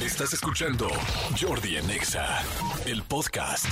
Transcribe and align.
Estás 0.00 0.32
escuchando 0.32 0.88
Jordi 1.40 1.76
en 1.76 1.88
Exa, 1.88 2.42
el 2.84 3.02
podcast. 3.04 3.64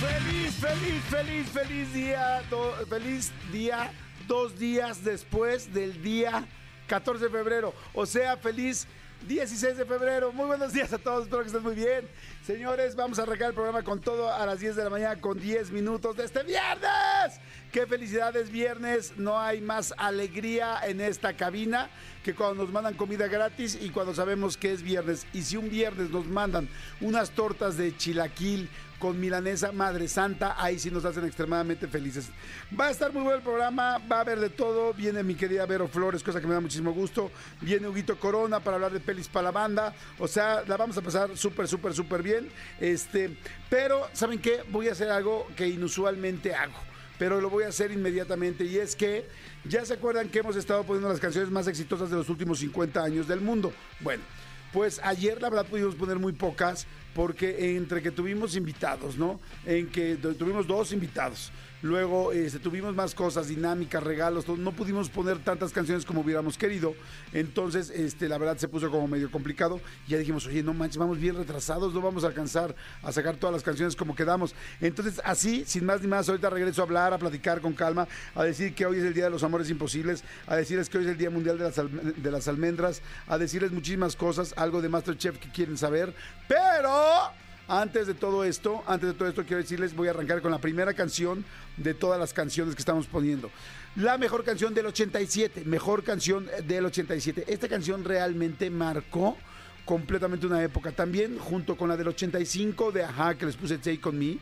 Feliz, 0.00 0.54
feliz, 0.54 1.02
feliz, 1.04 1.48
feliz 1.48 1.92
día, 1.94 2.42
feliz 2.90 3.32
día, 3.52 3.92
dos 4.26 4.58
días 4.58 5.04
después 5.04 5.72
del 5.72 6.02
día 6.02 6.46
14 6.88 7.24
de 7.24 7.30
febrero. 7.30 7.72
O 7.94 8.04
sea, 8.04 8.36
feliz 8.36 8.88
16 9.28 9.76
de 9.78 9.86
febrero. 9.86 10.32
Muy 10.32 10.46
buenos 10.46 10.72
días 10.72 10.92
a 10.92 10.98
todos, 10.98 11.24
espero 11.24 11.42
que 11.42 11.46
estén 11.46 11.62
muy 11.62 11.76
bien. 11.76 12.08
Señores, 12.46 12.96
vamos 12.96 13.20
a 13.20 13.22
arrancar 13.22 13.50
el 13.50 13.54
programa 13.54 13.84
con 13.84 14.00
todo 14.00 14.32
a 14.32 14.44
las 14.44 14.58
10 14.58 14.74
de 14.74 14.82
la 14.82 14.90
mañana 14.90 15.20
con 15.20 15.38
10 15.38 15.70
minutos 15.70 16.16
de 16.16 16.24
este 16.24 16.42
viernes. 16.42 17.40
¡Qué 17.70 17.86
felicidades 17.86 18.50
viernes! 18.50 19.12
No 19.16 19.38
hay 19.38 19.60
más 19.60 19.94
alegría 19.96 20.80
en 20.84 21.00
esta 21.00 21.36
cabina 21.36 21.88
que 22.24 22.34
cuando 22.34 22.64
nos 22.64 22.72
mandan 22.72 22.94
comida 22.94 23.28
gratis 23.28 23.78
y 23.80 23.90
cuando 23.90 24.12
sabemos 24.12 24.56
que 24.56 24.72
es 24.72 24.82
viernes. 24.82 25.24
Y 25.32 25.42
si 25.42 25.56
un 25.56 25.70
viernes 25.70 26.10
nos 26.10 26.26
mandan 26.26 26.68
unas 27.00 27.30
tortas 27.30 27.76
de 27.76 27.96
chilaquil 27.96 28.68
con 29.02 29.18
milanesa 29.18 29.72
Madre 29.72 30.06
Santa, 30.06 30.54
ahí 30.62 30.78
sí 30.78 30.88
nos 30.88 31.04
hacen 31.04 31.24
extremadamente 31.24 31.88
felices. 31.88 32.30
Va 32.78 32.86
a 32.86 32.90
estar 32.92 33.12
muy 33.12 33.22
bueno 33.22 33.38
el 33.38 33.42
programa, 33.42 33.98
va 33.98 34.18
a 34.18 34.20
haber 34.20 34.38
de 34.38 34.48
todo. 34.48 34.94
Viene 34.94 35.24
mi 35.24 35.34
querida 35.34 35.66
Vero 35.66 35.88
Flores, 35.88 36.22
cosa 36.22 36.40
que 36.40 36.46
me 36.46 36.54
da 36.54 36.60
muchísimo 36.60 36.92
gusto. 36.92 37.32
Viene 37.60 37.88
Huguito 37.88 38.16
Corona 38.20 38.60
para 38.60 38.76
hablar 38.76 38.92
de 38.92 39.00
pelis 39.00 39.26
para 39.26 39.44
la 39.44 39.50
banda. 39.50 39.92
O 40.20 40.28
sea, 40.28 40.62
la 40.68 40.76
vamos 40.76 40.96
a 40.98 41.02
pasar 41.02 41.36
súper, 41.36 41.66
súper, 41.66 41.94
súper 41.94 42.22
bien. 42.22 42.31
Este, 42.80 43.36
pero, 43.70 44.08
¿saben 44.12 44.38
qué? 44.38 44.60
Voy 44.70 44.88
a 44.88 44.92
hacer 44.92 45.10
algo 45.10 45.46
que 45.56 45.68
inusualmente 45.68 46.54
hago 46.54 46.74
pero 47.18 47.40
lo 47.40 47.50
voy 47.50 47.62
a 47.62 47.68
hacer 47.68 47.92
inmediatamente 47.92 48.64
y 48.64 48.78
es 48.78 48.96
que 48.96 49.28
ya 49.64 49.84
se 49.84 49.94
acuerdan 49.94 50.28
que 50.28 50.40
hemos 50.40 50.56
estado 50.56 50.82
poniendo 50.82 51.08
las 51.08 51.20
canciones 51.20 51.52
más 51.52 51.68
exitosas 51.68 52.10
de 52.10 52.16
los 52.16 52.28
últimos 52.28 52.58
50 52.58 53.00
años 53.00 53.28
del 53.28 53.40
mundo. 53.40 53.72
Bueno, 54.00 54.24
pues 54.72 55.00
ayer 55.04 55.40
la 55.40 55.48
verdad 55.48 55.66
pudimos 55.66 55.94
poner 55.94 56.18
muy 56.18 56.32
pocas 56.32 56.84
porque 57.14 57.76
entre 57.76 58.02
que 58.02 58.10
tuvimos 58.10 58.56
invitados, 58.56 59.16
¿no? 59.18 59.38
En 59.64 59.86
que 59.88 60.16
tu- 60.16 60.34
tuvimos 60.34 60.66
dos 60.66 60.90
invitados. 60.92 61.52
Luego 61.82 62.32
este, 62.32 62.60
tuvimos 62.60 62.94
más 62.94 63.12
cosas, 63.12 63.48
dinámicas, 63.48 64.02
regalos, 64.02 64.46
no 64.48 64.72
pudimos 64.72 65.10
poner 65.10 65.40
tantas 65.40 65.72
canciones 65.72 66.04
como 66.04 66.20
hubiéramos 66.20 66.56
querido. 66.56 66.94
Entonces, 67.32 67.90
este, 67.90 68.28
la 68.28 68.38
verdad 68.38 68.56
se 68.56 68.68
puso 68.68 68.88
como 68.88 69.08
medio 69.08 69.30
complicado. 69.30 69.80
Ya 70.06 70.16
dijimos, 70.16 70.46
oye, 70.46 70.62
no 70.62 70.74
manches, 70.74 70.98
vamos 70.98 71.18
bien 71.18 71.34
retrasados, 71.34 71.92
no 71.92 72.00
vamos 72.00 72.22
a 72.22 72.28
alcanzar 72.28 72.74
a 73.02 73.10
sacar 73.10 73.36
todas 73.36 73.52
las 73.52 73.64
canciones 73.64 73.96
como 73.96 74.14
quedamos. 74.14 74.54
Entonces, 74.80 75.20
así, 75.24 75.64
sin 75.66 75.84
más 75.84 76.00
ni 76.00 76.06
más, 76.06 76.28
ahorita 76.28 76.50
regreso 76.50 76.82
a 76.82 76.84
hablar, 76.84 77.12
a 77.12 77.18
platicar 77.18 77.60
con 77.60 77.72
calma, 77.72 78.06
a 78.36 78.44
decir 78.44 78.74
que 78.74 78.86
hoy 78.86 78.98
es 78.98 79.04
el 79.04 79.14
Día 79.14 79.24
de 79.24 79.30
los 79.30 79.42
Amores 79.42 79.68
Imposibles, 79.68 80.22
a 80.46 80.54
decirles 80.54 80.88
que 80.88 80.98
hoy 80.98 81.04
es 81.04 81.10
el 81.10 81.18
Día 81.18 81.30
Mundial 81.30 81.58
de 81.58 81.64
las, 81.64 81.76
de 81.76 82.30
las 82.30 82.46
Almendras, 82.46 83.02
a 83.26 83.38
decirles 83.38 83.72
muchísimas 83.72 84.14
cosas, 84.14 84.54
algo 84.56 84.80
de 84.80 84.88
Masterchef 84.88 85.38
que 85.38 85.50
quieren 85.50 85.76
saber. 85.76 86.14
Pero... 86.46 87.42
Antes 87.68 88.06
de 88.06 88.14
todo 88.14 88.44
esto, 88.44 88.82
antes 88.86 89.10
de 89.10 89.14
todo 89.14 89.28
esto, 89.28 89.44
quiero 89.44 89.62
decirles, 89.62 89.94
voy 89.94 90.08
a 90.08 90.10
arrancar 90.10 90.42
con 90.42 90.50
la 90.50 90.58
primera 90.58 90.94
canción 90.94 91.44
de 91.76 91.94
todas 91.94 92.18
las 92.18 92.32
canciones 92.32 92.74
que 92.74 92.80
estamos 92.80 93.06
poniendo. 93.06 93.50
La 93.96 94.18
mejor 94.18 94.44
canción 94.44 94.74
del 94.74 94.86
87, 94.86 95.64
mejor 95.64 96.02
canción 96.02 96.48
del 96.66 96.86
87. 96.86 97.44
Esta 97.46 97.68
canción 97.68 98.04
realmente 98.04 98.68
marcó 98.68 99.36
completamente 99.84 100.46
una 100.46 100.62
época. 100.62 100.92
También 100.92 101.38
junto 101.38 101.76
con 101.76 101.88
la 101.88 101.96
del 101.96 102.08
85 102.08 102.92
de 102.92 103.04
Ajá, 103.04 103.36
que 103.36 103.46
les 103.46 103.56
puse 103.56 103.78
Take 103.78 104.00
On 104.04 104.18
Me, 104.18 104.38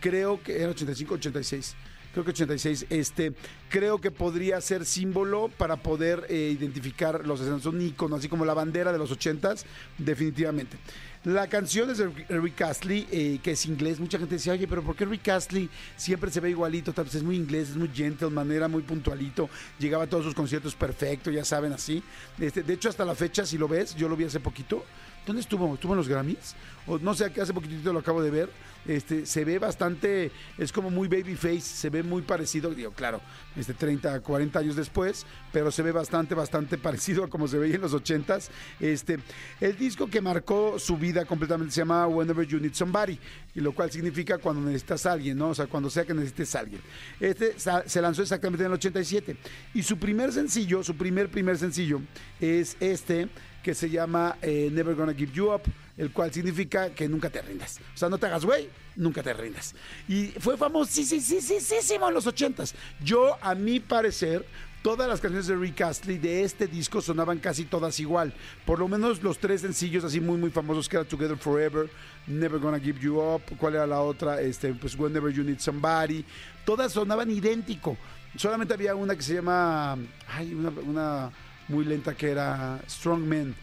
creo 0.00 0.42
que 0.42 0.60
era 0.60 0.70
85 0.70 1.14
86 1.14 1.76
creo 2.12 2.24
que 2.24 2.30
86, 2.30 2.86
este, 2.90 3.32
creo 3.68 4.00
que 4.00 4.10
podría 4.10 4.60
ser 4.60 4.84
símbolo 4.84 5.48
para 5.48 5.76
poder 5.76 6.26
eh, 6.28 6.54
identificar 6.56 7.26
los 7.26 7.40
escenarios, 7.40 7.66
un 7.66 8.12
así 8.14 8.28
como 8.28 8.44
la 8.44 8.54
bandera 8.54 8.92
de 8.92 8.98
los 8.98 9.10
80s, 9.10 9.64
definitivamente. 9.98 10.76
La 11.24 11.46
canción 11.46 11.88
es 11.88 11.98
de 11.98 12.08
Rick 12.28 12.62
Astley, 12.62 13.06
eh, 13.12 13.38
que 13.40 13.52
es 13.52 13.66
inglés. 13.66 14.00
Mucha 14.00 14.18
gente 14.18 14.34
decía, 14.34 14.54
oye, 14.54 14.66
pero 14.66 14.82
¿por 14.82 14.96
qué 14.96 15.04
Rick 15.04 15.28
Astley 15.28 15.70
siempre 15.96 16.32
se 16.32 16.40
ve 16.40 16.50
igualito? 16.50 16.92
Tal 16.92 17.04
vez 17.04 17.14
es 17.14 17.22
muy 17.22 17.36
inglés, 17.36 17.70
es 17.70 17.76
muy 17.76 17.88
gentleman, 17.94 18.50
era 18.50 18.66
muy 18.66 18.82
puntualito, 18.82 19.48
llegaba 19.78 20.02
a 20.02 20.06
todos 20.08 20.24
sus 20.24 20.34
conciertos 20.34 20.74
perfecto, 20.74 21.30
ya 21.30 21.44
saben, 21.44 21.72
así. 21.72 22.02
Este, 22.40 22.64
de 22.64 22.74
hecho, 22.74 22.88
hasta 22.88 23.04
la 23.04 23.14
fecha, 23.14 23.46
si 23.46 23.56
lo 23.56 23.68
ves, 23.68 23.94
yo 23.94 24.08
lo 24.08 24.16
vi 24.16 24.24
hace 24.24 24.40
poquito. 24.40 24.84
¿Dónde 25.24 25.42
estuvo? 25.42 25.72
¿Estuvo 25.72 25.92
en 25.92 25.98
los 25.98 26.08
Grammys? 26.08 26.56
O 26.86 26.98
no 26.98 27.14
sé, 27.14 27.32
hace 27.40 27.54
poquitito 27.54 27.92
lo 27.92 28.00
acabo 28.00 28.22
de 28.22 28.30
ver. 28.30 28.50
Este, 28.84 29.26
se 29.26 29.44
ve 29.44 29.60
bastante, 29.60 30.32
es 30.58 30.72
como 30.72 30.90
muy 30.90 31.06
babyface, 31.06 31.60
se 31.60 31.88
ve 31.88 32.02
muy 32.02 32.22
parecido, 32.22 32.74
digo, 32.74 32.90
claro, 32.90 33.20
este 33.54 33.74
30, 33.74 34.20
40 34.20 34.58
años 34.58 34.74
después, 34.74 35.24
pero 35.52 35.70
se 35.70 35.82
ve 35.82 35.92
bastante, 35.92 36.34
bastante 36.34 36.78
parecido 36.82 37.22
a 37.22 37.28
como 37.30 37.46
se 37.46 37.58
veía 37.58 37.76
en 37.76 37.82
los 37.82 37.94
80s. 37.94 38.48
Este, 38.80 39.20
el 39.60 39.76
disco 39.76 40.08
que 40.08 40.20
marcó 40.20 40.80
su 40.80 40.96
vida 40.96 41.24
completamente 41.24 41.72
se 41.72 41.82
llama 41.82 42.08
Whenever 42.08 42.44
You 42.44 42.58
Need 42.58 42.74
Somebody, 42.74 43.18
y 43.54 43.60
lo 43.60 43.72
cual 43.72 43.90
significa 43.92 44.38
cuando 44.38 44.62
necesitas 44.62 45.06
a 45.06 45.12
alguien, 45.12 45.38
¿no? 45.38 45.50
O 45.50 45.54
sea, 45.54 45.66
cuando 45.66 45.88
sea 45.88 46.04
que 46.04 46.14
necesites 46.14 46.54
a 46.56 46.60
alguien. 46.60 46.80
Este 47.20 47.54
se 47.58 48.02
lanzó 48.02 48.22
exactamente 48.22 48.64
en 48.64 48.66
el 48.66 48.74
87, 48.74 49.36
y 49.74 49.82
su 49.84 49.96
primer 49.96 50.32
sencillo, 50.32 50.82
su 50.82 50.96
primer, 50.96 51.30
primer 51.30 51.56
sencillo, 51.56 52.00
es 52.40 52.76
este 52.80 53.28
que 53.62 53.74
se 53.74 53.88
llama 53.88 54.36
eh, 54.42 54.70
Never 54.72 54.96
Gonna 54.96 55.14
Give 55.14 55.30
You 55.32 55.54
Up, 55.54 55.62
el 55.96 56.12
cual 56.12 56.32
significa 56.32 56.90
que 56.90 57.08
nunca 57.08 57.30
te 57.30 57.42
rindas. 57.42 57.80
O 57.94 57.96
sea, 57.96 58.08
no 58.08 58.18
te 58.18 58.26
hagas 58.26 58.44
güey, 58.44 58.68
nunca 58.96 59.22
te 59.22 59.32
rindas. 59.32 59.74
Y 60.08 60.28
fue 60.38 60.56
famosísimo 60.56 62.08
en 62.08 62.14
los 62.14 62.26
ochentas. 62.26 62.74
Yo, 63.02 63.36
a 63.40 63.54
mi 63.54 63.80
parecer, 63.80 64.46
todas 64.82 65.08
las 65.08 65.20
canciones 65.20 65.46
de 65.46 65.56
Rick 65.56 65.80
Astley 65.82 66.18
de 66.18 66.42
este 66.42 66.66
disco 66.66 67.00
sonaban 67.00 67.38
casi 67.38 67.64
todas 67.64 68.00
igual. 68.00 68.34
Por 68.64 68.78
lo 68.78 68.88
menos 68.88 69.22
los 69.22 69.38
tres 69.38 69.60
sencillos 69.60 70.04
así 70.04 70.20
muy, 70.20 70.38
muy 70.38 70.50
famosos 70.50 70.88
que 70.88 70.96
era 70.96 71.04
Together 71.04 71.36
Forever, 71.36 71.90
Never 72.26 72.58
Gonna 72.58 72.80
Give 72.80 72.98
You 73.00 73.20
Up, 73.20 73.42
¿cuál 73.58 73.74
era 73.74 73.86
la 73.86 74.00
otra? 74.00 74.40
Este, 74.40 74.72
pues 74.74 74.98
Whenever 74.98 75.32
You 75.32 75.44
Need 75.44 75.58
Somebody. 75.58 76.24
Todas 76.64 76.92
sonaban 76.92 77.30
idéntico. 77.30 77.96
Solamente 78.36 78.72
había 78.72 78.94
una 78.94 79.14
que 79.14 79.22
se 79.22 79.34
llama, 79.34 79.96
ay, 80.28 80.54
una, 80.54 80.70
una 80.70 81.30
muy 81.68 81.84
lenta 81.84 82.14
que 82.14 82.30
era 82.30 82.80
Strong 82.88 83.26
Man. 83.26 83.54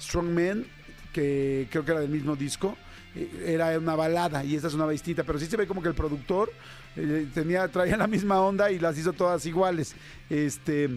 Strong 0.00 0.28
Man, 0.28 0.66
que 1.12 1.66
creo 1.70 1.84
que 1.84 1.90
era 1.92 2.00
del 2.00 2.10
mismo 2.10 2.36
disco, 2.36 2.76
eh, 3.14 3.44
era 3.46 3.78
una 3.78 3.94
balada 3.96 4.44
y 4.44 4.54
esta 4.56 4.68
es 4.68 4.74
una 4.74 4.88
distinta, 4.88 5.24
pero 5.24 5.38
sí 5.38 5.46
se 5.46 5.56
ve 5.56 5.66
como 5.66 5.82
que 5.82 5.88
el 5.88 5.94
productor 5.94 6.50
eh, 6.96 7.26
tenía, 7.34 7.66
traía 7.68 7.96
la 7.96 8.06
misma 8.06 8.40
onda 8.40 8.70
y 8.70 8.78
las 8.78 8.98
hizo 8.98 9.12
todas 9.12 9.44
iguales. 9.46 9.94
Este. 10.30 10.90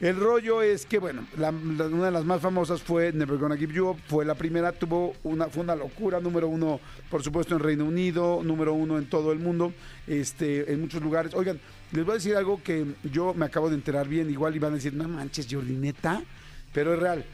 El 0.00 0.16
rollo 0.16 0.62
es 0.62 0.84
que, 0.84 0.98
bueno, 0.98 1.24
la- 1.38 1.50
una 1.50 2.06
de 2.06 2.10
las 2.10 2.24
más 2.24 2.40
famosas 2.40 2.82
fue 2.82 3.12
Never 3.12 3.38
Gonna 3.38 3.56
Give 3.56 3.72
You 3.72 3.90
Up, 3.90 3.98
fue 4.08 4.24
la 4.24 4.34
primera, 4.34 4.72
tuvo 4.72 5.14
una, 5.22 5.46
fue 5.46 5.62
una 5.62 5.76
locura, 5.76 6.18
número 6.18 6.48
uno, 6.48 6.80
por 7.08 7.22
supuesto, 7.22 7.54
en 7.54 7.60
Reino 7.60 7.84
Unido, 7.84 8.40
número 8.42 8.74
uno 8.74 8.98
en 8.98 9.06
todo 9.08 9.30
el 9.30 9.38
mundo, 9.38 9.72
este, 10.08 10.72
en 10.72 10.80
muchos 10.80 11.00
lugares. 11.00 11.32
Oigan, 11.34 11.60
les 11.92 12.04
voy 12.04 12.12
a 12.12 12.14
decir 12.16 12.34
algo 12.34 12.60
que 12.64 12.84
yo 13.12 13.32
me 13.32 13.46
acabo 13.46 13.68
de 13.68 13.76
enterar 13.76 14.08
bien, 14.08 14.28
igual 14.28 14.56
iban 14.56 14.72
a 14.72 14.74
decir, 14.74 14.92
no 14.92 15.06
manches, 15.06 15.46
Jordi, 15.48 15.74
neta, 15.76 16.20
pero 16.74 16.94
es 16.94 16.98
real. 16.98 17.24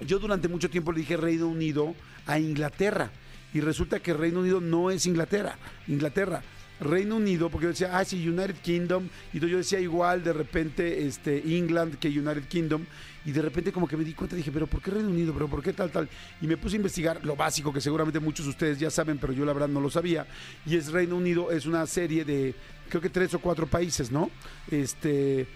Yo 0.00 0.18
durante 0.18 0.48
mucho 0.48 0.68
tiempo 0.68 0.92
le 0.92 1.00
dije 1.00 1.16
Reino 1.16 1.48
Unido 1.48 1.94
a 2.26 2.38
Inglaterra 2.38 3.10
y 3.54 3.60
resulta 3.60 4.00
que 4.00 4.12
Reino 4.12 4.40
Unido 4.40 4.60
no 4.60 4.90
es 4.90 5.06
Inglaterra, 5.06 5.56
Inglaterra. 5.88 6.42
Reino 6.78 7.16
Unido, 7.16 7.48
porque 7.48 7.64
yo 7.64 7.70
decía, 7.70 7.96
ah, 7.96 8.04
sí, 8.04 8.28
United 8.28 8.56
Kingdom, 8.56 9.08
y 9.32 9.40
yo 9.40 9.56
decía 9.56 9.80
igual 9.80 10.22
de 10.22 10.34
repente 10.34 11.06
este, 11.06 11.38
England 11.56 11.98
que 11.98 12.08
United 12.08 12.44
Kingdom, 12.48 12.84
y 13.24 13.32
de 13.32 13.40
repente 13.40 13.72
como 13.72 13.88
que 13.88 13.96
me 13.96 14.04
di 14.04 14.12
cuenta, 14.12 14.36
dije, 14.36 14.52
pero 14.52 14.66
¿por 14.66 14.82
qué 14.82 14.90
Reino 14.90 15.08
Unido? 15.08 15.32
¿Pero 15.32 15.48
por 15.48 15.62
qué 15.62 15.72
tal, 15.72 15.90
tal? 15.90 16.08
Y 16.42 16.46
me 16.46 16.58
puse 16.58 16.76
a 16.76 16.78
investigar 16.78 17.24
lo 17.24 17.34
básico 17.34 17.72
que 17.72 17.80
seguramente 17.80 18.20
muchos 18.20 18.44
de 18.44 18.50
ustedes 18.50 18.78
ya 18.78 18.90
saben, 18.90 19.16
pero 19.16 19.32
yo 19.32 19.46
la 19.46 19.54
verdad 19.54 19.68
no 19.68 19.80
lo 19.80 19.90
sabía, 19.90 20.26
y 20.66 20.76
es 20.76 20.92
Reino 20.92 21.16
Unido, 21.16 21.50
es 21.50 21.64
una 21.64 21.86
serie 21.86 22.26
de, 22.26 22.54
creo 22.90 23.00
que 23.00 23.10
tres 23.10 23.32
o 23.32 23.38
cuatro 23.38 23.66
países, 23.66 24.10
¿no? 24.10 24.30
Este, 24.70 25.48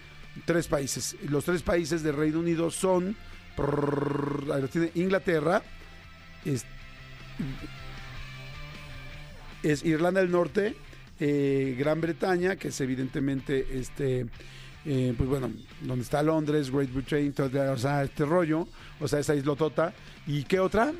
tres 0.47 0.69
países. 0.69 1.17
Los 1.29 1.45
tres 1.45 1.63
países 1.63 2.03
de 2.03 2.13
Reino 2.13 2.39
Unido 2.39 2.71
son, 2.71 3.15
ahí 4.53 4.63
lo 4.63 4.69
tiene, 4.69 4.91
Inglaterra, 4.95 5.63
es, 6.45 6.65
Irlanda 9.85 10.21
del 10.21 10.31
Norte, 10.31 10.77
eh, 11.19 11.77
Gran 11.79 12.01
Bretaña, 12.01 12.57
que 12.57 12.69
es 12.69 12.81
evidentemente 12.81 13.67
este, 13.79 14.27
eh, 14.87 15.15
pues 15.17 15.29
bueno, 15.29 15.51
donde 15.83 16.03
está 16.03 16.23
Londres, 16.23 16.71
Great 16.71 16.93
Britain, 16.93 17.33
todo, 17.33 17.73
o 17.73 17.77
sea, 17.77 18.03
este 18.03 18.25
rollo, 18.25 18.67
o 18.99 19.09
sea, 19.09 19.19
esa 19.19 19.35
islotota. 19.35 19.93
¿Y 20.27 20.45
qué 20.45 20.61
otra? 20.61 20.93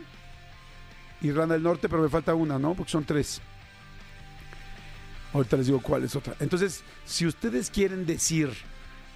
Irlanda 1.23 1.55
del 1.55 1.63
Norte, 1.63 1.89
pero 1.89 2.03
me 2.03 2.09
falta 2.09 2.35
una, 2.35 2.59
¿no? 2.59 2.75
Porque 2.75 2.93
son 2.93 3.05
tres. 3.05 3.41
Ahorita 5.33 5.57
les 5.57 5.67
digo 5.67 5.81
cuál 5.81 6.05
es 6.05 6.17
otra. 6.17 6.35
Entonces, 6.41 6.83
si 7.05 7.27
ustedes 7.27 7.71
quieren 7.71 8.05
decir, 8.05 8.51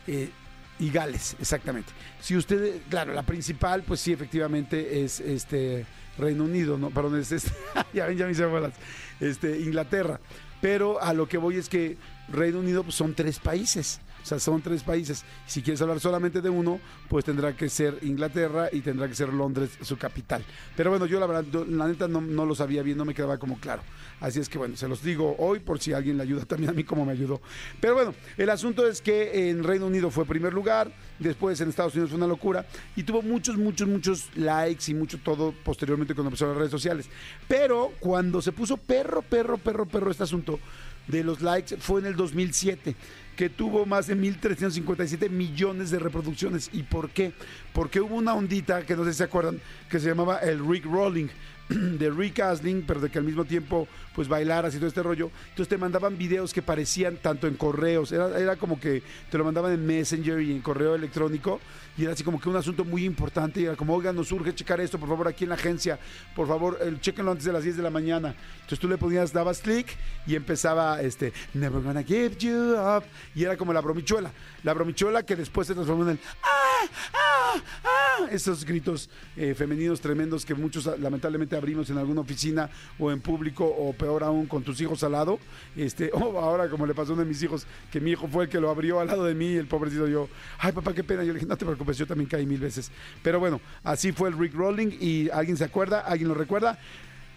eh, 0.07 0.31
y 0.79 0.91
Gales, 0.91 1.37
exactamente. 1.41 1.93
Si 2.21 2.37
ustedes, 2.37 2.83
claro, 2.89 3.13
la 3.15 3.23
principal, 3.23 3.83
pues 3.83 4.01
sí, 4.01 4.13
efectivamente 4.13 5.05
es 5.05 5.21
este 5.21 5.87
Reino 6.19 6.45
Unido, 6.45 6.79
¿no? 6.79 6.91
Perdón, 6.91 7.21
es 7.21 7.33
este, 7.33 7.53
ya 7.93 8.07
ven, 8.07 8.19
ya 8.19 8.27
me 8.27 8.33
hice 8.33 8.47
bolas. 8.47 8.75
Este, 9.21 9.61
Inglaterra. 9.61 10.21
Pero 10.61 11.01
a 11.03 11.13
lo 11.13 11.29
que 11.29 11.37
voy 11.39 11.57
es 11.57 11.69
que 11.69 11.97
Reino 12.29 12.59
Unido 12.59 12.83
pues, 12.83 12.95
son 12.95 13.15
tres 13.15 13.39
países. 13.39 14.01
O 14.25 14.27
sea, 14.27 14.41
son 14.41 14.63
tres 14.63 14.83
países. 14.83 15.23
Si 15.47 15.61
quieres 15.61 15.83
hablar 15.83 16.01
solamente 16.01 16.41
de 16.41 16.49
uno, 16.49 16.81
pues 17.11 17.27
tendrá 17.27 17.55
que 17.55 17.69
ser 17.69 17.99
Inglaterra 18.01 18.71
y 18.73 18.81
tendrá 18.81 19.07
que 19.07 19.15
ser 19.15 19.29
Londres 19.29 19.73
su 19.83 19.99
capital. 19.99 20.43
Pero 20.75 20.89
bueno, 20.89 21.05
yo 21.05 21.21
la 21.21 21.27
verdad, 21.27 21.67
la 21.67 21.87
neta 21.87 22.09
no, 22.09 22.23
no 22.23 22.47
lo 22.47 22.55
sabía 22.55 22.83
bien, 22.83 22.97
no 22.97 23.05
me 23.05 23.13
quedaba 23.13 23.37
como 23.37 23.59
claro. 23.59 23.83
Así 24.21 24.41
es 24.41 24.49
que 24.49 24.57
bueno, 24.57 24.79
se 24.79 24.89
los 24.89 25.03
digo 25.03 25.37
hoy 25.39 25.61
por 25.61 25.79
si 25.79 25.93
alguien 25.93 26.17
le 26.17 26.23
ayuda 26.23 26.45
también 26.47 26.71
a 26.71 26.73
mí 26.73 26.85
como 26.85 27.05
me 27.05 27.13
ayudó. 27.13 27.43
Pero 27.83 27.95
bueno, 27.95 28.15
el 28.39 28.49
asunto 28.49 28.89
es 28.89 29.03
que 29.03 29.51
en 29.51 29.63
Reino 29.63 29.87
Unido 29.87 30.11
fue 30.11 30.25
primer 30.25 30.55
lugar, 30.55 30.91
después 31.19 31.61
en 31.61 31.69
Estados 31.69 31.93
Unidos 31.93 32.09
fue 32.09 32.17
una 32.17 32.27
locura 32.27 32.65
y 32.97 33.03
tuvo 33.03 33.21
muchos, 33.21 33.59
muchos, 33.59 33.87
muchos 33.87 34.31
likes 34.37 34.91
y 34.91 34.95
mucho 34.95 35.19
todo 35.19 35.53
posteriormente 35.65 36.15
cuando 36.15 36.29
empezó 36.29 36.47
las 36.47 36.57
redes 36.57 36.71
sociales. 36.71 37.11
Pero 37.47 37.93
cuando 38.01 38.41
se 38.41 38.53
puso 38.53 38.79
perro, 38.79 39.21
perro, 39.21 39.59
perro, 39.59 39.85
perro 39.85 40.11
este 40.11 40.23
asunto 40.23 40.59
de 41.07 41.23
los 41.23 41.43
likes 41.43 41.77
fue 41.77 42.01
en 42.01 42.07
el 42.07 42.17
2007 42.17 42.97
que 43.37 43.51
tuvo 43.51 43.87
más 43.87 44.07
de 44.07 44.17
1.357 44.17 45.29
millones 45.31 45.91
de 45.91 45.99
reproducciones. 45.99 46.71
¿Y 46.73 46.83
por 46.83 47.11
qué? 47.11 47.33
Porque 47.73 48.01
hubo 48.01 48.17
una 48.17 48.35
ondita, 48.35 48.83
que 48.83 48.97
no 48.97 49.05
sé 49.05 49.13
si 49.13 49.19
se 49.19 49.25
acuerdan, 49.25 49.61
que 49.89 50.01
se 50.01 50.09
llamaba 50.09 50.39
el 50.39 50.65
Rick 50.67 50.85
Rolling 50.85 51.29
de 51.69 52.11
Rick 52.11 52.41
Asling, 52.41 52.85
pero 52.87 53.01
de 53.01 53.11
que 53.11 53.19
al 53.19 53.25
mismo 53.25 53.45
tiempo 53.45 53.89
pues 54.15 54.29
bailaras 54.29 54.75
y 54.75 54.79
todo 54.79 54.89
este 54.89 55.03
rollo. 55.03 55.31
Entonces 55.51 55.69
te 55.69 55.79
mandaban 55.79 56.17
videos 56.17 56.53
que 56.53 56.63
parecían 56.63 57.17
tanto 57.17 57.47
en 57.47 57.55
correos, 57.55 58.13
era, 58.13 58.39
era 58.39 58.57
como 58.57 58.79
que 58.79 59.03
te 59.31 59.39
lo 59.39 59.45
mandaban 59.45 59.73
en 59.73 59.85
Messenger 59.85 60.41
y 60.41 60.53
en 60.53 60.61
correo 60.61 60.95
electrónico 60.95 61.61
y 61.97 62.03
era 62.03 62.13
así 62.13 62.25
como 62.25 62.41
que 62.41 62.49
un 62.49 62.57
asunto 62.57 62.85
muy 62.85 63.05
importante 63.05 63.61
y 63.61 63.65
era 63.65 63.77
como, 63.77 63.95
oigan, 63.95 64.17
nos 64.17 64.33
urge 64.33 64.55
checar 64.55 64.81
esto, 64.81 64.99
por 64.99 65.09
favor, 65.09 65.29
aquí 65.29 65.45
en 65.45 65.51
la 65.51 65.55
agencia, 65.55 65.99
por 66.35 66.49
favor, 66.49 66.79
el, 66.83 67.01
chequenlo 67.01 67.31
antes 67.31 67.45
de 67.45 67.53
las 67.53 67.63
10 67.63 67.77
de 67.77 67.83
la 67.83 67.91
mañana. 67.91 68.35
Entonces 68.55 68.81
tú 68.81 68.89
le 68.89 68.99
ponías, 68.99 69.33
dabas 69.33 69.61
clic 69.61 69.87
y 70.27 70.35
empezaba 70.35 71.01
este, 71.03 71.33
Never 71.53 71.81
gonna 71.83 72.03
give 72.03 72.37
you 72.39 72.75
up. 72.77 73.05
Y 73.35 73.45
era 73.45 73.57
como 73.57 73.73
la 73.73 73.81
bromichuela. 73.81 74.33
La 74.63 74.75
bromichuela 74.75 75.23
que 75.23 75.37
después 75.37 75.69
se 75.69 75.75
transformó 75.75 76.09
en 76.09 76.19
¡Ah! 76.43 76.89
¡Ah! 77.13 77.63
¡Ah! 77.85 78.27
Esos 78.31 78.65
gritos 78.65 79.09
eh, 79.37 79.55
femeninos 79.55 80.01
tremendos 80.01 80.45
que 80.45 80.55
muchos 80.55 80.87
lamentablemente 80.99 81.57
abrimos 81.57 81.91
en 81.91 81.99
alguna 81.99 82.23
oficina 82.23 82.71
o 82.99 83.11
en 83.11 83.21
público 83.21 83.65
o 83.65 83.93
peor 84.05 84.23
aún 84.23 84.45
con 84.47 84.63
tus 84.63 84.79
hijos 84.83 85.03
al 85.03 85.13
lado. 85.13 85.39
Este, 85.77 86.11
o 86.15 86.39
ahora 86.39 86.69
como 86.69 86.87
le 86.87 86.95
pasó 86.95 87.13
a 87.13 87.15
uno 87.15 87.23
de 87.23 87.29
mis 87.29 87.43
hijos, 87.43 87.67
que 87.91 88.01
mi 88.01 88.11
hijo 88.11 88.29
fue 88.29 88.45
el 88.45 88.51
que 88.51 88.61
lo 88.61 88.69
abrió 88.71 89.01
al 89.01 89.07
lado 89.07 89.25
de 89.25 89.35
mí, 89.35 89.55
el 89.55 89.67
pobrecito 89.67 90.07
yo, 90.07 90.29
ay 90.59 90.73
papá, 90.73 90.93
qué 90.93 91.03
pena. 91.03 91.25
Yo 91.25 91.29
le 91.29 91.39
dije, 91.39 91.47
no 91.47 91.57
te 91.57 91.65
preocupes 91.65 91.97
yo 91.97 92.07
también 92.07 92.29
caí 92.29 92.45
mil 92.45 92.61
veces. 92.61 92.91
Pero 93.23 93.41
bueno, 93.41 93.61
así 93.83 94.13
fue 94.13 94.29
el 94.29 94.39
Rick 94.39 94.55
Rolling 94.55 94.91
y 95.01 95.31
alguien 95.31 95.57
se 95.57 95.65
acuerda, 95.65 96.01
alguien 96.01 96.29
lo 96.29 96.35
recuerda. 96.35 96.79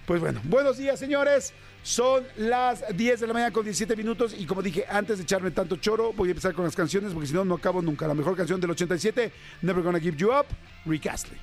Pues 0.06 0.22
bueno, 0.22 0.42
buenos 0.44 0.78
días 0.78 1.00
señores. 1.00 1.54
Son 1.84 2.24
las 2.36 2.84
10 2.98 3.22
de 3.22 3.28
la 3.28 3.34
mañana 3.34 3.54
con 3.54 3.64
17 3.64 3.96
minutos 3.96 4.36
y 4.38 4.46
como 4.46 4.62
dije, 4.62 4.84
antes 4.90 5.18
de 5.18 5.24
echarme 5.24 5.52
tanto 5.52 5.78
choro, 5.78 6.12
voy 6.12 6.28
a 6.28 6.32
empezar 6.32 6.54
con 6.54 6.66
las 6.66 6.76
canciones 6.76 7.14
porque 7.14 7.28
si 7.28 7.34
no, 7.34 7.46
no 7.46 7.56
acabo 7.56 7.82
nunca. 7.82 8.08
La 8.08 8.14
mejor 8.14 8.36
canción 8.36 8.60
del 8.60 8.72
87, 8.72 9.32
Never 9.62 9.84
Gonna 9.84 10.00
Give 10.00 10.18
You 10.18 10.32
Up, 10.32 10.48
Rick 10.86 11.08
Astley. 11.08 11.40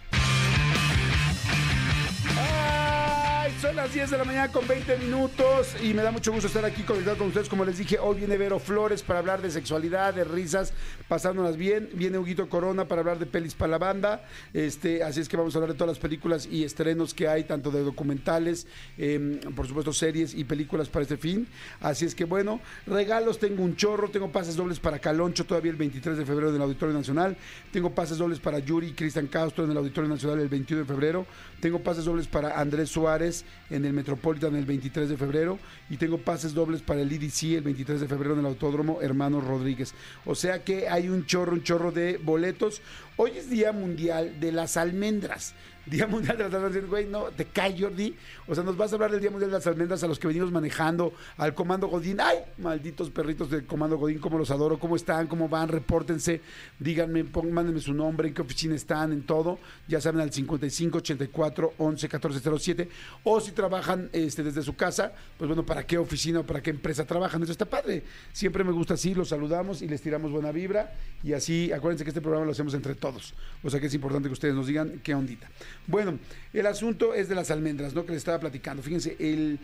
Son 3.65 3.77
las 3.77 3.95
10 3.95 4.11
de 4.11 4.19
la 4.19 4.25
mañana 4.25 4.53
con 4.53 4.69
20 4.69 4.99
minutos 4.99 5.75
y 5.83 5.95
me 5.95 6.03
da 6.03 6.11
mucho 6.11 6.31
gusto 6.33 6.49
estar 6.49 6.67
aquí 6.67 6.83
conectado 6.83 7.17
con 7.17 7.29
ustedes. 7.29 7.49
Como 7.49 7.65
les 7.65 7.79
dije, 7.79 7.99
hoy 7.99 8.17
viene 8.17 8.37
Vero 8.37 8.59
Flores 8.59 9.03
para 9.03 9.21
hablar 9.21 9.41
de 9.41 9.51
sexualidad, 9.51 10.13
de 10.13 10.23
risas, 10.25 10.75
pasándolas 11.09 11.57
bien. 11.57 11.89
Viene 11.95 12.19
Huguito 12.19 12.51
Corona 12.51 12.87
para 12.87 13.01
hablar 13.01 13.19
de 13.19 13.25
pelis 13.25 13.55
para 13.55 13.71
la 13.71 13.79
banda. 13.79 14.23
Este, 14.53 15.03
así 15.03 15.21
es 15.21 15.31
que 15.31 15.39
vamos 15.39 15.55
a 15.55 15.59
hablar 15.59 15.73
de 15.73 15.79
todas 15.79 15.97
las 15.97 15.99
películas 15.99 16.47
y 16.47 16.63
estrenos 16.63 17.15
que 17.15 17.27
hay, 17.27 17.45
tanto 17.45 17.71
de 17.71 17.83
documentales, 17.83 18.67
em, 18.99 19.39
por 19.57 19.67
supuesto 19.67 19.95
series 19.95 20.35
y 20.35 20.45
películas 20.45 20.91
para 20.91 21.05
este 21.05 21.17
fin. 21.17 21.49
Así 21.81 22.05
es 22.05 22.15
que 22.15 22.27
bueno, 22.27 22.61
regalos, 22.87 23.39
tengo 23.39 23.65
un 23.65 23.77
chorro, 23.77 24.11
tengo 24.11 24.31
pases 24.31 24.57
dobles 24.57 24.79
para 24.79 24.99
Caloncho 24.99 25.47
todavía 25.47 25.71
el 25.71 25.79
23 25.79 26.19
de 26.19 26.27
febrero 26.27 26.51
en 26.51 26.57
el 26.57 26.63
Auditorio 26.63 26.95
Nacional. 26.95 27.35
Tengo 27.73 27.95
pases 27.95 28.19
dobles 28.19 28.41
para 28.41 28.59
Yuri 28.59 28.89
y 28.89 28.93
Cristian 28.93 29.27
Castro 29.27 29.65
en 29.65 29.71
el 29.71 29.79
Auditorio 29.79 30.11
Nacional 30.11 30.41
el 30.41 30.49
21 30.49 30.83
de 30.83 30.87
febrero. 30.87 31.27
Tengo 31.61 31.79
pases 31.79 32.05
dobles 32.05 32.27
para 32.27 32.61
Andrés 32.61 32.91
Suárez 32.91 33.43
en 33.71 33.85
el 33.85 33.93
Metropolitan 33.93 34.55
el 34.57 34.65
23 34.65 35.09
de 35.09 35.17
febrero 35.17 35.59
y 35.91 35.97
tengo 35.97 36.19
pases 36.19 36.55
dobles 36.55 36.83
para 36.83 37.01
el 37.01 37.13
IDC 37.13 37.55
el 37.55 37.63
23 37.63 38.01
de 38.01 38.09
febrero 38.09 38.35
en 38.35 38.41
el 38.41 38.47
Autódromo 38.47 39.01
Hermanos 39.01 39.45
Rodríguez. 39.45 39.95
O 40.25 40.35
sea 40.35 40.65
que 40.65 40.89
hay 40.89 41.09
un 41.09 41.27
chorro, 41.27 41.53
un 41.53 41.63
chorro 41.63 41.93
de 41.93 42.19
boletos. 42.19 42.83
Hoy 43.17 43.33
es 43.37 43.51
Día 43.51 43.73
Mundial 43.73 44.41
de 44.41 44.53
las 44.53 44.77
Almendras. 44.77 45.55
Día 45.87 46.07
Mundial 46.07 46.39
de 46.39 46.45
las 46.45 46.55
Almendras, 46.55 46.87
güey, 46.87 47.07
no, 47.07 47.25
te 47.25 47.45
cae 47.45 47.79
Jordi. 47.79 48.15
O 48.47 48.55
sea, 48.55 48.65
nos 48.65 48.77
vas 48.77 48.93
a 48.93 48.95
hablar 48.97 49.11
del 49.11 49.21
Día 49.21 49.31
Mundial 49.31 49.51
de 49.51 49.57
las 49.59 49.67
Almendras 49.67 50.03
a 50.03 50.07
los 50.07 50.19
que 50.19 50.27
venimos 50.27 50.51
manejando, 50.51 51.13
al 51.37 51.55
Comando 51.55 51.89
Godín. 51.89 52.21
¡Ay! 52.21 52.39
Malditos 52.59 53.11
perritos 53.11 53.51
del 53.51 53.67
Comando 53.67 53.99
Godín, 53.99 54.19
cómo 54.19 54.39
los 54.39 54.51
adoro, 54.51 54.79
cómo 54.79 54.97
están, 54.97 55.27
cómo 55.27 55.49
van, 55.49 55.69
repórtense, 55.69 56.41
díganme, 56.79 57.25
mándenme 57.25 57.81
su 57.81 57.93
nombre, 57.93 58.29
en 58.29 58.35
qué 58.35 58.43
oficina 58.43 58.75
están, 58.75 59.13
en 59.13 59.23
todo. 59.25 59.59
Ya 59.87 60.01
saben, 60.01 60.21
al 60.21 60.33
55 60.33 60.99
84 60.99 61.75
11 61.77 62.09
14 62.09 62.59
07. 62.59 62.89
O 63.25 63.41
si 63.41 63.53
trabajan 63.53 64.09
este, 64.13 64.43
desde 64.43 64.63
su 64.63 64.75
casa, 64.77 65.13
pues 65.37 65.49
bueno, 65.49 65.67
¿para 65.67 65.87
qué 65.87 65.99
oficina 65.99 66.41
o 66.41 66.47
para 66.47 66.63
qué 66.63 66.71
empresa 66.71 67.05
trabajan? 67.05 67.43
Eso 67.43 67.53
está 67.53 67.67
padre. 67.67 68.03
Siempre 68.33 68.65
me 68.65 68.73
gusta 68.73 68.95
así, 68.95 69.15
los 69.15 69.29
saludamos 69.29 69.83
y 69.83 69.89
les 69.89 70.01
tiramos 70.01 70.33
buena 70.33 70.51
vibra. 70.51 70.95
Y 71.23 71.33
así, 71.33 71.73
acuérdense 71.73 72.05
que 72.05 72.11
este 72.11 72.21
programa 72.21 72.47
lo 72.47 72.53
hacemos 72.53 72.75
entre 72.75 72.95
todos. 72.95 73.35
O 73.63 73.71
sea 73.71 73.81
que 73.81 73.87
es 73.87 73.95
importante 73.95 74.29
que 74.29 74.33
ustedes 74.33 74.55
nos 74.55 74.67
digan 74.67 75.01
qué 75.03 75.15
ondita. 75.15 75.49
Bueno, 75.87 76.19
el 76.53 76.67
asunto 76.67 77.15
es 77.15 77.29
de 77.29 77.35
las 77.35 77.51
almendras, 77.51 77.95
¿no? 77.95 78.05
Que 78.05 78.13
les 78.13 78.19
estaba 78.19 78.41
platicando. 78.41 78.83
Fíjense, 78.83 79.17
eh, 79.19 79.59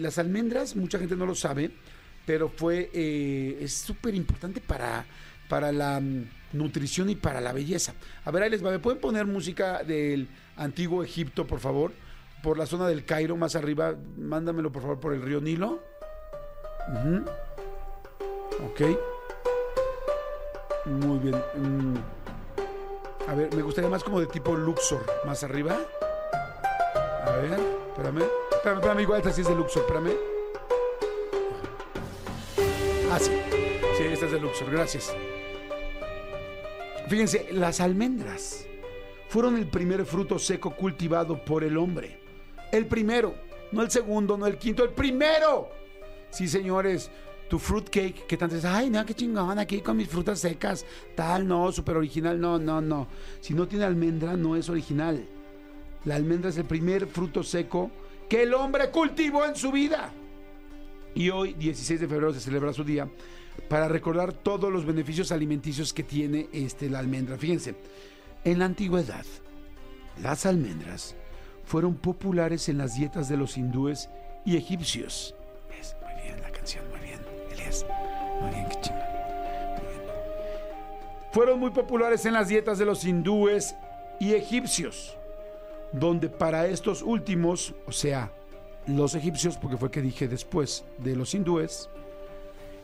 las 0.00 0.18
almendras, 0.18 0.76
mucha 0.76 0.98
gente 0.98 1.16
no 1.16 1.26
lo 1.26 1.34
sabe, 1.34 1.70
pero 2.24 2.48
fue, 2.48 2.90
eh, 2.92 3.58
es 3.60 3.72
súper 3.72 4.14
importante 4.14 4.60
para, 4.60 5.04
para 5.48 5.72
la 5.72 6.00
mm, 6.00 6.28
nutrición 6.52 7.10
y 7.10 7.16
para 7.16 7.40
la 7.40 7.52
belleza. 7.52 7.94
A 8.24 8.30
ver, 8.30 8.44
ahí 8.44 8.50
les 8.50 8.64
va, 8.64 8.70
¿me 8.70 8.78
pueden 8.78 9.00
poner 9.00 9.26
música 9.26 9.82
del 9.82 10.28
antiguo 10.56 11.02
Egipto, 11.02 11.46
por 11.46 11.58
favor? 11.58 11.92
Por 12.42 12.58
la 12.58 12.66
zona 12.66 12.86
del 12.86 13.04
Cairo, 13.04 13.36
más 13.36 13.56
arriba, 13.56 13.96
mándamelo 14.16 14.70
por 14.70 14.82
favor 14.82 15.00
por 15.00 15.14
el 15.14 15.22
río 15.22 15.40
Nilo. 15.40 15.82
Ok. 18.62 18.82
Muy 20.86 21.18
bien. 21.18 21.34
Mm. 21.56 22.25
A 23.28 23.34
ver, 23.34 23.54
me 23.54 23.62
gustaría 23.62 23.90
más 23.90 24.04
como 24.04 24.20
de 24.20 24.26
tipo 24.26 24.54
Luxor, 24.54 25.04
más 25.26 25.42
arriba. 25.42 25.76
A 27.24 27.30
ver, 27.32 27.58
espérame. 27.88 28.22
Espérame, 28.52 28.78
espérame, 28.78 29.00
igual 29.00 29.18
esta 29.18 29.32
sí 29.32 29.40
es 29.40 29.48
de 29.48 29.54
Luxor, 29.54 29.82
espérame. 29.82 30.12
Ah, 33.10 33.18
sí. 33.18 33.32
Sí, 33.96 34.04
esta 34.04 34.26
es 34.26 34.32
de 34.32 34.40
Luxor, 34.40 34.70
gracias. 34.70 35.12
Fíjense, 37.08 37.48
las 37.52 37.80
almendras 37.80 38.66
fueron 39.28 39.56
el 39.56 39.68
primer 39.68 40.04
fruto 40.04 40.38
seco 40.38 40.76
cultivado 40.76 41.44
por 41.44 41.64
el 41.64 41.76
hombre. 41.76 42.20
El 42.72 42.86
primero, 42.86 43.34
no 43.72 43.82
el 43.82 43.90
segundo, 43.90 44.36
no 44.36 44.46
el 44.46 44.58
quinto, 44.58 44.84
el 44.84 44.90
primero. 44.90 45.70
Sí, 46.30 46.48
señores, 46.48 47.10
tu 47.48 47.58
fruitcake, 47.58 48.26
que 48.26 48.36
tanto 48.36 48.56
dices, 48.56 48.70
ay, 48.70 48.90
no, 48.90 49.04
qué 49.06 49.14
chingón, 49.14 49.58
aquí 49.58 49.80
con 49.80 49.96
mis 49.96 50.08
frutas 50.08 50.40
secas, 50.40 50.84
tal, 51.14 51.46
no, 51.46 51.70
súper 51.70 51.96
original, 51.96 52.40
no, 52.40 52.58
no, 52.58 52.80
no. 52.80 53.06
Si 53.40 53.54
no 53.54 53.68
tiene 53.68 53.84
almendra, 53.84 54.36
no 54.36 54.56
es 54.56 54.68
original. 54.68 55.24
La 56.04 56.16
almendra 56.16 56.50
es 56.50 56.56
el 56.56 56.64
primer 56.64 57.06
fruto 57.06 57.42
seco 57.42 57.90
que 58.28 58.42
el 58.42 58.54
hombre 58.54 58.90
cultivó 58.90 59.44
en 59.44 59.54
su 59.54 59.70
vida. 59.70 60.12
Y 61.14 61.30
hoy, 61.30 61.54
16 61.54 62.00
de 62.00 62.08
febrero, 62.08 62.34
se 62.34 62.40
celebra 62.40 62.72
su 62.72 62.84
día 62.84 63.08
para 63.68 63.88
recordar 63.88 64.32
todos 64.32 64.72
los 64.72 64.84
beneficios 64.84 65.32
alimenticios 65.32 65.92
que 65.92 66.02
tiene 66.02 66.48
este, 66.52 66.90
la 66.90 66.98
almendra. 66.98 67.38
Fíjense, 67.38 67.76
en 68.44 68.58
la 68.58 68.66
antigüedad, 68.66 69.24
las 70.20 70.46
almendras 70.46 71.14
fueron 71.64 71.94
populares 71.94 72.68
en 72.68 72.78
las 72.78 72.96
dietas 72.96 73.28
de 73.28 73.36
los 73.36 73.56
hindúes 73.56 74.08
y 74.44 74.56
egipcios 74.56 75.35
muy 78.40 78.50
bien, 78.50 78.66
Fueron 81.32 81.60
muy 81.60 81.70
populares 81.70 82.24
en 82.24 82.32
las 82.32 82.48
dietas 82.48 82.78
de 82.78 82.86
los 82.86 83.04
hindúes 83.04 83.76
y 84.18 84.32
egipcios, 84.32 85.16
donde 85.92 86.28
para 86.28 86.66
estos 86.66 87.02
últimos, 87.02 87.74
o 87.86 87.92
sea, 87.92 88.30
los 88.86 89.14
egipcios, 89.14 89.58
porque 89.58 89.76
fue 89.76 89.90
que 89.90 90.00
dije 90.00 90.28
después 90.28 90.84
de 90.98 91.14
los 91.14 91.34
hindúes, 91.34 91.90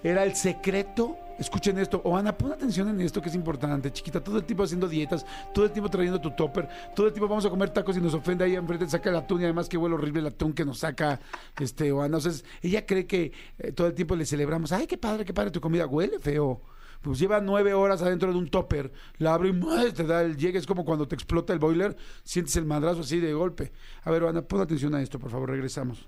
era 0.03 0.25
el 0.25 0.35
secreto. 0.35 1.17
Escuchen 1.43 1.77
esto, 1.79 2.01
o 2.05 2.17
Ana, 2.17 2.39
pon 2.39 2.53
atención 2.53 2.89
en 2.89 3.01
esto 3.01 3.21
que 3.21 3.29
es 3.29 3.35
importante, 3.35 3.93
chiquita. 3.93 4.23
Todo 4.23 4.39
el 4.39 4.45
tiempo 4.45 4.63
haciendo 4.63 4.89
dietas, 4.89 5.27
todo 5.53 5.65
el 5.65 5.73
tiempo 5.73 5.91
trayendo 5.91 6.21
tu 6.21 6.31
topper, 6.31 6.69
todo 6.95 7.09
el 7.09 7.13
tiempo 7.13 7.27
vamos 7.27 7.45
a 7.45 7.51
comer 7.51 7.71
tacos 7.71 7.97
y 7.97 8.01
nos 8.01 8.15
ofende 8.15 8.45
ahí 8.45 8.55
enfrente, 8.55 8.89
saca 8.89 9.11
el 9.11 9.17
atún 9.17 9.41
y 9.41 9.45
además 9.45 9.69
que 9.69 9.77
huele 9.77 9.97
horrible 9.97 10.21
el 10.21 10.29
atún 10.29 10.53
que 10.53 10.65
nos 10.65 10.79
saca 10.79 11.19
este 11.59 11.91
o 11.91 12.05
Entonces, 12.05 12.45
ella 12.63 12.87
cree 12.87 13.07
que 13.09 13.33
eh, 13.59 13.73
todo 13.73 13.89
el 13.89 13.95
tiempo 13.95 14.15
le 14.15 14.25
celebramos, 14.25 14.71
ay, 14.71 14.87
qué 14.87 14.97
padre, 14.97 15.25
qué 15.25 15.35
padre 15.35 15.51
tu 15.51 15.61
comida, 15.61 15.85
huele 15.87 16.21
feo. 16.21 16.61
Pues 17.01 17.19
lleva 17.19 17.41
nueve 17.41 17.75
horas 17.75 18.03
adentro 18.03 18.31
de 18.31 18.39
un 18.39 18.49
topper, 18.49 18.93
la 19.19 19.35
abre 19.35 19.49
y 19.49 19.93
te 19.93 20.05
da 20.05 20.23
el 20.23 20.37
llegue, 20.37 20.61
es 20.61 20.67
como 20.69 20.85
cuando 20.85 21.09
te 21.09 21.17
explota 21.17 21.53
el 21.53 21.59
boiler, 21.59 21.97
sientes 22.23 22.55
el 22.55 22.67
madrazo 22.67 23.01
así 23.01 23.19
de 23.19 23.35
golpe. 23.35 23.73
A 24.05 24.13
ver, 24.13 24.23
Ana, 24.23 24.43
pon 24.43 24.61
atención 24.61 24.95
a 24.95 25.03
esto, 25.03 25.19
por 25.19 25.33
favor, 25.33 25.51
regresamos. 25.51 26.07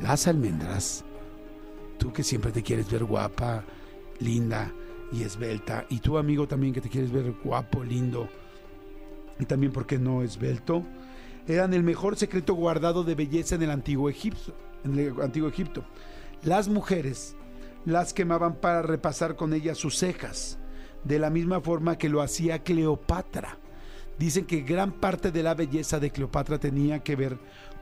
Las 0.00 0.26
almendras 0.26 1.04
tú 1.98 2.12
que 2.12 2.22
siempre 2.22 2.52
te 2.52 2.62
quieres 2.62 2.90
ver 2.90 3.04
guapa, 3.04 3.64
linda, 4.20 4.72
y 5.12 5.22
esbelta. 5.22 5.86
Y 5.88 6.00
tú, 6.00 6.18
amigo, 6.18 6.46
también 6.46 6.72
que 6.72 6.80
te 6.80 6.88
quieres 6.88 7.12
ver 7.12 7.32
guapo, 7.42 7.82
lindo. 7.82 8.28
Y 9.38 9.44
también, 9.44 9.72
¿por 9.72 9.86
qué 9.86 9.98
no 9.98 10.22
esbelto? 10.22 10.82
Eran 11.46 11.72
el 11.72 11.82
mejor 11.82 12.16
secreto 12.16 12.54
guardado 12.54 13.04
de 13.04 13.14
belleza 13.14 13.54
en 13.54 13.62
el 13.62 13.70
antiguo 13.70 14.10
Egipto. 14.10 14.54
En 14.84 14.98
el 14.98 15.20
antiguo 15.20 15.48
Egipto. 15.48 15.84
Las 16.42 16.68
mujeres 16.68 17.36
las 17.84 18.12
quemaban 18.12 18.56
para 18.56 18.82
repasar 18.82 19.36
con 19.36 19.54
ellas 19.54 19.78
sus 19.78 19.96
cejas, 19.96 20.58
de 21.04 21.18
la 21.18 21.30
misma 21.30 21.60
forma 21.60 21.96
que 21.96 22.08
lo 22.08 22.20
hacía 22.20 22.62
Cleopatra. 22.62 23.58
Dicen 24.18 24.46
que 24.46 24.60
gran 24.60 24.92
parte 24.92 25.30
de 25.30 25.42
la 25.42 25.54
belleza 25.54 26.00
de 26.00 26.10
Cleopatra 26.10 26.58
tenía 26.58 27.00
que 27.00 27.16
ver 27.16 27.38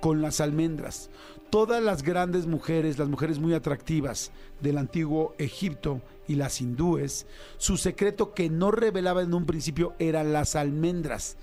con 0.07 0.23
las 0.23 0.41
almendras. 0.41 1.11
Todas 1.51 1.83
las 1.83 2.05
grandes 2.05 2.47
mujeres, 2.47 2.97
las 2.97 3.09
mujeres 3.09 3.41
muy 3.41 3.55
atractivas 3.55 4.31
del 4.61 4.79
antiguo 4.79 5.35
Egipto 5.37 6.01
y 6.29 6.37
las 6.37 6.61
hindúes, 6.61 7.27
su 7.57 7.77
secreto 7.77 8.33
que 8.33 8.49
no 8.49 8.71
revelaba 8.71 9.23
en 9.23 9.35
un 9.35 9.47
principio 9.47 9.95
eran 9.99 10.33
las 10.33 10.55
almendras. 10.55 11.39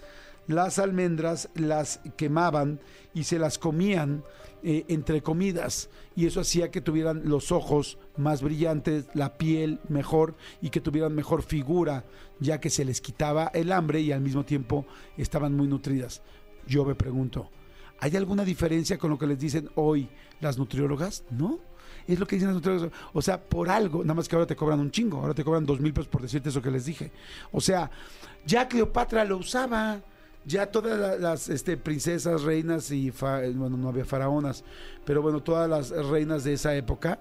Las 0.47 0.79
almendras 0.79 1.49
las 1.55 1.99
quemaban 2.15 2.79
y 3.13 3.25
se 3.25 3.37
las 3.37 3.57
comían 3.57 4.23
eh, 4.63 4.85
entre 4.87 5.21
comidas 5.21 5.89
y 6.15 6.25
eso 6.25 6.39
hacía 6.39 6.71
que 6.71 6.79
tuvieran 6.79 7.23
los 7.25 7.51
ojos 7.51 7.97
más 8.15 8.41
brillantes, 8.41 9.07
la 9.13 9.37
piel 9.37 9.81
mejor 9.89 10.35
y 10.61 10.69
que 10.69 10.79
tuvieran 10.79 11.13
mejor 11.13 11.43
figura, 11.43 12.05
ya 12.39 12.61
que 12.61 12.69
se 12.69 12.85
les 12.85 13.01
quitaba 13.01 13.51
el 13.53 13.73
hambre 13.73 13.99
y 13.99 14.13
al 14.13 14.21
mismo 14.21 14.45
tiempo 14.45 14.85
estaban 15.17 15.53
muy 15.53 15.67
nutridas. 15.67 16.21
Yo 16.65 16.85
me 16.85 16.95
pregunto, 16.95 17.49
¿hay 18.03 18.15
alguna 18.17 18.43
diferencia 18.43 18.97
con 18.97 19.09
lo 19.09 19.17
que 19.17 19.25
les 19.27 19.39
dicen 19.39 19.69
hoy 19.75 20.09
las 20.41 20.57
nutriólogas? 20.57 21.23
No. 21.31 21.59
Es 22.05 22.19
lo 22.19 22.25
que 22.27 22.35
dicen 22.35 22.49
las 22.49 22.55
nutriólogas. 22.55 22.91
O 23.13 23.21
sea, 23.21 23.41
por 23.41 23.69
algo, 23.69 24.01
nada 24.03 24.13
más 24.15 24.27
que 24.27 24.35
ahora 24.35 24.45
te 24.45 24.55
cobran 24.57 24.79
un 24.81 24.91
chingo, 24.91 25.19
ahora 25.21 25.33
te 25.33 25.43
cobran 25.43 25.65
dos 25.65 25.79
mil 25.79 25.93
pesos 25.93 26.09
por 26.09 26.21
decirte 26.21 26.49
eso 26.49 26.61
que 26.61 26.69
les 26.69 26.85
dije. 26.85 27.11
O 27.53 27.61
sea, 27.61 27.89
ya 28.45 28.67
Cleopatra 28.67 29.23
lo 29.23 29.37
usaba 29.37 30.01
ya 30.45 30.65
todas 30.69 30.99
la- 30.99 31.15
las 31.15 31.47
este, 31.47 31.77
princesas, 31.77 32.41
reinas 32.41 32.91
y, 32.91 33.09
bueno, 33.11 33.77
no 33.77 33.87
había 33.87 34.03
faraonas, 34.03 34.65
pero 35.05 35.21
bueno, 35.21 35.41
todas 35.41 35.69
las 35.69 35.89
reinas 36.07 36.43
de 36.43 36.53
esa 36.53 36.75
época, 36.75 37.19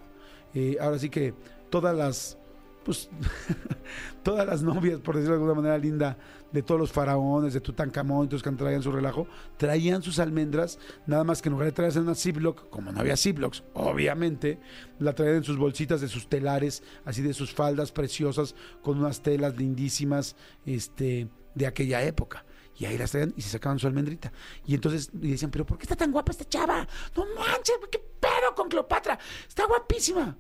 eh, 0.55 0.77
ahora 0.81 0.99
sí 0.99 1.09
que 1.09 1.33
todas 1.71 1.97
las, 1.97 2.37
pues, 2.85 3.09
todas 4.25 4.45
las 4.47 4.63
novias, 4.63 4.99
por 5.01 5.15
decirlo 5.15 5.37
de 5.37 5.43
alguna 5.43 5.55
manera 5.63 5.79
linda, 5.79 6.17
de 6.53 6.63
todos 6.63 6.81
los 6.81 6.93
faraones, 6.93 7.55
de 7.55 7.61
Tutankamón, 7.61 8.29
todos 8.29 8.43
que 8.43 8.51
traían 8.53 8.83
su 8.83 8.93
relajo, 8.93 9.27
traían 9.57 10.03
sus 10.03 10.19
almendras, 10.19 10.79
nada 11.07 11.25
más 11.25 11.41
que 11.41 11.49
en 11.49 11.55
lugar 11.55 11.67
de 11.67 11.73
traerse 11.73 11.99
en 11.99 12.05
una 12.05 12.15
Ziploc, 12.15 12.69
como 12.69 12.93
no 12.93 13.01
había 13.01 13.17
Ziplocs, 13.17 13.65
obviamente, 13.75 14.61
la 14.99 15.15
traían 15.15 15.37
en 15.37 15.45
sus 15.45 15.57
bolsitas 15.57 16.01
de 16.01 16.09
sus 16.09 16.29
telares, 16.29 16.83
así 17.05 17.23
de 17.23 17.35
sus 17.35 17.53
faldas 17.53 17.93
preciosas, 17.93 18.55
con 18.83 18.99
unas 18.99 19.23
telas 19.23 19.57
lindísimas, 19.57 20.37
este, 20.67 21.29
de 21.55 21.67
aquella 21.67 22.03
época. 22.03 22.45
Y 22.79 22.87
ahí 22.87 22.97
las 22.97 23.11
traían 23.11 23.35
y 23.37 23.43
se 23.43 23.51
sacaban 23.51 23.79
su 23.79 23.87
almendrita. 23.87 24.33
Y 24.67 24.75
entonces 24.75 25.11
y 25.13 25.31
decían, 25.31 25.51
pero 25.51 25.67
¿por 25.67 25.79
qué 25.79 25.85
está 25.85 25.95
tan 25.95 26.11
guapa 26.11 26.33
esta 26.33 26.49
chava? 26.49 26.87
No 27.15 27.27
manches, 27.37 27.77
¿qué 27.91 27.99
pedo 27.99 28.55
con 28.57 28.69
Cleopatra? 28.69 29.19
Está 29.47 29.67
guapísima. 29.67 30.37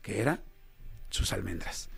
¿Qué 0.00 0.20
era? 0.20 0.42
Sus 1.10 1.32
almendras. 1.32 1.90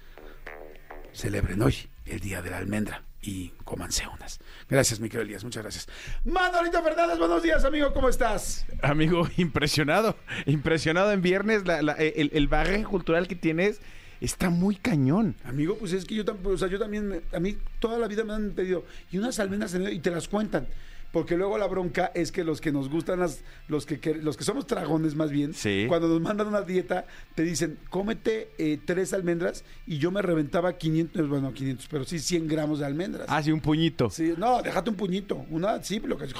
Celebren 1.13 1.63
hoy 1.63 1.77
el 2.07 2.19
Día 2.19 2.43
de 2.43 2.51
la 2.51 2.59
Almendra 2.59 3.05
y 3.27 3.53
cómanse 3.65 4.07
unas. 4.07 4.39
Gracias, 4.69 5.01
mi 5.01 5.09
querido 5.09 5.23
Elías, 5.23 5.45
muchas 5.45 5.63
gracias. 5.63 5.89
Manolito 6.25 6.83
Fernández, 6.83 7.19
buenos 7.19 7.43
días, 7.43 7.65
amigo, 7.65 7.93
¿cómo 7.93 8.09
estás? 8.09 8.67
Amigo, 8.83 9.29
impresionado. 9.37 10.17
Impresionado 10.47 11.13
en 11.13 11.23
viernes. 11.23 11.67
la- 11.67 11.83
la- 11.83 11.93
el, 11.95 12.31
el 12.33 12.49
bagaje 12.49 12.85
cultural 12.85 13.27
que 13.29 13.35
tienes 13.35 13.81
está 14.21 14.51
muy 14.51 14.77
cañón. 14.77 15.37
Amigo, 15.45 15.77
pues 15.79 15.93
es 15.93 16.05
que 16.05 16.15
yo 16.15 16.25
tampoco, 16.25 16.55
o 16.55 16.59
sea, 16.59 16.69
yo 16.69 16.79
también, 16.79 17.09
me- 17.09 17.21
a 17.33 17.41
mí 17.41 17.57
toda 17.79 17.99
la 17.99 18.09
vida 18.09 18.25
me 18.25 18.33
han 18.35 18.51
pedido, 18.51 18.85
y 19.11 19.19
unas 19.19 19.39
almendras 19.39 19.75
en- 19.75 19.89
y 19.93 19.99
te 20.01 20.11
las 20.11 20.29
cuentan. 20.29 20.67
Porque 21.15 21.37
luego 21.37 21.57
la 21.59 21.69
bronca 21.69 22.11
es 22.13 22.33
que 22.33 22.43
los 22.43 22.61
que 22.61 22.73
nos 22.73 22.91
gustan 22.91 23.21
las, 23.21 23.45
los 23.69 23.87
que, 23.87 24.15
los 24.17 24.37
que 24.37 24.43
somos 24.43 24.67
tragones 24.67 25.15
más 25.15 25.31
bien, 25.31 25.55
Sí. 25.55 25.85
cuando 25.89 26.09
nos 26.09 26.21
mandan 26.21 26.49
una 26.49 26.63
dieta, 26.63 27.07
te 27.37 27.45
dicen, 27.45 27.79
cómete 27.89 28.51
eh, 28.59 28.81
tres 28.85 29.13
almendras, 29.13 29.65
y 29.87 29.99
yo 29.99 30.11
me 30.11 30.23
reventaba 30.23 30.77
500, 30.77 31.29
bueno, 31.29 31.55
500, 31.55 31.87
pero 31.89 32.05
sí 32.05 32.19
100 32.19 32.49
gramos 32.49 32.81
de 32.81 32.87
almendras. 32.87 33.27
Ah, 33.31 33.41
sí, 33.45 33.53
un 33.53 33.61
puñito. 33.61 34.11
Sí, 34.11 34.35
no, 34.37 34.61
déjate 34.61 34.91
un 34.91 34.97
puñito, 34.97 35.47
una 35.51 35.81
sí, 35.85 36.01
lo 36.01 36.19
que 36.19 36.25
es... 36.25 36.35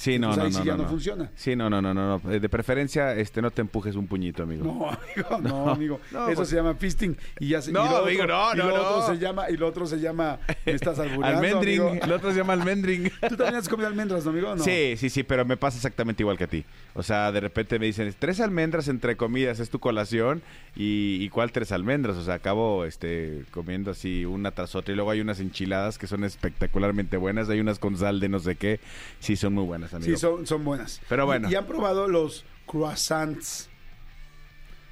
Sí, 0.00 0.18
no, 0.18 0.28
Pues 0.28 0.38
no, 0.38 0.44
ahí 0.44 0.50
no. 0.52 0.58
sí 0.60 0.64
ya 0.64 0.76
no 0.78 0.82
no. 0.84 0.88
funciona. 0.88 1.30
Sí, 1.36 1.54
no, 1.54 1.68
no, 1.68 1.82
no, 1.82 1.92
no, 1.92 2.18
no. 2.24 2.30
De 2.30 2.48
preferencia, 2.48 3.14
este, 3.14 3.42
no 3.42 3.50
te 3.50 3.60
empujes 3.60 3.96
un 3.96 4.06
puñito, 4.06 4.44
amigo. 4.44 4.64
No, 4.64 4.88
amigo, 5.28 5.40
no, 5.42 5.68
amigo. 5.70 6.00
no, 6.10 6.26
Eso 6.28 6.36
pues- 6.36 6.48
se 6.48 6.56
llama 6.56 6.72
fisting 6.74 7.18
y 7.38 7.48
ya 7.48 7.60
se 7.60 7.70
No, 7.70 7.84
y 7.84 7.90
lo 7.90 7.96
amigo, 7.98 8.26
no, 8.26 8.54
y 8.54 8.56
no, 8.56 8.68
lo 8.70 8.76
no. 8.78 8.82
otro 8.82 9.14
se 9.14 9.20
llama 9.20 9.50
y 9.50 9.58
lo 9.58 9.66
otro 9.68 9.84
se 9.86 10.00
llama 10.00 10.38
me 10.64 10.72
estás 10.72 10.98
albureando, 11.00 11.38
Almendring. 11.46 11.80
amigo. 11.82 12.02
El 12.04 12.12
otro 12.12 12.30
se 12.30 12.38
llama 12.38 12.54
almendring. 12.54 13.10
¿Tú 13.28 13.36
también 13.36 13.56
has 13.56 13.68
comido 13.68 13.88
almendras, 13.88 14.24
no, 14.24 14.30
amigo? 14.30 14.56
No. 14.56 14.64
Sí, 14.64 14.94
sí, 14.96 15.10
sí, 15.10 15.22
pero 15.22 15.44
me 15.44 15.58
pasa 15.58 15.76
exactamente 15.76 16.22
igual 16.22 16.38
que 16.38 16.44
a 16.44 16.48
ti. 16.48 16.64
O 16.94 17.02
sea, 17.02 17.30
de 17.30 17.40
repente 17.40 17.78
me 17.78 17.84
dicen, 17.84 18.10
tres 18.18 18.40
almendras 18.40 18.88
entre 18.88 19.16
comidas 19.18 19.60
es 19.60 19.68
tu 19.68 19.80
colación 19.80 20.40
y, 20.76 21.18
y 21.20 21.28
¿cuál 21.28 21.52
tres 21.52 21.72
almendras? 21.72 22.16
O 22.16 22.24
sea, 22.24 22.34
acabo 22.34 22.86
este, 22.86 23.42
comiendo 23.50 23.90
así 23.90 24.24
una 24.24 24.50
tras 24.52 24.74
otra 24.74 24.92
y 24.92 24.96
luego 24.96 25.10
hay 25.10 25.20
unas 25.20 25.40
enchiladas 25.40 25.98
que 25.98 26.06
son 26.06 26.24
espectacularmente 26.24 27.18
buenas, 27.18 27.50
hay 27.50 27.60
unas 27.60 27.78
con 27.78 27.98
sal 27.98 28.18
de 28.18 28.30
no 28.30 28.38
sé 28.38 28.56
qué, 28.56 28.80
sí 29.20 29.36
son 29.36 29.52
muy 29.54 29.64
buenas, 29.64 29.89
amigo. 29.94 30.10
Sí, 30.10 30.16
son, 30.20 30.46
son 30.46 30.64
buenas. 30.64 31.00
Pero 31.08 31.26
bueno. 31.26 31.48
¿Y, 31.48 31.52
y 31.52 31.54
han 31.56 31.66
probado 31.66 32.08
los 32.08 32.44
croissants? 32.66 33.68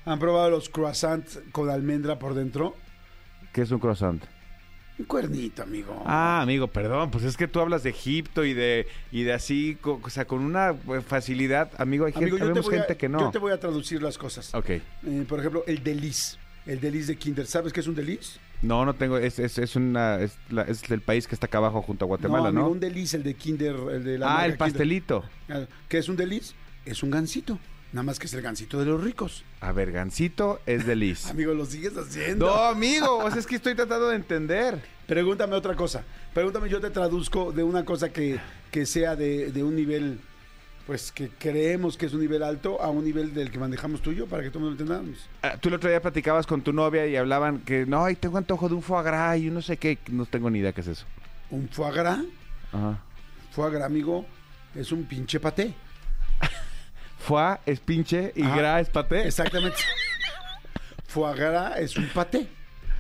¿Han 0.05 0.19
probado 0.19 0.51
los 0.51 0.69
croissants 0.69 1.41
con 1.53 1.69
almendra 1.71 2.19
por 2.19 2.35
dentro? 2.35 2.75
¿Qué 3.53 3.63
es 3.63 3.71
un 3.71 3.79
croissant? 3.79 4.23
Un 4.99 5.05
cuernito, 5.05 5.63
amigo. 5.63 6.03
Ah, 6.07 6.41
amigo, 6.43 6.67
perdón, 6.67 7.11
pues 7.13 7.23
es 7.25 7.37
que 7.37 7.47
tú 7.47 7.61
hablas 7.61 7.83
de 7.85 7.91
Egipto 7.91 8.45
y 8.45 8.53
de 8.53 8.89
y 9.13 9.23
de 9.23 9.33
así, 9.33 9.77
co- 9.81 10.01
o 10.03 10.11
sea, 10.11 10.27
con 10.27 10.41
una 10.41 10.71
eh, 10.71 11.01
facilidad, 11.07 11.71
amigo, 11.79 12.07
hay 12.07 12.13
Amigo, 12.17 12.37
gente, 12.37 12.39
yo 12.41 12.47
te, 12.47 12.53
vemos 12.53 12.67
voy 12.67 12.75
a, 12.75 12.79
gente 12.81 12.97
que 12.97 13.09
no. 13.09 13.21
yo 13.21 13.31
te 13.31 13.39
voy 13.39 13.53
a 13.53 13.61
traducir 13.61 14.03
las 14.03 14.19
cosas. 14.19 14.53
Ok. 14.55 14.71
Eh, 14.71 14.83
por 15.29 15.39
ejemplo, 15.39 15.63
el 15.69 15.85
deliz. 15.85 16.37
El 16.67 16.81
deliz 16.81 17.07
de 17.07 17.17
Kinder. 17.17 17.47
¿Sabes 17.47 17.73
qué 17.73 17.81
es 17.81 17.87
un 17.87 17.95
deliz? 17.95 18.41
No, 18.63 18.85
no 18.85 18.95
tengo, 18.95 19.19
es, 19.19 19.39
es, 19.39 19.59
es 19.59 19.77
una, 19.77 20.17
es, 20.21 20.37
la- 20.51 20.63
es 20.63 20.83
del 20.83 21.01
país 21.01 21.27
que 21.29 21.35
está 21.35 21.47
acá 21.47 21.59
abajo 21.59 21.81
junto 21.83 22.05
a 22.05 22.09
Guatemala, 22.09 22.49
amigo, 22.49 22.65
¿no? 22.65 22.71
un 22.71 22.81
deliz, 22.81 23.15
el 23.15 23.23
de 23.23 23.35
Kinder. 23.35 23.77
El 23.93 24.05
de 24.05 24.19
la 24.19 24.41
Ah, 24.41 24.47
el 24.47 24.57
pastelito. 24.57 25.25
Ah, 25.49 25.63
¿Qué 25.89 25.99
es 25.99 26.09
un 26.09 26.17
deliz? 26.17 26.55
Es 26.85 27.03
un 27.03 27.11
gansito. 27.11 27.59
Nada 27.93 28.03
más 28.03 28.19
que 28.19 28.27
es 28.27 28.35
el 28.35 28.43
gansito 28.43 28.79
de 28.81 28.85
los 28.85 29.03
ricos. 29.03 29.45
A 29.61 29.73
ver, 29.73 29.93
gancito 29.93 30.61
es 30.67 30.87
delis. 30.87 31.27
Amigo, 31.31 31.55
lo 31.55 31.65
sigues 31.65 31.97
haciendo. 31.97 32.47
No, 32.47 32.55
amigo, 32.65 33.17
o 33.19 33.31
sea, 33.31 33.39
es 33.39 33.47
que 33.47 33.57
estoy 33.57 33.75
tratando 33.75 34.09
de 34.09 34.17
entender. 34.17 34.83
Pregúntame 35.07 35.55
otra 35.55 35.75
cosa. 35.75 36.05
Pregúntame, 36.35 36.69
yo 36.69 36.81
te 36.81 36.91
traduzco 36.91 37.51
de 37.53 37.63
una 37.63 37.85
cosa 37.87 38.11
que, 38.13 38.39
que 38.71 38.85
sea 38.85 39.17
de, 39.17 39.51
de 39.53 39.63
un 39.65 39.75
nivel, 39.75 40.21
pues 40.89 41.13
que 41.13 41.29
creemos 41.29 41.99
que 41.99 42.07
es 42.07 42.15
un 42.15 42.21
nivel 42.21 42.43
alto 42.43 42.81
a 42.81 42.89
un 42.89 43.05
nivel 43.05 43.35
del 43.35 43.51
que 43.51 43.59
manejamos 43.59 44.01
tú 44.01 44.11
y 44.11 44.17
yo 44.17 44.27
para 44.27 44.43
que 44.43 44.49
todos 44.49 44.65
lo 44.65 44.71
entendamos. 44.73 45.19
Ah, 45.43 45.59
Tú 45.61 45.69
el 45.69 45.75
otro 45.75 45.91
día 45.91 46.01
platicabas 46.01 46.47
con 46.47 46.63
tu 46.63 46.73
novia 46.73 47.07
y 47.07 47.15
hablaban 47.15 47.59
que, 47.59 47.85
no, 47.85 48.07
ay, 48.07 48.17
tengo 48.17 48.39
antojo 48.39 48.71
de 48.71 48.75
un 48.75 48.81
foie 48.83 49.03
gras 49.05 49.37
y 49.37 49.51
no 49.51 49.61
sé 49.61 49.77
qué, 49.77 49.99
no 50.11 50.25
tengo 50.25 50.49
ni 50.49 50.61
idea 50.61 50.73
qué 50.73 50.81
es 50.81 50.87
eso. 50.87 51.05
Un 51.51 51.69
foie 51.69 51.93
gras, 51.93 52.21
Ajá. 52.73 52.99
foie 53.51 53.71
gras, 53.71 53.83
amigo, 53.85 54.25
es 54.75 54.91
un 54.91 55.05
pinche 55.05 55.39
paté. 55.39 55.75
Foie 57.19 57.59
es 57.67 57.81
pinche 57.81 58.33
y 58.35 58.43
Ajá. 58.43 58.57
gras 58.57 58.81
es 58.83 58.89
paté. 58.89 59.27
Exactamente. 59.27 59.77
foie 61.07 61.35
gras 61.35 61.79
es 61.79 61.97
un 61.99 62.09
paté. 62.09 62.49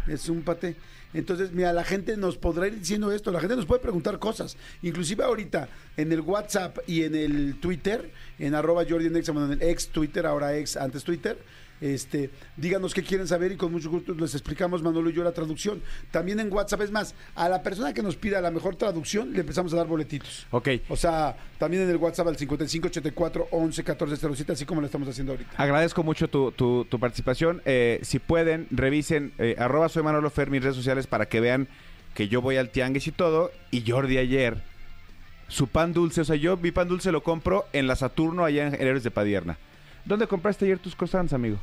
Es 0.07 0.28
un 0.28 0.42
paté. 0.42 0.76
Entonces, 1.14 1.52
mira, 1.52 1.72
la 1.72 1.84
gente 1.84 2.16
nos 2.16 2.36
podrá 2.36 2.66
ir 2.66 2.78
diciendo 2.78 3.10
esto, 3.12 3.32
la 3.32 3.40
gente 3.40 3.56
nos 3.56 3.66
puede 3.66 3.80
preguntar 3.80 4.18
cosas. 4.18 4.56
Inclusive 4.82 5.24
ahorita 5.24 5.68
en 5.96 6.12
el 6.12 6.20
WhatsApp 6.20 6.78
y 6.86 7.02
en 7.04 7.14
el 7.14 7.58
Twitter, 7.60 8.10
en 8.38 8.54
arroba 8.54 8.84
Jordi 8.88 9.06
en 9.06 9.16
el 9.16 9.62
ex 9.62 9.88
Twitter, 9.88 10.26
ahora 10.26 10.56
ex, 10.56 10.76
antes 10.76 11.04
Twitter, 11.04 11.38
este, 11.80 12.30
díganos 12.56 12.92
qué 12.94 13.02
quieren 13.02 13.26
saber 13.28 13.52
y 13.52 13.56
con 13.56 13.70
mucho 13.73 13.90
gusto 13.90 14.14
les 14.14 14.35
explicamos 14.35 14.82
Manolo 14.82 15.11
y 15.11 15.12
yo 15.12 15.23
la 15.25 15.32
traducción. 15.32 15.80
También 16.11 16.40
en 16.40 16.52
WhatsApp, 16.52 16.82
es 16.82 16.90
más, 16.90 17.14
a 17.35 17.49
la 17.49 17.62
persona 17.62 17.92
que 17.94 18.02
nos 18.02 18.16
pida 18.16 18.40
la 18.40 18.50
mejor 18.50 18.76
traducción 18.76 19.32
le 19.32 19.40
empezamos 19.40 19.73
a 19.73 19.76
dar 19.76 19.87
boletitos. 19.87 20.47
Ok. 20.50 20.68
O 20.88 20.97
sea, 20.97 21.37
también 21.58 21.82
en 21.85 21.90
el 21.90 21.97
WhatsApp 21.97 22.28
al 22.28 22.37
5584 22.37 23.49
11 23.50 23.85
14 23.85 24.16
07, 24.35 24.52
así 24.52 24.64
como 24.64 24.80
lo 24.80 24.87
estamos 24.87 25.08
haciendo 25.08 25.32
ahorita. 25.32 25.50
Agradezco 25.56 26.02
mucho 26.02 26.28
tu, 26.28 26.52
tu- 26.52 26.85
tu 26.85 26.99
participación. 26.99 27.62
Eh, 27.64 28.00
si 28.02 28.18
pueden, 28.18 28.66
revisen 28.70 29.32
eh, 29.38 29.54
arroba 29.58 29.88
soy 29.88 30.02
Manolo 30.02 30.30
Fer, 30.30 30.50
mis 30.50 30.62
redes 30.62 30.76
sociales 30.76 31.06
para 31.06 31.26
que 31.26 31.40
vean 31.40 31.68
que 32.14 32.28
yo 32.28 32.42
voy 32.42 32.56
al 32.56 32.70
tianguis 32.70 33.06
y 33.06 33.12
todo. 33.12 33.52
Y 33.70 33.88
Jordi 33.88 34.18
ayer, 34.18 34.62
su 35.49 35.68
pan 35.68 35.92
dulce, 35.92 36.23
o 36.23 36.25
sea, 36.25 36.37
yo 36.37 36.56
mi 36.56 36.73
pan 36.73 36.88
dulce 36.88 37.12
lo 37.12 37.23
compro 37.23 37.66
en 37.73 37.87
la 37.87 37.97
Saturno 37.97 38.44
allá 38.44 38.66
en 38.66 38.75
Héroes 38.75 39.02
de 39.04 39.11
Padierna. 39.11 39.58
¿Dónde 40.08 40.26
compraste 40.26 40.64
ayer 40.64 40.78
tus 40.78 40.96
croissants, 40.96 41.32
amigo? 41.32 41.58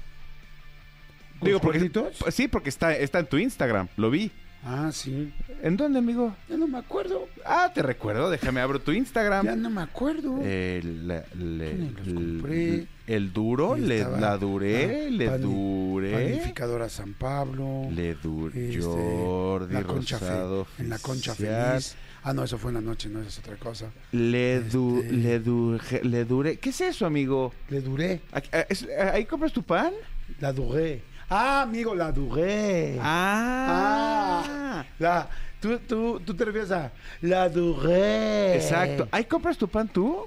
¿Con 1.40 1.52
los 1.52 1.62
porque 1.62 1.92
sí, 2.32 2.48
porque 2.48 2.70
está, 2.70 2.96
está 2.96 3.20
en 3.20 3.26
tu 3.28 3.38
Instagram, 3.38 3.88
lo 3.98 4.10
vi. 4.10 4.32
Ah, 4.68 4.90
sí. 4.92 5.32
¿En 5.62 5.78
dónde, 5.78 6.00
amigo? 6.00 6.36
Ya 6.50 6.58
no 6.58 6.68
me 6.68 6.80
acuerdo. 6.80 7.28
Ah, 7.46 7.72
te 7.74 7.84
recuerdo. 7.84 8.32
Déjame 8.32 8.62
abro 8.62 8.80
tu 8.80 8.92
Instagram. 8.94 9.46
Ya 9.46 9.56
no 9.56 9.70
me 9.70 9.82
acuerdo. 9.82 10.40
Eh, 10.42 10.82
le- 10.84 11.24
le- 11.36 11.76
¿Dónde 11.76 12.02
los 12.04 12.14
compré? 12.14 12.88
el 13.06 13.32
duro, 13.32 13.76
le, 13.76 14.00
la 14.00 14.38
duré, 14.38 15.06
ah, 15.06 15.10
le 15.12 15.30
pani- 15.30 15.44
duré. 15.44 16.12
Panificadora 16.14 16.90
San 16.90 17.14
Pablo. 17.14 17.88
Le 17.92 18.16
duré. 18.16 18.70
este, 18.70 18.82
Jordi 18.82 19.74
la 19.76 19.84
concha 19.84 20.18
fe- 20.18 20.26
Rosado 20.30 20.68
en 20.80 20.90
la 20.90 20.98
concha 21.00 21.36
feliz. 21.36 21.96
Ah, 22.28 22.34
no, 22.34 22.44
eso 22.44 22.58
fue 22.58 22.72
en 22.72 22.76
la 22.76 22.82
noche, 22.82 23.08
no, 23.08 23.20
esa 23.20 23.30
es 23.30 23.38
otra 23.40 23.56
cosa. 23.56 23.92
Le, 24.12 24.62
du, 24.62 25.00
Este- 25.00 25.14
le, 25.14 25.44
duje- 25.44 26.02
le 26.02 26.26
duré. 26.26 26.58
¿Qué 26.58 26.70
es 26.72 26.82
eso, 26.82 27.06
amigo? 27.06 27.54
Le 27.70 27.82
duré. 27.82 28.22
Ah, 28.34 28.42
es- 28.68 28.88
ah, 29.00 29.12
¿Ahí 29.14 29.26
compras 29.26 29.54
tu 29.54 29.62
pan? 29.62 29.94
La 30.40 30.52
duré. 30.52 31.04
Ah, 31.30 31.62
amigo, 31.62 31.94
la 31.94 32.12
duré. 32.12 32.98
Ah. 33.00 34.84
La, 35.00 35.30
tú, 35.60 35.78
tú, 35.88 36.20
tú 36.26 36.34
te 36.34 36.46
refieres 36.46 36.72
a 36.72 36.92
la 37.22 37.48
duré. 37.50 38.56
Exacto. 38.56 39.08
¿Ahí 39.12 39.26
compras 39.26 39.58
tu 39.58 39.68
pan 39.68 39.88
tú? 39.88 40.26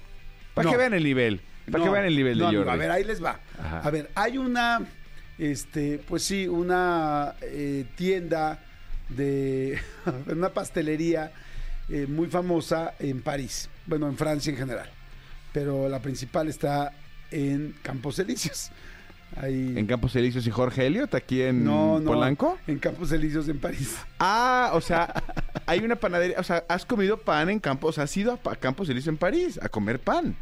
Para 0.55 0.67
No. 0.67 0.71
que 0.73 0.77
vean 0.79 0.95
el 0.95 1.03
nivel. 1.05 1.41
Para 1.71 1.85
que 1.85 1.91
vean 1.91 2.05
el 2.07 2.17
nivel 2.17 2.39
no, 2.39 2.51
de 2.51 2.57
Jordi. 2.59 2.71
A 2.71 2.77
ver, 2.77 2.91
ahí 2.91 3.05
les 3.05 3.23
va. 3.23 3.41
Ajá. 3.59 3.81
A 3.81 3.91
ver, 3.91 4.09
hay 4.15 4.39
una, 4.39 4.87
este, 5.39 5.99
pues 6.09 6.23
sí, 6.23 6.47
una 6.49 7.35
eh, 7.43 7.85
tienda 7.97 8.61
de 9.09 9.79
una 10.31 10.49
pastelería 10.51 11.33
eh, 11.89 12.07
muy 12.07 12.29
famosa 12.29 12.95
en 12.99 13.23
París. 13.23 13.69
Bueno, 13.87 14.09
en 14.09 14.17
Francia 14.17 14.51
en 14.51 14.57
general. 14.57 14.91
Pero 15.53 15.89
la 15.89 16.01
principal 16.01 16.49
está 16.49 16.93
en 17.31 17.75
Campos 17.83 18.19
Elíseos. 18.19 18.71
Ahí. 19.37 19.75
En 19.77 19.87
Campos 19.87 20.17
Elíseos 20.17 20.47
y 20.47 20.51
Jorge 20.51 20.87
Elliot, 20.87 21.15
aquí 21.15 21.43
en 21.43 21.65
no, 21.65 22.01
no, 22.01 22.13
Polanco. 22.13 22.59
En 22.67 22.79
Campos 22.79 23.13
Elíseos 23.13 23.49
en 23.49 23.59
París. 23.59 23.97
Ah, 24.19 24.71
o 24.75 24.81
sea, 24.81 25.23
hay 25.67 25.81
una 25.81 25.97
panadería. 25.97 26.39
O 26.39 26.43
sea, 26.43 26.65
has 26.69 26.87
comido 26.87 27.19
pan 27.19 27.51
en 27.51 27.59
Campos. 27.61 27.99
Has 27.99 28.17
ido 28.17 28.39
a 28.45 28.57
Campos 28.57 28.89
Elíseos 28.89 29.13
en 29.13 29.19
París 29.19 29.59
a 29.63 29.69
comer 29.69 29.99
pan. 30.01 30.35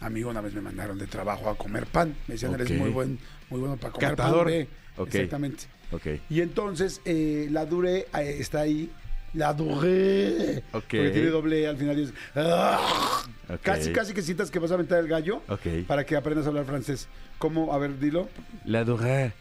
Amigo, 0.00 0.30
una 0.30 0.40
vez 0.40 0.54
me 0.54 0.60
mandaron 0.60 0.98
de 0.98 1.06
trabajo 1.06 1.48
a 1.48 1.56
comer 1.56 1.86
pan. 1.86 2.16
Me 2.26 2.34
decían, 2.34 2.54
eres 2.54 2.70
muy 2.72 2.90
buen, 2.90 3.18
muy 3.50 3.60
bueno 3.60 3.76
para 3.76 3.92
comer 3.92 4.10
Catador. 4.10 4.44
pan. 4.44 4.52
ve". 4.52 4.68
Ok. 4.96 5.14
Exactamente. 5.14 5.64
Ok. 5.92 6.06
Y 6.28 6.40
entonces 6.40 7.00
eh, 7.04 7.48
la 7.50 7.66
Duré 7.66 8.06
eh, 8.18 8.36
está 8.38 8.60
ahí. 8.60 8.90
La 9.34 9.54
Duré. 9.54 10.58
Ok. 10.72 10.82
Porque 10.82 11.10
tiene 11.12 11.28
doble 11.28 11.62
E 11.62 11.68
al 11.68 11.76
final. 11.76 11.98
y 11.98 12.02
es, 12.04 12.12
¡ah! 12.36 13.22
Casi, 13.62 13.92
casi 13.92 14.12
que 14.14 14.22
sientas 14.22 14.50
que 14.50 14.58
vas 14.58 14.70
a 14.70 14.74
aventar 14.74 14.98
el 14.98 15.08
gallo 15.08 15.42
para 15.86 16.04
que 16.04 16.16
aprendas 16.16 16.46
a 16.46 16.48
hablar 16.50 16.64
francés. 16.64 17.08
¿Cómo? 17.38 17.72
A 17.72 17.78
ver, 17.78 17.98
dilo. 17.98 18.28
La 18.64 18.84
duré. 18.84 19.32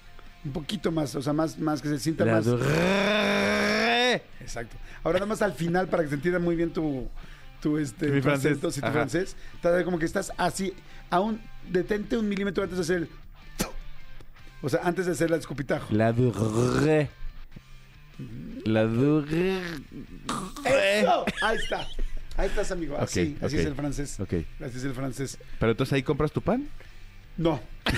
Un 0.43 0.53
poquito 0.53 0.91
más, 0.91 1.13
o 1.15 1.21
sea, 1.21 1.33
más, 1.33 1.59
más 1.59 1.81
que 1.81 1.89
se 1.89 1.99
sienta 1.99 2.25
La 2.25 2.33
más. 2.33 2.47
Exacto. 4.39 4.75
Ahora 5.03 5.19
nada 5.19 5.27
más 5.27 5.41
al 5.41 5.53
final 5.53 5.87
para 5.87 6.03
que 6.03 6.09
se 6.09 6.15
entienda 6.15 6.39
muy 6.39 6.55
bien 6.55 6.71
tu, 6.73 7.07
tu, 7.61 7.77
este, 7.77 8.07
Mi 8.07 8.21
francés. 8.21 8.53
acento, 8.53 8.71
sí, 8.71 8.81
tu 8.81 8.87
francés. 8.87 9.35
Como 9.85 9.99
que 9.99 10.05
estás 10.05 10.31
así, 10.37 10.73
aún 11.09 11.39
detente 11.69 12.17
un 12.17 12.27
milímetro 12.27 12.63
antes 12.63 12.77
de 12.77 12.83
hacer 12.83 12.97
el... 12.97 13.09
O 14.63 14.69
sea, 14.69 14.81
antes 14.83 15.05
de 15.07 15.13
hacer 15.13 15.31
el 15.31 15.39
escupitajo. 15.39 15.93
La 15.93 16.11
duré. 16.11 17.09
La. 18.65 18.81
Ahí 21.41 21.57
está. 21.57 21.87
Ahí 22.37 22.47
estás, 22.47 22.71
amigo. 22.71 22.97
Así, 22.97 23.35
Ok, 23.37 23.43
así 23.43 23.55
ok. 23.55 23.61
es 23.61 23.67
el 23.67 23.75
francés. 23.75 24.19
Ok. 24.19 24.33
Así 24.61 24.77
es 24.77 24.83
el 24.83 24.93
francés. 24.93 25.37
Pero 25.59 25.71
entonces 25.71 25.93
ahí 25.93 26.03
compras 26.03 26.31
tu 26.31 26.41
pan. 26.41 26.67
No. 27.37 27.59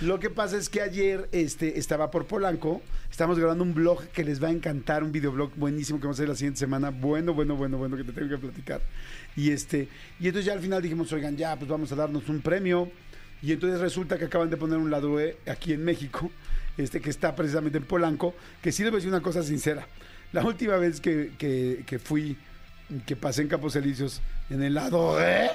Lo 0.00 0.18
que 0.18 0.30
pasa 0.30 0.56
es 0.56 0.70
que 0.70 0.80
ayer 0.80 1.28
este, 1.30 1.78
estaba 1.78 2.10
por 2.10 2.26
Polanco, 2.26 2.80
estamos 3.10 3.38
grabando 3.38 3.62
un 3.64 3.74
blog 3.74 4.06
que 4.08 4.24
les 4.24 4.42
va 4.42 4.48
a 4.48 4.50
encantar, 4.50 5.04
un 5.04 5.12
videoblog 5.12 5.54
buenísimo 5.56 5.98
que 5.98 6.04
vamos 6.04 6.18
a 6.18 6.22
hacer 6.22 6.28
la 6.30 6.36
siguiente 6.36 6.58
semana. 6.58 6.88
Bueno, 6.90 7.34
bueno, 7.34 7.54
bueno, 7.54 7.76
bueno, 7.76 7.98
que 7.98 8.04
te 8.04 8.12
tengo 8.12 8.30
que 8.30 8.38
platicar. 8.38 8.80
Y 9.36 9.50
este, 9.50 9.88
y 10.18 10.28
entonces 10.28 10.46
ya 10.46 10.54
al 10.54 10.60
final 10.60 10.80
dijimos, 10.80 11.12
oigan, 11.12 11.36
ya, 11.36 11.54
pues 11.56 11.68
vamos 11.68 11.92
a 11.92 11.96
darnos 11.96 12.26
un 12.30 12.40
premio. 12.40 12.90
Y 13.42 13.52
entonces 13.52 13.78
resulta 13.80 14.18
que 14.18 14.24
acaban 14.24 14.48
de 14.48 14.56
poner 14.56 14.78
un 14.78 14.90
lado 14.90 15.20
E 15.20 15.36
aquí 15.46 15.74
en 15.74 15.84
México, 15.84 16.30
este 16.82 17.00
que 17.00 17.10
está 17.10 17.34
precisamente 17.34 17.78
en 17.78 17.84
Polanco, 17.84 18.34
que 18.62 18.72
sí 18.72 18.82
les 18.82 18.90
voy 18.92 18.98
a 18.98 19.00
decir 19.00 19.12
una 19.12 19.22
cosa 19.22 19.42
sincera. 19.42 19.86
La 20.32 20.44
última 20.44 20.76
vez 20.76 21.00
que, 21.00 21.32
que, 21.38 21.82
que 21.86 21.98
fui, 21.98 22.36
que 23.06 23.16
pasé 23.16 23.42
en 23.42 23.48
Campos 23.48 23.74
Elíseos, 23.76 24.20
en 24.48 24.62
el 24.62 24.74
lado 24.74 25.20
eh, 25.20 25.50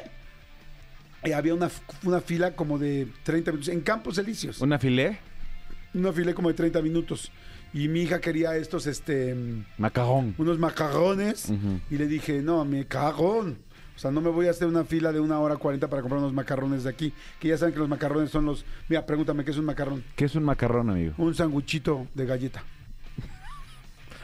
había 1.34 1.54
una, 1.54 1.70
una 2.04 2.22
fila 2.22 2.56
como 2.56 2.78
de 2.78 3.08
30 3.24 3.52
minutos 3.52 3.74
en 3.74 3.82
Campos 3.82 4.18
Elíseos. 4.18 4.62
¿Una 4.62 4.78
filé? 4.80 5.18
Una 5.94 6.12
fila 6.12 6.34
como 6.34 6.50
de 6.50 6.56
30 6.56 6.82
minutos. 6.82 7.32
Y 7.74 7.88
mi 7.88 8.02
hija 8.04 8.22
quería 8.22 8.56
estos, 8.56 8.88
este, 8.88 9.34
mm, 9.36 9.66
Macarrón. 9.78 10.36
unos 10.38 10.60
macarrones. 10.60 11.50
Ujú. 11.50 11.80
Y 11.90 11.98
le 11.98 12.08
dije, 12.08 12.42
no, 12.42 12.64
me 12.64 12.86
cagón. 12.86 13.58
O 13.96 14.00
sea, 14.00 14.12
no 14.12 14.20
me 14.22 14.30
voy 14.30 14.48
a 14.48 14.52
hacer 14.52 14.68
una 14.68 14.84
fila 14.84 15.12
de 15.12 15.20
una 15.20 15.40
hora 15.40 15.56
40 15.56 15.90
para 15.90 16.02
comprar 16.02 16.20
unos 16.20 16.34
macarrones 16.34 16.84
de 16.84 16.90
aquí. 16.90 17.14
Que 17.40 17.48
ya 17.48 17.58
saben 17.58 17.74
que 17.74 17.80
los 17.80 17.88
macarrones 17.90 18.30
son 18.30 18.46
los... 18.46 18.66
Mira, 18.90 19.06
pregúntame, 19.06 19.46
¿qué 19.46 19.52
es 19.52 19.58
un 19.58 19.66
macarrón? 19.66 20.04
¿Qué 20.16 20.26
es 20.26 20.36
un 20.36 20.44
macarrón, 20.44 20.90
amigo? 20.90 21.14
Un 21.18 21.34
sanguchito 21.34 22.08
de 22.14 22.26
galleta. 22.26 22.64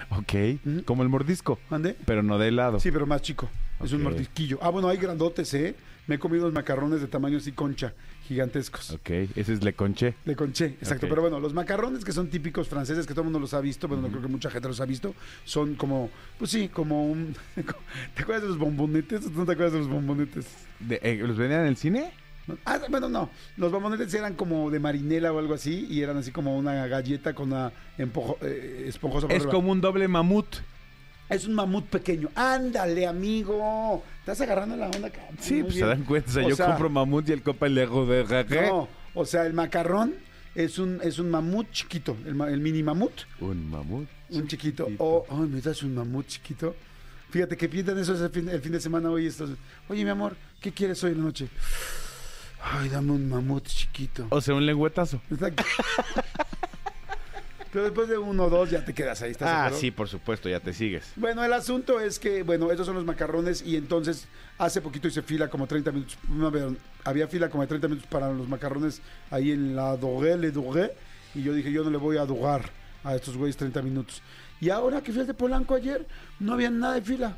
Ok. 0.09 0.83
Como 0.83 1.03
el 1.03 1.09
mordisco. 1.09 1.57
¿Mande? 1.69 1.95
Pero 2.05 2.21
no 2.21 2.37
de 2.37 2.49
helado. 2.49 2.81
Sí, 2.81 2.91
pero 2.91 3.07
más 3.07 3.21
chico. 3.21 3.47
Es 3.81 3.93
un 3.93 4.03
mordisquillo. 4.03 4.59
Ah, 4.61 4.69
bueno, 4.69 4.89
hay 4.89 4.97
grandotes, 4.97 5.53
¿eh? 5.53 5.73
Me 6.05 6.15
he 6.15 6.19
comido 6.19 6.43
los 6.43 6.53
macarrones 6.53 6.99
de 6.99 7.07
tamaño 7.07 7.37
así 7.37 7.53
concha, 7.53 7.93
gigantescos. 8.27 8.91
Ok. 8.91 9.09
Ese 9.35 9.53
es 9.53 9.63
le 9.63 9.73
conche. 9.73 10.15
De 10.25 10.35
conché, 10.35 10.65
exacto. 10.79 11.07
Pero 11.09 11.21
bueno, 11.21 11.39
los 11.39 11.53
macarrones 11.53 12.03
que 12.05 12.11
son 12.11 12.29
típicos 12.29 12.67
franceses, 12.67 13.05
que 13.05 13.13
todo 13.13 13.21
el 13.21 13.25
mundo 13.25 13.39
los 13.39 13.53
ha 13.53 13.61
visto, 13.61 13.87
pero 13.89 14.01
no 14.01 14.07
creo 14.09 14.21
que 14.21 14.27
mucha 14.27 14.49
gente 14.49 14.67
los 14.67 14.79
ha 14.81 14.85
visto, 14.85 15.13
son 15.45 15.75
como, 15.75 16.09
pues 16.37 16.51
sí, 16.51 16.69
como 16.69 17.05
un... 17.09 17.35
¿Te 18.15 18.21
acuerdas 18.23 18.43
de 18.43 18.49
los 18.49 18.57
bombonetes? 18.57 19.25
¿O 19.27 19.29
¿No 19.31 19.45
te 19.45 19.51
acuerdas 19.53 19.73
de 19.73 19.79
los 19.79 19.87
bombonetes? 19.89 20.45
De- 20.79 20.99
eh, 21.03 21.15
¿Los 21.25 21.37
vendían 21.37 21.61
en 21.61 21.67
el 21.67 21.77
cine? 21.77 22.11
No. 22.47 22.57
Ah, 22.65 22.79
bueno, 22.89 23.07
no. 23.07 23.29
Los 23.57 23.71
bombonetes 23.71 24.13
eran 24.13 24.33
como 24.35 24.71
de 24.71 24.79
marinela 24.79 25.31
o 25.31 25.37
algo 25.39 25.53
así, 25.53 25.85
y 25.89 26.01
eran 26.01 26.17
así 26.17 26.31
como 26.31 26.57
una 26.57 26.87
galleta 26.87 27.33
con 27.35 27.51
una 27.51 27.71
empojo- 27.99 28.37
eh, 28.41 28.85
esponjosa 28.87 29.27
por 29.27 29.35
Es 29.35 29.41
arriba. 29.43 29.51
como 29.53 29.71
un 29.71 29.79
doble 29.81 30.07
mamut. 30.07 30.47
Es 31.31 31.47
un 31.47 31.53
mamut 31.53 31.85
pequeño. 31.85 32.29
Ándale, 32.35 33.07
amigo. 33.07 34.03
Estás 34.19 34.41
agarrando 34.41 34.75
la 34.75 34.87
onda, 34.87 35.09
cabrón. 35.09 35.37
Sí, 35.39 35.63
pues 35.63 35.75
se 35.75 35.85
dan 35.85 36.03
cuenta. 36.03 36.29
O 36.29 36.33
sea, 36.33 36.47
yo 36.47 36.55
sea, 36.57 36.65
compro 36.67 36.89
mamut 36.89 37.29
y 37.29 37.31
el 37.31 37.41
copa 37.41 37.69
le 37.69 37.87
de 37.87 38.23
raqué. 38.23 38.67
No, 38.67 38.89
o 39.13 39.25
sea, 39.25 39.45
el 39.45 39.53
macarrón 39.53 40.15
es 40.55 40.77
un, 40.77 40.99
es 41.01 41.19
un 41.19 41.29
mamut 41.29 41.71
chiquito, 41.71 42.17
el, 42.25 42.35
mini 42.59 42.83
mamut. 42.83 43.13
Un 43.39 43.69
mamut. 43.69 44.09
Un 44.29 44.47
chiquito. 44.47 44.83
Chiquitito. 44.83 45.03
O, 45.03 45.25
ay, 45.29 45.47
me 45.47 45.61
das 45.61 45.81
un 45.83 45.95
mamut 45.95 46.27
chiquito. 46.27 46.75
Fíjate 47.29 47.55
que 47.55 47.69
piensan 47.69 47.97
eso 47.97 48.13
el 48.13 48.29
fin, 48.29 48.49
el 48.49 48.61
fin 48.61 48.73
de 48.73 48.81
semana 48.81 49.09
hoy. 49.09 49.27
Estos, 49.27 49.51
Oye, 49.87 50.03
mi 50.03 50.09
amor, 50.09 50.35
¿qué 50.59 50.73
quieres 50.73 51.01
hoy 51.05 51.13
en 51.13 51.19
la 51.19 51.23
noche? 51.23 51.47
Ay, 52.61 52.89
dame 52.89 53.13
un 53.13 53.29
mamut 53.29 53.65
chiquito. 53.65 54.27
O 54.29 54.41
sea, 54.41 54.53
un 54.53 54.65
lengüetazo. 54.65 55.21
Exacto. 55.31 55.63
Pero 57.71 57.85
después 57.85 58.07
de 58.09 58.17
uno 58.17 58.45
o 58.45 58.49
dos 58.49 58.69
ya 58.69 58.83
te 58.83 58.93
quedas 58.93 59.21
ahí. 59.21 59.31
¿estás 59.31 59.47
Ah, 59.49 59.59
acuerdo? 59.65 59.77
sí, 59.79 59.91
por 59.91 60.09
supuesto, 60.09 60.49
ya 60.49 60.59
te 60.59 60.73
sigues. 60.73 61.11
Bueno, 61.15 61.43
el 61.43 61.53
asunto 61.53 61.99
es 61.99 62.19
que, 62.19 62.43
bueno, 62.43 62.71
esos 62.71 62.85
son 62.85 62.95
los 62.95 63.05
macarrones 63.05 63.61
y 63.65 63.75
entonces 63.77 64.27
hace 64.57 64.81
poquito 64.81 65.07
hice 65.07 65.21
fila 65.21 65.49
como 65.49 65.67
30 65.67 65.91
minutos. 65.91 66.17
No, 66.27 66.51
perdón, 66.51 66.77
había 67.05 67.27
fila 67.27 67.49
como 67.49 67.63
de 67.63 67.67
30 67.67 67.87
minutos 67.87 68.09
para 68.09 68.31
los 68.31 68.47
macarrones 68.49 69.01
ahí 69.29 69.51
en 69.51 69.75
la 69.75 69.95
Doré, 69.95 70.37
le 70.37 70.51
Doré. 70.51 70.93
Y 71.33 71.43
yo 71.43 71.53
dije, 71.53 71.71
yo 71.71 71.83
no 71.83 71.89
le 71.89 71.97
voy 71.97 72.17
a 72.17 72.25
dogar 72.25 72.69
a 73.03 73.15
estos 73.15 73.37
güeyes 73.37 73.55
30 73.55 73.81
minutos. 73.81 74.21
Y 74.59 74.69
ahora 74.69 75.01
que 75.01 75.11
fui 75.11 75.21
al 75.21 75.27
de 75.27 75.33
Polanco 75.33 75.73
ayer, 75.73 76.05
no 76.39 76.53
había 76.53 76.69
nada 76.69 76.95
de 76.95 77.01
fila. 77.01 77.37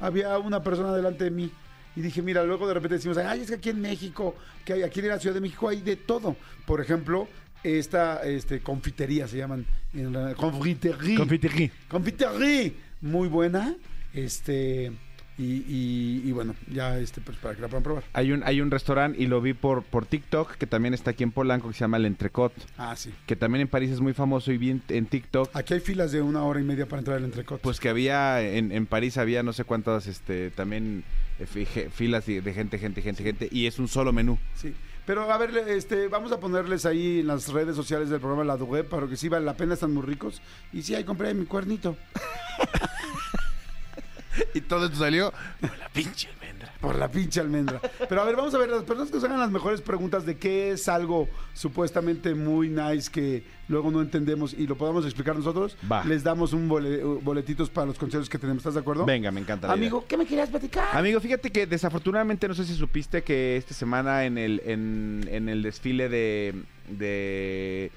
Había 0.00 0.38
una 0.38 0.62
persona 0.62 0.92
delante 0.94 1.24
de 1.24 1.30
mí. 1.30 1.50
Y 1.94 2.00
dije, 2.00 2.22
mira, 2.22 2.42
luego 2.42 2.66
de 2.66 2.74
repente 2.74 2.96
decimos, 2.96 3.18
ay, 3.18 3.42
es 3.42 3.48
que 3.48 3.54
aquí 3.54 3.68
en 3.70 3.80
México, 3.80 4.34
que 4.64 4.72
hay, 4.72 4.82
aquí 4.82 4.98
en 5.00 5.08
la 5.08 5.18
Ciudad 5.20 5.34
de 5.34 5.40
México 5.40 5.68
hay 5.68 5.80
de 5.82 5.94
todo. 5.94 6.34
Por 6.66 6.80
ejemplo, 6.80 7.28
esta 7.64 8.22
este, 8.24 8.60
confitería 8.60 9.26
se 9.26 9.38
llaman, 9.38 9.66
en 9.94 10.12
la- 10.12 10.34
confitería. 10.34 11.16
Confiterie. 11.16 11.70
Confiterie, 11.88 12.74
muy 13.00 13.28
buena. 13.28 13.74
Este, 14.12 14.92
y, 15.36 15.42
y- 15.66 16.22
y 16.24 16.30
bueno, 16.32 16.54
ya 16.70 16.96
este, 16.98 17.20
pues 17.20 17.36
para 17.38 17.56
que 17.56 17.60
la 17.62 17.66
puedan 17.68 17.82
probar. 17.82 18.04
Hay 18.12 18.30
un, 18.30 18.42
hay 18.44 18.60
un 18.60 18.70
restaurante 18.70 19.20
y 19.20 19.26
lo 19.26 19.40
vi 19.40 19.52
por, 19.52 19.82
por 19.82 20.06
TikTok 20.06 20.52
que 20.56 20.66
también 20.68 20.94
está 20.94 21.10
aquí 21.10 21.24
en 21.24 21.32
Polanco 21.32 21.66
que 21.68 21.74
se 21.74 21.80
llama 21.80 21.96
El 21.96 22.06
Entrecot. 22.06 22.52
Ah, 22.78 22.94
sí. 22.96 23.10
Que 23.26 23.34
también 23.34 23.62
en 23.62 23.68
París 23.68 23.90
es 23.90 24.00
muy 24.00 24.12
famoso 24.12 24.52
y 24.52 24.58
vi 24.58 24.80
en, 24.88 25.06
TikTok. 25.06 25.50
Aquí 25.56 25.74
hay 25.74 25.80
filas 25.80 26.12
de 26.12 26.22
una 26.22 26.44
hora 26.44 26.60
y 26.60 26.64
media 26.64 26.86
para 26.86 27.00
entrar 27.00 27.16
al 27.16 27.24
entrecot. 27.24 27.60
Pues 27.60 27.80
que 27.80 27.88
había, 27.88 28.40
en, 28.42 28.70
en 28.70 28.86
París 28.86 29.18
había 29.18 29.42
no 29.42 29.52
sé 29.52 29.64
cuántas, 29.64 30.06
este, 30.06 30.50
también 30.52 31.02
eh, 31.40 31.46
filas 31.92 32.26
de 32.26 32.40
de 32.40 32.52
gente, 32.54 32.78
gente, 32.78 33.02
gente, 33.02 33.22
gente. 33.24 33.48
Y 33.50 33.66
es 33.66 33.80
un 33.80 33.88
solo 33.88 34.12
menú. 34.12 34.38
sí. 34.54 34.72
Pero 35.06 35.30
a 35.30 35.38
ver, 35.38 35.56
este, 35.68 36.08
vamos 36.08 36.32
a 36.32 36.40
ponerles 36.40 36.86
ahí 36.86 37.20
en 37.20 37.26
las 37.26 37.48
redes 37.52 37.76
sociales 37.76 38.08
del 38.08 38.20
programa 38.20 38.44
La 38.44 38.56
Dugué 38.56 38.84
para 38.84 39.06
que 39.06 39.16
sí 39.16 39.28
vale 39.28 39.44
la 39.44 39.56
pena, 39.56 39.74
están 39.74 39.92
muy 39.92 40.02
ricos. 40.02 40.40
Y 40.72 40.82
sí, 40.82 40.94
ahí 40.94 41.04
compré 41.04 41.34
mi 41.34 41.44
cuernito. 41.44 41.96
Y 44.52 44.60
todo 44.62 44.86
esto 44.86 44.98
salió 44.98 45.32
con 45.60 45.78
la 45.78 45.88
pinche 45.88 46.28
almendra. 46.64 46.80
Por 46.80 46.96
la 46.98 47.08
pinche 47.10 47.40
almendra. 47.40 47.80
Pero 48.08 48.20
a 48.22 48.24
ver, 48.24 48.36
vamos 48.36 48.54
a 48.54 48.58
ver, 48.58 48.68
las 48.70 48.82
personas 48.82 49.08
que 49.10 49.14
nos 49.16 49.24
hagan 49.24 49.38
las 49.40 49.50
mejores 49.50 49.80
preguntas 49.80 50.26
de 50.26 50.36
qué 50.36 50.70
es 50.72 50.88
algo 50.88 51.28
supuestamente 51.54 52.34
muy 52.34 52.68
nice 52.68 53.10
que 53.10 53.44
luego 53.68 53.90
no 53.90 54.02
entendemos 54.02 54.52
y 54.52 54.66
lo 54.66 54.76
podamos 54.76 55.04
explicar 55.04 55.34
nosotros, 55.36 55.76
Va. 55.90 56.04
les 56.04 56.22
damos 56.22 56.52
un 56.52 56.68
bole- 56.68 57.02
boletitos 57.22 57.70
para 57.70 57.86
los 57.86 57.98
conciertos 57.98 58.28
que 58.28 58.38
tenemos. 58.38 58.60
¿Estás 58.60 58.74
de 58.74 58.80
acuerdo? 58.80 59.04
Venga, 59.04 59.30
me 59.30 59.40
encanta. 59.40 59.68
la 59.68 59.74
idea. 59.76 59.82
Amigo, 59.86 60.04
¿qué 60.06 60.16
me 60.16 60.26
querías 60.26 60.50
platicar? 60.50 60.88
Amigo, 60.92 61.20
fíjate 61.20 61.50
que 61.50 61.66
desafortunadamente 61.66 62.46
no 62.48 62.54
sé 62.54 62.64
si 62.64 62.74
supiste 62.74 63.22
que 63.22 63.56
esta 63.56 63.72
semana 63.74 64.24
en 64.24 64.36
el, 64.38 64.60
en, 64.66 65.26
en 65.30 65.48
el 65.48 65.62
desfile 65.62 66.08
de, 66.08 66.54
de, 66.88 67.90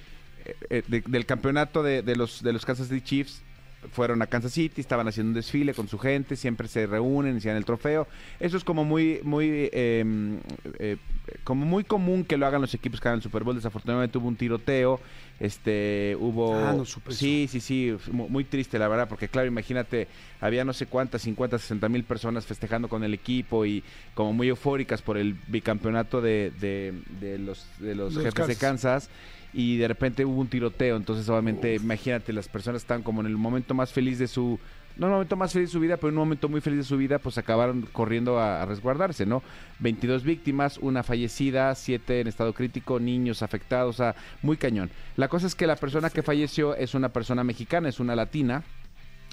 eh, 0.70 0.84
de- 0.88 1.04
del 1.06 1.26
campeonato 1.26 1.84
de, 1.84 2.02
de 2.02 2.16
los, 2.16 2.42
de 2.42 2.54
los 2.54 2.66
Kansas 2.66 2.88
City 2.88 3.02
Chiefs 3.02 3.42
fueron 3.92 4.22
a 4.22 4.28
Kansas 4.28 4.54
City, 4.54 4.82
estaban 4.82 5.08
haciendo 5.08 5.30
un 5.30 5.34
desfile 5.36 5.74
con 5.74 5.88
su 5.88 5.98
gente, 6.00 6.36
siempre 6.36 6.68
se 6.68 6.86
reúnen, 6.88 7.32
inician 7.34 7.56
el 7.58 7.66
trofeo. 7.66 8.08
Eso 8.40 8.58
es 8.58 8.64
como 8.64 8.84
muy, 8.86 9.20
muy, 9.24 9.70
eh, 9.74 10.40
eh, 10.80 10.98
como 11.44 11.66
muy 11.66 11.84
común 11.84 12.24
que 12.24 12.38
lo 12.38 12.46
hagan 12.48 12.62
los 12.62 12.74
equipos 12.74 13.00
que 13.02 13.08
hagan 13.08 13.18
el 13.20 13.24
Super 13.24 13.44
Bowl. 13.44 13.56
Desafortunadamente 13.56 14.18
hubo 14.18 14.28
un 14.28 14.36
tiroteo, 14.36 15.00
este, 15.40 16.16
hubo, 16.20 16.54
Ah, 16.68 16.74
no 16.78 16.86
supe 16.86 17.12
eso. 17.12 17.20
sí, 17.20 17.48
sí, 17.50 17.60
sí, 17.60 17.96
mu- 18.12 18.28
muy 18.30 18.44
triste 18.44 18.80
la 18.80 18.88
verdad, 18.88 19.08
porque 19.08 19.28
claro, 19.28 19.48
imagínate, 19.48 20.08
había 20.42 20.66
no 20.66 20.74
sé 20.74 20.86
cuántas, 20.88 21.22
50, 21.22 21.60
60 21.60 21.90
mil 21.90 22.04
personas 22.04 22.46
festejando 22.46 22.88
con 22.90 23.04
el 23.04 23.14
equipo 23.14 23.66
y 23.66 23.84
como 24.14 24.34
muy 24.34 24.48
eufóricas 24.50 25.02
por 25.02 25.18
el 25.18 25.36
bicampeonato 25.48 26.22
de, 26.22 26.52
de, 26.60 26.94
de 27.20 27.38
los, 27.38 27.66
de 27.80 27.96
los 27.96 28.16
De 28.16 28.24
los 28.24 28.34
jefes 28.34 28.48
de 28.48 28.56
Kansas. 28.56 29.10
Y 29.54 29.78
de 29.78 29.88
repente 29.88 30.26
hubo 30.26 30.42
un 30.42 30.48
tiroteo, 30.48 30.98
entonces 30.98 31.28
obviamente 31.30 31.76
imagínate, 31.76 32.34
las 32.34 32.48
personas 32.48 32.82
están 32.82 33.02
como 33.02 33.22
en 33.22 33.28
el 33.28 33.38
momento 33.38 33.74
más 33.74 33.92
feliz 33.92 34.20
de 34.20 34.28
su, 34.28 34.60
no 34.98 35.08
el 35.08 35.14
momento 35.14 35.36
más 35.36 35.54
feliz 35.54 35.70
de 35.70 35.74
su 35.74 35.80
vida, 35.80 35.98
pero 35.98 36.10
en 36.10 36.16
un 36.16 36.20
momento 36.22 36.50
muy 36.50 36.60
feliz 36.60 36.80
de 36.80 36.84
su 36.84 36.98
vida, 36.98 37.20
pues 37.20 37.38
acabaron 37.38 37.84
corriendo 37.92 38.40
a, 38.40 38.62
a 38.62 38.66
resguardarse, 38.66 39.26
¿no? 39.26 39.44
22 39.80 40.24
víctimas, 40.24 40.78
una 40.78 41.04
fallecida, 41.04 41.74
7 41.74 42.22
en 42.22 42.28
estado 42.28 42.54
crítico, 42.54 43.00
niños 43.00 43.44
afectados, 43.44 43.96
o 43.96 43.98
sea, 43.98 44.16
muy 44.42 44.58
cañón. 44.58 44.90
La 45.16 45.28
cosa 45.28 45.48
es 45.48 45.56
que 45.56 45.68
la 45.68 45.76
persona 45.76 46.10
que 46.10 46.24
falleció 46.24 46.76
es 46.76 46.94
una 46.94 47.10
persona 47.10 47.44
mexicana, 47.44 47.90
es 47.90 48.00
una 48.00 48.16
latina, 48.16 48.64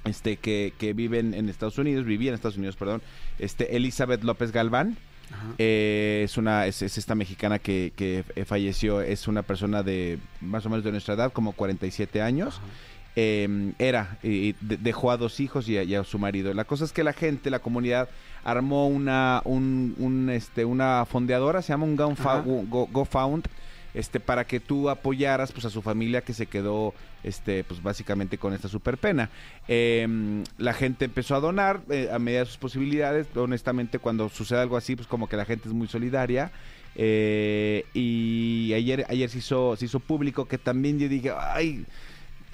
este 0.04 0.36
que, 0.36 0.74
que 0.78 0.92
vive 0.92 1.18
en, 1.18 1.34
en 1.34 1.48
Estados 1.48 1.78
Unidos, 1.78 2.04
vivía 2.04 2.28
en 2.28 2.34
Estados 2.34 2.58
Unidos, 2.58 2.76
perdón, 2.76 3.02
este 3.38 3.76
Elizabeth 3.76 4.22
López 4.22 4.52
Galván. 4.52 4.96
Eh, 5.58 6.22
es 6.24 6.36
una 6.36 6.66
es, 6.66 6.82
es 6.82 6.98
esta 6.98 7.14
mexicana 7.14 7.58
que, 7.58 7.92
que, 7.96 8.24
eh, 8.36 8.44
falleció, 8.44 9.00
es 9.00 9.28
una 9.28 9.42
persona 9.42 9.82
de 9.82 10.18
más 10.40 10.64
o 10.66 10.70
menos 10.70 10.84
de 10.84 10.90
nuestra 10.92 11.14
edad, 11.14 11.32
como 11.32 11.52
47 11.52 12.22
años. 12.22 12.60
Eh, 13.16 13.72
era, 13.78 14.18
y 14.24 14.54
de- 14.60 14.76
dejó 14.76 15.12
a 15.12 15.16
dos 15.16 15.38
hijos 15.38 15.68
y 15.68 15.78
a, 15.78 15.84
y 15.84 15.94
a 15.94 16.02
su 16.02 16.18
marido. 16.18 16.52
La 16.52 16.64
cosa 16.64 16.84
es 16.84 16.92
que 16.92 17.04
la 17.04 17.12
gente, 17.12 17.48
la 17.48 17.60
comunidad, 17.60 18.08
armó 18.42 18.88
una, 18.88 19.40
un, 19.44 19.94
un, 19.98 20.30
este, 20.30 20.64
una 20.64 21.04
fondeadora, 21.06 21.62
se 21.62 21.68
llama 21.72 21.84
un 21.84 21.94
GoFund, 21.96 22.26
Ajá. 22.28 22.42
Go, 22.44 22.88
GoFund, 22.90 23.46
este, 23.94 24.20
para 24.20 24.44
que 24.46 24.60
tú 24.60 24.90
apoyaras 24.90 25.52
pues, 25.52 25.64
a 25.64 25.70
su 25.70 25.80
familia 25.80 26.22
que 26.22 26.34
se 26.34 26.46
quedó 26.46 26.92
este, 27.22 27.64
pues, 27.64 27.82
básicamente 27.82 28.38
con 28.38 28.52
esta 28.52 28.68
super 28.68 28.98
pena. 28.98 29.30
Eh, 29.68 30.06
la 30.58 30.74
gente 30.74 31.04
empezó 31.04 31.36
a 31.36 31.40
donar 31.40 31.80
eh, 31.88 32.10
a 32.12 32.18
medida 32.18 32.40
de 32.40 32.46
sus 32.46 32.58
posibilidades. 32.58 33.28
Honestamente, 33.36 33.98
cuando 33.98 34.28
sucede 34.28 34.60
algo 34.60 34.76
así, 34.76 34.96
pues 34.96 35.06
como 35.06 35.28
que 35.28 35.36
la 35.36 35.44
gente 35.44 35.68
es 35.68 35.74
muy 35.74 35.86
solidaria. 35.86 36.50
Eh, 36.96 37.86
y 37.94 38.72
ayer, 38.74 39.06
ayer 39.08 39.30
se 39.30 39.38
hizo, 39.38 39.76
se 39.76 39.86
hizo 39.86 40.00
público 40.00 40.46
que 40.46 40.58
también 40.58 40.98
yo 40.98 41.08
dije, 41.08 41.32
ay, 41.36 41.84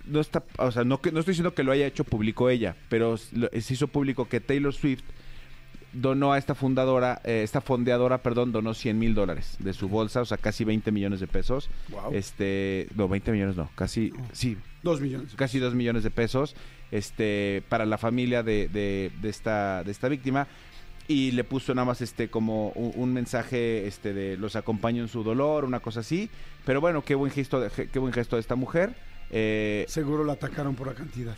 no 0.07 0.21
está, 0.21 0.43
o 0.59 0.71
sea, 0.71 0.85
no, 0.85 1.01
no 1.13 1.21
estoy 1.21 1.33
diciendo 1.33 1.55
que 1.55 1.63
lo 1.63 1.73
haya 1.73 1.87
hecho 1.87 2.05
público 2.05 2.49
ella, 2.49 2.75
pero 2.89 3.17
se 3.19 3.75
hizo 3.75 3.89
público 3.89 4.29
que 4.29 4.41
Taylor 4.41 4.73
Swift 4.73 5.05
donó 5.93 6.33
a 6.33 6.39
esta 6.39 6.55
fundadora, 6.55 7.21
eh, 7.25 7.43
esta 7.43 7.61
fondeadora, 7.61 8.19
perdón, 8.19 8.53
donó 8.53 8.75
100 8.75 8.99
mil 8.99 9.15
dólares 9.15 9.57
de 9.59 9.73
su 9.73 9.89
bolsa, 9.89 10.21
o 10.21 10.25
sea, 10.25 10.37
casi 10.39 10.65
20 10.65 10.93
millones 10.93 11.21
de 11.21 11.27
pesos. 11.27 11.69
Wow. 11.89 12.13
Este, 12.13 12.89
no, 12.95 13.09
20 13.09 13.33
millones 13.33 13.57
no, 13.57 13.71
casi, 13.75 14.13
sí, 14.33 14.57
Dos 14.83 15.01
millones. 15.01 15.35
casi 15.35 15.59
2 15.59 15.75
millones 15.75 16.03
de 16.05 16.11
pesos, 16.11 16.55
este, 16.91 17.63
para 17.69 17.87
la 17.87 17.99
familia 17.99 18.43
de, 18.43 18.69
de, 18.69 19.13
de 19.21 19.29
esta, 19.29 19.83
de 19.85 19.91
esta 19.91 20.09
víctima. 20.09 20.47
Y 21.09 21.33
le 21.33 21.43
puso 21.43 21.75
nada 21.75 21.87
más 21.87 22.01
este 22.03 22.31
como 22.31 22.69
un, 22.71 22.93
un 22.95 23.13
mensaje 23.13 23.89
este 23.89 24.13
de 24.15 24.37
los 24.37 24.55
acompaño 24.55 25.03
en 25.03 25.09
su 25.09 25.25
dolor, 25.25 25.65
una 25.65 25.81
cosa 25.81 26.01
así. 26.01 26.31
Pero 26.65 26.81
bueno, 26.81 27.03
qué 27.03 27.17
buen 27.17 27.33
gesto 27.33 27.59
de, 27.59 27.69
qué 27.89 27.99
buen 27.99 28.13
gesto 28.13 28.37
de 28.37 28.41
esta 28.41 28.55
mujer. 28.55 28.95
Eh, 29.31 29.85
Seguro 29.89 30.23
la 30.25 30.35
atacaron 30.35 30.77
por 30.77 30.87
la 30.87 30.95
cantidad. 30.95 31.37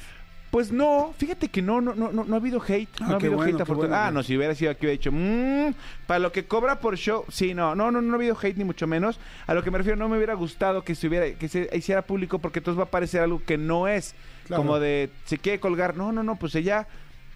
Pues 0.52 0.70
no, 0.70 1.14
fíjate 1.16 1.48
que 1.48 1.62
no, 1.62 1.80
no, 1.80 1.94
no, 1.94 2.12
no, 2.12 2.34
ha 2.34 2.36
habido 2.36 2.60
hate. 2.62 2.86
Ah, 3.00 3.06
no 3.08 3.16
ha 3.16 3.18
qué 3.18 3.26
habido 3.26 3.36
bueno, 3.38 3.58
hate 3.58 3.66
bueno, 3.74 3.96
Ah, 3.96 4.10
no, 4.10 4.22
si 4.22 4.36
hubiera 4.36 4.54
sido 4.54 4.70
aquí 4.70 4.80
hubiera 4.84 4.98
dicho, 4.98 5.10
"Mm, 5.10 5.72
para 6.06 6.18
lo 6.18 6.30
que 6.30 6.44
cobra 6.44 6.78
por 6.78 6.98
show, 6.98 7.24
sí, 7.30 7.54
no, 7.54 7.74
no, 7.74 7.90
no, 7.90 8.02
no 8.02 8.12
ha 8.12 8.16
habido 8.16 8.36
hate 8.38 8.58
ni 8.58 8.64
mucho 8.64 8.86
menos. 8.86 9.18
A 9.46 9.54
lo 9.54 9.62
que 9.62 9.70
me 9.70 9.78
refiero, 9.78 9.96
no 9.96 10.10
me 10.10 10.18
hubiera 10.18 10.34
gustado 10.34 10.84
que 10.84 10.94
se 10.94 11.08
hubiera, 11.08 11.32
que 11.38 11.48
se 11.48 11.70
hiciera 11.72 12.02
público 12.02 12.38
porque 12.38 12.58
entonces 12.58 12.78
va 12.78 12.84
a 12.84 12.90
parecer 12.90 13.22
algo 13.22 13.40
que 13.42 13.56
no 13.56 13.88
es. 13.88 14.14
Claro. 14.46 14.62
Como 14.62 14.78
de, 14.78 15.08
se 15.24 15.38
quiere 15.38 15.58
colgar. 15.58 15.96
No, 15.96 16.12
no, 16.12 16.22
no, 16.22 16.36
pues 16.36 16.54
ella 16.54 16.86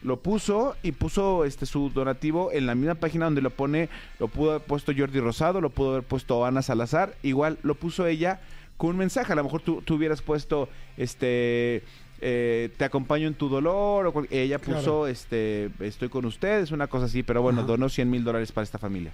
lo 0.03 0.19
puso 0.19 0.77
y 0.83 0.93
puso 0.93 1.47
este 1.47 1.65
su 1.65 1.89
donativo 1.89 2.53
en 2.53 2.67
la 2.67 2.75
misma 2.75 2.97
página 2.97 3.25
donde 3.25 3.41
lo 3.41 3.49
pone, 3.49 3.89
lo 4.19 4.29
pudo 4.29 4.51
haber 4.51 4.67
puesto 4.67 4.93
Jordi 4.95 5.21
Rosado, 5.21 5.63
lo 5.63 5.71
pudo 5.71 5.93
haber 5.93 6.03
puesto 6.03 6.45
Ana 6.45 6.61
Salazar, 6.61 7.15
igual 7.23 7.57
lo 7.63 7.77
puso 7.77 8.07
ella 8.07 8.41
con 8.77 8.91
un 8.91 8.99
mensaje. 8.99 9.33
A 9.33 9.37
lo 9.37 9.45
mejor 9.45 9.63
tú, 9.63 9.81
tú 9.81 9.95
hubieras 9.95 10.21
puesto, 10.21 10.69
este, 10.99 11.83
eh, 12.21 12.71
te 12.77 12.85
acompaño 12.85 13.29
en 13.29 13.35
tu 13.35 13.49
dolor, 13.49 14.07
o 14.07 14.25
ella 14.31 14.59
puso, 14.59 14.81
Claro. 14.81 15.07
este, 15.07 15.71
estoy 15.81 16.09
con 16.09 16.25
ustedes, 16.25 16.71
una 16.71 16.87
cosa 16.87 17.07
así, 17.07 17.23
pero 17.23 17.43
bueno, 17.43 17.61
Ajá. 17.61 17.69
donó 17.69 17.89
100 17.89 18.11
mil 18.11 18.25
dólares 18.25 18.53
para 18.53 18.65
esta 18.65 18.79
familia 18.79 19.13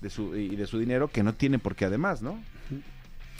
de 0.00 0.08
su, 0.10 0.34
y 0.36 0.56
de 0.56 0.66
su 0.66 0.78
dinero 0.78 1.08
que 1.08 1.22
no 1.22 1.34
tiene 1.34 1.58
por 1.58 1.74
qué 1.76 1.84
además, 1.84 2.22
¿no? 2.22 2.38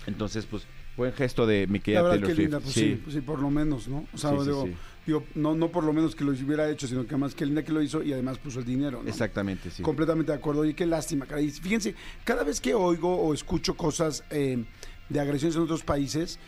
Entonces, 0.07 0.47
pues, 0.47 0.65
buen 0.97 1.13
gesto 1.13 1.47
de 1.47 1.67
mi 1.67 1.81
querida 1.81 2.03
Taylor 2.03 2.21
que 2.21 2.35
Swift. 2.35 2.39
linda, 2.39 2.61
pues 2.61 2.75
sí. 2.75 3.01
pues 3.03 3.15
sí, 3.15 3.21
por 3.21 3.39
lo 3.41 3.51
menos, 3.51 3.89
¿no? 3.89 4.07
O 4.13 4.19
sea, 4.19 4.31
Sí, 4.31 4.37
digo, 4.45 4.69
digo, 5.07 5.25
no, 5.35 5.55
no 5.55 5.69
por 5.69 5.85
lo 5.85 5.93
menos 5.93 6.15
que 6.15 6.25
lo 6.25 6.33
hubiera 6.33 6.69
hecho, 6.71 6.87
sino 6.87 7.03
que 7.03 7.09
además 7.15 7.35
que 7.35 7.47
linda 7.47 7.63
que 7.63 7.73
lo 7.73 7.83
hizo 7.83 8.03
y 8.03 8.13
además 8.13 8.39
puso 8.39 8.61
el 8.61 8.65
dinero, 8.67 9.03
¿no? 9.03 9.09
Exactamente, 9.09 9.71
sí. 9.71 9.83
Completamente 9.83 10.33
de 10.33 10.39
acuerdo. 10.39 10.65
Y 10.65 10.75
qué 10.75 10.87
lástima, 10.87 11.27
caray. 11.27 11.47
Y 11.47 11.51
Fíjense, 11.51 11.95
cada 12.25 12.43
vez 12.45 12.61
que 12.61 12.75
oigo 12.75 13.15
o 13.17 13.33
escucho 13.35 13.75
cosas 13.77 14.25
eh, 14.31 14.65
de 15.09 15.21
agresiones 15.21 15.57
en 15.57 15.63
otros 15.63 15.83
países, 15.83 16.39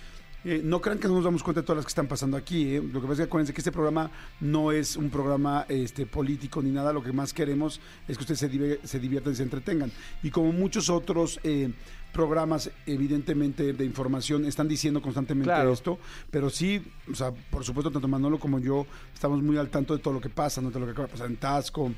eh, 0.44 0.60
no 0.64 0.80
crean 0.80 0.98
que 0.98 1.08
no 1.08 1.14
nos 1.14 1.24
damos 1.24 1.42
cuenta 1.42 1.60
de 1.60 1.66
todas 1.66 1.76
las 1.78 1.84
que 1.86 1.90
están 1.90 2.08
pasando 2.08 2.36
aquí. 2.36 2.74
eh. 2.76 2.82
Lo 2.82 3.00
que 3.00 3.06
pasa 3.06 3.12
es 3.12 3.18
que 3.18 3.22
acuérdense 3.24 3.52
que 3.52 3.60
este 3.60 3.72
programa 3.72 4.10
no 4.40 4.72
es 4.72 4.96
un 4.96 5.08
programa 5.10 5.66
este, 5.68 6.06
político 6.06 6.60
ni 6.62 6.70
nada. 6.70 6.92
Lo 6.92 7.02
que 7.02 7.12
más 7.12 7.32
queremos 7.32 7.80
es 8.08 8.16
que 8.16 8.22
ustedes 8.22 8.40
se, 8.40 8.98
diviertan 8.98 9.32
y 9.32 9.36
se 9.36 9.42
entretengan. 9.42 9.92
Y 10.22 10.30
como 10.30 10.52
muchos 10.52 10.90
otros 10.90 11.38
eh, 11.44 11.70
programas, 12.12 12.70
evidentemente, 12.86 13.72
de 13.72 13.84
información, 13.84 14.44
están 14.44 14.68
diciendo 14.68 15.00
constantemente 15.00 15.46
Claro. 15.48 15.72
esto. 15.72 15.98
Pero 16.30 16.50
sí, 16.50 16.82
o 17.10 17.14
sea, 17.14 17.30
por 17.30 17.64
supuesto, 17.64 17.90
tanto 17.90 18.08
Manolo 18.08 18.38
como 18.38 18.58
yo 18.58 18.86
estamos 19.14 19.42
muy 19.42 19.56
al 19.58 19.68
tanto 19.70 19.96
de 19.96 20.02
todo 20.02 20.14
lo 20.14 20.20
que 20.20 20.28
pasa, 20.28 20.60
¿no? 20.60 20.70
de 20.70 20.80
lo 20.80 20.86
que 20.86 20.92
acaba 20.92 21.06
de 21.06 21.12
pasar 21.12 21.26
en 21.28 21.36
Tasco. 21.36 21.92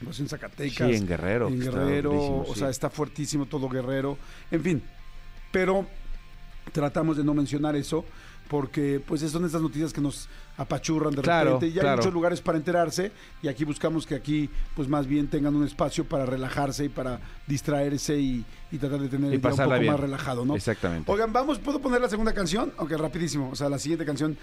en 0.00 0.28
Zacatecas. 0.28 0.88
Sí, 0.90 0.96
en 0.96 1.06
Guerrero, 1.06 1.48
En 1.48 1.60
Guerrero, 1.60 2.12
o 2.12 2.44
sí. 2.52 2.58
sea, 2.60 2.68
está 2.70 2.90
fuertísimo 2.90 3.46
todo 3.46 3.68
Guerrero. 3.68 4.18
En 4.50 4.60
fin, 4.62 4.82
pero 5.50 5.86
tratamos 6.72 7.16
de 7.16 7.24
no 7.24 7.34
mencionar 7.34 7.74
eso 7.76 8.04
porque 8.48 9.00
pues 9.06 9.22
son 9.22 9.44
estas 9.46 9.62
noticias 9.62 9.92
que 9.94 10.00
nos 10.00 10.28
apachurran 10.58 11.14
de 11.14 11.22
Claro, 11.22 11.54
repente. 11.54 11.68
Ya 11.72 11.80
hay 11.80 11.84
claro. 11.84 11.96
muchos 11.98 12.12
lugares 12.12 12.40
para 12.42 12.58
enterarse 12.58 13.10
y 13.42 13.48
aquí 13.48 13.64
buscamos 13.64 14.06
que 14.06 14.14
aquí 14.14 14.50
pues 14.76 14.88
más 14.88 15.06
bien 15.06 15.28
tengan 15.28 15.54
un 15.56 15.64
espacio 15.64 16.04
para 16.04 16.26
relajarse 16.26 16.84
y 16.84 16.88
para 16.90 17.18
distraerse 17.46 18.18
y, 18.18 18.44
y 18.70 18.76
tratar 18.78 19.00
de 19.00 19.08
tener 19.08 19.32
Y 19.32 19.36
el 19.36 19.40
día 19.40 19.50
un 19.50 19.56
poco 19.56 19.78
bien. 19.78 19.92
más 19.92 20.00
relajado, 20.00 20.44
¿no? 20.44 20.54
Exactamente. 20.54 21.10
Oigan, 21.10 21.32
vamos, 21.32 21.58
¿puedo 21.60 21.80
poner 21.80 22.00
la 22.02 22.10
segunda 22.10 22.34
canción? 22.34 22.72
Ok, 22.76 22.90
rapidísimo. 22.92 23.48
O 23.50 23.56
sea, 23.56 23.70
la 23.70 23.78
siguiente 23.78 24.04
canción. 24.04 24.36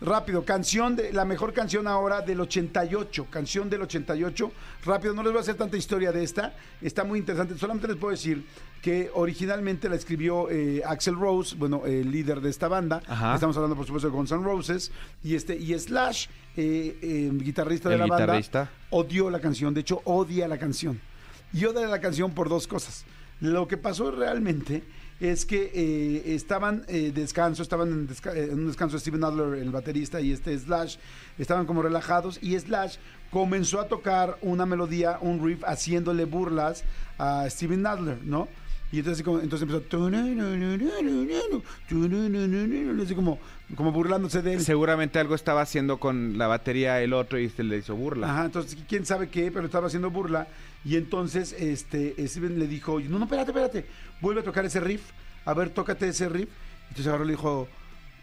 Rápido, 0.00 0.44
canción 0.44 0.94
de 0.94 1.10
la 1.12 1.24
mejor 1.24 1.52
canción 1.54 1.86
ahora 1.88 2.20
del 2.20 2.38
88. 2.42 3.26
Canción 3.30 3.70
del 3.70 3.80
88. 3.82 4.52
Rápido, 4.84 5.14
no 5.14 5.22
les 5.22 5.32
voy 5.32 5.38
a 5.38 5.40
hacer 5.40 5.54
tanta 5.56 5.76
historia 5.78 6.12
de 6.12 6.22
esta. 6.22 6.54
Está 6.82 7.02
muy 7.02 7.18
interesante. 7.18 7.56
Solamente 7.58 7.88
les 7.88 7.96
puedo 7.96 8.10
decir 8.12 8.44
que 8.86 9.10
originalmente 9.14 9.88
la 9.88 9.96
escribió 9.96 10.48
eh, 10.48 10.80
Axel 10.86 11.16
Rose, 11.16 11.56
bueno, 11.56 11.82
el 11.86 12.08
líder 12.08 12.40
de 12.40 12.50
esta 12.50 12.68
banda. 12.68 13.02
Ajá. 13.08 13.34
Estamos 13.34 13.56
hablando, 13.56 13.74
por 13.74 13.84
supuesto, 13.84 14.08
de 14.08 14.14
Guns 14.14 14.30
N' 14.30 14.44
Roses. 14.44 14.92
Y, 15.24 15.34
este, 15.34 15.56
y 15.56 15.76
Slash, 15.76 16.28
eh, 16.56 16.96
eh, 17.02 17.30
guitarrista 17.32 17.88
de 17.88 17.98
la 17.98 18.06
banda, 18.06 18.26
odió 18.90 19.28
la 19.28 19.40
canción. 19.40 19.74
De 19.74 19.80
hecho, 19.80 20.02
odia 20.04 20.46
la 20.46 20.56
canción. 20.56 21.00
Y 21.52 21.64
odia 21.64 21.88
la 21.88 22.00
canción 22.00 22.30
por 22.30 22.48
dos 22.48 22.68
cosas. 22.68 23.04
Lo 23.40 23.66
que 23.66 23.76
pasó 23.76 24.12
realmente 24.12 24.84
es 25.18 25.46
que 25.46 25.72
eh, 25.74 26.34
estaban 26.36 26.84
eh, 26.86 27.10
descanso, 27.12 27.64
estaban 27.64 27.88
en, 27.88 28.08
desca- 28.08 28.36
en 28.36 28.54
un 28.54 28.66
descanso 28.68 29.00
Steven 29.00 29.24
Adler, 29.24 29.58
el 29.60 29.72
baterista, 29.72 30.20
y 30.20 30.30
este 30.30 30.56
Slash, 30.56 30.94
estaban 31.38 31.66
como 31.66 31.82
relajados, 31.82 32.38
y 32.40 32.56
Slash 32.56 32.98
comenzó 33.32 33.80
a 33.80 33.88
tocar 33.88 34.38
una 34.42 34.64
melodía, 34.64 35.18
un 35.20 35.44
riff, 35.44 35.64
haciéndole 35.64 36.24
burlas 36.24 36.84
a 37.18 37.50
Steven 37.50 37.84
Adler, 37.84 38.18
¿no? 38.22 38.46
Y 38.92 38.98
entonces, 38.98 39.18
así 39.18 39.24
como, 39.24 39.40
entonces 39.40 39.68
empezó. 39.68 40.06
Así 43.02 43.14
como, 43.14 43.38
como 43.74 43.92
burlándose 43.92 44.42
de 44.42 44.54
él. 44.54 44.60
Seguramente 44.60 45.18
algo 45.18 45.34
estaba 45.34 45.62
haciendo 45.62 45.98
con 45.98 46.38
la 46.38 46.46
batería 46.46 47.02
el 47.02 47.12
otro 47.12 47.38
y 47.38 47.46
este 47.46 47.64
le 47.64 47.78
hizo 47.78 47.96
burla. 47.96 48.30
Ajá, 48.30 48.44
entonces 48.44 48.78
quién 48.88 49.04
sabe 49.04 49.28
qué, 49.28 49.50
pero 49.50 49.66
estaba 49.66 49.88
haciendo 49.88 50.10
burla. 50.10 50.46
Y 50.84 50.96
entonces 50.96 51.52
este, 51.58 52.14
Steven 52.28 52.60
le 52.60 52.68
dijo, 52.68 53.00
no, 53.00 53.18
no, 53.18 53.24
espérate, 53.24 53.50
espérate, 53.50 53.86
vuelve 54.20 54.42
a 54.42 54.44
tocar 54.44 54.64
ese 54.64 54.78
riff. 54.78 55.02
A 55.44 55.52
ver, 55.52 55.70
tócate 55.70 56.08
ese 56.08 56.28
riff. 56.28 56.48
Entonces 56.88 57.08
agarró 57.08 57.24
le 57.24 57.32
dijo, 57.32 57.66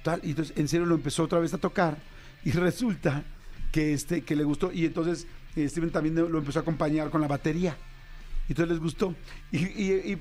tal. 0.02 0.22
Y 0.24 0.30
entonces 0.30 0.58
en 0.58 0.70
serio 0.70 0.86
lo 0.86 0.96
empezó 0.96 1.24
otra 1.24 1.40
vez 1.40 1.54
a 1.54 1.58
tocar. 1.58 1.98
Y 2.46 2.52
resulta 2.52 3.24
que, 3.74 3.94
este, 3.94 4.22
que 4.22 4.36
le 4.38 4.46
gustó. 4.46 4.72
Y 4.72 4.86
entonces 4.86 5.28
Steven 5.58 5.92
también 5.92 6.16
lo 6.16 6.38
empezó 6.38 6.60
a 6.60 6.62
acompañar 6.62 7.10
con 7.10 7.20
la 7.20 7.28
batería. 7.28 7.76
Y 8.48 8.52
entonces 8.52 8.74
les 8.74 8.80
gustó. 8.80 9.16
Y, 9.52 9.58
y- 9.58 10.02
y 10.12 10.16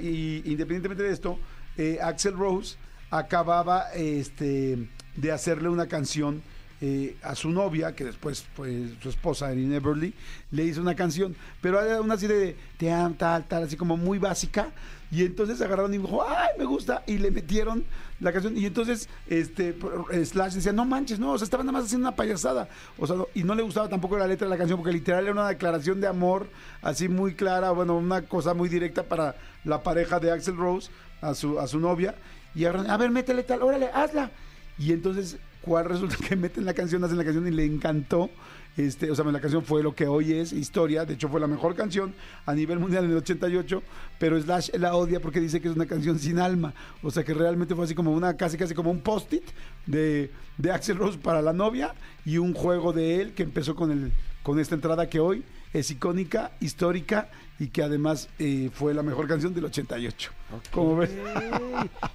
y- 0.00 0.42
independientemente 0.44 1.02
de 1.02 1.12
esto, 1.12 1.38
eh, 1.76 1.98
Axel 2.02 2.34
Rose 2.34 2.76
acababa 3.10 3.92
este, 3.94 4.88
de 5.16 5.32
hacerle 5.32 5.68
una 5.68 5.86
canción 5.86 6.42
eh, 6.80 7.16
a 7.22 7.34
su 7.34 7.48
novia, 7.50 7.94
que 7.94 8.04
después 8.04 8.44
fue 8.54 8.88
su 9.00 9.08
esposa, 9.08 9.50
Erin 9.50 9.72
Everly, 9.72 10.12
le 10.50 10.64
hizo 10.64 10.82
una 10.82 10.94
canción, 10.94 11.34
pero 11.62 11.80
era 11.80 12.00
una 12.00 12.14
así 12.14 12.26
de 12.26 12.56
te 12.76 12.90
tal, 13.16 13.46
tal, 13.46 13.62
así 13.62 13.76
como 13.76 13.96
muy 13.96 14.18
básica. 14.18 14.72
Y 15.10 15.22
entonces 15.24 15.60
agarraron 15.62 15.94
y 15.94 15.98
dijo, 15.98 16.22
ay, 16.28 16.48
me 16.58 16.64
gusta, 16.64 17.02
y 17.06 17.18
le 17.18 17.30
metieron 17.30 17.84
la 18.24 18.32
canción. 18.32 18.56
Y 18.56 18.66
entonces 18.66 19.08
este 19.28 19.76
Slash 20.24 20.54
decía, 20.54 20.72
no 20.72 20.84
manches, 20.84 21.18
no, 21.18 21.32
o 21.32 21.38
sea, 21.38 21.44
estaban 21.44 21.66
nada 21.66 21.78
más 21.78 21.86
haciendo 21.86 22.08
una 22.08 22.16
payasada. 22.16 22.68
O 22.98 23.06
sea, 23.06 23.16
no- 23.16 23.28
y 23.34 23.44
no 23.44 23.54
le 23.54 23.62
gustaba 23.62 23.88
tampoco 23.88 24.16
la 24.18 24.26
letra 24.26 24.46
de 24.46 24.50
la 24.50 24.58
canción, 24.58 24.78
porque 24.78 24.92
literal 24.92 25.24
era 25.24 25.32
una 25.32 25.48
declaración 25.48 26.00
de 26.00 26.06
amor, 26.08 26.48
así 26.82 27.08
muy 27.08 27.34
clara, 27.34 27.70
bueno, 27.70 27.96
una 27.96 28.22
cosa 28.22 28.54
muy 28.54 28.68
directa 28.68 29.04
para 29.04 29.36
la 29.64 29.82
pareja 29.82 30.18
de 30.18 30.32
Axel 30.32 30.56
Rose, 30.56 30.90
a 31.20 31.34
su, 31.34 31.58
a 31.60 31.66
su 31.68 31.78
novia. 31.78 32.14
Y 32.54 32.64
agarraron, 32.64 32.90
a 32.90 32.96
ver, 32.96 33.10
métele 33.10 33.42
tal, 33.42 33.62
órale, 33.62 33.90
hazla. 33.92 34.30
Y 34.78 34.92
entonces, 34.92 35.36
¿cuál 35.60 35.84
resulta 35.86 36.16
que 36.28 36.34
meten 36.36 36.64
la 36.64 36.74
canción, 36.74 37.04
hacen 37.04 37.18
la 37.18 37.24
canción 37.24 37.46
y 37.46 37.50
le 37.50 37.64
encantó? 37.64 38.30
Este, 38.76 39.10
o 39.10 39.14
sea, 39.14 39.24
la 39.26 39.40
canción 39.40 39.62
fue 39.62 39.82
lo 39.82 39.94
que 39.94 40.08
hoy 40.08 40.32
es 40.32 40.52
historia, 40.52 41.04
de 41.04 41.14
hecho 41.14 41.28
fue 41.28 41.40
la 41.40 41.46
mejor 41.46 41.76
canción 41.76 42.12
a 42.44 42.54
nivel 42.54 42.80
mundial 42.80 43.04
en 43.04 43.12
el 43.12 43.18
88, 43.18 43.82
pero 44.18 44.40
Slash 44.40 44.70
la 44.74 44.96
odia 44.96 45.20
porque 45.20 45.40
dice 45.40 45.60
que 45.60 45.68
es 45.68 45.76
una 45.76 45.86
canción 45.86 46.18
sin 46.18 46.40
alma, 46.40 46.74
o 47.02 47.10
sea 47.10 47.22
que 47.22 47.34
realmente 47.34 47.76
fue 47.76 47.84
así 47.84 47.94
como 47.94 48.12
una, 48.12 48.36
casi 48.36 48.56
casi 48.56 48.74
como 48.74 48.90
un 48.90 49.00
post-it 49.00 49.44
de, 49.86 50.32
de 50.58 50.72
Axel 50.72 50.96
Rose 50.96 51.18
para 51.18 51.40
la 51.40 51.52
novia 51.52 51.94
y 52.24 52.38
un 52.38 52.52
juego 52.52 52.92
de 52.92 53.20
él 53.20 53.32
que 53.32 53.44
empezó 53.44 53.76
con, 53.76 53.92
el, 53.92 54.12
con 54.44 54.60
esta 54.60 54.76
entrada 54.76 55.08
que 55.10 55.18
hoy 55.18 55.42
es 55.72 55.90
icónica, 55.90 56.52
histórica 56.60 57.28
y 57.58 57.66
que 57.68 57.82
además 57.82 58.28
eh, 58.38 58.70
fue 58.72 58.94
la 58.94 59.02
mejor 59.02 59.26
canción 59.26 59.52
del 59.54 59.64
88. 59.64 60.30
Como 60.70 60.96
ves? 60.98 61.10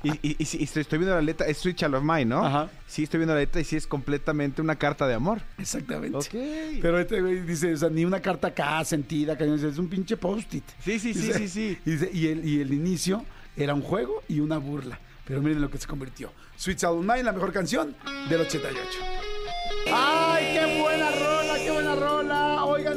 Y, 0.04 0.12
y- 0.30 0.36
y 0.40 0.46
sí, 0.46 0.58
y 0.62 0.64
estoy, 0.64 0.82
estoy 0.82 1.00
viendo 1.00 1.14
la 1.14 1.22
letra, 1.22 1.46
es 1.48 1.58
Sweet 1.58 1.76
Child 1.76 1.96
of 1.96 2.04
Mine, 2.04 2.26
¿no? 2.26 2.46
Ajá. 2.46 2.70
Sí, 2.88 3.04
estoy 3.04 3.18
viendo 3.18 3.34
la 3.34 3.42
letra 3.42 3.60
y 3.60 3.66
sí 3.66 3.76
es 3.76 3.86
completamente 3.86 4.62
una 4.62 4.78
carta 4.78 5.06
de 5.08 5.14
amor. 5.14 5.42
Exactamente. 5.58 6.18
Pero 6.82 6.98
este 7.00 7.20
güey 7.22 7.42
dice, 7.42 7.74
o 7.74 7.78
sea, 7.78 7.90
ni 7.90 8.06
una 8.06 8.22
carta 8.22 8.48
acá 8.48 8.84
sentida, 8.86 9.38
que 9.38 9.44
es 9.44 9.78
un 9.78 9.90
pinche 9.90 10.16
post-it. 10.16 10.64
Sí, 10.84 10.98
sí, 11.00 11.14
sí, 11.14 11.20
Dice- 11.28 11.38
sí, 11.40 11.48
sí. 11.50 11.78
Y, 11.86 11.92
dice, 11.92 12.10
y, 12.14 12.28
el, 12.28 12.46
y 12.48 12.62
el 12.62 12.74
inicio 12.74 13.26
era 13.58 13.74
un 13.74 13.82
juego 13.82 14.24
y 14.30 14.40
una 14.40 14.58
burla. 14.58 14.98
Pero 15.26 15.42
miren 15.42 15.62
lo 15.62 15.70
que 15.70 15.78
se 15.78 15.86
convirtió. 15.88 16.32
Sweet 16.56 16.80
Sound 16.80 17.02
Mine, 17.02 17.24
la 17.24 17.34
mejor 17.34 17.52
canción 17.52 17.96
del 18.30 18.40
88. 18.42 18.88
¡Ay, 19.92 20.29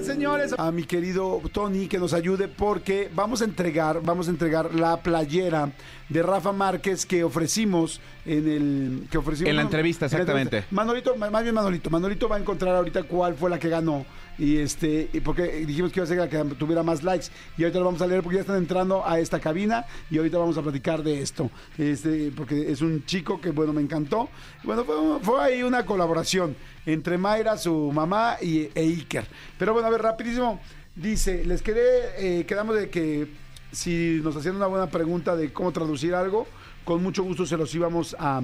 señores, 0.05 0.55
a 0.59 0.71
mi 0.71 0.85
querido 0.85 1.41
Tony 1.53 1.87
que 1.88 1.99
nos 1.99 2.12
ayude 2.12 2.49
porque 2.49 3.11
vamos 3.15 3.41
a 3.43 3.45
entregar, 3.45 4.01
vamos 4.03 4.29
a 4.29 4.31
entregar 4.31 4.75
la 4.75 5.01
playera 5.03 5.71
de 6.09 6.23
Rafa 6.23 6.53
Márquez 6.53 7.07
que 7.07 7.25
ofrecimos 7.25 8.01
en 8.27 8.49
el 8.49 9.09
que 9.11 9.19
ofrecimos 9.19 9.51
En 9.51 9.57
la 9.57 9.62
entrevista, 9.62 10.07
en 10.07 10.11
la 10.12 10.17
exactamente. 10.19 10.57
entrevista. 10.59 10.75
Manolito, 10.75 11.17
ma- 11.17 11.31
más 11.31 11.43
bien 11.43 11.55
Manolito, 11.55 11.91
Manolito 11.91 12.29
va 12.29 12.37
a 12.37 12.41
encontrar 12.41 12.75
ahorita 12.77 13.05
cuál 13.05 13.35
fue 13.35 13.51
la 13.51 13.59
que 13.59 13.69
ganó 13.69 14.05
y 14.38 14.59
este 14.59 15.09
porque 15.25 15.64
dijimos 15.66 15.92
que 15.92 16.01
iba 16.01 16.05
a 16.05 16.07
ser 16.07 16.29
que 16.29 16.55
tuviera 16.55 16.83
más 16.83 17.03
likes. 17.03 17.27
Y 17.57 17.62
ahorita 17.62 17.79
lo 17.79 17.85
vamos 17.87 18.03
a 18.03 18.07
leer 18.07 18.23
porque 18.23 18.37
ya 18.37 18.40
están 18.42 18.57
entrando 18.57 19.07
a 19.07 19.18
esta 19.18 19.40
cabina 19.40 19.85
y 20.11 20.18
ahorita 20.18 20.38
vamos 20.38 20.57
a 20.59 20.62
platicar 20.62 21.03
de 21.03 21.21
esto. 21.21 21.51
Este 21.79 22.33
porque 22.35 22.71
es 22.71 22.81
un 22.81 23.05
chico 23.05 23.40
que 23.40 23.51
bueno 23.51 23.73
me 23.73 23.83
encantó. 23.83 24.29
Bueno 24.64 24.85
fue, 24.85 24.97
fue 25.23 25.40
ahí 25.42 25.62
una 25.62 25.85
colaboración 25.85 26.57
entre 26.87 27.18
Mayra 27.18 27.57
su 27.57 27.90
mamá 27.92 28.37
y 28.40 28.68
e 28.75 28.83
Iker. 28.83 29.27
Pero 29.59 29.73
bueno 29.73 29.88
a 29.88 29.90
ver 29.90 30.03
rapidísimo. 30.03 30.61
Dice 30.95 31.45
les 31.45 31.62
quedé 31.62 32.40
eh, 32.40 32.47
quedamos 32.47 32.77
de 32.77 32.90
que 32.90 33.29
si 33.71 34.21
nos 34.23 34.37
hacían 34.37 34.57
una 34.57 34.66
buena 34.66 34.90
pregunta 34.90 35.35
de 35.35 35.53
cómo 35.53 35.73
traducir 35.73 36.14
algo 36.14 36.47
con 36.85 37.03
mucho 37.03 37.23
gusto 37.23 37.47
se 37.47 37.57
los 37.57 37.75
íbamos 37.75 38.14
a 38.18 38.42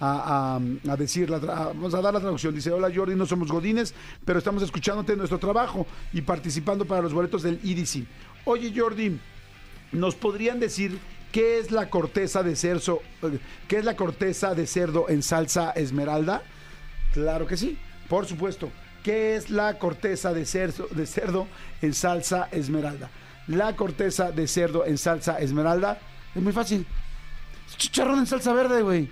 a, 0.00 0.58
decir, 0.98 1.30
la 1.30 1.36
a- 1.36 1.66
vamos 1.68 1.94
a 1.94 2.00
dar 2.00 2.12
la 2.14 2.20
traducción. 2.20 2.54
Dice, 2.54 2.70
hola 2.72 2.90
Jordi, 2.94 3.14
no 3.14 3.26
somos 3.26 3.48
godines, 3.48 3.94
pero 4.24 4.38
estamos 4.38 4.62
escuchándote 4.62 5.12
en 5.12 5.18
nuestro 5.18 5.38
trabajo 5.38 5.86
y 6.12 6.20
participando 6.22 6.84
para 6.84 7.02
los 7.02 7.12
boletos 7.12 7.42
del 7.42 7.60
EDC. 7.64 8.04
Oye 8.44 8.72
Jordi, 8.76 9.18
¿nos 9.92 10.14
podrían 10.14 10.60
decir 10.60 10.98
qué 11.32 11.58
es 11.58 11.70
la 11.70 11.90
corteza 11.90 12.42
de 12.42 12.56
cerdo, 12.56 13.00
qué 13.68 13.78
es 13.78 13.84
la 13.84 13.96
corteza 13.96 14.54
de 14.54 14.66
cerdo 14.66 15.08
en 15.08 15.22
salsa 15.22 15.70
esmeralda? 15.70 16.42
Claro 17.12 17.46
que 17.46 17.56
sí, 17.56 17.78
por 18.08 18.26
supuesto. 18.26 18.70
¿Qué 19.02 19.36
es 19.36 19.50
la 19.50 19.78
corteza 19.78 20.32
de 20.32 20.46
cerdo, 20.46 20.88
de 20.90 21.06
cerdo 21.06 21.46
en 21.82 21.92
salsa 21.92 22.48
esmeralda? 22.50 23.10
La 23.46 23.76
corteza 23.76 24.32
de 24.32 24.48
cerdo 24.48 24.86
en 24.86 24.96
salsa 24.96 25.38
esmeralda 25.38 25.98
es 26.34 26.42
muy 26.42 26.52
fácil. 26.54 26.86
Chicharrón 27.76 28.18
en 28.20 28.26
salsa 28.26 28.52
verde, 28.54 28.80
güey. 28.82 29.10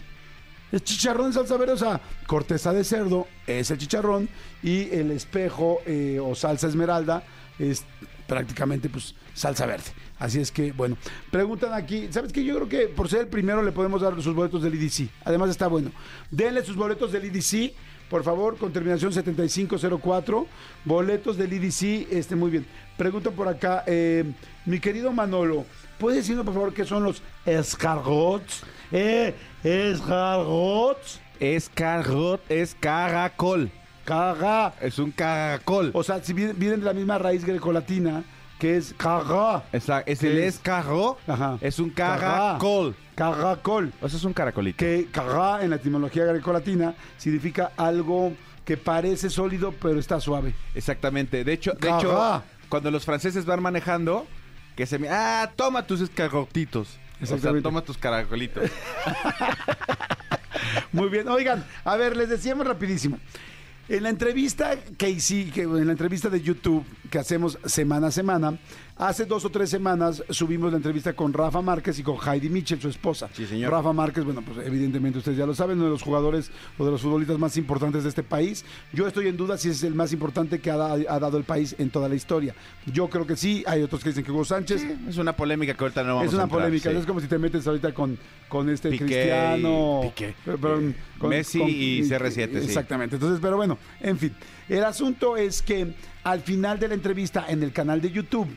Es 0.73 0.83
chicharrón 0.85 1.27
en 1.27 1.33
salsa 1.35 1.57
verde, 1.59 1.75
o 1.75 1.79
sea, 1.79 2.01
corteza 2.27 2.73
de 2.73 2.83
cerdo 2.83 3.29
es 3.47 3.71
el 3.71 3.79
chicharrón 3.79 4.29
y 4.63 4.91
el 4.95 5.11
espejo 5.11 5.81
eh, 5.85 6.19
o 6.19 6.35
salsa 6.35 6.67
esmeralda 6.67 7.23
es 7.59 7.85
prácticamente 8.27 8.89
pues 8.89 9.15
salsa 9.35 9.67
verde. 9.67 9.91
Así 10.19 10.41
es 10.41 10.51
que, 10.51 10.73
bueno, 10.73 10.97
preguntan 11.31 11.75
aquí, 11.75 12.09
¿sabes 12.11 12.33
qué? 12.33 12.43
Yo 12.45 12.55
creo 12.55 12.69
que 12.69 12.87
por 12.87 13.09
ser 13.09 13.21
el 13.21 13.27
primero 13.27 13.63
le 13.63 13.73
podemos 13.73 14.01
dar 14.01 14.15
sus 14.23 14.35
boletos 14.35 14.63
del 14.63 14.75
IDC. 14.75 15.11
Además 15.25 15.51
está 15.51 15.67
bueno. 15.67 15.91
Denle 16.31 16.65
sus 16.65 16.77
boletos 16.77 17.13
del 17.13 17.25
IDC, 17.25 17.75
por 18.09 18.23
favor, 18.23 18.57
con 18.57 18.73
terminación 18.73 19.13
7504. 19.13 20.47
Boletos 20.85 21.37
del 21.37 21.53
IDC, 21.53 22.13
este, 22.13 22.37
muy 22.37 22.51
bien. 22.51 22.67
Preguntan 22.97 23.35
por 23.35 23.49
acá, 23.49 23.85
eh, 23.87 24.25
mi 24.65 24.79
querido 24.81 25.13
Manolo, 25.13 25.67
¿puedes 25.99 26.19
decirnos 26.19 26.45
por 26.45 26.55
favor 26.55 26.73
qué 26.73 26.85
son 26.85 27.03
los 27.03 27.21
escargots? 27.45 28.63
Eh, 28.93 29.35
escargots. 29.65 31.21
Es 31.41 31.69
cargot, 31.75 32.41
es 32.49 32.77
caracol. 32.79 33.71
Caga. 34.05 34.75
Es 34.81 34.99
un 34.99 35.11
caracol. 35.11 35.91
O 35.95 36.03
sea, 36.03 36.23
si 36.23 36.33
vienen, 36.33 36.59
vienen 36.59 36.81
de 36.81 36.87
la 36.87 36.93
misma 36.93 37.19
raíz 37.19 37.45
grecolatina, 37.45 38.23
que 38.59 38.77
es 38.77 38.95
caga. 38.97 39.65
Esa- 39.73 40.01
es 40.03 40.21
¿Qué 40.21 40.31
el 40.31 40.39
es? 40.39 40.61
Ajá. 41.27 41.59
es 41.61 41.79
un 41.79 41.91
caracol. 41.91 42.95
Caracol. 43.17 43.93
O 44.01 44.09
sea, 44.09 44.19
es 44.19 44.25
un 44.25 44.33
caracolito. 44.33 44.77
Que 44.79 45.09
caga 45.11 45.65
en 45.65 45.71
la 45.71 45.77
etimología 45.77 46.25
grecolatina 46.25 46.95
significa 47.19 47.73
algo 47.77 48.33
que 48.65 48.77
parece 48.77 49.29
sólido 49.29 49.75
pero 49.83 49.99
está 49.99 50.21
suave. 50.21 50.55
Exactamente. 50.75 51.43
De 51.45 51.53
hecho, 51.53 51.73
de 51.73 51.79
Cará. 51.79 51.99
hecho, 51.99 52.43
cuando 52.69 52.91
los 52.93 53.05
franceses 53.05 53.45
van 53.45 53.61
manejando, 53.63 54.27
que 54.77 54.87
se 54.87 54.99
me... 54.99 55.09
Ah, 55.11 55.51
toma 55.57 55.87
tus 55.87 56.01
escargotitos. 56.01 56.99
O 57.23 57.27
sea, 57.27 57.37
Exactamente. 57.37 57.63
toma 57.63 57.83
tus 57.83 57.97
caracolitos. 57.97 58.69
Muy 60.93 61.09
bien, 61.09 61.29
oigan, 61.29 61.65
a 61.85 61.97
ver, 61.97 62.17
les 62.17 62.29
decíamos 62.29 62.67
rapidísimo. 62.67 63.19
En 63.89 64.03
la 64.03 64.09
entrevista 64.11 64.77
que 64.97 65.11
hice, 65.11 65.51
que 65.51 65.63
en 65.63 65.87
la 65.87 65.93
entrevista 65.93 66.29
de 66.29 66.41
YouTube 66.41 66.85
que 67.11 67.19
hacemos 67.19 67.59
semana 67.65 68.09
a 68.09 68.11
semana, 68.11 68.59
hace 68.99 69.25
dos 69.27 69.45
o 69.45 69.51
tres 69.51 69.69
semanas 69.71 70.23
subimos 70.31 70.71
la 70.71 70.77
entrevista 70.77 71.13
con 71.13 71.33
Rafa 71.33 71.61
Márquez 71.61 71.99
y 71.99 72.03
con 72.03 72.17
Heidi 72.25 72.49
Mitchell, 72.49 72.81
su 72.81 72.89
esposa. 72.89 73.29
Sí, 73.33 73.47
señor. 73.47 73.71
Rafa 73.73 73.93
Márquez, 73.93 74.25
bueno, 74.25 74.43
pues 74.43 74.65
evidentemente 74.67 75.19
ustedes 75.19 75.39
ya 75.39 75.47
lo 75.47 75.55
saben, 75.55 75.77
uno 75.79 75.87
de 75.87 75.91
los 75.91 76.03
jugadores 76.03 76.51
o 76.79 76.85
de 76.85 76.91
los 76.93 77.01
futbolistas 77.03 77.39
más 77.39 77.57
importantes 77.57 78.03
de 78.05 78.11
este 78.11 78.23
país. 78.23 78.65
Yo 78.93 79.07
estoy 79.09 79.27
en 79.29 79.37
duda 79.37 79.59
si 79.59 79.71
es 79.71 79.83
el 79.83 79.95
más 79.95 80.13
importante 80.13 80.61
que 80.61 80.71
ha, 80.71 80.77
da- 80.77 80.95
ha 80.95 81.19
dado 81.19 81.37
el 81.39 81.45
país 81.45 81.75
en 81.79 81.91
toda 81.91 82.09
la 82.09 82.15
historia. 82.15 82.55
Yo 82.87 83.09
creo 83.09 83.27
que 83.27 83.35
sí, 83.37 83.65
hay 83.67 83.83
otros 83.83 84.03
que 84.03 84.11
dicen 84.11 84.25
que 84.25 84.31
Hugo 84.31 84.45
Sánchez. 84.45 84.85
es 85.09 85.17
una 85.17 85.35
polémica 85.35 85.75
que 85.75 85.83
ahorita 85.83 86.03
no 86.05 86.15
vamos 86.17 86.27
Es 86.29 86.35
una 86.35 86.43
a 86.43 86.45
entrar, 86.45 86.61
polémica, 86.63 86.91
sí. 86.91 86.97
es 86.97 87.07
como 87.07 87.21
si 87.21 87.27
te 87.27 87.39
metes 87.39 87.67
ahorita 87.67 87.93
con, 87.95 88.17
con 88.49 88.69
este 88.71 88.91
Piqué 88.91 89.05
y- 89.05 89.07
Cristiano. 89.09 90.01
Piqué. 90.05 90.29
eh, 90.29 90.35
perdón, 90.45 90.95
Messi 91.23 91.63
y 91.63 92.01
CR7, 92.03 92.51
sí. 92.61 92.67
Exactamente. 92.67 93.17
Entonces, 93.17 93.39
pero 93.43 93.57
bueno, 93.57 93.79
en 94.01 94.19
fin. 94.19 94.33
El 94.69 94.85
asunto 94.85 95.37
es 95.37 95.61
que 95.63 95.95
al 96.25 96.41
final 96.41 96.79
de 96.79 96.89
la 96.89 96.95
entrevista 96.95 97.47
en 97.49 97.63
el 97.63 97.73
canal 97.73 98.01
de 98.01 98.11
YouTube, 98.11 98.49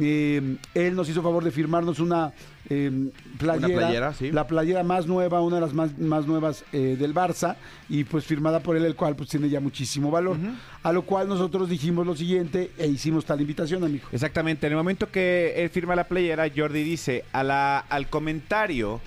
eh, 0.00 0.56
él 0.74 0.94
nos 0.94 1.08
hizo 1.08 1.22
favor 1.22 1.44
de 1.44 1.50
firmarnos 1.50 2.00
una 2.00 2.32
eh, 2.70 3.10
playera, 3.38 3.68
playera, 3.78 4.14
sí. 4.14 4.32
la 4.32 4.46
playera 4.46 4.82
más 4.82 5.06
nueva, 5.06 5.40
una 5.42 5.56
de 5.56 5.62
las 5.62 5.74
más, 5.74 5.98
más 5.98 6.26
nuevas 6.26 6.64
eh, 6.72 6.96
del 6.98 7.14
Barça, 7.14 7.56
y 7.88 8.04
pues 8.04 8.24
firmada 8.24 8.60
por 8.60 8.76
él, 8.76 8.84
el 8.84 8.94
cual 8.96 9.16
pues 9.16 9.28
tiene 9.28 9.48
ya 9.48 9.60
muchísimo 9.60 10.10
valor. 10.10 10.36
A 10.82 10.92
lo 10.92 11.02
cual 11.02 11.28
nosotros 11.28 11.68
dijimos 11.68 12.06
lo 12.06 12.16
siguiente 12.16 12.70
e 12.78 12.86
hicimos 12.86 13.24
tal 13.24 13.40
invitación, 13.40 13.84
amigo. 13.84 14.06
Exactamente. 14.12 14.66
En 14.66 14.72
el 14.72 14.76
momento 14.78 15.10
que 15.10 15.54
él 15.56 15.68
firma 15.70 15.94
la 15.94 16.04
playera, 16.08 16.50
Jordi 16.54 16.82
dice 16.82 17.24
a 17.32 17.42
la, 17.42 17.78
al 17.78 18.08
comentario 18.08 19.00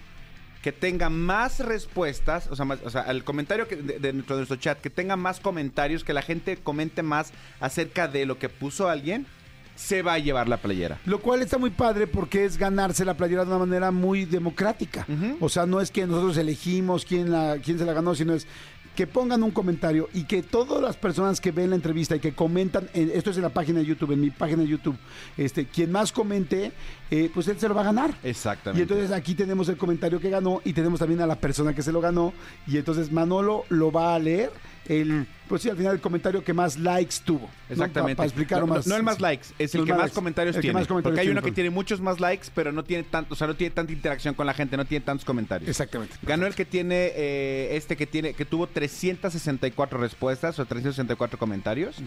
que 0.61 0.71
tenga 0.71 1.09
más 1.09 1.59
respuestas, 1.59 2.47
o 2.49 2.55
sea, 2.55 2.65
más- 2.65 2.79
o 2.83 2.89
sea, 2.89 3.01
al 3.01 3.23
comentario 3.23 3.67
que, 3.67 3.75
de, 3.75 3.99
de 3.99 4.13
nuestro 4.13 4.55
chat, 4.55 4.79
que 4.81 4.89
tenga 4.89 5.15
más 5.15 5.39
comentarios, 5.39 6.03
que 6.03 6.11
la 6.13 6.23
gente 6.23 6.57
comente 6.57 7.03
más 7.03 7.33
acerca 7.59 8.07
de 8.07 8.25
lo 8.25 8.39
que 8.39 8.49
puso 8.49 8.89
alguien, 8.89 9.27
se 9.75 10.01
va 10.01 10.13
a 10.13 10.19
llevar 10.19 10.47
la 10.47 10.57
playera. 10.57 10.99
Lo 11.05 11.19
cual 11.19 11.41
está 11.41 11.57
muy 11.57 11.69
padre 11.69 12.07
porque 12.07 12.45
es 12.45 12.57
ganarse 12.57 13.03
la 13.05 13.15
playera 13.15 13.43
de 13.43 13.49
una 13.51 13.59
manera 13.65 13.91
muy 13.91 14.25
democrática. 14.25 15.05
O 15.39 15.49
sea, 15.49 15.65
no 15.65 15.81
es 15.81 15.91
que 15.91 16.05
nosotros 16.07 16.37
elegimos 16.37 17.05
quién, 17.05 17.31
la, 17.31 17.57
quién 17.63 17.77
se 17.77 17.85
la 17.85 17.93
ganó, 17.93 18.15
sino 18.15 18.33
es 18.33 18.47
que 18.95 19.05
pongan 19.07 19.43
un 19.43 19.51
comentario 19.51 20.07
y 20.13 20.23
que 20.23 20.41
todas 20.41 20.81
las 20.81 20.95
personas 20.95 21.41
que 21.41 21.51
ven 21.51 21.69
la 21.71 21.75
entrevista 21.75 22.15
y 22.15 22.21
que 22.21 22.31
comentan, 22.33 22.87
en- 22.93 23.11
esto 23.13 23.29
es 23.31 23.35
en 23.35 23.43
la 23.43 23.49
página 23.49 23.79
de 23.79 23.85
YouTube, 23.85 24.13
en 24.13 24.21
mi 24.21 24.29
página 24.29 24.61
de 24.61 24.69
YouTube, 24.69 24.95
este, 25.35 25.65
quien 25.65 25.91
más 25.91 26.13
comente, 26.13 26.71
eh, 27.11 27.29
pues 27.33 27.45
él 27.49 27.59
se 27.59 27.67
lo 27.67 27.75
va 27.75 27.81
a 27.81 27.85
ganar. 27.85 28.15
Exactamente. 28.23 28.79
Y 28.79 28.83
entonces 28.83 29.11
aquí 29.11 29.35
tenemos 29.35 29.67
el 29.67 29.75
comentario 29.75 30.21
que 30.21 30.29
ganó 30.29 30.61
y 30.63 30.71
tenemos 30.71 30.99
también 30.99 31.19
a 31.19 31.27
la 31.27 31.35
persona 31.35 31.73
que 31.75 31.81
se 31.81 31.91
lo 31.91 31.99
ganó. 31.99 32.31
Y 32.67 32.77
entonces 32.77 33.11
Manolo 33.11 33.65
lo 33.67 33.91
va 33.91 34.15
a 34.15 34.19
leer. 34.19 34.49
El, 34.87 35.25
pues 35.49 35.63
sí, 35.63 35.69
al 35.69 35.77
final 35.77 35.95
el 35.95 35.99
comentario 36.01 36.43
que 36.43 36.53
más 36.53 36.77
likes 36.77 37.15
tuvo. 37.25 37.41
¿no? 37.47 37.49
Exactamente. 37.73 38.17
Para 38.17 38.27
explicarlo 38.27 38.67
no, 38.67 38.73
no- 38.73 38.79
más. 38.79 38.87
no 38.87 38.95
el 38.95 39.01
más 39.03 39.19
likes, 39.19 39.47
es 39.57 39.73
el 39.73 39.83
que 39.83 39.91
más 39.91 39.99
likes. 40.01 40.13
comentarios 40.15 40.55
El 40.55 40.61
que 40.61 40.67
tiene. 40.67 40.79
más 40.79 40.87
comentarios 40.87 41.11
porque 41.15 41.21
hay 41.21 41.25
tiene, 41.27 41.39
uno 41.39 41.45
que 41.45 41.51
tiene 41.51 41.69
muchos 41.71 42.01
más 42.01 42.19
likes, 42.19 42.47
pero 42.53 42.71
no 42.71 42.83
tiene 42.83 43.03
tanto, 43.03 43.33
o 43.33 43.37
sea, 43.37 43.47
no 43.47 43.55
tiene 43.55 43.73
tanta 43.73 43.91
interacción 43.93 44.35
con 44.35 44.45
la 44.45 44.53
gente, 44.53 44.77
no 44.77 44.85
tiene 44.85 45.03
tantos 45.03 45.25
comentarios. 45.25 45.67
Exactamente. 45.69 46.15
Ganó 46.21 46.45
el 46.45 46.53
que 46.53 46.65
tiene, 46.65 47.11
eh, 47.15 47.75
este 47.75 47.97
que 47.97 48.05
tiene, 48.05 48.33
que 48.33 48.45
tuvo 48.45 48.67
364 48.67 49.97
respuestas 49.99 50.59
o 50.59 50.65
364 50.65 51.39
comentarios. 51.39 51.97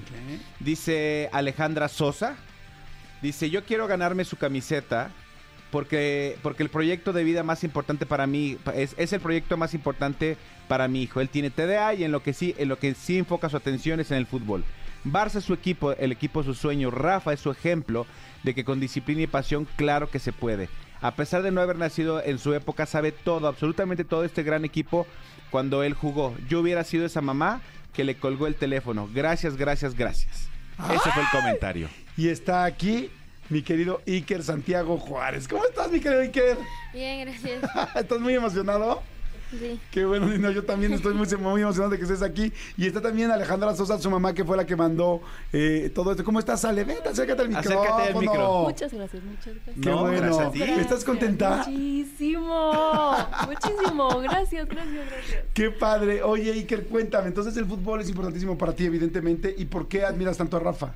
Dice 0.60 1.28
Alejandra 1.32 1.88
Sosa. 1.88 2.36
Dice, 3.22 3.50
yo 3.50 3.64
quiero 3.64 3.88
ganarme 3.88 4.24
su 4.24 4.36
camiseta 4.36 5.10
porque, 5.70 6.36
porque 6.42 6.62
el 6.62 6.68
proyecto 6.68 7.12
de 7.12 7.24
vida 7.24 7.42
más 7.42 7.64
importante 7.64 8.06
para 8.06 8.26
mí 8.26 8.56
es, 8.74 8.94
es 8.96 9.12
el 9.12 9.20
proyecto 9.20 9.56
más 9.56 9.74
importante 9.74 10.36
para 10.66 10.88
mi 10.88 11.02
hijo. 11.02 11.20
Él 11.20 11.28
tiene 11.28 11.50
TDA 11.50 11.94
y 11.94 12.04
en 12.04 12.12
lo 12.12 12.22
que 12.22 12.32
sí, 12.32 12.54
en 12.58 12.68
lo 12.68 12.78
que 12.78 12.94
sí 12.94 13.18
enfoca 13.18 13.48
su 13.48 13.56
atención 13.56 14.00
es 14.00 14.10
en 14.10 14.18
el 14.18 14.26
fútbol. 14.26 14.64
Barça 15.04 15.36
es 15.36 15.44
su 15.44 15.54
equipo, 15.54 15.92
el 15.92 16.12
equipo 16.12 16.40
es 16.40 16.46
su 16.46 16.54
sueño. 16.54 16.90
Rafa 16.90 17.32
es 17.32 17.40
su 17.40 17.50
ejemplo 17.50 18.06
de 18.42 18.54
que 18.54 18.64
con 18.64 18.80
disciplina 18.80 19.22
y 19.22 19.26
pasión, 19.26 19.66
claro 19.76 20.10
que 20.10 20.18
se 20.18 20.32
puede. 20.32 20.68
A 21.00 21.14
pesar 21.14 21.42
de 21.42 21.50
no 21.50 21.60
haber 21.60 21.76
nacido 21.76 22.22
en 22.22 22.38
su 22.38 22.54
época, 22.54 22.86
sabe 22.86 23.12
todo, 23.12 23.46
absolutamente 23.46 24.04
todo 24.04 24.24
este 24.24 24.42
gran 24.42 24.64
equipo 24.64 25.06
cuando 25.50 25.82
él 25.82 25.94
jugó. 25.94 26.34
Yo 26.48 26.60
hubiera 26.60 26.82
sido 26.84 27.06
esa 27.06 27.20
mamá 27.20 27.60
que 27.92 28.04
le 28.04 28.16
colgó 28.16 28.46
el 28.46 28.56
teléfono. 28.56 29.08
Gracias, 29.12 29.56
gracias, 29.56 29.94
gracias. 29.94 30.48
Ese 30.90 31.10
fue 31.10 31.22
el 31.22 31.28
comentario. 31.30 31.88
Y 32.16 32.28
está 32.28 32.64
aquí 32.64 33.10
mi 33.48 33.62
querido 33.62 34.00
Iker 34.06 34.42
Santiago 34.42 34.98
Juárez. 34.98 35.48
¿Cómo 35.48 35.64
estás, 35.64 35.90
mi 35.90 36.00
querido 36.00 36.20
Iker? 36.22 36.58
Bien, 36.92 37.20
gracias. 37.26 37.62
¿Estás 37.96 38.20
muy 38.20 38.34
emocionado? 38.34 39.02
Sí. 39.50 39.80
Qué 39.90 40.04
bueno, 40.04 40.26
Nino, 40.26 40.50
yo 40.50 40.62
también 40.62 40.92
estoy 40.92 41.14
muy, 41.14 41.26
muy 41.38 41.62
emocionado 41.62 41.90
de 41.92 41.96
que 41.96 42.02
estés 42.02 42.20
aquí. 42.20 42.52
Y 42.76 42.86
está 42.86 43.00
también 43.00 43.30
Alejandra 43.30 43.74
Sosa, 43.74 43.98
su 43.98 44.10
mamá, 44.10 44.34
que 44.34 44.44
fue 44.44 44.58
la 44.58 44.66
que 44.66 44.76
mandó 44.76 45.22
eh, 45.54 45.90
todo 45.94 46.10
esto. 46.10 46.22
¿Cómo 46.22 46.38
estás, 46.38 46.66
Ale? 46.66 46.84
Vente, 46.84 47.08
acércate 47.08 47.40
al 47.40 47.48
micrófono. 47.48 47.80
Acércate 47.80 48.12
al 48.12 48.20
micro. 48.20 48.62
Muchas 48.64 48.92
gracias, 48.92 49.22
muchas 49.22 49.54
gracias. 49.54 49.76
Qué 49.82 49.88
No, 49.88 50.00
bueno. 50.02 50.20
gracias 50.20 50.46
a 50.48 50.50
ti. 50.50 50.62
¿Estás 50.62 51.02
contenta? 51.02 51.64
Muchísimo, 51.66 53.16
muchísimo. 53.46 54.20
Gracias, 54.20 54.68
gracias, 54.68 55.06
gracias. 55.10 55.44
Qué 55.54 55.70
padre. 55.70 56.22
Oye, 56.22 56.52
Iker, 56.52 56.86
cuéntame. 56.86 57.28
Entonces, 57.28 57.56
el 57.56 57.64
fútbol 57.64 58.02
es 58.02 58.08
importantísimo 58.10 58.58
para 58.58 58.74
ti, 58.74 58.84
evidentemente. 58.84 59.54
¿Y 59.56 59.64
por 59.64 59.88
qué 59.88 60.04
admiras 60.04 60.36
tanto 60.36 60.58
a 60.58 60.60
Rafa? 60.60 60.94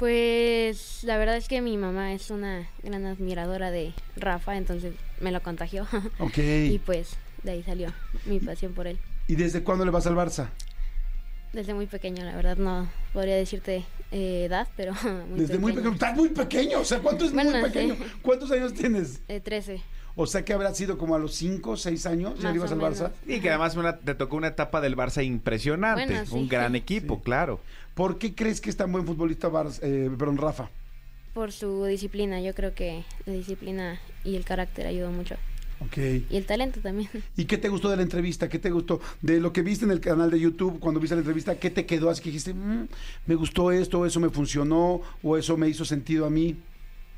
Pues 0.00 1.04
la 1.04 1.18
verdad 1.18 1.36
es 1.36 1.46
que 1.46 1.60
mi 1.60 1.76
mamá 1.76 2.14
es 2.14 2.30
una 2.30 2.66
gran 2.82 3.04
admiradora 3.04 3.70
de 3.70 3.92
Rafa, 4.16 4.56
entonces 4.56 4.94
me 5.20 5.30
lo 5.30 5.42
contagió. 5.42 5.86
Ok. 6.18 6.38
y 6.38 6.80
pues 6.84 7.18
de 7.42 7.50
ahí 7.50 7.62
salió 7.62 7.92
mi 8.24 8.40
pasión 8.40 8.72
por 8.72 8.86
él. 8.86 8.98
¿Y 9.28 9.34
desde 9.34 9.62
cuándo 9.62 9.84
le 9.84 9.90
vas 9.90 10.06
al 10.06 10.14
Barça? 10.14 10.48
Desde 11.52 11.74
muy 11.74 11.84
pequeño, 11.86 12.24
la 12.24 12.34
verdad 12.34 12.56
no 12.56 12.88
podría 13.12 13.36
decirte 13.36 13.84
eh, 14.10 14.46
edad, 14.46 14.68
pero 14.74 14.94
muy 15.28 15.40
Desde 15.40 15.58
muy 15.58 15.74
pequeño. 15.74 15.92
Estás 15.92 16.16
muy 16.16 16.30
pequeño. 16.30 16.80
O 16.80 16.84
sea, 16.86 17.00
¿cuánto 17.00 17.26
es 17.26 17.32
Bueno, 17.34 17.50
muy 17.50 17.62
pequeño? 17.62 17.96
sí. 17.96 18.04
¿Cuántos 18.22 18.50
años 18.52 18.72
tienes? 18.72 19.20
Eh, 19.28 19.40
13. 19.40 19.82
O 20.22 20.26
sea, 20.26 20.44
que 20.44 20.52
habrá 20.52 20.74
sido 20.74 20.98
como 20.98 21.14
a 21.14 21.18
los 21.18 21.34
5, 21.34 21.78
6 21.78 22.04
años. 22.04 22.38
¿Ya 22.40 22.54
ibas 22.54 22.70
al 22.72 22.78
Barça? 22.78 23.10
Y 23.26 23.40
que 23.40 23.48
además 23.48 23.74
una- 23.76 23.96
te 23.96 24.14
tocó 24.14 24.36
una 24.36 24.48
etapa 24.48 24.82
del 24.82 24.94
Barça 24.94 25.24
impresionante. 25.24 26.04
Bueno, 26.04 26.26
sí. 26.26 26.34
Un 26.34 26.46
gran 26.46 26.76
equipo, 26.76 27.22
claro. 27.22 27.60
¿Por 27.94 28.18
qué 28.18 28.34
crees 28.34 28.60
que 28.60 28.68
es 28.68 28.76
tan 28.76 28.92
buen 28.92 29.06
futbolista 29.06 29.48
Barça, 29.48 29.78
eh, 29.82 30.10
perdón, 30.18 30.36
Rafa? 30.36 30.68
Por 31.32 31.52
su 31.52 31.84
disciplina, 31.86 32.38
yo 32.42 32.54
creo 32.54 32.74
que 32.74 33.02
la 33.24 33.32
disciplina 33.32 33.98
y 34.22 34.36
el 34.36 34.44
carácter 34.44 34.86
ayudó 34.86 35.10
mucho. 35.10 35.36
Ok. 35.80 35.96
Y 36.28 36.36
el 36.36 36.44
talento 36.44 36.80
también. 36.80 37.08
¿Y 37.38 37.46
qué 37.46 37.56
te 37.56 37.70
gustó 37.70 37.88
de 37.88 37.96
la 37.96 38.02
entrevista? 38.02 38.50
¿Qué 38.50 38.58
te 38.58 38.70
gustó 38.70 39.00
de 39.22 39.40
lo 39.40 39.54
que 39.54 39.62
viste 39.62 39.86
en 39.86 39.90
el 39.90 40.00
canal 40.00 40.30
de 40.30 40.38
YouTube 40.38 40.78
cuando 40.80 41.00
viste 41.00 41.14
la 41.16 41.20
entrevista? 41.20 41.54
¿Qué 41.58 41.70
te 41.70 41.86
quedó 41.86 42.10
así 42.10 42.20
que 42.22 42.28
dijiste, 42.28 42.52
"Mm, 42.52 42.88
me 43.24 43.34
gustó 43.36 43.72
esto, 43.72 44.04
eso 44.04 44.20
me 44.20 44.28
funcionó 44.28 45.00
o 45.22 45.38
eso 45.38 45.56
me 45.56 45.66
hizo 45.66 45.86
sentido 45.86 46.26
a 46.26 46.30
mí? 46.30 46.56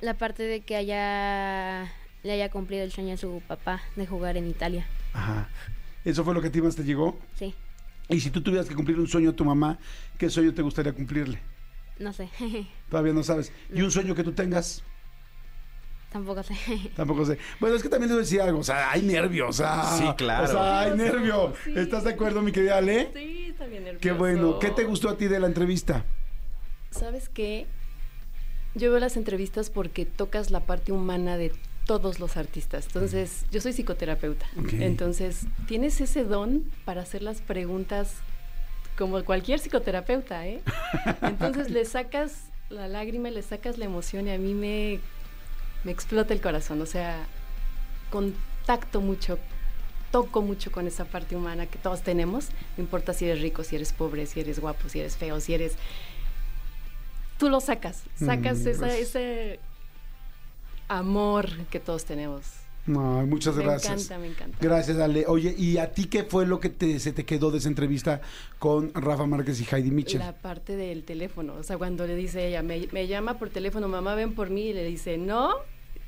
La 0.00 0.14
parte 0.14 0.44
de 0.44 0.60
que 0.60 0.76
haya 0.76 1.90
le 2.22 2.32
haya 2.32 2.50
cumplido 2.50 2.84
el 2.84 2.92
sueño 2.92 3.14
a 3.14 3.16
su 3.16 3.42
papá 3.46 3.82
de 3.96 4.06
jugar 4.06 4.36
en 4.36 4.48
Italia. 4.48 4.86
Ajá. 5.12 5.48
¿Eso 6.04 6.24
fue 6.24 6.34
lo 6.34 6.40
que 6.40 6.48
a 6.48 6.52
ti 6.52 6.60
más 6.60 6.74
te 6.76 6.84
llegó? 6.84 7.18
Sí, 7.36 7.54
Y 8.08 8.20
si 8.20 8.30
tú 8.30 8.42
tuvieras 8.42 8.68
que 8.68 8.74
cumplir 8.74 8.98
un 8.98 9.06
sueño 9.08 9.30
a 9.30 9.32
tu 9.32 9.44
mamá, 9.44 9.78
¿qué 10.18 10.28
sueño 10.30 10.52
te 10.54 10.62
gustaría 10.62 10.92
cumplirle? 10.92 11.38
no 11.98 12.12
sé. 12.12 12.28
Todavía 12.90 13.12
no 13.12 13.22
sabes. 13.22 13.52
¿Y 13.72 13.80
un 13.82 13.90
sueño 13.92 14.14
que 14.14 14.24
tú 14.24 14.32
tengas? 14.32 14.82
Tampoco 16.10 16.42
sé. 16.42 16.54
Tampoco 16.96 17.24
sé. 17.24 17.38
Bueno, 17.60 17.76
es 17.76 17.82
que 17.82 17.88
también 17.88 18.08
les 18.08 18.16
voy 18.16 18.20
a 18.20 18.24
decir 18.24 18.40
algo. 18.42 18.58
O 18.58 18.64
sea, 18.64 18.90
hay 18.90 19.02
nervios. 19.02 19.56
Sea, 19.56 19.84
Sí, 19.96 20.04
claro. 20.16 20.44
O 20.44 20.48
sea, 20.48 20.80
hay 20.80 20.96
nervio. 20.96 21.54
Sí. 21.64 21.72
¿Estás 21.76 22.04
de 22.04 22.10
acuerdo, 22.10 22.42
mi 22.42 22.50
querida 22.52 22.78
Ale? 22.78 23.10
Sí, 23.14 23.46
está 23.50 23.66
bien 23.66 23.84
nervioso. 23.84 24.00
Qué 24.02 24.12
bueno. 24.12 24.58
¿Qué 24.58 24.70
te 24.70 24.84
gustó 24.84 25.08
a 25.08 25.16
ti 25.16 25.26
de 25.28 25.38
la 25.40 25.46
entrevista? 25.46 26.04
¿Sabes 26.90 27.28
qué? 27.30 27.66
Yo 28.74 28.90
veo 28.90 29.00
las 29.00 29.16
entrevistas 29.16 29.70
porque 29.70 30.04
tocas 30.04 30.50
la 30.50 30.60
parte 30.66 30.92
humana 30.92 31.36
de 31.36 31.52
todos 31.86 32.20
los 32.20 32.36
artistas. 32.36 32.86
Entonces, 32.86 33.44
yo 33.50 33.60
soy 33.60 33.72
psicoterapeuta. 33.72 34.46
Entonces, 34.78 35.46
tienes 35.66 36.00
ese 36.00 36.24
don 36.24 36.64
para 36.84 37.02
hacer 37.02 37.22
las 37.22 37.40
preguntas 37.40 38.14
como 38.96 39.22
cualquier 39.24 39.58
psicoterapeuta, 39.58 40.46
¿eh? 40.46 40.60
Entonces, 41.22 41.70
le 41.70 41.84
sacas 41.84 42.44
la 42.70 42.88
lágrima, 42.88 43.30
le 43.30 43.42
sacas 43.42 43.78
la 43.78 43.84
emoción 43.84 44.28
y 44.28 44.30
a 44.30 44.38
mí 44.38 44.54
me, 44.54 45.00
me 45.84 45.92
explota 45.92 46.32
el 46.34 46.40
corazón. 46.40 46.80
O 46.82 46.86
sea, 46.86 47.16
contacto 48.10 49.00
mucho, 49.00 49.38
toco 50.10 50.40
mucho 50.42 50.70
con 50.70 50.86
esa 50.86 51.04
parte 51.04 51.34
humana 51.36 51.66
que 51.66 51.78
todos 51.78 52.02
tenemos. 52.02 52.48
No 52.76 52.84
importa 52.84 53.12
si 53.12 53.24
eres 53.24 53.40
rico, 53.42 53.64
si 53.64 53.76
eres 53.76 53.92
pobre, 53.92 54.26
si 54.26 54.40
eres 54.40 54.60
guapo, 54.60 54.88
si 54.88 55.00
eres 55.00 55.16
feo, 55.16 55.40
si 55.40 55.54
eres... 55.54 55.74
Tú 57.38 57.48
lo 57.48 57.60
sacas, 57.60 58.02
sacas 58.16 58.58
Mm, 58.60 58.68
esa- 58.68 58.86
pues. 58.86 59.00
ese 59.00 59.58
amor 60.98 61.48
que 61.70 61.80
todos 61.80 62.04
tenemos. 62.04 62.42
No, 62.84 63.24
muchas 63.26 63.54
me 63.54 63.62
gracias. 63.62 63.92
encanta, 63.92 64.18
me 64.18 64.26
encanta. 64.26 64.58
Gracias, 64.60 64.98
Ale. 64.98 65.24
Oye, 65.28 65.54
¿y 65.56 65.78
a 65.78 65.92
ti 65.92 66.06
qué 66.06 66.24
fue 66.24 66.46
lo 66.46 66.58
que 66.58 66.68
te, 66.68 66.98
se 66.98 67.12
te 67.12 67.24
quedó 67.24 67.52
de 67.52 67.58
esa 67.58 67.68
entrevista 67.68 68.20
con 68.58 68.92
Rafa 68.94 69.24
Márquez 69.24 69.60
y 69.60 69.66
Heidi 69.72 69.92
Mitchell? 69.92 70.18
La 70.18 70.32
parte 70.32 70.74
del 70.76 71.04
teléfono, 71.04 71.54
o 71.54 71.62
sea, 71.62 71.78
cuando 71.78 72.06
le 72.06 72.16
dice 72.16 72.48
ella, 72.48 72.62
me, 72.62 72.88
me 72.90 73.06
llama 73.06 73.38
por 73.38 73.50
teléfono, 73.50 73.86
mamá, 73.86 74.16
ven 74.16 74.34
por 74.34 74.50
mí, 74.50 74.62
y 74.70 74.72
le 74.72 74.84
dice, 74.84 75.16
no, 75.16 75.54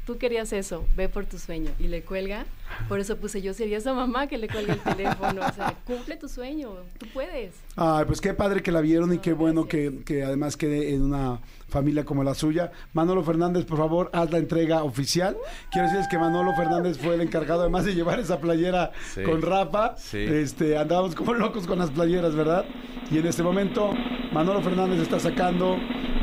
tú 0.04 0.18
querías 0.18 0.52
eso, 0.52 0.84
ve 0.96 1.08
por 1.08 1.26
tu 1.26 1.38
sueño, 1.38 1.70
y 1.78 1.86
le 1.86 2.02
cuelga, 2.02 2.44
por 2.88 2.98
eso 3.00 3.16
puse, 3.16 3.40
yo 3.42 3.54
sería 3.54 3.78
esa 3.78 3.92
mamá 3.94 4.26
que 4.26 4.38
le 4.38 4.48
cuelga 4.48 4.74
el 4.74 4.80
teléfono, 4.80 5.40
o 5.48 5.52
sea, 5.52 5.74
cumple 5.86 6.16
tu 6.16 6.28
sueño, 6.28 6.70
tú 6.98 7.06
puedes. 7.12 7.54
Ay, 7.76 8.04
pues 8.06 8.20
qué 8.20 8.34
padre 8.34 8.62
que 8.62 8.72
la 8.72 8.80
vieron 8.80 9.12
y 9.12 9.18
qué 9.18 9.32
bueno 9.32 9.66
que, 9.66 10.02
que 10.04 10.22
además 10.24 10.56
quede 10.56 10.94
en 10.94 11.02
una 11.02 11.40
familia 11.68 12.04
como 12.04 12.22
la 12.24 12.34
suya. 12.34 12.70
Manolo 12.92 13.22
Fernández, 13.24 13.64
por 13.64 13.78
favor, 13.78 14.10
haz 14.12 14.30
la 14.30 14.38
entrega 14.38 14.82
oficial. 14.84 15.36
Quiero 15.72 15.86
decirles 15.86 16.08
que 16.08 16.18
Manolo 16.18 16.54
Fernández 16.54 16.98
fue 16.98 17.14
el 17.14 17.20
encargado 17.20 17.62
además 17.62 17.84
de 17.84 17.94
llevar 17.94 18.20
esa 18.20 18.38
playera 18.38 18.92
Sí. 19.12 19.22
con 19.22 19.42
Rafa. 19.42 19.96
Sí. 19.96 20.18
Este, 20.18 20.76
andábamos 20.78 21.14
como 21.14 21.34
locos 21.34 21.66
con 21.66 21.78
las 21.78 21.90
playeras, 21.90 22.34
¿verdad? 22.34 22.64
Y 23.10 23.18
en 23.18 23.26
este 23.26 23.42
momento 23.42 23.90
Manolo 24.32 24.62
Fernández 24.62 25.00
está 25.00 25.18
sacando 25.18 25.76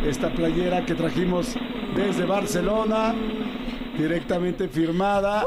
esta 0.05 0.33
playera 0.33 0.85
que 0.85 0.95
trajimos 0.95 1.55
desde 1.95 2.25
Barcelona, 2.25 3.13
directamente 3.97 4.67
firmada. 4.69 5.43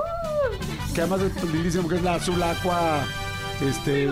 Que 0.94 1.00
además 1.00 1.22
es 1.22 1.42
lindísimo, 1.52 1.88
que 1.88 1.96
es 1.96 2.02
la 2.02 2.14
azul 2.14 2.40
aqua 2.42 3.04
Este, 3.60 4.06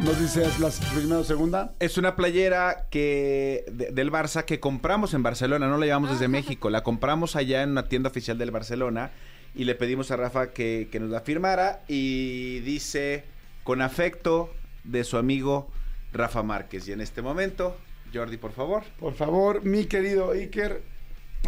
nos 0.00 0.20
dices 0.20 0.58
las 0.58 0.80
primera 0.92 1.20
o 1.20 1.24
segunda. 1.24 1.72
Es 1.78 1.98
una 1.98 2.16
playera 2.16 2.86
que 2.90 3.64
de- 3.70 3.90
del 3.92 4.10
Barça 4.10 4.44
que 4.44 4.58
compramos 4.60 5.14
en 5.14 5.22
Barcelona, 5.22 5.68
no 5.68 5.78
la 5.78 5.86
llevamos 5.86 6.10
desde 6.10 6.26
México, 6.28 6.68
la 6.68 6.82
compramos 6.82 7.36
allá 7.36 7.62
en 7.62 7.70
una 7.70 7.88
tienda 7.88 8.08
oficial 8.10 8.38
del 8.38 8.50
Barcelona 8.50 9.10
y 9.54 9.64
le 9.64 9.74
pedimos 9.76 10.10
a 10.10 10.16
Rafa 10.16 10.50
que, 10.52 10.88
que 10.90 10.98
nos 11.00 11.10
la 11.10 11.20
firmara 11.20 11.80
y 11.88 12.58
dice 12.60 13.24
con 13.64 13.82
afecto 13.82 14.52
de 14.84 15.04
su 15.04 15.16
amigo 15.16 15.68
Rafa 16.12 16.42
Márquez. 16.42 16.88
Y 16.88 16.92
en 16.92 17.00
este 17.00 17.22
momento, 17.22 17.76
Jordi, 18.12 18.36
por 18.36 18.52
favor. 18.52 18.82
Por 18.98 19.14
favor, 19.14 19.64
mi 19.64 19.84
querido 19.86 20.32
Iker, 20.32 20.82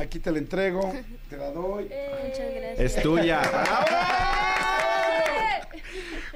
aquí 0.01 0.21
te 0.21 0.31
la 0.31 0.39
entrego, 0.39 0.93
te 1.29 1.37
la 1.37 1.51
doy. 1.51 1.85
Muchas 1.85 2.55
gracias. 2.55 2.97
Es 2.97 3.03
tuya. 3.03 3.41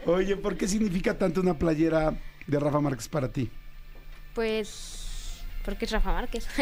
Oye, 0.07 0.37
¿por 0.37 0.57
qué 0.57 0.68
significa 0.68 1.18
tanto 1.18 1.41
una 1.41 1.59
playera 1.59 2.14
de 2.47 2.61
Rafa 2.61 2.80
Márquez 2.80 3.09
para 3.09 3.32
ti? 3.32 3.51
Pues, 4.35 5.41
porque 5.64 5.87
es 5.87 5.91
Rafa 5.91 6.12
Márquez. 6.12 6.47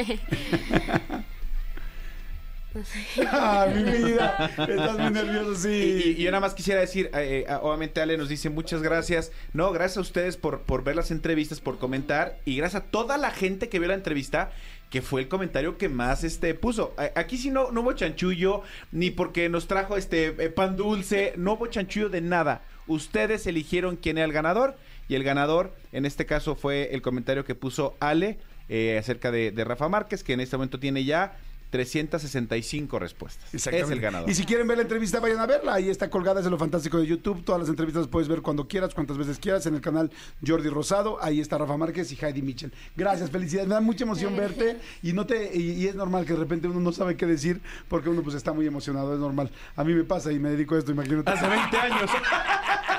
no 2.74 2.82
sé. 2.84 3.04
Ah, 3.30 3.66
mi 3.74 3.82
vida, 3.82 4.50
estás 4.66 4.98
muy 4.98 5.10
nervioso, 5.10 5.68
Y, 5.68 5.72
y- 5.74 6.02
sí. 6.02 6.14
y 6.18 6.22
yo 6.22 6.30
nada 6.30 6.40
más 6.40 6.54
quisiera 6.54 6.80
decir, 6.80 7.10
eh, 7.14 7.44
eh, 7.46 7.54
obviamente 7.60 8.00
Ale 8.00 8.16
nos 8.16 8.30
dice 8.30 8.48
muchas 8.48 8.80
gracias. 8.82 9.30
No, 9.52 9.72
gracias 9.72 9.98
a 9.98 10.02
ustedes 10.02 10.36
por, 10.38 10.62
por 10.62 10.82
ver 10.82 10.96
las 10.96 11.10
entrevistas, 11.10 11.60
por 11.60 11.78
comentar 11.78 12.38
y 12.46 12.56
gracias 12.56 12.82
a 12.82 12.86
toda 12.86 13.18
la 13.18 13.30
gente 13.30 13.68
que 13.68 13.78
vio 13.78 13.88
la 13.88 13.94
entrevista 13.94 14.52
que 14.92 15.00
fue 15.00 15.22
el 15.22 15.28
comentario 15.28 15.78
que 15.78 15.88
más 15.88 16.22
este 16.22 16.54
puso. 16.54 16.94
Aquí 17.14 17.38
sí 17.38 17.50
no, 17.50 17.72
no 17.72 17.80
hubo 17.80 17.94
chanchullo, 17.94 18.62
ni 18.92 19.10
porque 19.10 19.48
nos 19.48 19.66
trajo 19.66 19.96
este 19.96 20.26
eh, 20.26 20.50
pan 20.50 20.76
dulce, 20.76 21.32
no 21.38 21.54
hubo 21.54 21.66
chanchullo 21.66 22.10
de 22.10 22.20
nada. 22.20 22.60
Ustedes 22.86 23.46
eligieron 23.46 23.96
quién 23.96 24.18
era 24.18 24.26
el 24.26 24.34
ganador 24.34 24.76
y 25.08 25.14
el 25.14 25.24
ganador 25.24 25.74
en 25.92 26.04
este 26.04 26.26
caso 26.26 26.56
fue 26.56 26.90
el 26.92 27.00
comentario 27.00 27.46
que 27.46 27.54
puso 27.54 27.96
Ale 28.00 28.38
eh, 28.68 28.98
acerca 28.98 29.30
de, 29.30 29.50
de 29.50 29.64
Rafa 29.64 29.88
Márquez, 29.88 30.22
que 30.22 30.34
en 30.34 30.40
este 30.40 30.58
momento 30.58 30.78
tiene 30.78 31.04
ya 31.04 31.38
365 31.72 32.98
respuestas. 32.98 33.54
Es 33.54 33.66
el 33.66 33.98
ganador. 33.98 34.28
Y 34.28 34.34
si 34.34 34.44
quieren 34.44 34.68
ver 34.68 34.76
la 34.76 34.82
entrevista, 34.82 35.20
vayan 35.20 35.40
a 35.40 35.46
verla. 35.46 35.72
Ahí 35.72 35.88
está 35.88 36.10
colgada, 36.10 36.40
es 36.40 36.44
de 36.44 36.50
lo 36.50 36.58
fantástico 36.58 36.98
de 36.98 37.06
YouTube. 37.06 37.42
Todas 37.44 37.62
las 37.62 37.70
entrevistas 37.70 38.02
las 38.02 38.10
puedes 38.10 38.28
ver 38.28 38.42
cuando 38.42 38.68
quieras, 38.68 38.92
cuantas 38.92 39.16
veces 39.16 39.38
quieras, 39.38 39.64
en 39.64 39.74
el 39.74 39.80
canal 39.80 40.10
Jordi 40.46 40.68
Rosado. 40.68 41.16
Ahí 41.22 41.40
está 41.40 41.56
Rafa 41.56 41.78
Márquez 41.78 42.12
y 42.12 42.18
Heidi 42.22 42.42
Mitchell. 42.42 42.74
Gracias, 42.94 43.30
felicidades. 43.30 43.68
Me 43.68 43.74
da 43.74 43.80
mucha 43.80 44.04
emoción 44.04 44.36
verte. 44.36 44.76
Y 45.02 45.14
no 45.14 45.24
te 45.24 45.56
y, 45.56 45.72
y 45.72 45.86
es 45.86 45.94
normal 45.94 46.26
que 46.26 46.34
de 46.34 46.40
repente 46.40 46.68
uno 46.68 46.80
no 46.80 46.92
sabe 46.92 47.16
qué 47.16 47.24
decir 47.24 47.62
porque 47.88 48.10
uno 48.10 48.22
pues 48.22 48.36
está 48.36 48.52
muy 48.52 48.66
emocionado, 48.66 49.14
es 49.14 49.20
normal. 49.20 49.50
A 49.74 49.82
mí 49.82 49.94
me 49.94 50.04
pasa 50.04 50.30
y 50.30 50.38
me 50.38 50.50
dedico 50.50 50.74
a 50.74 50.78
esto, 50.78 50.92
imagínate. 50.92 51.30
Hace 51.30 51.48
20 51.48 51.76
años. 51.78 52.10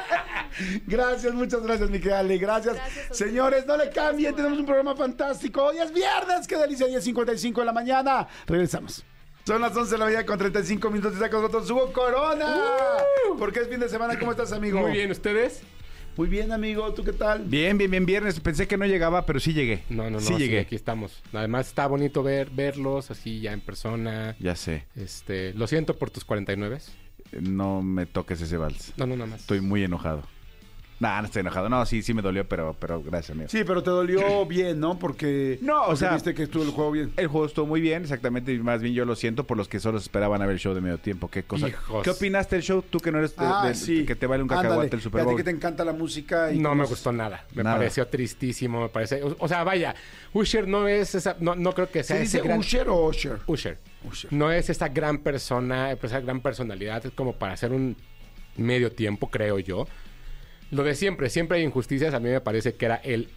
Gracias, 0.87 1.33
muchas 1.33 1.61
gracias, 1.63 1.89
mi 1.89 1.99
querida 1.99 2.19
Ale. 2.19 2.37
Gracias. 2.37 2.77
Señores, 3.11 3.65
no 3.65 3.77
le 3.77 3.89
cambien, 3.89 4.35
tenemos 4.35 4.59
un 4.59 4.65
programa 4.65 4.95
fantástico. 4.95 5.63
Hoy 5.63 5.77
es 5.77 5.93
viernes, 5.93 6.47
qué 6.47 6.57
delicia, 6.57 6.87
10.55 6.87 7.59
de 7.59 7.65
la 7.65 7.73
mañana. 7.73 8.27
Regresamos. 8.47 9.03
Son 9.45 9.61
las 9.61 9.75
11 9.75 9.91
de 9.91 9.97
la 9.97 10.05
mañana 10.05 10.25
con 10.25 10.37
35 10.37 10.89
minutos 10.89 11.11
y 11.11 11.15
está 11.15 11.29
con 11.29 11.41
nosotros 11.41 11.69
Hugo 11.69 11.91
Corona. 11.91 12.55
Porque 13.37 13.59
es 13.59 13.67
fin 13.67 13.79
de 13.79 13.89
semana, 13.89 14.17
¿cómo 14.17 14.31
estás, 14.31 14.53
amigo? 14.53 14.79
Muy 14.79 14.93
bien, 14.93 15.11
¿ustedes? 15.11 15.63
Muy 16.15 16.27
bien, 16.27 16.51
amigo, 16.51 16.93
¿tú 16.93 17.03
qué 17.03 17.11
tal? 17.11 17.43
Bien, 17.45 17.77
bien, 17.77 17.89
bien, 17.89 18.05
viernes. 18.05 18.39
Pensé 18.39 18.67
que 18.67 18.77
no 18.77 18.85
llegaba, 18.85 19.25
pero 19.25 19.39
sí 19.39 19.51
llegué. 19.51 19.83
No, 19.89 20.03
no, 20.03 20.11
no. 20.11 20.19
Sí 20.19 20.33
sí, 20.33 20.39
llegué. 20.39 20.59
aquí 20.59 20.75
estamos. 20.75 21.23
Además 21.33 21.67
está 21.67 21.87
bonito 21.87 22.21
ver 22.21 22.51
verlos 22.51 23.09
así 23.09 23.41
ya 23.41 23.51
en 23.51 23.61
persona. 23.61 24.35
Ya 24.39 24.55
sé. 24.55 24.85
Este, 24.95 25.53
lo 25.55 25.65
siento 25.65 25.95
por 25.97 26.11
tus 26.11 26.23
49. 26.23 26.77
No 27.41 27.81
me 27.81 28.05
toques 28.05 28.39
ese 28.41 28.57
vals. 28.57 28.93
No, 28.95 29.07
no, 29.07 29.15
nada 29.15 29.31
más. 29.31 29.41
Estoy 29.41 29.59
muy 29.59 29.83
enojado. 29.83 30.21
Nah, 30.99 31.19
no 31.19 31.25
estoy 31.25 31.41
enojado. 31.41 31.67
No, 31.67 31.85
sí, 31.85 32.01
sí 32.01 32.13
me 32.13 32.21
dolió, 32.21 32.47
pero, 32.47 32.75
pero 32.79 33.01
gracias, 33.03 33.31
amigo. 33.31 33.49
Sí, 33.49 33.63
pero 33.65 33.83
te 33.83 33.89
dolió 33.89 34.45
bien, 34.47 34.79
¿no? 34.79 34.97
Porque 34.97 35.59
No, 35.61 35.83
o 35.87 35.95
sea- 35.95 36.13
viste 36.13 36.33
que 36.33 36.43
estuvo 36.43 36.63
el 36.63 36.69
juego 36.69 36.91
bien. 36.91 37.11
El 37.17 37.27
juego 37.27 37.45
estuvo 37.45 37.65
muy 37.65 37.81
bien, 37.81 38.03
exactamente. 38.03 38.53
Y 38.53 38.59
más 38.59 38.81
bien 38.81 38.93
yo 38.93 39.03
lo 39.03 39.15
siento 39.15 39.43
por 39.45 39.57
los 39.57 39.67
que 39.67 39.79
solo 39.81 39.97
esperaban 39.97 40.41
a 40.41 40.45
ver 40.45 40.53
el 40.53 40.59
show 40.59 40.73
de 40.73 40.81
medio 40.81 40.97
tiempo. 40.99 41.29
¿Qué 41.29 41.43
cosa? 41.43 41.67
Hijos. 41.67 42.03
¿Qué 42.03 42.09
opinaste 42.09 42.55
del 42.55 42.63
show? 42.63 42.81
Tú 42.89 42.99
que 42.99 43.11
no 43.11 43.17
eres 43.17 43.35
de- 43.35 43.43
Ah, 43.45 43.67
de- 43.67 43.75
sí. 43.75 44.05
que 44.05 44.15
te 44.15 44.27
vale 44.27 44.43
un 44.43 44.49
Ándale, 44.51 44.69
cacahuate 44.69 44.95
el 44.95 45.01
Super 45.01 45.19
y 45.19 45.21
a 45.21 45.23
ti 45.23 45.27
Bowl. 45.31 45.37
que 45.37 45.43
te 45.43 45.51
encanta 45.51 45.83
la 45.83 45.93
música. 45.93 46.51
Y 46.53 46.59
No 46.59 46.73
me 46.75 46.85
gustó 46.85 47.11
nada. 47.11 47.43
Me 47.53 47.63
Nada. 47.63 47.77
pareció 47.77 48.07
tristísimo. 48.07 48.81
Me 48.83 48.89
parece. 48.89 49.21
O, 49.23 49.35
o 49.39 49.47
sea, 49.47 49.63
vaya, 49.65 49.95
Usher 50.31 50.67
no 50.67 50.87
es 50.87 51.15
esa. 51.15 51.35
No, 51.39 51.55
no 51.55 51.73
creo 51.73 51.89
que 51.89 52.03
sea 52.03 52.15
¿Se 52.17 52.23
ese 52.23 52.37
dice 52.37 52.47
gran. 52.47 52.59
Usher 52.59 52.87
o 52.87 53.07
Usher? 53.07 53.39
Usher. 53.47 53.77
Usher. 54.09 54.31
No 54.31 54.51
es 54.51 54.69
esa 54.69 54.87
gran 54.89 55.17
persona, 55.17 55.91
esa 55.91 56.19
gran 56.21 56.39
personalidad 56.39 57.03
como 57.15 57.33
para 57.33 57.53
hacer 57.53 57.71
un 57.71 57.97
medio 58.55 58.91
tiempo, 58.91 59.29
creo 59.29 59.59
yo. 59.59 59.87
Lo 60.73 60.83
de 60.83 60.95
siempre, 60.95 61.29
siempre 61.29 61.57
hay 61.59 61.63
injusticias. 61.63 62.13
A 62.13 62.19
mí 62.19 62.29
me 62.29 62.41
parece 62.41 62.73
que 62.75 62.85
era 62.85 62.95
el 62.97 63.29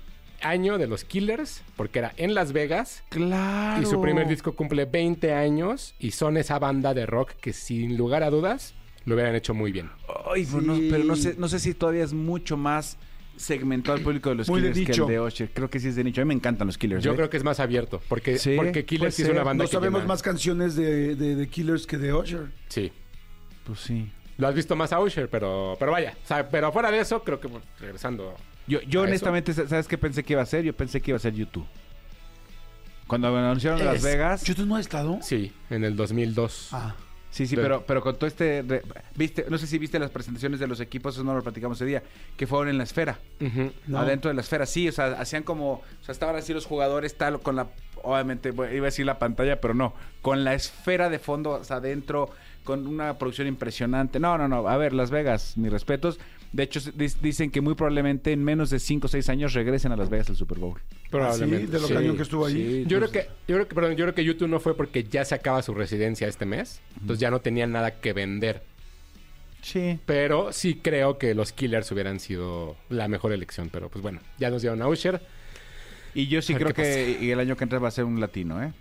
año 0.43 0.78
de 0.78 0.87
los 0.87 1.05
Killers, 1.05 1.62
porque 1.76 1.99
era 2.01 2.12
en 2.16 2.34
Las 2.34 2.53
Vegas. 2.53 3.03
Claro. 3.09 3.80
Y 3.82 3.87
su 3.87 4.01
primer 4.01 4.26
disco 4.28 4.55
cumple 4.55 4.84
20 4.84 5.32
años 5.32 5.95
y 5.99 6.11
son 6.12 6.37
esa 6.37 6.59
banda 6.59 6.95
de 6.95 7.07
rock 7.07 7.32
que 7.41 7.53
sin 7.53 7.97
lugar 7.97 8.22
a 8.22 8.30
dudas 8.30 8.74
lo 9.05 9.14
hubieran 9.14 9.34
hecho 9.34 9.55
muy 9.55 9.70
bien. 9.72 9.91
Ay, 10.34 10.45
pues 10.51 10.64
no- 10.64 10.74
pero 10.91 11.05
no 11.05 11.14
sé, 11.16 11.37
no 11.39 11.49
sé 11.49 11.59
si 11.59 11.74
todavía 11.74 12.05
es 12.05 12.12
mucho 12.12 12.57
más 12.57 12.99
segmentado 13.37 13.97
al 13.99 14.03
público 14.03 14.30
de 14.30 14.34
los 14.37 14.49
Muy 14.49 14.62
de 14.62 14.72
Killers 14.72 14.97
que 14.97 15.03
el 15.03 15.09
de 15.09 15.20
Usher. 15.20 15.51
Creo 15.53 15.68
que 15.70 15.78
sí 15.78 15.89
es 15.89 15.97
de 15.97 16.05
nicho. 16.05 16.22
A 16.22 16.24
mí 16.24 16.28
me 16.28 16.34
encantan 16.34 16.66
los 16.66 16.78
Killers. 16.78 17.05
Yo 17.05 17.12
¿eh? 17.12 17.16
creo 17.16 17.28
que 17.30 17.37
es 17.37 17.45
más 17.45 17.61
abierto, 17.61 18.01
porque, 18.09 18.39
Sí, 18.39 18.55
porque 18.57 18.84
Killers 18.87 19.14
sí 19.14 19.22
es 19.22 19.28
una 19.28 19.43
banda 19.45 19.64
No 19.64 19.68
que 19.70 19.74
sabemos 19.76 20.01
llena- 20.01 20.09
más 20.09 20.22
canciones 20.22 20.74
de, 20.74 21.14
de, 21.16 21.37
de 21.37 21.49
Killers 21.49 21.87
que 21.87 21.99
de 21.99 22.14
Usher. 22.14 22.47
Sí. 22.68 22.91
Pues 23.64 23.80
sí. 23.80 24.11
Lo 24.39 24.49
has 24.49 24.55
visto 24.55 24.76
más 24.76 24.93
a 24.93 25.01
Usher, 25.01 25.28
pero, 25.30 25.76
pero 25.78 25.93
vaya. 25.93 26.14
o 26.22 26.26
sea, 26.26 26.49
pero 26.49 26.70
fuera 26.72 26.91
de 26.91 26.99
eso, 27.01 27.22
creo 27.22 27.41
que 27.41 27.49
regresando. 27.80 28.34
Yo, 28.66 28.80
yo 28.82 29.01
¿A 29.01 29.05
eso? 29.05 29.09
honestamente, 29.11 29.53
¿sabes 29.55 29.89
qué 29.89 29.97
pensé 29.97 30.22
que 30.24 30.34
iba 30.34 30.43
a 30.43 30.47
ser? 30.47 30.64
Yo 30.64 30.74
pensé 30.74 31.01
que 31.01 31.11
iba 31.12 31.16
a 31.16 31.20
ser 31.20 31.34
YouTube. 31.34 31.66
Cuando 33.07 33.30
me 33.32 33.39
anunciaron 33.39 33.84
Las 33.84 34.03
Vegas. 34.03 34.43
¿YouTube 34.45 34.66
no 34.66 34.76
ha 34.76 34.80
estado? 34.80 35.18
Sí, 35.22 35.53
en 35.70 35.84
el 35.84 35.95
2002. 35.97 36.70
Ah. 36.72 36.95
Sí, 37.30 37.47
sí, 37.47 37.55
De- 37.55 37.62
pero, 37.62 37.84
pero 37.87 38.01
con 38.01 38.16
todo 38.16 38.26
este... 38.26 38.62
re- 38.66 38.82
viste, 39.14 39.45
no 39.51 39.59
sé 39.59 39.66
si 39.66 39.78
viste 39.78 39.99
las 39.99 40.11
presentaciones 40.11 40.59
de 40.59 40.66
los 40.66 40.80
equipos, 40.80 41.14
eso 41.14 41.22
no 41.22 41.34
lo 41.34 41.43
platicamos 41.43 41.76
ese 41.78 41.84
día, 41.84 42.03
que 42.37 42.47
fueron 42.47 42.68
en 42.68 42.78
la 42.78 42.84
esfera. 42.84 43.18
No. 43.87 43.99
Adentro 43.99 44.28
de 44.30 44.34
la 44.34 44.41
esfera, 44.41 44.64
sí, 44.66 44.89
o 44.89 44.93
sea, 44.93 45.12
hacían 45.20 45.43
como... 45.43 45.72
O 45.74 45.82
sea, 46.05 46.12
estaban 46.12 46.34
así 46.37 46.53
los 46.55 46.64
jugadores 46.66 47.16
tal, 47.16 47.41
con 47.41 47.55
la... 47.57 47.68
Obviamente, 48.03 48.49
iba 48.51 48.64
a 48.66 48.68
decir 48.91 49.05
la 49.07 49.18
pantalla, 49.18 49.61
pero 49.61 49.74
no. 49.74 49.93
Con 50.22 50.45
la 50.45 50.55
esfera 50.55 51.11
de 51.11 51.18
fondo, 51.18 51.51
o 51.53 51.64
sea, 51.64 51.76
adentro, 51.76 52.30
con 52.67 52.87
una 52.87 53.17
producción 53.17 53.49
impresionante. 53.49 54.21
No, 54.21 54.37
no, 54.37 54.47
no. 54.49 54.69
A 54.69 54.77
ver, 54.77 54.93
Las 54.93 55.11
Vegas, 55.11 55.57
mis 55.57 55.73
respetos. 55.73 56.19
De 56.53 56.62
hecho, 56.62 56.81
dicen 57.23 57.51
que 57.51 57.61
muy 57.61 57.75
probablemente 57.75 58.33
en 58.33 58.45
menos 58.45 58.71
de 58.71 58.79
5 58.79 59.07
o 59.07 59.09
6 59.09 59.29
años 59.31 59.55
regresen 59.55 59.93
a 59.93 59.97
Las 59.97 60.11
Vegas 60.11 60.29
al 60.31 60.37
Super 60.37 60.59
Bowl. 60.59 60.81
Probablemente. 61.11 61.67
¿Sí? 61.67 61.73
De 61.73 61.81
lo 61.81 61.87
sí. 61.89 61.95
cañón 61.95 62.17
que 62.17 62.23
estuvo 62.23 62.45
ahí. 62.47 62.55
Sí, 62.55 62.83
Yo 62.83 62.99
creo 62.99 63.09
entonces- 63.09 63.25
que, 63.27 63.31
yo 63.49 63.57
creo 63.57 63.69
que, 63.69 63.75
perdón, 63.75 63.97
yo 63.97 64.05
creo 64.05 64.14
que 64.14 64.25
YouTube 64.25 64.49
no 64.49 64.61
fue 64.61 64.77
porque 64.77 65.05
ya 65.05 65.25
se 65.25 65.35
acaba 65.35 65.62
su 65.62 65.75
residencia 65.75 66.29
este 66.29 66.45
mes. 66.47 66.81
Entonces 67.01 67.21
ya 67.21 67.31
no 67.31 67.41
tenían 67.41 67.73
nada 67.73 68.01
que 68.01 68.12
vender. 68.12 68.62
Sí. 69.62 69.99
Pero 70.07 70.53
sí 70.53 70.77
creo 70.83 71.19
que 71.19 71.35
los 71.35 71.53
Killers 71.53 71.91
hubieran 71.93 72.21
sido 72.21 72.77
la 72.89 73.09
mejor 73.09 73.33
elección. 73.33 73.69
Pero 73.71 73.89
pues 73.89 74.03
bueno, 74.03 74.21
ya 74.39 74.51
nos 74.51 74.62
dieron 74.62 74.81
a 74.83 74.89
Usher. 74.89 75.21
Y 76.14 76.29
yo 76.29 76.41
sí 76.41 76.55
creo 76.55 76.73
que 76.73 77.19
y 77.21 77.31
el 77.31 77.41
año 77.41 77.57
que 77.57 77.64
entra 77.64 77.79
va 77.79 77.89
a 77.89 77.91
ser 77.91 78.05
un 78.05 78.21
latino, 78.21 78.62
¿eh? 78.62 78.73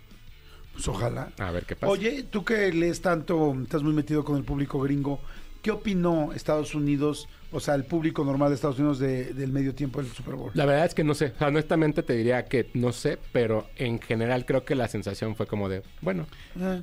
Pues 0.76 0.88
ojalá. 0.88 1.30
A 1.38 1.50
ver 1.50 1.64
qué 1.64 1.74
pasa. 1.76 1.90
Oye, 1.92 2.22
tú 2.30 2.44
que 2.44 2.72
lees 2.72 3.00
tanto, 3.00 3.56
estás 3.62 3.82
muy 3.82 3.92
metido 3.92 4.24
con 4.24 4.36
el 4.36 4.44
público 4.44 4.80
gringo, 4.80 5.20
¿qué 5.62 5.70
opinó 5.70 6.32
Estados 6.32 6.74
Unidos, 6.74 7.28
o 7.50 7.58
sea, 7.60 7.74
el 7.74 7.84
público 7.84 8.24
normal 8.24 8.50
de 8.50 8.54
Estados 8.56 8.78
Unidos 8.78 8.98
de- 8.98 9.32
del 9.34 9.50
medio 9.52 9.74
tiempo 9.74 10.00
del 10.02 10.10
Super 10.12 10.34
Bowl? 10.34 10.50
La 10.54 10.64
verdad 10.66 10.84
es 10.86 10.94
que 10.94 11.02
no 11.02 11.14
sé. 11.14 11.32
O 11.34 11.38
sea, 11.38 11.48
honestamente 11.48 12.02
te 12.02 12.12
diría 12.14 12.44
que 12.44 12.70
no 12.74 12.92
sé, 12.92 13.18
pero 13.32 13.66
en 13.76 14.00
general 14.00 14.44
creo 14.46 14.64
que 14.64 14.74
la 14.74 14.86
sensación 14.88 15.34
fue 15.34 15.46
como 15.46 15.68
de, 15.68 15.82
bueno, 16.02 16.26
Eh, 16.60 16.82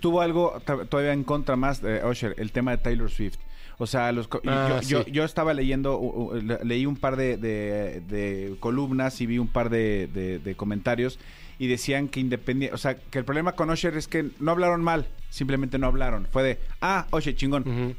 tuvo 0.00 0.20
algo 0.20 0.60
todavía 0.88 1.12
en 1.12 1.24
contra 1.24 1.56
más 1.56 1.80
de 1.80 2.04
Usher, 2.04 2.34
el 2.38 2.52
tema 2.52 2.72
de 2.72 2.78
Taylor 2.78 3.10
Swift. 3.10 3.36
O 3.78 3.86
sea, 3.88 4.12
los 4.12 4.28
Ah, 4.46 4.78
yo, 4.82 4.88
yo, 5.00 5.02
sí. 5.04 5.10
yo 5.10 5.24
estaba 5.24 5.52
leyendo, 5.52 6.30
leí 6.62 6.86
un 6.86 6.96
par 6.96 7.16
de, 7.16 7.36
de- 7.36 8.00
de 8.08 8.56
columnas 8.60 9.20
y 9.20 9.26
vi 9.26 9.38
un 9.38 9.48
par 9.48 9.68
de, 9.70 10.08
de- 10.14 10.38
de 10.38 10.54
comentarios 10.54 11.18
y 11.58 11.66
decían 11.68 12.08
que 12.08 12.20
independiente, 12.20 12.74
o 12.74 12.78
sea, 12.78 12.96
que 12.96 13.18
el 13.18 13.24
problema 13.24 13.52
con 13.52 13.70
Usher 13.70 13.96
es 13.96 14.08
que 14.08 14.30
no 14.40 14.50
hablaron 14.50 14.82
mal, 14.82 15.06
simplemente 15.30 15.78
no 15.78 15.86
hablaron. 15.86 16.26
Fue 16.32 16.42
de, 16.42 16.58
ah, 16.80 17.06
Usher, 17.12 17.34
chingón. 17.36 17.96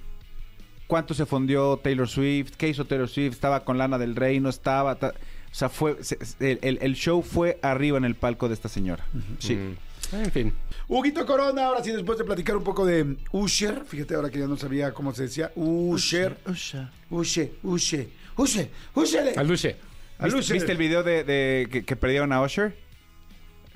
¿Cuánto 0.88 1.14
se 1.16 1.26
fundió 1.26 1.78
Taylor 1.78 2.08
Swift? 2.08 2.53
¿Qué 2.58 2.68
hizo 2.70 2.86
Taylor 2.86 3.10
Swift? 3.10 3.34
¿Estaba 3.34 3.64
con 3.64 3.78
Lana 3.78 3.97
del 3.97 4.16
Rey? 4.16 4.39
¿No 4.39 4.49
estaba? 4.49 4.95
Ta- 4.95 5.14
O 5.51 5.56
sea, 5.58 5.70
fue, 5.70 5.97
se- 6.03 6.18
el, 6.39 6.60
el- 6.62 6.78
el 6.82 6.95
show 6.95 7.24
fue 7.24 7.58
arriba 7.64 7.97
en 7.97 8.06
el 8.06 8.14
palco 8.16 8.47
de 8.47 8.53
esta 8.53 8.70
señora. 8.70 9.03
Sí. 9.39 9.56
Mm. 9.56 9.76
En 10.14 10.32
fin. 10.32 10.53
Huguito 10.88 11.26
Corona, 11.26 11.66
ahora 11.66 11.84
sí, 11.84 11.91
después 11.91 12.20
de 12.20 12.24
platicar 12.26 12.56
un 12.56 12.64
poco 12.64 12.86
de 12.86 13.18
Usher, 13.32 13.84
fíjate 13.88 14.14
ahora 14.14 14.30
que 14.30 14.38
ya 14.38 14.45
no 14.47 14.56
sabía 14.58 14.93
cómo 14.93 15.12
se 15.16 15.24
decía, 15.24 15.51
Usher, 15.56 16.38
Usher. 16.45 16.88
Usher, 17.10 17.51
Usher, 17.64 18.08
Usher, 18.38 18.70
Usher. 18.93 19.34
Al 19.39 19.47
¿Viste, 19.49 20.39
Usher. 20.39 20.53
viste 20.53 20.72
el 20.72 20.78
video 20.78 21.01
de, 21.01 21.24
de 21.24 21.68
que, 21.72 21.84
que 21.84 21.95
perdieron 21.95 22.32
a 22.32 22.41
Usher? 22.43 22.78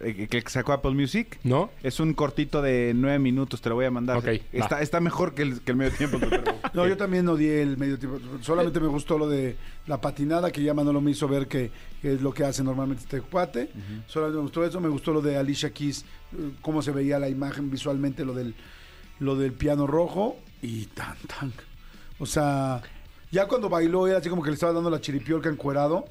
Eh, 0.01 0.27
que 0.27 0.41
sacó 0.47 0.73
Apple 0.73 0.91
Music. 0.91 1.39
¿No? 1.43 1.69
Es 1.83 1.99
un 1.99 2.13
cortito 2.13 2.61
de 2.61 2.93
nueve 2.95 3.19
minutos, 3.19 3.61
te 3.61 3.69
lo 3.69 3.75
voy 3.75 3.85
a 3.85 3.91
mandar. 3.91 4.17
Ok, 4.17 4.27
Está, 4.51 4.81
está 4.81 4.99
mejor 4.99 5.33
que 5.33 5.41
el, 5.43 5.61
que 5.61 5.71
el 5.71 5.77
medio 5.77 5.91
tiempo. 5.91 6.17
pero- 6.29 6.43
No, 6.73 6.87
yo 6.87 6.97
también 6.97 7.27
odié 7.27 7.61
el 7.61 7.77
medio 7.77 7.97
tiempo. 7.99 8.19
Solamente 8.41 8.79
me 8.79 8.87
gustó 8.87 9.17
lo 9.17 9.27
de 9.27 9.55
la 9.87 9.99
patinada, 10.01 10.51
que 10.51 10.61
ya 10.63 10.73
Manolo 10.73 11.01
me 11.01 11.11
hizo 11.11 11.27
ver 11.27 11.47
que, 11.47 11.71
que 12.01 12.13
es 12.13 12.21
lo 12.21 12.33
que 12.33 12.43
hace 12.43 12.63
normalmente 12.63 13.03
este 13.03 13.21
cuate. 13.21 13.69
Solamente 14.07 14.37
me 14.37 14.43
gustó 14.43 14.63
eso. 14.65 14.79
Me 14.79 14.89
gustó 14.89 15.11
lo 15.13 15.21
de 15.21 15.37
Alicia 15.37 15.71
Keys, 15.71 16.05
eh, 16.33 16.51
cómo 16.61 16.81
se 16.81 16.91
veía 16.91 17.19
la 17.19 17.29
imagen 17.29 17.69
visualmente, 17.71 18.23
lo 18.25 18.33
del, 18.33 18.53
lo 19.19 19.35
del 19.35 19.53
piano 19.53 19.87
rojo. 19.87 20.37
Y 20.61 20.85
tan, 20.87 21.15
tan. 21.39 21.53
O 22.19 22.25
sea, 22.25 22.81
ya 23.31 23.47
cuando 23.47 23.69
bailó 23.69 24.07
era 24.07 24.17
así 24.19 24.29
como 24.29 24.43
que 24.43 24.49
le 24.49 24.55
estaba 24.55 24.73
dando 24.73 24.89
la 24.89 24.99
chiripiorca 25.01 25.49
encuerado. 25.49 26.05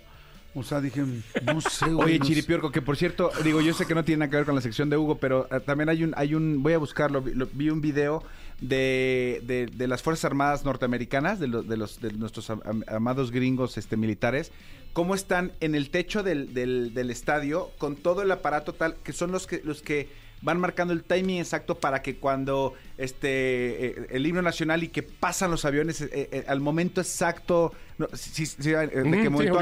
O 0.55 0.63
sea, 0.63 0.81
dije, 0.81 1.03
no 1.45 1.61
sé, 1.61 1.87
güey. 1.91 2.07
Oye, 2.09 2.19
no. 2.19 2.25
Chiripiorco, 2.25 2.73
que 2.73 2.83
por 2.83 2.97
cierto, 2.97 3.31
digo, 3.45 3.61
yo 3.61 3.75
sé 3.75 3.87
que 3.87 3.95
no 3.95 4.05
tiene 4.05 4.21
nada 4.21 4.31
que 4.31 4.37
ver 4.37 4.47
con 4.47 4.55
la 4.55 4.61
sección 4.61 4.89
de 4.91 4.97
Hugo, 4.97 5.19
pero 5.19 5.47
eh, 5.55 5.61
también 5.61 5.89
hay 5.89 6.03
un, 6.03 6.15
hay 6.17 6.35
un, 6.35 6.63
voy 6.63 6.73
a 6.73 6.79
buscarlo, 6.79 7.21
vi, 7.23 7.35
lo- 7.35 7.49
vi 7.53 7.71
un 7.71 7.81
video 7.81 8.25
de, 8.61 9.41
de, 9.45 9.67
de 9.67 9.87
las 9.87 10.03
Fuerzas 10.03 10.25
Armadas 10.25 10.65
norteamericanas, 10.65 11.39
de, 11.39 11.49
los 11.49 11.69
de, 11.69 11.77
los, 11.77 12.01
de 12.01 12.13
nuestros 12.13 12.51
am- 12.51 12.63
am- 12.65 12.83
amados 12.89 13.31
gringos 13.31 13.77
este, 13.79 13.97
militares, 13.97 14.51
cómo 14.95 15.15
están 15.15 15.53
en 15.61 15.75
el 15.75 15.91
techo 15.91 16.23
del, 16.23 16.55
del, 16.55 16.93
del 16.95 17.11
estadio 17.11 17.71
con 17.79 17.95
todo 17.95 18.23
el 18.23 18.31
aparato 18.33 18.73
tal, 18.73 18.97
que 19.05 19.13
son 19.13 19.31
los 19.31 19.47
que, 19.47 19.61
los 19.65 19.83
que 19.83 20.09
van 20.43 20.61
marcando 20.61 20.93
el 20.93 21.03
timing 21.03 21.39
exacto 21.41 21.74
para 21.76 22.01
que 22.03 22.16
cuando 22.16 22.74
este 22.97 23.86
eh, 23.86 24.07
el 24.11 24.26
himno 24.26 24.43
nacional 24.43 24.82
y 24.84 24.89
que 24.89 25.03
pasan 25.03 25.51
los 25.51 25.64
aviones 25.64 26.01
eh, 26.01 26.09
eh, 26.12 26.45
al 26.49 26.61
momento 26.61 27.01
exacto 27.01 27.72
no, 27.99 28.07
sí, 28.14 28.47
sí, 28.47 28.70
de 28.70 28.89
qué 29.22 29.28
momento. 29.30 29.59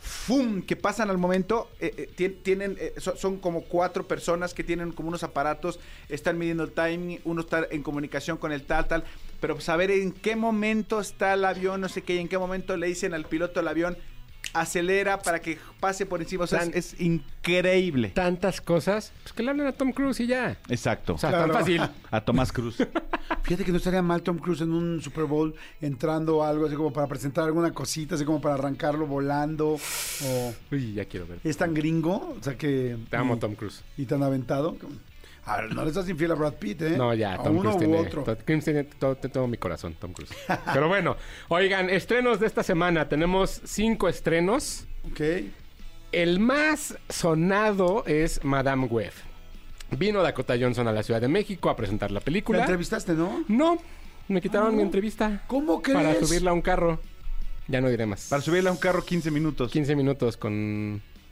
¡Fum! 0.00 0.62
Que 0.62 0.76
pasan 0.76 1.10
al 1.10 1.18
momento. 1.18 1.68
eh, 1.80 1.92
eh, 1.96 2.10
tien- 2.16 2.36
tienen, 2.42 2.76
eh, 2.78 2.94
so- 2.98 3.16
son 3.16 3.38
como 3.38 3.62
cuatro 3.62 4.06
personas 4.06 4.54
que 4.54 4.62
tienen 4.62 4.92
como 4.92 5.08
unos 5.08 5.22
aparatos, 5.24 5.80
están 6.08 6.38
midiendo 6.38 6.62
el 6.64 6.70
timing, 6.72 7.20
uno 7.24 7.40
está 7.40 7.66
en 7.70 7.82
comunicación 7.82 8.36
con 8.36 8.52
el 8.52 8.62
tal, 8.62 8.86
tal, 8.86 9.04
pero 9.40 9.58
saber 9.60 9.90
en 9.90 10.12
qué 10.12 10.36
momento 10.36 11.00
está 11.00 11.34
el 11.34 11.44
avión, 11.44 11.80
no 11.80 11.88
sé 11.88 12.02
qué, 12.02 12.16
y 12.16 12.18
en 12.18 12.28
qué 12.28 12.38
momento 12.38 12.76
le 12.76 12.86
dicen 12.86 13.14
al 13.14 13.24
piloto 13.24 13.58
del 13.60 13.68
avión, 13.68 13.96
acelera 14.60 15.18
para 15.18 15.40
que 15.40 15.58
pase 15.80 16.06
por 16.06 16.20
encima. 16.22 16.44
O 16.44 16.46
sea, 16.46 16.60
Tan- 16.60 16.70
es, 16.74 16.94
es 16.94 17.00
increíble. 17.00 18.10
Tantas 18.10 18.60
cosas. 18.60 19.12
Pues 19.22 19.32
que 19.32 19.42
le 19.42 19.50
hablen 19.50 19.66
a 19.66 19.72
Tom 19.72 19.92
Cruise 19.92 20.20
y 20.20 20.26
ya. 20.26 20.56
Exacto. 20.68 21.14
O 21.14 21.18
sea, 21.18 21.30
Claro. 21.30 21.52
tan 21.52 21.60
fácil. 21.62 21.82
a 22.10 22.20
Tomás 22.20 22.52
Cruz. 22.52 22.76
Fíjate 23.42 23.64
que 23.64 23.70
no 23.72 23.78
estaría 23.78 24.02
mal 24.02 24.22
Tom 24.22 24.38
Cruise 24.38 24.60
en 24.62 24.72
un 24.72 25.00
Super 25.02 25.24
Bowl 25.24 25.54
entrando 25.80 26.42
a 26.42 26.48
algo 26.48 26.66
así 26.66 26.74
como 26.76 26.92
para 26.92 27.06
presentar 27.06 27.44
alguna 27.44 27.72
cosita, 27.72 28.14
así 28.14 28.24
como 28.24 28.40
para 28.40 28.54
arrancarlo 28.54 29.06
volando. 29.06 29.78
O 30.24 30.54
Uy, 30.72 30.94
ya 30.94 31.04
quiero 31.04 31.26
ver. 31.26 31.38
es 31.44 31.56
tan 31.56 31.74
gringo, 31.74 32.36
o 32.38 32.42
sea 32.42 32.56
que. 32.56 32.96
Te 33.10 33.16
amo, 33.16 33.36
y, 33.36 33.38
Tom 33.38 33.54
Cruise. 33.54 33.82
Y 33.96 34.06
tan 34.06 34.22
aventado. 34.22 34.76
A 35.46 35.60
ver, 35.60 35.74
no 35.74 35.82
le 35.82 35.88
estás 35.90 36.08
infiel 36.08 36.32
a 36.32 36.34
Brad 36.34 36.54
Pitt, 36.54 36.82
¿eh? 36.82 36.96
No, 36.96 37.14
ya, 37.14 37.34
A 37.34 37.42
Tom 37.42 37.56
uno 37.56 37.70
Cruise 37.70 37.76
u 37.76 37.78
tiene, 37.78 37.98
otro. 37.98 38.22
Tom 38.24 38.34
Cruise 38.44 38.64
tiene 38.64 38.84
todo, 38.84 39.46
mi 39.46 39.56
corazón, 39.56 39.94
Tom 39.98 40.12
Cruise. 40.12 40.32
Pero 40.72 40.88
bueno, 40.88 41.16
oigan, 41.48 41.88
estrenos 41.88 42.40
de 42.40 42.46
esta 42.46 42.62
semana. 42.62 43.08
Tenemos 43.08 43.60
cinco 43.64 44.08
estrenos. 44.08 44.86
Ok. 45.10 45.20
El 46.12 46.40
más 46.40 46.98
sonado 47.08 48.04
es 48.06 48.42
Madame 48.44 48.86
Web. 48.86 49.12
Vino 49.96 50.20
Dakota 50.22 50.56
Johnson 50.60 50.88
a 50.88 50.92
la 50.92 51.02
Ciudad 51.04 51.20
de 51.20 51.28
México 51.28 51.70
a 51.70 51.76
presentar 51.76 52.10
la 52.10 52.18
La 52.18 52.24
película. 52.24 52.60
entrevistaste, 52.60 53.12
¿no? 53.14 53.44
No, 53.46 53.78
me 54.28 54.40
quitaron 54.40 54.68
Ah, 54.68 54.72
mi 54.72 54.82
entrevista 54.82 55.42
¿Cómo 55.46 55.80
crees? 55.80 55.96
para 55.96 56.14
subirla 56.26 56.50
a 56.50 56.54
un 56.54 56.62
carro. 56.62 57.00
Ya 57.68 57.80
no 57.80 57.88
diré 57.88 58.04
más. 58.06 58.26
Para 58.28 58.42
subirle 58.42 58.68
a 58.68 58.72
un 58.72 58.78
carro 58.78 59.04
15 59.04 59.30
minutos. 59.30 59.70
15 59.70 59.94
minutos 59.94 60.36
con 60.36 60.52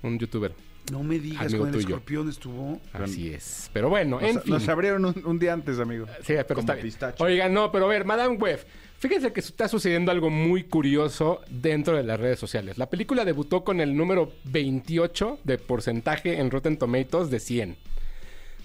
un 0.02 0.18
youtuber. 0.18 0.54
No 0.92 1.02
me 1.02 1.18
digas, 1.18 1.46
Amigo 1.46 1.60
con 1.60 1.68
el 1.68 1.72
tuyo. 1.74 1.88
escorpión 1.88 2.28
estuvo. 2.28 2.80
Así 2.92 3.32
es. 3.32 3.70
Pero 3.72 3.88
bueno, 3.88 4.20
en 4.20 4.34
Nos, 4.34 4.44
fin. 4.44 4.52
nos 4.52 4.68
abrieron 4.68 5.04
un, 5.06 5.22
un 5.24 5.38
día 5.38 5.52
antes, 5.54 5.78
amigo. 5.78 6.06
Sí, 6.22 6.34
pero 6.46 6.60
está 6.60 6.74
bien. 6.74 6.86
pistacho. 6.86 7.24
Oigan, 7.24 7.52
no, 7.54 7.72
pero 7.72 7.86
a 7.86 7.88
ver, 7.88 8.04
Madame 8.04 8.36
Web. 8.36 8.64
Fíjense 8.98 9.32
que 9.32 9.40
está 9.40 9.68
sucediendo 9.68 10.10
algo 10.10 10.30
muy 10.30 10.62
curioso 10.64 11.40
dentro 11.50 11.96
de 11.96 12.02
las 12.04 12.18
redes 12.20 12.38
sociales. 12.38 12.78
La 12.78 12.88
película 12.88 13.24
debutó 13.24 13.64
con 13.64 13.80
el 13.80 13.96
número 13.96 14.32
28 14.44 15.40
de 15.44 15.58
porcentaje 15.58 16.38
en 16.40 16.50
Rotten 16.50 16.76
Tomatoes 16.78 17.30
de 17.30 17.40
100. 17.40 17.76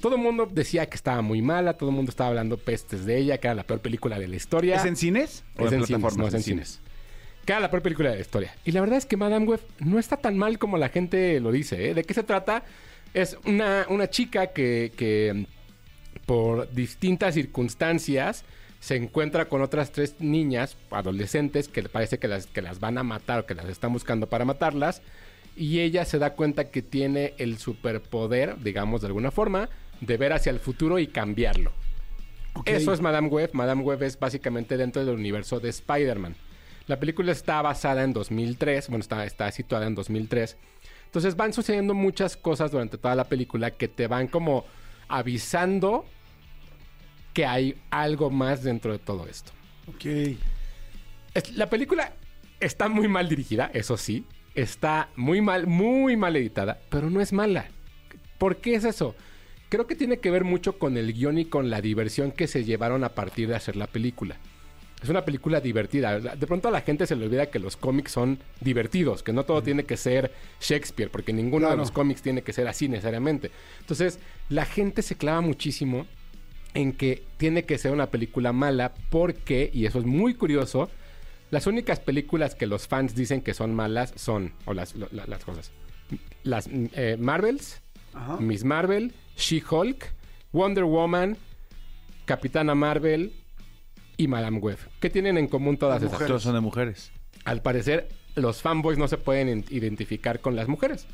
Todo 0.01 0.15
el 0.15 0.21
mundo 0.21 0.47
decía 0.49 0.85
que 0.85 0.95
estaba 0.95 1.21
muy 1.21 1.41
mala, 1.41 1.73
todo 1.73 1.89
el 1.89 1.95
mundo 1.95 2.09
estaba 2.09 2.29
hablando 2.29 2.55
pestes 2.57 3.05
de 3.05 3.17
ella, 3.17 3.37
que 3.37 3.47
era 3.47 3.55
la 3.55 3.63
peor 3.63 3.81
película 3.81 4.17
de 4.17 4.29
la 4.29 4.35
historia. 4.37 4.77
¿Es 4.77 4.85
en 4.85 4.95
cines? 4.95 5.43
¿O 5.57 5.65
Es 5.65 5.73
en 5.73 5.79
plataformas? 5.79 6.17
no 6.17 6.27
es 6.27 6.33
en 6.35 6.43
cines. 6.43 6.79
La 7.57 7.71
peor 7.71 7.81
película 7.81 8.09
de 8.09 8.15
la 8.15 8.21
historia. 8.21 8.53
Y 8.65 8.71
la 8.71 8.81
verdad 8.81 8.97
es 8.97 9.05
que 9.05 9.17
Madame 9.17 9.45
Web 9.45 9.61
no 9.79 9.97
está 9.97 10.17
tan 10.17 10.37
mal 10.37 10.59
como 10.59 10.77
la 10.77 10.89
gente 10.89 11.39
lo 11.39 11.51
dice. 11.51 11.89
¿eh? 11.89 11.93
¿De 11.93 12.03
qué 12.03 12.13
se 12.13 12.23
trata? 12.23 12.63
Es 13.13 13.37
una, 13.45 13.87
una 13.89 14.09
chica 14.09 14.47
que, 14.47 14.91
que 14.95 15.47
por 16.25 16.71
distintas 16.71 17.33
circunstancias 17.33 18.43
se 18.79 18.95
encuentra 18.95 19.45
con 19.45 19.61
otras 19.61 19.91
tres 19.91 20.15
niñas, 20.19 20.77
adolescentes, 20.91 21.67
que 21.67 21.81
le 21.81 21.89
parece 21.89 22.19
que 22.19 22.27
las, 22.27 22.47
que 22.47 22.61
las 22.61 22.79
van 22.79 22.97
a 22.97 23.03
matar 23.03 23.39
o 23.39 23.45
que 23.45 23.55
las 23.55 23.65
están 23.65 23.93
buscando 23.93 24.27
para 24.27 24.45
matarlas. 24.45 25.01
Y 25.55 25.79
ella 25.79 26.05
se 26.05 26.19
da 26.19 26.35
cuenta 26.35 26.71
que 26.71 26.81
tiene 26.81 27.33
el 27.37 27.57
superpoder, 27.57 28.59
digamos 28.61 29.01
de 29.01 29.07
alguna 29.07 29.31
forma, 29.31 29.69
de 29.99 30.17
ver 30.17 30.33
hacia 30.33 30.51
el 30.51 30.59
futuro 30.59 30.99
y 30.99 31.07
cambiarlo. 31.07 31.71
Eso 32.65 32.93
es 32.93 33.01
Madame 33.01 33.27
Web. 33.27 33.51
Madame 33.53 33.83
Web 33.83 34.03
es 34.03 34.17
básicamente 34.17 34.77
dentro 34.77 35.03
del 35.03 35.15
universo 35.15 35.59
de 35.59 35.69
Spider-Man. 35.69 36.35
La 36.89 36.99
película 36.99 37.31
está 37.31 37.61
basada 37.61 38.03
en 38.03 38.13
2003, 38.13 38.89
bueno, 38.89 39.03
está, 39.03 39.23
está 39.23 39.51
situada 39.51 39.85
en 39.85 39.93
2003. 39.93 40.57
Entonces 41.05 41.35
van 41.35 41.53
sucediendo 41.53 41.93
muchas 41.93 42.35
cosas 42.35 42.71
durante 42.71 42.97
toda 42.97 43.13
la 43.13 43.25
película 43.25 43.69
que 43.69 43.87
te 43.87 44.07
van 44.07 44.27
como 44.27 44.65
avisando 45.07 46.03
que 47.31 47.45
hay 47.45 47.79
algo 47.91 48.31
más 48.31 48.63
dentro 48.63 48.91
de 48.91 48.97
todo 48.97 49.27
esto. 49.27 49.51
Ok. 49.85 50.35
La 51.53 51.69
película 51.69 52.13
está 52.59 52.89
muy 52.89 53.07
mal 53.07 53.29
dirigida, 53.29 53.69
eso 53.71 53.95
sí. 53.95 54.25
Está 54.55 55.09
muy 55.15 55.41
mal, 55.41 55.67
muy 55.67 56.17
mal 56.17 56.35
editada, 56.37 56.79
pero 56.89 57.11
no 57.11 57.21
es 57.21 57.33
mala. 57.33 57.67
¿Por 58.39 58.57
qué 58.57 58.73
es 58.73 58.83
eso? 58.83 59.13
Creo 59.69 59.85
que 59.85 59.93
tiene 59.93 60.17
que 60.17 60.31
ver 60.31 60.43
mucho 60.43 60.79
con 60.79 60.97
el 60.97 61.13
guion 61.13 61.37
y 61.37 61.45
con 61.45 61.69
la 61.69 61.81
diversión 61.81 62.31
que 62.31 62.47
se 62.47 62.63
llevaron 62.63 63.03
a 63.03 63.09
partir 63.09 63.47
de 63.47 63.55
hacer 63.55 63.75
la 63.75 63.85
película. 63.85 64.37
Es 65.01 65.07
una 65.09 65.23
película 65.23 65.61
divertida. 65.61 66.19
De 66.19 66.45
pronto 66.47 66.67
a 66.67 66.71
la 66.71 66.81
gente 66.81 67.07
se 67.07 67.15
le 67.15 67.25
olvida 67.25 67.49
que 67.49 67.59
los 67.59 67.77
cómics 67.77 68.11
son 68.11 68.37
divertidos, 68.59 69.23
que 69.23 69.31
no 69.31 69.45
todo 69.45 69.63
tiene 69.63 69.85
que 69.85 69.95
ser 69.95 70.31
Shakespeare, 70.59 71.09
porque 71.09 71.31
ninguno 71.31 71.69
de 71.69 71.77
los 71.77 71.89
cómics 71.91 72.21
tiene 72.21 72.41
que 72.41 72.51
ser 72.51 72.67
así 72.67 72.89
necesariamente. 72.89 73.49
Entonces, 73.79 74.19
la 74.49 74.65
gente 74.65 75.01
se 75.01 75.15
clava 75.15 75.39
muchísimo 75.41 76.05
en 76.73 76.91
que 76.93 77.23
tiene 77.37 77.63
que 77.63 77.77
ser 77.77 77.91
una 77.93 78.07
película 78.07 78.51
mala 78.51 78.93
porque, 79.09 79.69
y 79.73 79.85
eso 79.85 79.99
es 79.99 80.05
muy 80.05 80.33
curioso, 80.33 80.89
las 81.49 81.65
únicas 81.65 81.99
películas 82.01 82.53
que 82.53 82.67
los 82.67 82.87
fans 82.87 83.15
dicen 83.15 83.41
que 83.41 83.53
son 83.53 83.73
malas 83.73 84.13
son, 84.17 84.53
o 84.65 84.73
las, 84.73 84.95
lo- 84.95 85.07
la- 85.11 85.25
las 85.27 85.43
cosas, 85.45 85.71
las 86.43 86.67
mm, 86.67 86.85
eh, 86.93 87.17
Marvels, 87.19 87.81
Ajá. 88.13 88.37
Miss 88.39 88.63
Marvel, 88.65 89.13
She-Hulk, 89.37 90.05
Wonder 90.51 90.83
Woman, 90.83 91.37
Capitana 92.25 92.75
Marvel 92.75 93.33
y 94.19 94.27
Madame 94.27 94.59
Web. 94.59 94.77
¿Qué 94.99 95.09
tienen 95.09 95.37
en 95.37 95.47
común 95.47 95.77
todas 95.77 96.03
Las 96.03 96.13
esas? 96.13 96.27
Todos 96.27 96.43
son 96.43 96.53
de 96.53 96.59
mujeres. 96.59 97.11
Al 97.45 97.61
parecer, 97.61 98.09
los 98.35 98.61
fanboys 98.61 98.97
no 98.97 99.07
se 99.07 99.17
pueden 99.17 99.63
identificar 99.69 100.41
con 100.41 100.57
las 100.57 100.67
mujeres. 100.67 101.07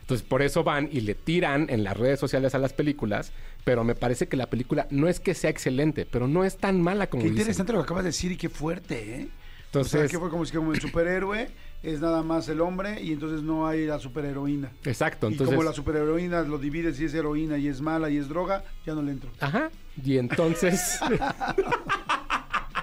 Entonces, 0.00 0.26
por 0.26 0.40
eso 0.40 0.64
van 0.64 0.88
y 0.90 1.02
le 1.02 1.14
tiran 1.14 1.66
en 1.68 1.84
las 1.84 1.96
redes 1.96 2.18
sociales 2.18 2.54
a 2.54 2.58
las 2.58 2.72
películas, 2.72 3.32
pero 3.64 3.84
me 3.84 3.94
parece 3.94 4.26
que 4.26 4.38
la 4.38 4.46
película 4.46 4.86
no 4.90 5.06
es 5.06 5.20
que 5.20 5.34
sea 5.34 5.50
excelente, 5.50 6.06
pero 6.10 6.28
no 6.28 6.44
es 6.44 6.56
tan 6.56 6.80
mala 6.80 7.08
como 7.08 7.22
Qué 7.24 7.28
dicen. 7.28 7.42
interesante 7.42 7.72
lo 7.74 7.80
que 7.80 7.84
acabas 7.84 8.04
de 8.04 8.08
decir 8.08 8.32
y 8.32 8.36
qué 8.36 8.48
fuerte, 8.48 8.94
¿eh? 8.94 9.28
o 9.28 9.84
sea, 9.84 10.00
Entonces, 10.00 10.10
que 10.10 10.18
fue 10.18 10.30
como 10.30 10.46
si 10.46 10.56
como 10.56 10.72
el 10.72 10.80
superhéroe 10.80 11.50
es 11.82 12.00
nada 12.00 12.22
más 12.22 12.48
el 12.48 12.62
hombre 12.62 13.02
y 13.02 13.12
entonces 13.12 13.42
no 13.42 13.66
hay 13.66 13.84
la 13.84 13.98
superheroína. 13.98 14.70
exacto, 14.84 15.28
y 15.28 15.32
entonces... 15.32 15.54
como 15.54 15.68
la 15.68 15.74
superheroína 15.74 16.40
lo 16.42 16.56
divides 16.56 16.96
si 16.96 17.04
es 17.04 17.12
heroína 17.12 17.58
y 17.58 17.68
es 17.68 17.82
mala 17.82 18.08
y 18.08 18.16
es 18.16 18.28
droga, 18.28 18.64
ya 18.86 18.94
no 18.94 19.02
le 19.02 19.12
entro. 19.12 19.30
Ajá. 19.40 19.70
Y 20.02 20.16
entonces. 20.16 20.98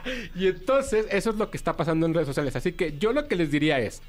y 0.36 0.48
entonces, 0.48 1.06
eso 1.12 1.30
es 1.32 1.36
lo 1.38 1.50
que 1.50 1.58
está 1.58 1.76
pasando 1.76 2.06
en 2.06 2.14
redes 2.14 2.28
sociales. 2.28 2.56
Así 2.56 2.74
que 2.74 2.98
yo 2.98 3.14
lo 3.14 3.28
que 3.28 3.36
les 3.36 3.52
diría 3.52 3.80
es: 3.80 4.02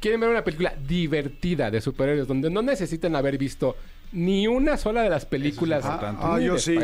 ¿quieren 0.00 0.20
ver 0.20 0.30
una 0.30 0.44
película 0.44 0.74
divertida 0.86 1.70
de 1.70 1.80
superhéroes 1.80 2.28
donde 2.28 2.50
no 2.50 2.62
necesiten 2.62 3.16
haber 3.16 3.38
visto 3.38 3.76
ni 4.12 4.46
una 4.46 4.76
sola 4.76 5.02
de 5.02 5.10
las 5.10 5.26
películas? 5.26 5.84
Ah, 5.86 6.38
yo 6.40 6.58
sí. 6.58 6.78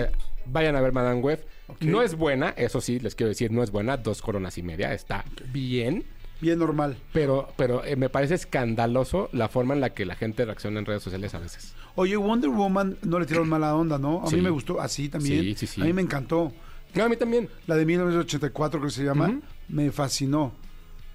Vayan 0.47 0.75
a 0.75 0.81
ver 0.81 0.93
Madame 0.93 1.21
Web. 1.21 1.45
No 1.81 2.03
es 2.03 2.17
buena, 2.17 2.51
eso 2.51 2.81
sí, 2.81 2.99
les 2.99 3.15
quiero 3.15 3.29
decir, 3.29 3.53
no 3.53 3.63
es 3.63 3.71
buena. 3.71 3.97
Dos 3.97 4.21
coronas 4.23 4.59
y 4.59 4.63
media. 4.63 4.93
Está 4.93 5.25
bien. 5.53 6.05
Bien 6.41 6.59
normal. 6.59 6.97
Pero, 7.13 7.49
pero 7.57 7.85
eh, 7.85 7.95
me 7.95 8.09
parece 8.09 8.35
escandaloso 8.35 9.29
la 9.33 9.49
forma 9.49 9.75
en 9.75 9.81
la 9.81 9.91
que 9.91 10.05
la 10.05 10.17
gente 10.17 10.45
reacciona 10.45 10.81
en 10.81 10.87
redes 10.87 11.05
sociales 11.05 11.33
a 11.35 11.39
veces. 11.39 11.73
Oye, 11.95 12.17
Wonder 12.17 12.51
Woman 12.51 12.99
no 13.03 13.21
le 13.21 13.27
tiraron 13.27 13.49
mala 13.49 13.77
onda, 13.77 13.97
¿no? 13.99 14.25
A 14.25 14.27
Sí. 14.27 14.35
mí 14.37 14.43
me 14.43 14.51
gustó 14.51 14.81
así 14.81 15.09
también. 15.09 15.43
Sí, 15.43 15.55
sí, 15.55 15.67
sí. 15.69 15.81
A 15.81 15.85
mí 15.85 15.93
me 15.93 16.03
encantó. 16.03 16.53
No, 16.95 17.05
a 17.05 17.09
mí 17.09 17.17
también. 17.17 17.49
La 17.67 17.77
de 17.77 17.85
1984 17.87 18.81
creo 18.81 18.89
que 18.89 18.95
se 18.95 19.05
llama, 19.05 19.41
me 19.69 19.91
fascinó. 19.91 20.53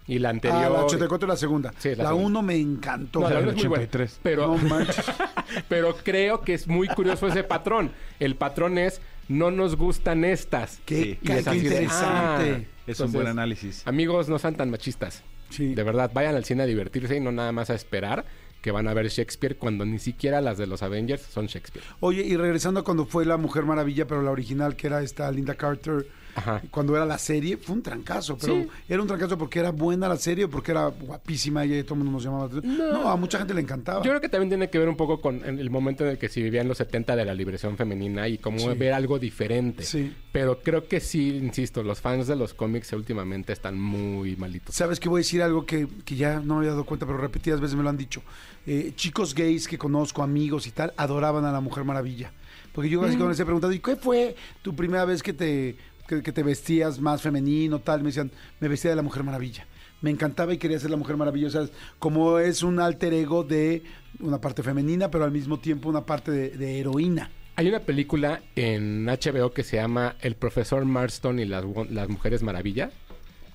Y 0.10 0.20
la 0.20 0.30
Ah, 0.30 0.32
anterior... 0.32 0.72
la 0.72 0.86
84 0.86 1.26
es 1.26 1.30
la 1.30 1.36
segunda. 1.38 1.74
Sí, 1.80 1.90
la 1.96 2.04
la 2.04 2.10
segunda. 2.12 2.40
1 2.40 2.42
me 2.44 2.56
encantó. 2.56 3.20
No, 3.20 3.26
la 3.26 3.28
O 3.28 3.30
sea, 3.30 3.40
verdad 3.40 3.56
es 3.58 3.64
muy 3.64 3.68
buena. 3.68 3.84
83. 3.84 4.20
Pero, 4.24 4.48
No 4.48 4.58
manches. 4.58 5.06
pero 5.70 5.96
creo 5.98 6.42
que 6.42 6.54
es 6.54 6.68
muy 6.68 6.88
curioso 6.88 7.28
ese 7.28 7.44
patrón. 7.44 7.92
El 8.20 8.36
patrón 8.36 8.78
es, 8.78 9.02
no 9.28 9.52
nos 9.52 9.76
gustan 9.76 10.24
estas. 10.24 10.80
Qué, 10.86 11.20
Y 11.22 11.32
es 11.32 11.46
interesante. 11.48 11.92
ah. 11.92 12.60
Es 12.88 13.00
un 13.02 13.12
buen 13.12 13.28
análisis. 13.28 13.86
Amigos, 13.86 14.30
no 14.30 14.40
sean 14.40 14.56
tan 14.56 14.70
machistas. 14.72 15.24
Sí. 15.50 15.76
De 15.76 15.84
verdad, 15.84 16.10
vayan 16.14 16.36
al 16.36 16.46
cine 16.46 16.64
a 16.64 16.66
divertirse 16.66 17.18
y 17.18 17.20
no 17.20 17.32
nada 17.34 17.52
más 17.52 17.70
a 17.70 17.76
esperar 17.76 18.26
que 18.68 18.72
van 18.74 18.90
a 18.90 18.94
ver 18.94 19.08
Shakespeare 19.08 19.56
cuando 19.56 19.86
ni 19.86 19.98
siquiera 19.98 20.42
las 20.42 20.58
de 20.58 20.68
los 20.68 20.84
Avengers 20.84 21.22
son 21.22 21.46
Shakespeare. 21.46 21.88
Oye, 22.02 22.24
y 22.24 22.36
regresando 22.36 22.82
a 22.82 22.84
cuando 22.84 23.06
fue 23.06 23.24
la 23.24 23.38
Mujer 23.38 23.64
Maravilla, 23.64 24.08
pero 24.08 24.22
la 24.22 24.32
original, 24.32 24.76
que 24.76 24.88
era 24.88 25.02
esta 25.02 25.32
Linda 25.32 25.56
Carter, 25.56 26.06
Ajá. 26.38 26.62
cuando 26.72 26.96
era 26.96 27.06
la 27.06 27.18
serie, 27.18 27.58
fue 27.58 27.76
un 27.76 27.82
trancazo. 27.82 28.38
Pero 28.38 28.54
Sí. 28.56 28.68
era 28.88 29.02
un 29.02 29.08
trancazo 29.08 29.38
porque 29.38 29.60
era 29.60 29.72
buena 29.72 30.08
la 30.08 30.18
serie 30.18 30.46
o 30.46 30.50
porque 30.50 30.72
era 30.72 30.88
guapísima 30.88 31.66
y 31.66 31.84
todo 31.84 31.96
el 31.96 32.00
mundo 32.04 32.12
nos 32.14 32.24
llamaba. 32.24 32.50
No, 32.64 33.10
a 33.10 33.16
mucha 33.18 33.38
gente 33.40 33.54
le 33.54 33.62
encantaba. 33.62 34.04
Yo 34.04 34.12
creo 34.12 34.22
que 34.22 34.30
también 34.30 34.50
tiene 34.50 34.70
que 34.70 34.78
ver 34.80 34.88
un 34.88 34.96
poco 34.96 35.20
con 35.20 35.44
el 35.44 35.70
momento 35.70 36.04
en 36.06 36.12
el 36.12 36.18
que 36.18 36.30
se 36.30 36.42
vivía 36.42 36.62
en 36.62 36.68
los 36.68 36.78
70 36.78 37.16
de 37.16 37.26
la 37.26 37.34
liberación 37.34 37.76
femenina 37.76 38.28
y 38.28 38.38
como 38.38 38.76
ver 38.76 38.94
algo 38.94 39.20
diferente. 39.20 39.84
Sí. 39.84 40.14
Pero 40.32 40.62
creo 40.62 40.88
que 40.88 41.00
sí, 41.00 41.36
insisto, 41.38 41.82
los 41.84 42.00
fans 42.02 42.28
de 42.28 42.36
los 42.36 42.54
cómics 42.54 42.94
últimamente 42.94 43.52
están 43.54 43.80
muy 43.80 44.36
malitos. 44.36 44.76
Sabes 44.76 45.00
que 45.00 45.10
voy 45.10 45.20
a 45.20 45.22
decir 45.22 45.42
algo 45.42 45.66
que, 45.66 45.88
que 46.06 46.16
ya 46.16 46.40
no 46.40 46.56
me 46.56 46.60
había 46.60 46.72
dado 46.72 46.86
cuenta, 46.86 47.06
pero 47.06 47.18
repetidas 47.18 47.60
veces 47.60 47.76
me 47.76 47.84
lo 47.84 47.90
han 47.90 47.98
dicho. 47.98 48.22
Eh, 48.68 48.92
chicos 48.96 49.34
gays 49.34 49.68
que 49.68 49.78
conozco, 49.78 50.22
amigos 50.22 50.68
y 50.68 50.72
tal, 50.72 50.94
adoraban 50.98 51.46
a 51.46 51.52
la 51.52 51.62
Mujer 51.62 51.84
Maravilla. 51.84 52.32
Porque 52.74 52.90
yo 52.90 53.00
así 53.02 53.12
cuando 53.16 53.30
les 53.30 53.40
he 53.40 53.46
preguntado, 53.46 53.74
¿y 53.74 53.80
qué 53.80 53.96
fue 53.96 54.36
tu 54.62 54.76
primera 54.76 55.04
vez 55.06 55.24
que 55.24 55.34
te, 55.34 55.76
que, 56.08 56.22
te 56.22 56.44
vestías 56.44 57.00
más 57.00 57.22
femenino, 57.22 57.80
tal? 57.80 58.02
Me 58.02 58.08
decían, 58.08 58.32
me 58.60 58.68
vestía 58.68 58.92
de 58.92 58.96
la 58.96 59.02
Mujer 59.02 59.24
Maravilla. 59.24 59.68
Me 60.02 60.10
encantaba 60.10 60.54
y 60.54 60.58
quería 60.58 60.80
ser 60.80 60.90
la 60.90 60.98
Mujer 60.98 61.18
Maravilla. 61.18 61.48
O 61.48 61.50
sea, 61.50 61.68
como 62.00 62.40
es 62.40 62.64
un 62.64 62.80
alter 62.80 63.14
ego 63.14 63.44
de 63.44 63.84
una 64.20 64.40
parte 64.40 64.64
femenina, 64.64 65.12
pero 65.12 65.24
al 65.24 65.32
mismo 65.32 65.60
tiempo 65.60 65.90
una 65.90 66.06
parte 66.06 66.32
de, 66.32 66.80
heroína. 66.80 67.30
Hay 67.56 67.68
una 67.68 67.80
película 67.80 68.42
en 68.56 69.06
HBO 69.06 69.52
que 69.52 69.64
se 69.64 69.78
llama 69.78 70.16
El 70.22 70.36
profesor 70.36 70.86
Marston 70.86 71.40
y 71.40 71.46
las, 71.46 71.66
las 71.90 72.08
mujeres 72.08 72.44
maravilla, 72.44 72.92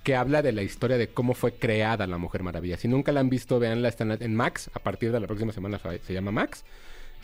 que 0.02 0.16
habla 0.16 0.42
de 0.42 0.50
la 0.50 0.62
historia 0.62 0.98
de 0.98 1.08
cómo 1.08 1.34
fue 1.34 1.54
creada 1.54 2.06
la 2.08 2.18
Mujer 2.18 2.42
Maravilla. 2.42 2.76
Si 2.76 2.88
nunca 2.88 3.12
la 3.12 3.20
han 3.20 3.30
visto, 3.30 3.60
véanla, 3.60 3.88
está 3.88 4.04
en- 4.04 4.34
Max. 4.34 4.70
A 4.74 4.80
partir 4.80 5.12
de 5.12 5.20
la 5.20 5.28
próxima 5.28 5.52
semana 5.52 5.78
se 5.78 6.00
se 6.00 6.12
llama 6.12 6.32
Max. 6.32 6.64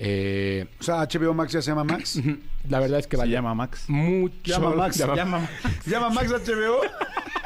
Eh, 0.00 0.66
O 0.80 0.82
sea, 0.82 1.06
HBO 1.08 1.34
Max 1.34 1.52
ya 1.52 1.60
se 1.62 1.70
llama 1.70 1.84
Max. 1.84 2.20
la 2.68 2.78
verdad 2.80 3.00
es 3.00 3.06
que 3.06 3.16
Se 3.16 3.20
vale 3.20 3.32
llama 3.32 3.54
Max. 3.54 3.84
mucho. 3.88 4.34
Llama 4.44 4.70
Max. 4.70 4.96
Llama- 5.00 5.14
Llama, 5.16 5.48
¿Llama 5.86 6.10
Max 6.10 6.30
HBO? 6.30 6.80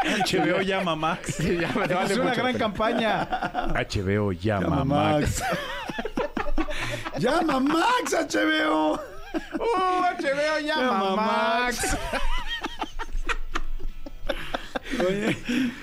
HBO 0.05 0.61
llama 0.62 0.96
Max. 0.96 1.34
Sí, 1.36 1.57
llama- 1.59 1.86
te 1.88 1.94
vale 1.94 2.12
es 2.12 2.18
una 2.18 2.30
mucho 2.30 2.42
gran 2.42 2.59
campaña. 2.59 3.24
HBO 3.74 4.32
llama, 4.32 4.66
Llama 4.68 4.84
Max. 4.84 5.40
Max. 5.40 5.59
¡Llama 7.18 7.61
Max 7.61 8.12
HBO! 8.34 8.94
¡Uh, 8.94 8.98
HBO 10.18 10.59
llama, 10.66 10.82
Llama 10.82 11.16
Max! 11.16 11.96
Oye, 15.01 15.36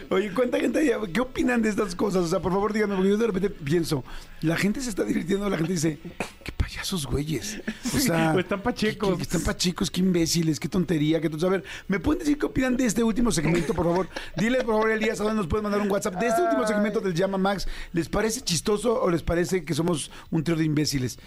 oye, 0.09 0.31
¿cuánta 0.33 0.59
gente 0.59 0.79
hay? 0.79 0.91
¿Qué 1.11 1.19
opinan 1.21 1.61
de 1.61 1.69
estas 1.69 1.95
cosas? 1.95 2.23
O 2.23 2.27
sea, 2.27 2.39
por 2.39 2.51
favor, 2.51 2.73
díganme, 2.73 2.95
porque 2.95 3.09
yo 3.09 3.17
de 3.17 3.27
repente 3.27 3.49
pienso, 3.49 4.03
la 4.41 4.55
gente 4.57 4.81
se 4.81 4.89
está 4.89 5.03
divirtiendo, 5.03 5.49
la 5.49 5.57
gente 5.57 5.73
dice, 5.73 5.99
qué 6.43 6.51
payasos 6.51 7.05
güeyes. 7.05 7.61
O 7.93 7.97
sea, 7.99 8.31
Pues 8.33 8.45
están 8.45 8.61
pachecos. 8.61 9.09
qué- 9.11 9.17
qué- 9.17 9.23
están 9.23 9.41
pachecos, 9.41 9.89
qué 9.91 10.01
imbéciles, 10.01 10.59
qué 10.59 10.69
tontería, 10.69 11.19
qué 11.21 11.29
tonto. 11.29 11.47
A 11.47 11.49
ver, 11.49 11.63
¿me 11.87 11.99
pueden 11.99 12.19
decir 12.19 12.37
qué 12.37 12.45
opinan 12.45 12.77
de 12.77 12.85
este 12.85 13.03
último 13.03 13.31
segmento, 13.31 13.73
por 13.73 13.85
favor? 13.85 14.07
Dile, 14.37 14.57
por 14.63 14.75
favor, 14.75 14.91
Elías, 14.91 15.19
a 15.19 15.23
dónde 15.23 15.37
nos 15.37 15.47
pueden 15.47 15.63
mandar 15.63 15.81
un 15.81 15.89
WhatsApp 15.91 16.15
de 16.19 16.27
este 16.27 16.41
último 16.41 16.65
segmento 16.67 16.99
del 17.01 17.13
Llama 17.13 17.37
Max. 17.37 17.67
¿Les 17.93 18.07
parece 18.09 18.41
chistoso 18.41 19.01
o 19.01 19.09
les 19.09 19.23
parece 19.23 19.63
que 19.65 19.73
somos 19.73 20.11
un 20.31 20.43
trío 20.43 20.57
de 20.57 20.65
imbéciles? 20.65 21.19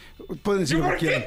Pueden 0.43 0.63
decir 0.63 0.79
lo 0.79 0.89
que 0.93 0.97
quieran. 0.97 1.23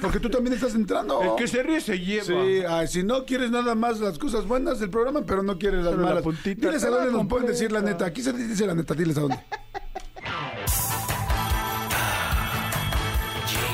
Porque 0.00 0.20
tú 0.20 0.30
también 0.30 0.54
estás 0.54 0.74
entrando. 0.74 1.20
El 1.22 1.30
que 1.36 1.48
se 1.48 1.62
ríe 1.62 1.80
se 1.80 1.98
lleva. 1.98 2.24
Sí, 2.24 2.62
ay, 2.68 2.88
si 2.88 3.02
no 3.02 3.24
quieres 3.24 3.50
nada 3.50 3.74
más 3.74 4.00
las 4.00 4.18
cosas 4.18 4.46
buenas 4.46 4.78
del 4.80 4.90
programa, 4.90 5.22
pero 5.26 5.42
no 5.42 5.58
quieres 5.58 5.71
las 5.76 5.84
Solo 5.86 6.02
la 6.02 6.08
malas. 6.08 6.22
puntita, 6.22 6.68
diles 6.68 6.84
a 6.84 6.88
dónde 6.90 7.12
nos 7.12 7.26
pueden 7.26 7.46
decir 7.46 7.72
la 7.72 7.80
neta. 7.80 8.06
Aquí 8.06 8.22
se 8.22 8.32
dice 8.32 8.66
la 8.66 8.74
neta, 8.74 8.94
diles 8.94 9.16
a 9.16 9.20
dónde. 9.22 9.38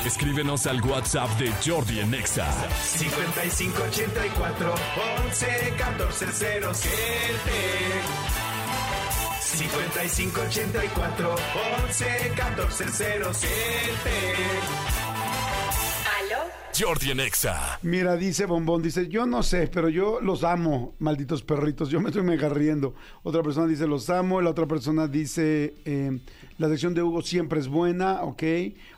Escríbenos 0.04 0.66
al 0.66 0.80
WhatsApp 0.82 1.28
de 1.38 1.52
Jordi 1.64 2.00
en 2.00 2.14
Exa. 2.14 2.46
5584 2.82 4.74
11 5.26 5.74
14 5.76 6.26
07 6.32 6.90
5584 9.40 11.34
11 11.84 12.32
14 12.36 12.84
07 13.34 13.48
Jordi 16.78 17.10
en 17.10 17.20
Exa. 17.20 17.78
Mira, 17.82 18.16
dice 18.16 18.46
Bombón, 18.46 18.82
dice, 18.82 19.08
yo 19.08 19.26
no 19.26 19.42
sé, 19.42 19.66
pero 19.66 19.88
yo 19.88 20.20
los 20.20 20.44
amo, 20.44 20.94
malditos 21.00 21.42
perritos. 21.42 21.88
Yo 21.90 22.00
me 22.00 22.08
estoy 22.08 22.22
mega 22.22 22.48
riendo. 22.48 22.94
Otra 23.24 23.42
persona 23.42 23.66
dice, 23.66 23.86
los 23.86 24.08
amo. 24.10 24.40
La 24.40 24.50
otra 24.50 24.66
persona 24.66 25.08
dice, 25.08 25.74
eh, 25.84 26.18
la 26.58 26.68
sección 26.68 26.94
de 26.94 27.02
Hugo 27.02 27.22
siempre 27.22 27.58
es 27.58 27.68
buena, 27.68 28.22
ok. 28.22 28.42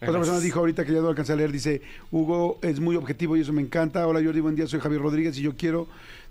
Otra 0.02 0.12
persona 0.12 0.40
dijo 0.40 0.60
ahorita 0.60 0.84
que 0.84 0.92
ya 0.92 1.00
no 1.00 1.08
alcancé 1.08 1.32
a 1.32 1.36
leer, 1.36 1.52
dice, 1.52 1.80
Hugo 2.10 2.58
es 2.62 2.80
muy 2.80 2.96
objetivo 2.96 3.36
y 3.36 3.40
eso 3.40 3.52
me 3.52 3.62
encanta. 3.62 4.06
Hola 4.06 4.20
Jordi, 4.22 4.40
buen 4.40 4.56
día, 4.56 4.66
soy 4.66 4.80
Javier 4.80 5.00
Rodríguez 5.00 5.38
y 5.38 5.42
yo 5.42 5.56
quiero 5.56 5.88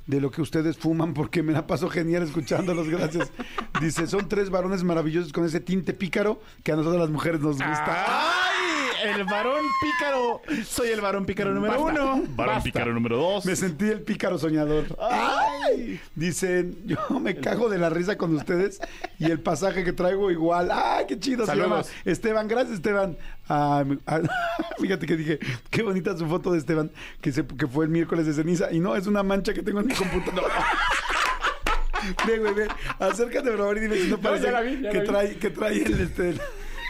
de 0.09 0.19
lo 0.19 0.31
que 0.31 0.41
ustedes 0.41 0.75
fuman 0.75 1.13
porque 1.13 1.43
me 1.43 1.53
la 1.53 1.67
paso 1.67 1.87
genial 1.87 2.23
escuchándolos, 2.23 2.89
gracias. 2.89 3.31
Dice, 3.79 4.07
son 4.07 4.27
tres 4.27 4.49
varones 4.49 4.83
maravillosos 4.83 5.31
con 5.31 5.45
ese 5.45 5.59
tinte 5.59 5.93
pícaro 5.93 6.41
que 6.63 6.71
a 6.71 6.75
nosotras 6.75 6.99
las 6.99 7.11
mujeres 7.11 7.41
nos 7.41 7.57
gusta. 7.57 8.05
¡Ay! 8.07 9.13
El 9.13 9.23
varón 9.25 9.63
pícaro. 9.79 10.41
Soy 10.65 10.89
el 10.89 11.01
varón 11.01 11.27
pícaro 11.27 11.53
número 11.53 11.79
uno. 11.83 12.23
Varón 12.29 12.63
pícaro 12.63 12.91
número 12.91 13.17
2. 13.17 13.45
Me 13.45 13.55
sentí 13.55 13.85
el 13.85 14.01
pícaro 14.01 14.39
soñador. 14.39 14.97
¡Ay! 14.99 15.58
Dicen, 16.15 16.77
yo 16.85 16.97
me 17.19 17.35
cago 17.35 17.69
de 17.69 17.77
la 17.77 17.89
risa 17.89 18.17
con 18.17 18.35
ustedes 18.35 18.79
y 19.17 19.25
el 19.25 19.39
pasaje 19.39 19.83
que 19.83 19.93
traigo 19.93 20.31
igual. 20.31 20.69
¡Ay, 20.71 21.05
qué 21.07 21.19
chido! 21.19 21.45
Se 21.45 21.55
llama 21.55 21.83
Saludos. 21.83 21.91
Esteban. 22.05 22.47
Gracias, 22.47 22.75
Esteban. 22.75 23.17
Ah, 23.47 23.83
ah, 24.07 24.21
fíjate 24.79 25.05
que 25.05 25.17
dije, 25.17 25.39
qué 25.69 25.81
bonita 25.81 26.17
su 26.17 26.27
foto 26.27 26.51
de 26.51 26.59
Esteban, 26.59 26.91
que, 27.21 27.31
se, 27.31 27.45
que 27.45 27.67
fue 27.67 27.85
el 27.85 27.91
miércoles 27.91 28.25
de 28.25 28.33
ceniza. 28.33 28.71
Y 28.71 28.79
no, 28.79 28.95
es 28.95 29.07
una 29.07 29.23
mancha 29.23 29.53
que 29.53 29.63
tengo 29.63 29.79
en 29.79 29.87
mi 29.87 29.93
computadora. 29.93 30.53
Ve, 32.25 32.39
güey, 32.39 32.53
ve. 32.53 32.67
Acércate, 32.97 33.49
por 33.49 33.57
favor, 33.59 33.77
y 33.77 33.81
dime 33.81 33.97
si 33.97 34.07
no 34.07 34.17
parece 34.17 34.49
vi, 34.63 34.89
que, 34.89 35.01
trae, 35.01 35.35
que 35.37 35.49
trae 35.49 35.83
el... 35.83 35.99
Este, 35.99 36.35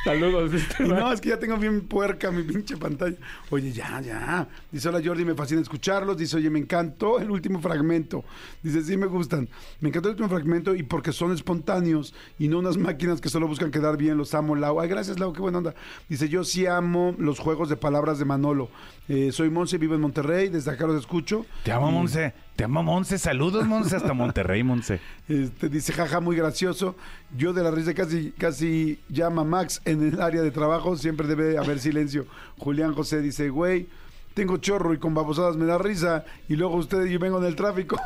Saludos. 0.10 0.51
y 0.53 0.57
Esteban. 0.57 0.99
no, 0.99 1.12
es 1.14 1.22
que 1.22 1.30
ya 1.30 1.38
tengo 1.38 1.57
bien 1.57 1.82
puerca 1.82 2.32
mi 2.32 2.43
pinche 2.43 2.78
pantalla. 2.78 3.16
Oye, 3.49 3.72
ya, 3.72 4.01
ya. 4.01 4.47
Dice, 4.72 4.89
hola 4.89 5.01
Jordi, 5.03 5.26
me 5.26 5.36
fascina 5.36 5.62
escucharlos. 5.62 6.18
Dice, 6.18 6.38
oye, 6.38 6.49
me 6.49 6.60
encantó 6.60 7.20
el 7.20 7.30
último 7.30 7.60
fragmento. 7.60 8.24
Dice, 8.64 8.82
sí, 8.82 8.97
me 8.97 9.05
gustan. 9.05 9.47
Me 9.80 9.89
encantó 9.89 10.10
el 10.10 10.14
último 10.14 10.30
fragmento 10.30 10.74
y 10.76 10.84
porque 10.84 11.12
son 11.12 11.32
espontáneos 11.32 12.14
y 12.39 12.47
no 12.47 12.60
unas 12.60 12.78
máquinas 12.78 13.22
que 13.22 13.30
solo 13.30 13.47
buscan 13.47 13.72
quedar 13.72 13.97
bien. 13.97 14.18
Los 14.18 14.34
amo, 14.34 14.55
Lau. 14.55 14.80
Ay, 14.80 14.89
gracias, 14.89 15.20
Lau, 15.20 15.34
qué 15.34 15.41
buena 15.41 15.60
onda. 15.60 15.76
Dice, 16.07 16.28
yo 16.28 16.43
sí 16.43 16.66
amo 16.66 17.16
los 17.18 17.39
juegos 17.39 17.70
de 17.70 17.78
palabras 17.78 18.20
de 18.20 18.26
Manolo. 18.26 18.70
Eh, 19.07 19.32
soy 19.32 19.49
Monse, 19.49 19.78
vivo 19.78 19.95
en 19.95 20.01
Monterrey. 20.01 20.49
Desde 20.49 20.72
acá 20.72 20.88
los 20.88 20.99
escucho. 20.99 21.45
Te 21.64 21.72
amo, 21.72 21.91
Monse. 21.91 22.34
Te 22.60 22.66
amo, 22.66 22.84
Monse. 22.84 23.18
Saludos, 23.18 23.66
Monse, 23.66 23.95
hasta 23.95 24.12
Monterrey, 24.12 24.64
Monse. 24.64 24.99
Este, 25.30 25.70
dice, 25.70 25.93
jaja, 25.93 26.20
muy 26.20 26.36
gracioso. 26.36 26.93
Yo 27.38 27.53
de 27.53 27.64
la 27.64 27.72
risa 27.72 27.93
casi, 27.93 28.32
casi 28.32 28.99
llama 29.07 29.45
Max 29.45 29.82
en 29.86 30.05
el 30.05 30.20
área 30.20 30.41
de 30.41 30.51
trabajo. 30.51 30.97
Siempre 30.97 31.26
debe 31.26 31.57
haber 31.57 31.80
silencio. 31.80 32.26
Julián 32.57 32.93
José 32.93 33.22
dice, 33.22 33.47
güey, 33.49 33.88
tengo 34.34 34.57
chorro 34.57 34.93
y 34.93 34.97
con 34.97 35.14
babosadas 35.14 35.55
me 35.55 35.64
da 35.68 35.78
risa. 35.78 36.26
Y 36.49 36.57
luego 36.57 36.76
ustedes, 36.76 37.10
yo 37.10 37.18
vengo 37.18 37.38
en 37.38 37.45
el 37.45 37.55
tráfico. 37.55 37.97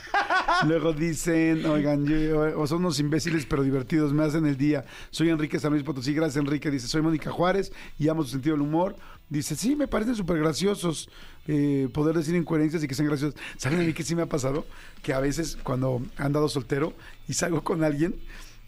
luego 0.66 0.92
dicen, 0.92 1.64
oigan, 1.64 2.04
yo- 2.04 2.66
son 2.66 2.80
unos 2.80 3.00
imbéciles 3.00 3.46
pero 3.46 3.62
divertidos, 3.62 4.12
me 4.12 4.24
hacen 4.24 4.44
el 4.44 4.58
día. 4.58 4.84
Soy 5.08 5.30
Enrique 5.30 5.58
San 5.58 5.72
Luis 5.72 5.84
Potosí, 5.84 6.12
gracias 6.12 6.44
Enrique. 6.44 6.70
Dice, 6.70 6.86
soy 6.86 7.00
Mónica 7.00 7.30
Juárez 7.30 7.72
y 7.98 8.08
amo 8.08 8.24
su 8.24 8.28
sentido 8.28 8.56
del 8.56 8.62
humor. 8.62 8.94
Dice, 9.30 9.56
sí, 9.56 9.74
me 9.74 9.88
parecen 9.88 10.14
súper 10.16 10.36
graciosos 10.38 11.08
eh, 11.48 11.88
poder 11.92 12.16
decir 12.16 12.34
incoherencias 12.34 12.82
y 12.82 12.88
que 12.88 12.94
sean 12.94 13.08
graciosos. 13.08 13.38
¿Saben 13.56 13.80
a 13.80 13.82
mí 13.82 13.92
qué 13.92 14.02
sí 14.02 14.14
me 14.14 14.22
ha 14.22 14.26
pasado? 14.26 14.66
Que 15.02 15.12
a 15.12 15.20
veces 15.20 15.56
cuando 15.62 16.02
he 16.18 16.22
andado 16.22 16.48
soltero 16.48 16.92
y 17.28 17.34
salgo 17.34 17.62
con 17.62 17.84
alguien, 17.84 18.14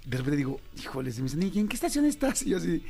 de 0.05 0.17
repente 0.17 0.37
digo, 0.37 0.61
híjoles, 0.77 1.19
y 1.19 1.23
me 1.23 1.25
dicen, 1.25 1.43
¿y 1.43 1.59
en 1.59 1.69
qué 1.69 1.75
estación 1.75 2.05
estás? 2.05 2.43
Y 2.43 2.51
yo 2.51 2.59
así, 2.59 2.83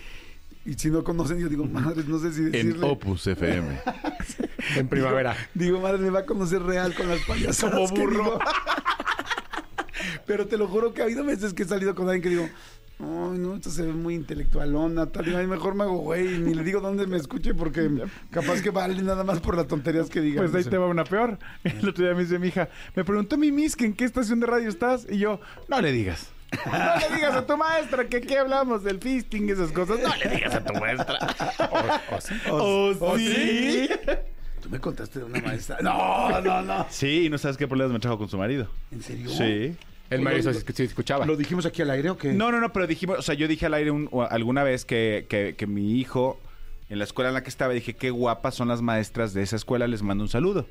y 0.65 0.75
si 0.75 0.91
no 0.91 1.03
conocen, 1.03 1.39
yo 1.39 1.49
digo, 1.49 1.65
madre, 1.65 2.05
no 2.07 2.19
sé 2.19 2.33
si 2.33 2.43
decirle. 2.43 2.87
Opus 2.87 3.27
FM. 3.27 3.81
En 4.77 4.87
primavera. 4.87 5.35
Digo, 5.55 5.81
madre, 5.81 5.97
me 5.99 6.11
va 6.11 6.21
a 6.21 6.27
conocer 6.27 6.63
real 6.63 6.95
con 6.95 7.09
las 7.09 7.21
payasadas. 7.21 7.75
Como 7.75 7.95
que 7.95 8.01
burro. 8.03 8.25
digo. 8.25 8.39
Pero 10.27 10.47
te 10.47 10.59
lo 10.59 10.69
juro 10.69 10.93
que 10.93 11.01
ha 11.01 11.05
habido 11.05 11.25
veces 11.25 11.55
que 11.55 11.63
he 11.63 11.67
salido 11.67 11.95
con 11.95 12.07
alguien 12.07 12.23
que 12.23 12.29
digo, 12.29 12.51
ay, 13.01 13.39
no, 13.39 13.55
esto 13.57 13.71
se 13.71 13.83
ve 13.83 13.93
muy 13.93 14.15
intelectualona, 14.15 15.07
tal. 15.07 15.35
Ay, 15.37 15.47
mejor 15.47 15.75
me 15.75 15.85
hago 15.85 15.99
güey, 15.99 16.35
y 16.35 16.39
ni 16.39 16.55
le 16.55 16.65
digo 16.65 16.81
dónde 16.81 17.07
me 17.07 17.17
escuche 17.17 17.55
porque 17.55 17.91
capaz 18.31 18.61
que 18.63 18.71
vale 18.71 19.01
nada 19.03 19.25
más 19.25 19.41
por 19.41 19.57
las 19.57 19.67
tonterías 19.69 20.09
que 20.11 20.21
digan. 20.21 20.49
Pues 20.51 20.65
ahí 20.67 20.71
te 20.71 20.79
va 20.79 20.87
una 20.87 21.05
peor. 21.05 21.39
El 21.65 21.89
otro 21.89 22.05
día 22.05 22.15
me 22.15 22.23
dice 22.23 22.39
mi 22.39 22.49
hija, 22.49 22.69
me 22.95 23.05
preguntó 23.05 23.37
mi 23.37 23.53
miss 23.53 23.77
que 23.77 23.85
en 23.87 23.95
qué 23.95 24.05
estación 24.05 24.41
de 24.41 24.47
radio 24.47 24.69
estás. 24.69 25.07
Y 25.11 25.19
yo, 25.19 25.41
no 25.69 25.81
le 25.81 25.93
digas. 25.93 26.31
No 26.65 26.73
le 27.11 27.15
digas 27.17 27.35
a 27.35 27.47
tu 27.47 27.57
maestra 27.59 28.09
que 28.09 28.17
aquí 28.17 28.35
hablamos 28.35 28.83
del 28.83 28.99
fisting 29.01 29.49
y 29.49 29.53
esas 29.53 29.71
cosas. 29.71 29.99
No 30.03 30.09
le 30.17 30.35
digas 30.35 30.55
a 30.55 30.65
tu 30.65 30.73
maestra. 30.75 31.19
O- 31.71 32.17
o 32.17 32.21
sí. 32.21 32.35
¿Oh, 32.51 33.19
sí? 33.19 33.89
Tú 34.63 34.71
me 34.71 34.81
contaste 34.81 35.19
de 35.21 35.25
una 35.27 35.41
maestra. 35.41 35.77
No, 35.83 36.41
no, 36.41 36.63
no. 36.63 36.87
Sí, 36.91 37.27
y 37.27 37.31
no 37.31 37.37
sabes 37.39 37.57
qué 37.59 37.69
problemas 37.69 37.93
me 37.93 38.01
trajo 38.01 38.19
con 38.19 38.29
su 38.29 38.39
marido. 38.39 38.67
¿En 38.91 39.03
serio? 39.03 39.29
Sí. 39.29 39.77
El 40.11 40.23
marido 40.23 40.53
sí, 40.53 40.61
sí 40.75 40.83
escuchaba. 40.85 41.27
¿Lo 41.27 41.37
dijimos 41.37 41.67
aquí 41.67 41.83
al 41.83 41.91
aire 41.91 42.11
o 42.11 42.17
qué? 42.17 42.33
No, 42.33 42.51
no, 42.51 42.61
no, 42.61 42.73
pero 42.73 42.87
dijimos, 42.87 43.19
o 43.19 43.23
sea, 43.23 43.35
yo 43.35 43.47
dije 43.49 43.67
al 43.67 43.75
aire 43.75 43.91
un- 43.91 44.09
o 44.11 44.23
alguna 44.23 44.63
vez 44.63 44.85
que, 44.85 45.27
que- 45.29 45.55
que 45.57 45.67
mi 45.67 45.93
hijo, 45.99 46.41
en 46.89 46.99
la 46.99 47.05
escuela 47.05 47.29
en 47.29 47.35
la 47.35 47.43
que 47.43 47.51
estaba, 47.51 47.73
dije, 47.75 47.95
qué 47.95 48.11
guapas 48.11 48.55
son 48.55 48.69
las 48.69 48.81
maestras 48.81 49.35
de 49.35 49.43
esa 49.43 49.57
escuela, 49.57 49.87
les 49.87 50.03
mando 50.03 50.25
un 50.25 50.31
saludo. 50.31 50.67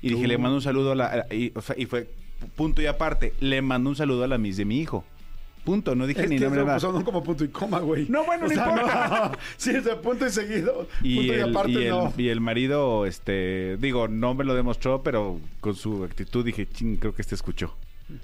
Y 0.00 0.10
dije, 0.10 0.26
le 0.28 0.38
mando 0.38 0.56
un 0.56 0.62
saludo 0.62 0.92
a 0.92 0.94
la... 0.94 1.26
y, 1.30 1.52
o 1.54 1.60
sea, 1.60 1.74
y 1.78 1.84
fue 1.86 2.08
punto 2.56 2.80
y 2.80 2.86
aparte, 2.86 3.34
le 3.40 3.60
mando 3.62 3.90
un 3.90 3.96
saludo 3.96 4.24
a 4.24 4.28
la 4.28 4.38
Miss 4.38 4.56
de 4.56 4.64
mi 4.64 4.78
hijo. 4.80 5.04
Punto, 5.64 5.94
no 5.94 6.06
dije 6.06 6.22
Es 6.22 6.30
ni 6.30 6.36
que 6.38 6.44
nombre 6.44 6.60
eso 6.62 6.66
nada. 6.68 6.80
son 6.80 7.02
como 7.02 7.22
punto 7.22 7.44
y 7.44 7.48
coma, 7.48 7.80
güey. 7.80 8.06
No, 8.08 8.24
bueno, 8.24 8.46
no 8.46 8.52
importa. 8.54 9.30
no. 9.32 9.38
Sí, 9.58 9.70
es 9.70 9.84
de 9.84 9.96
punto 9.96 10.24
y 10.26 10.30
seguido. 10.30 10.88
Y 11.02 11.16
punto 11.16 11.32
y 11.34 11.36
el, 11.36 11.50
aparte, 11.50 11.72
y, 11.72 11.76
el, 11.84 11.88
no. 11.90 12.12
y 12.16 12.28
el 12.28 12.40
marido, 12.40 13.04
este, 13.04 13.76
digo, 13.78 14.08
no 14.08 14.32
me 14.34 14.44
lo 14.44 14.54
demostró, 14.54 15.02
pero 15.02 15.38
con 15.60 15.74
su 15.74 16.04
actitud 16.04 16.42
dije, 16.44 16.66
ching, 16.66 16.96
creo 16.96 17.14
que 17.14 17.20
este 17.20 17.34
escuchó. 17.34 17.74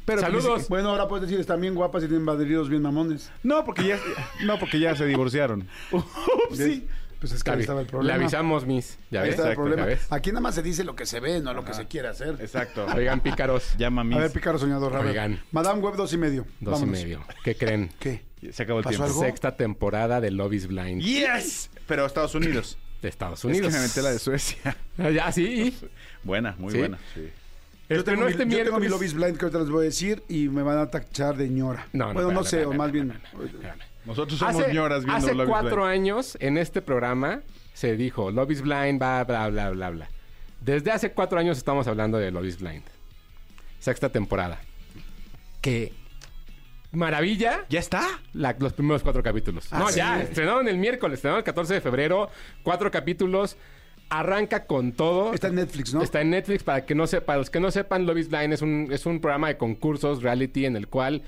Pero 0.04 0.20
Saludos. 0.20 0.68
Bueno, 0.68 0.90
ahora 0.90 1.08
puedes 1.08 1.26
decir, 1.28 1.40
están 1.40 1.60
bien 1.60 1.74
guapas 1.74 2.02
y 2.04 2.06
tienen 2.06 2.24
baderidos 2.24 2.68
bien 2.68 2.82
mamones. 2.82 3.30
No, 3.42 3.64
porque 3.64 3.86
ya, 3.86 3.98
no, 4.44 4.58
porque 4.58 4.78
ya 4.80 4.96
se 4.96 5.04
divorciaron. 5.06 5.68
sí. 6.52 6.86
Pues 7.20 7.32
es 7.32 7.42
que 7.42 7.50
ahí 7.52 7.56
Le, 7.56 7.62
estaba 7.62 7.80
el 7.80 7.86
le 7.86 7.90
problema. 7.90 8.14
avisamos, 8.16 8.66
Miss. 8.66 8.98
¿Ya 9.10 9.20
Ahí 9.20 9.28
ves? 9.28 9.30
estaba 9.36 9.48
el 9.48 9.52
Exacto, 9.54 9.62
problema. 9.62 9.82
¿ya 9.82 9.86
ves? 9.96 10.06
Aquí 10.12 10.30
nada 10.30 10.40
más 10.42 10.54
se 10.54 10.62
dice 10.62 10.84
lo 10.84 10.94
que 10.94 11.06
se 11.06 11.20
ve, 11.20 11.40
no 11.40 11.54
lo 11.54 11.64
que 11.64 11.72
se 11.72 11.86
quiere 11.86 12.08
hacer. 12.08 12.36
Exacto. 12.38 12.84
Oigan, 12.94 13.20
pícaros. 13.20 13.74
Llama 13.78 14.02
a 14.02 14.04
mí. 14.04 14.14
A 14.14 14.18
ver, 14.18 14.30
Pícaro 14.30 14.58
Soñador, 14.58 14.94
a 14.94 14.98
ver. 14.98 15.08
Oigan. 15.08 15.40
Madame 15.50 15.80
Web 15.80 15.96
dos 15.96 16.12
y 16.12 16.18
medio. 16.18 16.44
Dos 16.60 16.74
Vámonos. 16.80 17.00
y 17.00 17.02
medio. 17.02 17.24
¿Qué 17.42 17.56
creen? 17.56 17.90
¿Qué? 17.98 18.24
Se 18.52 18.64
acabó 18.64 18.80
el 18.80 18.84
¿Pasó 18.84 18.96
tiempo. 18.98 19.06
algo? 19.06 19.20
Sexta 19.22 19.56
temporada 19.56 20.20
de 20.20 20.30
Love 20.32 20.52
is 20.52 20.66
Blind 20.66 21.00
Yes. 21.00 21.70
Pero 21.86 22.04
Estados 22.04 22.34
Unidos. 22.34 22.76
de 23.00 23.08
Estados 23.08 23.38
Es 23.38 23.44
Unidos. 23.46 23.72
que 23.72 23.78
me 23.80 23.86
metí 23.86 24.00
la 24.02 24.10
de 24.10 24.18
Suecia. 24.18 24.76
Ah, 24.98 25.08
Ya, 25.10 25.32
sí. 25.32 25.74
Buena, 26.24 26.54
muy 26.58 26.72
¿Sí? 26.72 26.78
buena. 26.78 26.98
Sí. 27.14 27.30
Yo 27.88 27.96
Estrenó 27.96 28.26
tengo, 28.26 28.26
mi, 28.26 28.30
este 28.30 28.58
yo 28.58 28.64
tengo 28.64 28.78
mi 28.98 29.04
is 29.04 29.14
Blind 29.14 29.36
que 29.36 29.44
ahorita 29.44 29.58
les 29.60 29.70
voy 29.70 29.82
a 29.82 29.84
decir 29.84 30.22
y 30.28 30.48
me 30.48 30.62
van 30.62 30.78
a 30.78 30.90
tachar 30.90 31.36
de 31.36 31.48
ñora. 31.50 31.86
No, 31.92 32.06
no, 32.08 32.14
bueno, 32.14 32.32
no 32.32 32.40
espérame, 32.40 32.46
sé, 32.50 32.56
o 32.56 32.60
espérame, 32.72 32.78
más 32.78 32.92
bien... 32.92 33.10
espérame, 33.10 33.44
espérame. 33.46 33.78
Nosotros 34.06 34.38
somos 34.38 34.62
Hace, 34.62 34.72
ñoras 34.74 35.04
viendo 35.04 35.26
hace 35.26 35.34
Love 35.34 35.48
cuatro 35.48 35.76
Blind. 35.84 35.88
años, 35.88 36.36
en 36.40 36.58
este 36.58 36.82
programa, 36.82 37.40
se 37.74 37.96
dijo 37.96 38.30
Love 38.30 38.50
is 38.52 38.62
Blind, 38.62 38.98
bla, 38.98 39.24
bla, 39.24 39.48
bla, 39.48 39.70
bla, 39.70 39.90
bla. 39.90 40.08
Desde 40.60 40.90
hace 40.92 41.12
cuatro 41.12 41.38
años 41.38 41.58
estamos 41.58 41.86
hablando 41.88 42.18
de 42.18 42.30
Love 42.30 42.46
is 42.46 42.60
Blind. 42.60 42.84
Sexta 43.80 44.08
temporada. 44.08 44.60
Que 45.60 45.92
maravilla 46.92 47.64
¿Ya 47.68 47.80
está? 47.80 48.06
la- 48.34 48.54
los 48.58 48.72
primeros 48.72 49.02
cuatro 49.02 49.22
capítulos. 49.22 49.66
Ah, 49.70 49.78
no, 49.78 49.88
¿sí? 49.88 49.96
ya, 49.98 50.22
estrenaron 50.22 50.68
el 50.68 50.76
miércoles, 50.78 51.16
estrenaron 51.18 51.40
el 51.40 51.44
14 51.44 51.74
de 51.74 51.80
febrero, 51.80 52.30
cuatro 52.62 52.90
capítulos. 52.90 53.56
Arranca 54.10 54.66
con 54.66 54.92
todo. 54.92 55.32
Está 55.34 55.48
en 55.48 55.56
Netflix, 55.56 55.92
¿no? 55.94 56.02
Está 56.02 56.20
en 56.20 56.30
Netflix 56.30 56.62
para 56.62 56.84
que 56.84 56.94
no 56.94 57.06
sepa, 57.06 57.26
para 57.26 57.38
los 57.38 57.50
que 57.50 57.60
no 57.60 57.70
sepan, 57.70 58.06
Love 58.06 58.18
is 58.18 58.28
Blind 58.28 58.52
es 58.52 58.62
un, 58.62 58.88
es 58.92 59.06
un 59.06 59.20
programa 59.20 59.48
de 59.48 59.56
concursos 59.56 60.22
reality 60.22 60.66
en 60.66 60.76
el 60.76 60.86
cual 60.88 61.22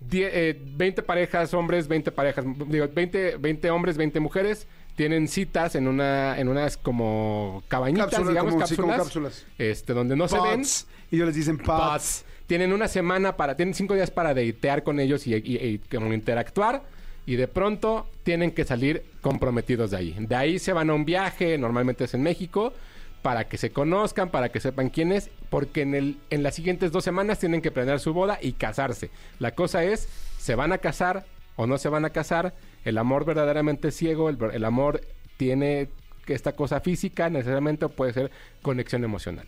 die- 0.00 0.28
eh, 0.32 0.60
20 0.76 1.02
parejas 1.02 1.52
hombres, 1.54 1.88
20 1.88 2.12
parejas, 2.12 2.44
digo, 2.68 2.86
20, 2.94 3.36
20 3.38 3.70
hombres, 3.70 3.96
20 3.96 4.20
mujeres 4.20 4.66
tienen 4.94 5.26
citas 5.28 5.74
en 5.74 5.88
una 5.88 6.38
en 6.38 6.48
unas 6.48 6.76
como 6.76 7.62
cabañitas, 7.68 8.06
Cápsulas, 8.10 8.28
digamos 8.30 8.52
como- 8.54 8.66
sí, 8.66 8.76
como 8.76 8.88
cápsulas, 8.88 9.32
cápsulas. 9.32 9.46
este 9.58 9.92
donde 9.94 10.16
no 10.16 10.28
se 10.28 10.40
ven. 10.40 10.62
Y 11.10 11.16
ellos 11.16 11.26
les 11.28 11.36
dicen 11.36 11.56
pots. 11.58 11.82
Pots. 11.82 12.24
Tienen 12.46 12.72
una 12.72 12.88
semana 12.88 13.36
para, 13.36 13.56
tienen 13.56 13.74
cinco 13.74 13.94
días 13.94 14.10
para 14.10 14.32
deitear 14.34 14.82
con 14.82 15.00
ellos 15.00 15.26
y, 15.26 15.34
y- 15.34 15.56
y 15.56 15.78
como 15.78 16.12
interactuar. 16.12 16.82
Y 17.28 17.36
de 17.36 17.46
pronto 17.46 18.06
tienen 18.22 18.52
que 18.52 18.64
salir 18.64 19.04
comprometidos 19.20 19.90
de 19.90 19.98
ahí. 19.98 20.16
De 20.18 20.34
ahí 20.34 20.58
se 20.58 20.72
van 20.72 20.88
a 20.88 20.94
un 20.94 21.04
viaje, 21.04 21.58
normalmente 21.58 22.04
es 22.04 22.14
en 22.14 22.22
México, 22.22 22.72
para 23.20 23.44
que 23.44 23.58
se 23.58 23.70
conozcan, 23.70 24.30
para 24.30 24.48
que 24.48 24.60
sepan 24.60 24.88
quién 24.88 25.12
es, 25.12 25.28
porque 25.50 25.82
en, 25.82 25.94
el, 25.94 26.16
en 26.30 26.42
las 26.42 26.54
siguientes 26.54 26.90
dos 26.90 27.04
semanas 27.04 27.38
tienen 27.38 27.60
que 27.60 27.70
planear 27.70 28.00
su 28.00 28.14
boda 28.14 28.38
y 28.40 28.52
casarse. 28.52 29.10
La 29.40 29.50
cosa 29.50 29.84
es, 29.84 30.08
¿se 30.38 30.54
van 30.54 30.72
a 30.72 30.78
casar 30.78 31.26
o 31.56 31.66
no 31.66 31.76
se 31.76 31.90
van 31.90 32.06
a 32.06 32.10
casar? 32.10 32.54
El 32.86 32.96
amor 32.96 33.26
verdaderamente 33.26 33.88
es 33.88 33.94
ciego, 33.94 34.30
el, 34.30 34.38
el 34.54 34.64
amor 34.64 35.02
tiene 35.36 35.90
esta 36.32 36.52
cosa 36.52 36.80
física 36.80 37.30
necesariamente 37.30 37.88
puede 37.88 38.12
ser 38.12 38.30
conexión 38.62 39.04
emocional. 39.04 39.46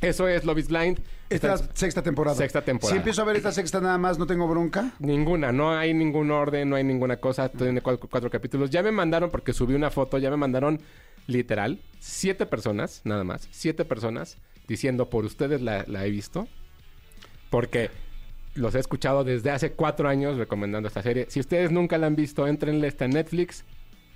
Eso 0.00 0.28
es 0.28 0.44
Love 0.44 0.58
is 0.58 0.68
Blind. 0.68 1.00
Esta 1.28 1.54
es 1.54 1.60
Está- 1.60 1.66
la 1.70 1.76
sexta 1.76 2.02
temporada. 2.02 2.36
Sexta 2.36 2.62
temporada. 2.62 2.92
Si 2.92 2.96
empiezo 2.98 3.22
a 3.22 3.24
ver 3.24 3.36
esta 3.36 3.52
sexta 3.52 3.80
nada 3.80 3.98
más, 3.98 4.18
no 4.18 4.26
tengo 4.26 4.46
bronca. 4.46 4.92
Ninguna, 5.00 5.50
no 5.52 5.76
hay 5.76 5.92
ningún 5.92 6.30
orden, 6.30 6.70
no 6.70 6.76
hay 6.76 6.84
ninguna 6.84 7.16
cosa. 7.16 7.48
Tiene 7.48 7.80
cuatro, 7.80 8.08
cuatro 8.10 8.30
capítulos. 8.30 8.70
Ya 8.70 8.82
me 8.82 8.92
mandaron, 8.92 9.30
porque 9.30 9.52
subí 9.52 9.74
una 9.74 9.90
foto, 9.90 10.18
ya 10.18 10.30
me 10.30 10.36
mandaron 10.36 10.80
literal 11.26 11.80
siete 11.98 12.46
personas, 12.46 13.02
nada 13.04 13.24
más, 13.24 13.48
siete 13.50 13.84
personas 13.84 14.38
diciendo 14.68 15.10
por 15.10 15.24
ustedes 15.24 15.60
la, 15.60 15.84
la 15.88 16.06
he 16.06 16.10
visto. 16.10 16.46
Porque 17.50 17.90
los 18.54 18.74
he 18.74 18.78
escuchado 18.78 19.24
desde 19.24 19.50
hace 19.50 19.72
cuatro 19.72 20.08
años 20.08 20.36
recomendando 20.36 20.88
esta 20.88 21.02
serie. 21.02 21.26
Si 21.28 21.40
ustedes 21.40 21.70
nunca 21.70 21.98
la 21.98 22.06
han 22.06 22.16
visto, 22.16 22.46
entrenle, 22.46 22.86
está 22.88 23.04
en 23.06 23.12
Netflix. 23.12 23.64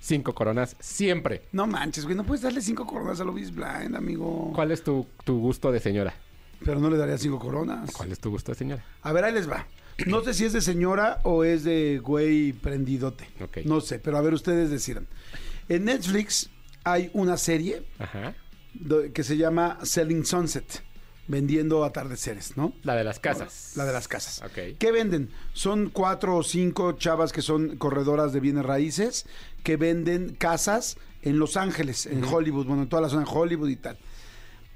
Cinco 0.05 0.35
coronas, 0.35 0.75
siempre. 0.81 1.43
No 1.53 1.65
manches, 1.65 2.03
güey, 2.03 2.17
no 2.17 2.25
puedes 2.25 2.41
darle 2.41 2.59
cinco 2.59 2.85
coronas 2.85 3.21
a 3.21 3.23
Love 3.23 3.39
is 3.39 3.55
Blind, 3.55 3.95
amigo. 3.95 4.51
¿Cuál 4.53 4.71
es 4.71 4.83
tu, 4.83 5.07
tu 5.23 5.39
gusto 5.39 5.71
de 5.71 5.79
señora? 5.79 6.13
Pero 6.65 6.77
no 6.81 6.89
le 6.89 6.97
daría 6.97 7.17
cinco 7.17 7.39
coronas. 7.39 7.89
¿Cuál 7.91 8.11
es 8.11 8.19
tu 8.19 8.29
gusto 8.29 8.51
de 8.51 8.57
señora? 8.57 8.83
A 9.01 9.13
ver, 9.13 9.23
ahí 9.23 9.33
les 9.33 9.49
va. 9.49 9.65
No 10.05 10.21
sé 10.21 10.33
si 10.33 10.43
es 10.43 10.51
de 10.51 10.59
señora 10.59 11.21
o 11.23 11.45
es 11.45 11.63
de 11.63 12.01
güey 12.03 12.51
prendidote. 12.51 13.29
No 13.63 13.79
sé, 13.79 13.97
pero 13.97 14.17
a 14.17 14.21
ver, 14.21 14.33
ustedes 14.33 14.69
decidan. 14.69 15.07
En 15.69 15.85
Netflix 15.85 16.49
hay 16.83 17.09
una 17.13 17.37
serie 17.37 17.83
Ajá. 17.97 18.35
que 19.13 19.23
se 19.23 19.37
llama 19.37 19.77
Selling 19.83 20.25
Sunset, 20.25 20.83
vendiendo 21.27 21.83
atardeceres, 21.85 22.57
¿no? 22.57 22.73
La 22.83 22.95
de 22.95 23.03
las 23.03 23.19
casas. 23.19 23.73
La 23.75 23.85
de 23.85 23.93
las 23.93 24.07
casas. 24.07 24.41
Ok. 24.43 24.77
¿Qué 24.77 24.91
venden? 24.91 25.29
Son 25.53 25.89
cuatro 25.89 26.37
o 26.37 26.43
cinco 26.43 26.93
chavas 26.93 27.31
que 27.31 27.41
son 27.41 27.77
corredoras 27.77 28.33
de 28.33 28.39
bienes 28.39 28.65
raíces 28.65 29.25
que 29.63 29.77
venden 29.77 30.35
casas 30.35 30.97
en 31.21 31.39
Los 31.39 31.55
Ángeles, 31.55 32.05
en 32.05 32.23
Hollywood, 32.23 32.65
bueno, 32.65 32.83
en 32.83 32.89
toda 32.89 33.01
la 33.01 33.09
zona 33.09 33.23
de 33.23 33.31
Hollywood 33.31 33.69
y 33.69 33.77
tal. 33.77 33.97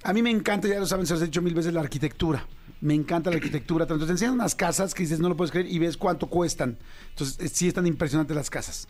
A 0.03 0.13
mí 0.13 0.21
me 0.21 0.31
encanta, 0.31 0.67
ya 0.67 0.79
lo 0.79 0.85
saben, 0.85 1.05
se 1.05 1.13
los 1.13 1.21
he 1.21 1.25
dicho 1.25 1.41
mil 1.41 1.53
veces, 1.53 1.73
la 1.73 1.81
arquitectura. 1.81 2.47
Me 2.79 2.93
encanta 2.93 3.29
la 3.29 3.37
arquitectura. 3.37 3.83
Entonces 3.83 4.07
te 4.07 4.11
enseñan 4.13 4.35
unas 4.35 4.55
casas 4.55 4.93
que 4.93 5.03
dices, 5.03 5.19
no 5.19 5.27
lo 5.27 5.35
puedes 5.35 5.51
creer, 5.51 5.67
y 5.67 5.79
ves 5.79 5.97
cuánto 5.97 6.27
cuestan. 6.27 6.77
Entonces, 7.09 7.39
eh, 7.39 7.49
sí 7.49 7.67
están 7.67 7.87
impresionantes 7.87 8.35
las 8.35 8.49
casas. 8.49 8.87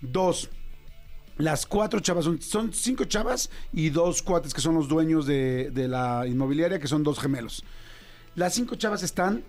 Dos, 0.00 0.48
las 1.38 1.66
cuatro 1.66 2.00
chavas, 2.00 2.24
son, 2.24 2.40
son 2.40 2.72
cinco 2.72 3.04
chavas 3.04 3.50
y 3.72 3.90
dos 3.90 4.22
cuates 4.22 4.54
que 4.54 4.60
son 4.60 4.74
los 4.74 4.88
dueños 4.88 5.26
de, 5.26 5.70
de 5.70 5.88
la 5.88 6.26
inmobiliaria, 6.26 6.78
que 6.78 6.88
son 6.88 7.02
dos 7.02 7.18
gemelos. 7.18 7.64
Las 8.34 8.54
cinco 8.54 8.76
chavas 8.76 9.02
están 9.02 9.44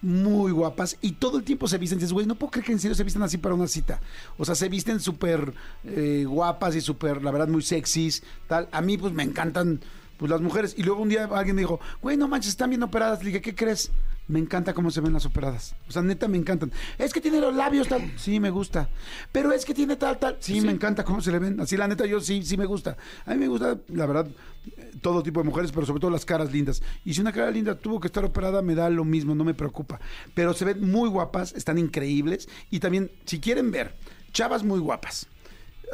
muy 0.00 0.52
guapas 0.52 0.96
y 1.00 1.12
todo 1.12 1.38
el 1.38 1.44
tiempo 1.44 1.66
se 1.66 1.78
visten. 1.78 1.98
Dices, 1.98 2.12
güey, 2.12 2.26
no 2.26 2.36
puedo 2.36 2.50
creer 2.50 2.66
que 2.66 2.72
en 2.72 2.78
serio 2.78 2.94
se 2.94 3.04
visten 3.04 3.22
así 3.22 3.38
para 3.38 3.54
una 3.54 3.66
cita. 3.66 4.00
O 4.36 4.44
sea, 4.44 4.54
se 4.54 4.68
visten 4.68 5.00
súper 5.00 5.52
eh, 5.84 6.24
guapas 6.26 6.74
y 6.76 6.80
súper, 6.80 7.22
la 7.22 7.30
verdad, 7.30 7.48
muy 7.48 7.62
sexys, 7.62 8.22
tal. 8.46 8.68
A 8.72 8.80
mí, 8.80 8.96
pues, 8.96 9.12
me 9.12 9.22
encantan 9.22 9.80
pues 10.16 10.30
las 10.30 10.40
mujeres. 10.40 10.74
Y 10.76 10.82
luego 10.82 11.02
un 11.02 11.08
día 11.08 11.24
alguien 11.24 11.56
me 11.56 11.62
dijo, 11.62 11.80
güey, 12.02 12.16
no 12.16 12.28
manches, 12.28 12.50
están 12.50 12.70
bien 12.70 12.82
operadas. 12.82 13.20
Le 13.20 13.26
dije, 13.26 13.40
¿qué 13.40 13.54
crees? 13.54 13.90
Me 14.28 14.38
encanta 14.38 14.74
cómo 14.74 14.90
se 14.90 15.00
ven 15.00 15.14
las 15.14 15.24
operadas. 15.24 15.74
O 15.88 15.92
sea, 15.92 16.02
neta, 16.02 16.28
me 16.28 16.36
encantan. 16.36 16.70
Es 16.98 17.14
que 17.14 17.20
tiene 17.20 17.40
los 17.40 17.54
labios 17.54 17.88
tal. 17.88 18.12
Sí, 18.18 18.38
me 18.38 18.50
gusta. 18.50 18.90
Pero 19.32 19.52
es 19.52 19.64
que 19.64 19.72
tiene 19.72 19.96
tal, 19.96 20.18
tal. 20.18 20.36
Sí, 20.38 20.60
me 20.60 20.70
encanta 20.70 21.02
cómo 21.02 21.22
se 21.22 21.32
le 21.32 21.38
ven. 21.38 21.58
Así, 21.60 21.78
la 21.78 21.88
neta, 21.88 22.04
yo 22.04 22.20
sí, 22.20 22.42
sí 22.42 22.58
me 22.58 22.66
gusta. 22.66 22.98
A 23.24 23.32
mí 23.32 23.38
me 23.38 23.48
gusta, 23.48 23.78
la 23.88 24.04
verdad, 24.04 24.28
eh, 24.76 24.92
todo 25.00 25.22
tipo 25.22 25.40
de 25.40 25.48
mujeres, 25.48 25.72
pero 25.72 25.86
sobre 25.86 26.00
todo 26.00 26.10
las 26.10 26.26
caras 26.26 26.52
lindas. 26.52 26.82
Y 27.06 27.14
si 27.14 27.22
una 27.22 27.32
cara 27.32 27.50
linda 27.50 27.74
tuvo 27.74 28.00
que 28.00 28.08
estar 28.08 28.22
operada, 28.22 28.60
me 28.60 28.74
da 28.74 28.90
lo 28.90 29.04
mismo, 29.04 29.34
no 29.34 29.44
me 29.44 29.54
preocupa. 29.54 29.98
Pero 30.34 30.52
se 30.52 30.66
ven 30.66 30.90
muy 30.90 31.08
guapas, 31.08 31.54
están 31.54 31.78
increíbles. 31.78 32.50
Y 32.70 32.80
también, 32.80 33.10
si 33.24 33.40
quieren 33.40 33.70
ver, 33.70 33.94
chavas 34.32 34.62
muy 34.62 34.78
guapas. 34.78 35.26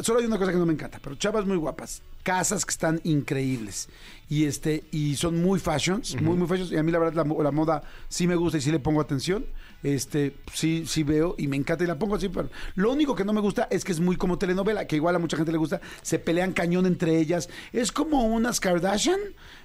Solo 0.00 0.18
hay 0.18 0.26
una 0.26 0.38
cosa 0.38 0.50
que 0.50 0.58
no 0.58 0.66
me 0.66 0.72
encanta, 0.72 0.98
pero 1.00 1.14
chavas 1.14 1.46
muy 1.46 1.56
guapas. 1.56 2.02
Casas 2.24 2.64
que 2.64 2.70
están 2.70 3.00
increíbles. 3.04 3.88
Y 4.28 4.46
este, 4.46 4.82
y 4.90 5.14
son 5.14 5.40
muy 5.40 5.60
fashions, 5.60 6.20
muy, 6.20 6.36
muy 6.36 6.48
fashions. 6.48 6.72
Y 6.72 6.76
a 6.76 6.82
mí 6.82 6.90
la 6.90 6.98
verdad 6.98 7.24
la, 7.24 7.42
la 7.44 7.50
moda 7.52 7.84
sí 8.08 8.26
me 8.26 8.34
gusta 8.34 8.58
y 8.58 8.60
sí 8.60 8.72
le 8.72 8.80
pongo 8.80 9.00
atención. 9.00 9.46
Este, 9.84 10.34
sí, 10.54 10.84
sí 10.86 11.02
veo 11.02 11.34
y 11.36 11.46
me 11.46 11.56
encanta 11.56 11.84
y 11.84 11.86
la 11.86 11.98
pongo 11.98 12.16
así. 12.16 12.30
Pero 12.30 12.48
lo 12.74 12.90
único 12.90 13.14
que 13.14 13.24
no 13.24 13.32
me 13.32 13.40
gusta 13.40 13.68
es 13.70 13.84
que 13.84 13.92
es 13.92 14.00
muy 14.00 14.16
como 14.16 14.38
telenovela, 14.38 14.86
que 14.86 14.96
igual 14.96 15.14
a 15.14 15.18
mucha 15.18 15.36
gente 15.36 15.52
le 15.52 15.58
gusta. 15.58 15.80
Se 16.02 16.18
pelean 16.18 16.52
cañón 16.52 16.86
entre 16.86 17.18
ellas. 17.18 17.50
Es 17.72 17.92
como 17.92 18.24
unas 18.24 18.58
Kardashian. 18.58 19.20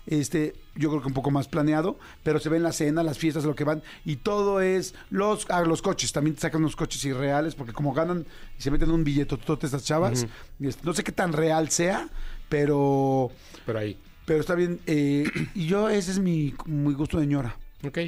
Este, 0.06 0.56
yo 0.76 0.90
creo 0.90 1.02
que 1.02 1.08
un 1.08 1.14
poco 1.14 1.30
más 1.30 1.48
planeado, 1.48 2.00
pero 2.24 2.40
se 2.40 2.50
ven 2.50 2.64
la 2.64 2.72
cena, 2.72 3.04
las 3.04 3.20
fiestas, 3.20 3.44
lo 3.44 3.56
que 3.56 3.64
van, 3.64 3.84
y 4.06 4.16
todo 4.16 4.60
es 4.60 4.96
los, 5.12 5.46
ah, 5.50 5.62
los 5.62 5.84
coches, 5.84 6.12
también 6.12 6.36
te 6.36 6.42
sacan 6.42 6.62
unos 6.62 6.76
coches 6.76 7.04
irreales, 7.06 7.54
porque 7.54 7.74
como 7.74 7.94
ganan 7.94 8.26
y 8.58 8.62
se 8.62 8.72
meten 8.72 8.90
un 8.90 9.04
billete 9.04 9.38
todas 9.38 9.66
estas 9.66 9.84
chavas, 9.84 10.26
no 10.58 10.94
sé 10.94 11.04
qué 11.04 11.12
tan 11.12 11.32
real 11.32 11.70
sea, 11.70 12.10
pero, 12.50 13.32
Pero 13.66 13.80
ahí. 13.80 13.98
pero 14.26 14.40
está 14.42 14.56
bien, 14.56 14.80
eh, 14.88 15.24
y 15.56 15.68
yo, 15.68 15.90
ese 15.90 16.12
es 16.12 16.20
mi, 16.20 16.54
mi 16.66 16.94
gusto 16.94 17.20
de 17.20 17.28
ñora. 17.28 17.56
Ok. 17.86 18.00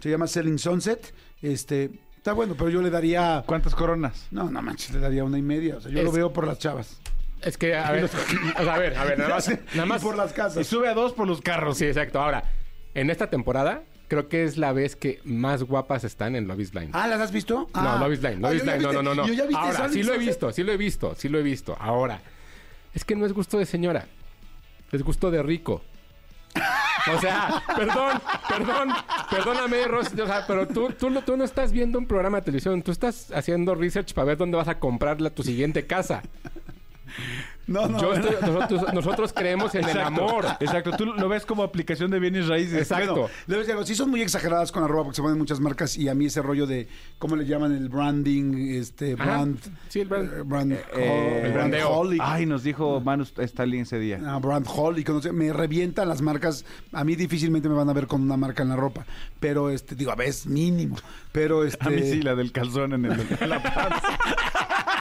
Se 0.00 0.10
llama 0.10 0.26
Selling 0.26 0.58
Sunset, 0.58 1.14
este, 1.42 1.90
Está 2.16 2.34
bueno, 2.34 2.54
pero 2.54 2.68
yo 2.68 2.82
le 2.82 2.90
daría... 2.90 3.42
¿Cuántas 3.46 3.74
coronas? 3.74 4.26
No, 4.30 4.50
no 4.50 4.60
manches, 4.60 4.90
le 4.92 5.00
daría 5.00 5.24
una 5.24 5.38
y 5.38 5.42
media. 5.42 5.78
O 5.78 5.80
sea, 5.80 5.90
yo 5.90 6.00
Es- 6.00 6.04
lo 6.04 6.12
veo 6.12 6.32
por 6.34 6.46
las 6.46 6.58
chavas. 6.58 7.00
Es 7.40 7.56
que, 7.56 7.74
a 7.74 7.90
ver, 7.92 8.04
o 8.58 8.62
sea, 8.62 8.74
a 8.74 8.78
ver, 8.78 8.94
a 8.94 9.04
ver, 9.06 9.18
nada 9.18 9.36
más. 9.36 9.48
Nada 9.74 9.86
más 9.86 10.02
Y 10.02 10.04
por 10.04 10.16
las 10.18 10.34
casas. 10.34 10.58
Y 10.60 10.64
sube 10.68 10.88
a 10.88 10.92
dos 10.92 11.14
por 11.14 11.26
los 11.26 11.40
carros. 11.40 11.78
Sí, 11.78 11.86
exacto. 11.86 12.20
Ahora, 12.20 12.44
en 12.92 13.08
esta 13.08 13.30
temporada, 13.30 13.84
creo 14.08 14.28
que 14.28 14.44
es 14.44 14.58
la 14.58 14.74
vez 14.74 14.96
que 14.96 15.20
más 15.24 15.62
guapas 15.62 16.04
están 16.04 16.36
en 16.36 16.46
Love 16.46 16.60
is 16.60 16.72
Blind. 16.72 16.90
Ah, 16.92 17.06
¿las 17.08 17.20
has 17.22 17.32
visto? 17.32 17.60
No, 17.60 17.68
Ah. 17.72 17.96
Love 17.98 18.12
is 18.12 18.20
Blind, 18.20 18.44
Ah, 18.44 18.48
Love 18.50 18.54
is 18.56 18.60
yo 18.60 18.66
ya 18.66 18.76
Blind, 18.76 18.92
no, 18.92 19.02
no, 19.02 19.02
no, 19.02 19.14
no. 19.22 19.26
Yo 19.26 19.32
ya 19.32 19.44
viste 19.46 19.56
Ahora, 19.56 19.88
sí 19.88 20.02
lo 20.02 20.12
he 20.12 20.18
visto, 20.18 20.52
sí 20.52 20.62
lo 20.62 20.72
he 20.72 20.76
visto, 20.76 21.14
sí 21.14 21.28
lo 21.30 21.38
he 21.38 21.42
visto. 21.42 21.74
Ahora, 21.80 22.20
es 22.94 23.04
que 23.04 23.14
no 23.16 23.26
es 23.26 23.32
gusto 23.32 23.58
de 23.58 23.66
señora, 23.66 24.06
es 24.92 25.02
gusto 25.02 25.30
de 25.30 25.42
rico. 25.42 25.82
O 27.16 27.20
sea, 27.20 27.62
perdón, 27.76 28.20
perdón, 28.48 28.88
perdóname, 29.30 29.84
Rosy, 29.86 30.20
o 30.20 30.26
sea, 30.26 30.44
pero 30.46 30.66
tú, 30.68 30.90
tú, 30.98 31.08
no- 31.08 31.44
estás 31.44 31.72
viendo 31.72 31.98
un 31.98 32.06
programa 32.06 32.38
de 32.38 32.44
televisión, 32.46 32.82
tú 32.82 32.90
estás 32.90 33.30
haciendo 33.32 33.74
research 33.74 34.12
para 34.12 34.26
ver 34.26 34.36
dónde 34.36 34.56
vas 34.56 34.68
a 34.68 34.78
comprar 34.78 35.20
tu 35.30 35.42
siguiente 35.42 35.86
casa. 35.86 36.22
No, 37.66 37.86
no. 37.86 38.00
Yo 38.00 38.14
estoy- 38.14 38.36
nosotros, 38.40 38.92
nosotros 38.94 39.32
creemos 39.32 39.74
en 39.76 39.84
el 39.84 39.90
Exacto, 39.90 40.28
amor. 40.28 40.44
Exacto, 40.58 40.90
tú 40.96 41.06
lo 41.06 41.28
ves 41.28 41.46
como 41.46 41.62
aplicación 41.62 42.10
de 42.10 42.18
bienes 42.18 42.48
raíces. 42.48 42.74
Exacto. 42.78 43.12
Bueno, 43.14 43.28
le 43.46 43.54
voy 43.54 43.56
a 43.56 43.58
decir 43.60 43.72
algo, 43.72 43.86
sí 43.86 43.94
son 43.94 44.10
muy 44.10 44.22
exageradas 44.22 44.72
con 44.72 44.82
arroba 44.82 45.04
porque 45.04 45.16
se 45.16 45.22
ponen 45.22 45.38
muchas 45.38 45.60
marcas 45.60 45.96
y 45.96 46.08
a 46.08 46.14
mí 46.14 46.26
ese 46.26 46.42
rollo 46.42 46.66
de, 46.66 46.88
¿cómo 47.18 47.36
le 47.36 47.46
llaman? 47.46 47.72
El 47.72 47.88
branding, 47.88 48.70
este, 48.74 49.12
Ajá. 49.14 49.24
brand... 49.24 49.58
Sí, 49.88 50.00
el 50.00 50.08
brand. 50.08 50.32
eh, 50.32 50.42
brand, 50.44 50.72
Eh, 50.72 51.40
brand 51.42 51.54
brandeo. 51.54 51.88
hall 52.00 52.14
y- 52.14 52.18
Ay, 52.20 52.46
nos 52.46 52.62
dijo 52.64 53.00
Manu 53.00 53.22
Stalin 53.36 53.82
ese 53.82 53.98
día. 53.98 54.20
Ah, 54.26 54.38
brand 54.38 54.66
hall 54.66 54.98
y 54.98 55.04
me 55.32 55.52
revientan 55.52 56.08
las 56.08 56.22
marcas. 56.22 56.64
A 56.92 57.04
mí 57.04 57.14
difícilmente 57.14 57.68
me 57.68 57.74
van 57.76 57.88
a 57.88 57.92
ver 57.92 58.06
con 58.08 58.20
una 58.22 58.36
marca 58.36 58.62
en 58.62 58.70
la 58.70 58.76
ropa, 58.76 59.06
pero 59.38 59.70
este, 59.70 59.94
digo, 59.94 60.10
a 60.10 60.16
veces 60.16 60.46
mínimo. 60.46 60.96
Pero 61.32 61.64
este, 61.64 61.86
A 61.86 61.90
mí 61.90 62.02
sí, 62.02 62.20
la 62.22 62.34
del 62.34 62.50
calzón 62.52 62.94
en, 62.94 63.04
el, 63.04 63.26
en 63.40 63.48
la 63.48 63.62
panza. 63.62 64.00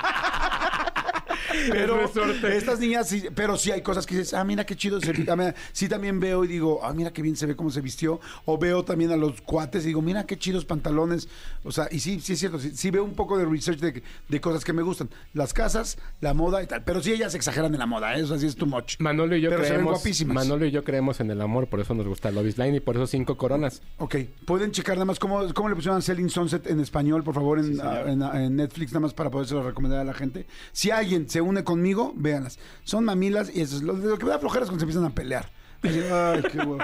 pero 1.70 2.02
estas 2.48 2.80
niñas 2.80 3.08
sí, 3.10 3.24
pero 3.36 3.58
sí 3.58 3.72
hay 3.72 3.82
cosas 3.82 4.06
que 4.06 4.18
dices, 4.18 4.34
ah, 4.34 4.44
mira 4.44 4.66
qué 4.66 4.76
chido 4.76 5.00
se 5.02 5.12
ah, 5.30 5.54
Sí 5.72 5.88
también 5.88 6.20
veo 6.20 6.44
y 6.44 6.48
digo, 6.48 6.80
ah, 6.84 6.94
mira 6.94 7.12
qué 7.12 7.22
bien 7.22 7.36
se 7.36 7.46
ve 7.46 7.56
cómo 7.56 7.70
se 7.70 7.82
vistió. 7.82 8.20
O 8.46 8.58
veo 8.58 8.84
también 8.84 9.12
a 9.12 9.18
los 9.18 9.42
cuates 9.42 9.84
y 9.84 9.88
digo, 9.88 10.02
mira 10.02 10.26
qué 10.26 10.38
chidos 10.38 10.66
pantalones. 10.66 11.28
O 11.64 11.72
sea, 11.72 11.88
y 11.92 12.00
sí, 12.00 12.20
sí 12.20 12.34
es 12.34 12.40
cierto, 12.40 12.60
sí, 12.60 12.72
sí 12.76 12.92
veo 12.92 13.04
un 13.04 13.14
poco 13.14 13.38
de 13.38 13.46
research 13.46 13.80
de, 13.80 14.04
de 14.28 14.42
cosas 14.42 14.64
que 14.64 14.74
me 14.74 14.82
gustan. 14.82 15.10
Las 15.34 15.54
casas, 15.54 15.98
la 16.22 16.34
moda 16.34 16.62
y 16.64 16.68
tal. 16.68 16.84
Pero 16.84 17.02
sí 17.02 17.12
ellas 17.12 17.36
exageran 17.36 17.74
en 17.74 17.80
la 17.80 17.86
moda, 17.86 18.16
¿eh? 18.18 18.22
eso 18.22 18.38
sí 18.38 18.46
es 18.46 18.56
too 18.56 18.66
much. 18.66 18.96
Manolo 19.00 19.36
y 19.36 19.42
yo 19.42 19.50
Pero 19.50 19.64
se 19.64 19.70
ven 19.70 19.78
creemos. 19.80 19.94
guapísimas. 20.00 20.36
Manolo 20.36 20.66
y 20.66 20.72
yo 20.72 20.84
creemos 20.84 21.20
en 21.20 21.32
el 21.32 21.42
amor, 21.42 21.68
por 21.68 21.80
eso 21.80 21.94
nos 21.94 22.08
gusta 22.08 22.32
Love 22.32 22.48
is 22.48 22.56
Blind 22.56 22.76
y 22.76 22.80
por 22.80 22.96
eso 22.96 23.08
cinco 23.08 23.38
coronas. 23.38 23.82
Ok, 23.98 24.16
pueden 24.46 24.72
checar 24.72 24.96
nada 24.96 25.06
más 25.06 25.20
cómo, 25.20 25.54
cómo 25.54 25.70
le 25.70 25.76
pusieron 25.76 26.02
Selling 26.02 26.30
Sunset 26.30 26.68
en 26.68 26.80
español, 26.80 27.24
por 27.24 27.34
favor, 27.34 27.60
en, 27.60 27.80
en- 27.80 28.22
en 28.22 28.56
Netflix, 28.56 28.92
nada 28.92 29.02
más 29.02 29.14
para 29.14 29.30
podérselo 29.30 29.64
recomendar 29.64 30.00
a 30.00 30.04
la 30.04 30.14
gente. 30.14 30.46
Si 30.72 30.92
alguien 30.92 31.30
se 31.30 31.39
une 31.42 31.64
conmigo, 31.64 32.14
véanlas. 32.16 32.60
Son 32.84 33.06
mamilas 33.06 33.52
y 33.54 33.62
eso 33.62 33.76
es 33.78 33.82
lo, 33.84 33.94
lo 33.94 34.18
que 34.18 34.26
me 34.26 34.32
da 34.32 34.40
flojera 34.40 34.64
es 34.66 34.70
cuando 34.70 34.80
se 34.80 34.86
empiezan 34.86 35.06
a 35.06 35.14
pelear. 35.16 35.50
Así, 35.82 36.00
Ay, 36.12 36.44
qué 36.52 36.58
huevo. 36.58 36.78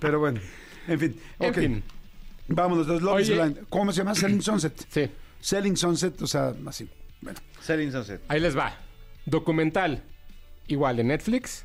Pero 0.00 0.18
bueno, 0.20 0.40
en 0.88 0.98
fin. 0.98 1.16
En 1.38 1.54
fin. 1.54 1.82
Vámonos, 2.48 2.86
los 2.86 3.02
Love 3.02 3.20
is 3.20 3.30
Oye. 3.30 3.40
Blind. 3.42 3.58
¿Cómo 3.68 3.92
se 3.92 3.98
llama? 3.98 4.14
Selling 4.14 4.42
Sunset. 4.42 4.86
Sí, 4.88 5.10
Selling 5.40 5.76
Sunset, 5.76 6.20
o 6.22 6.26
sea, 6.26 6.54
así. 6.66 6.88
Bueno, 7.20 7.38
Selling 7.60 7.90
Sunset. 7.92 8.20
ahí 8.28 8.40
les 8.40 8.56
va. 8.56 8.76
Documental, 9.26 10.02
igual 10.66 10.96
de 10.98 11.04
Netflix, 11.04 11.64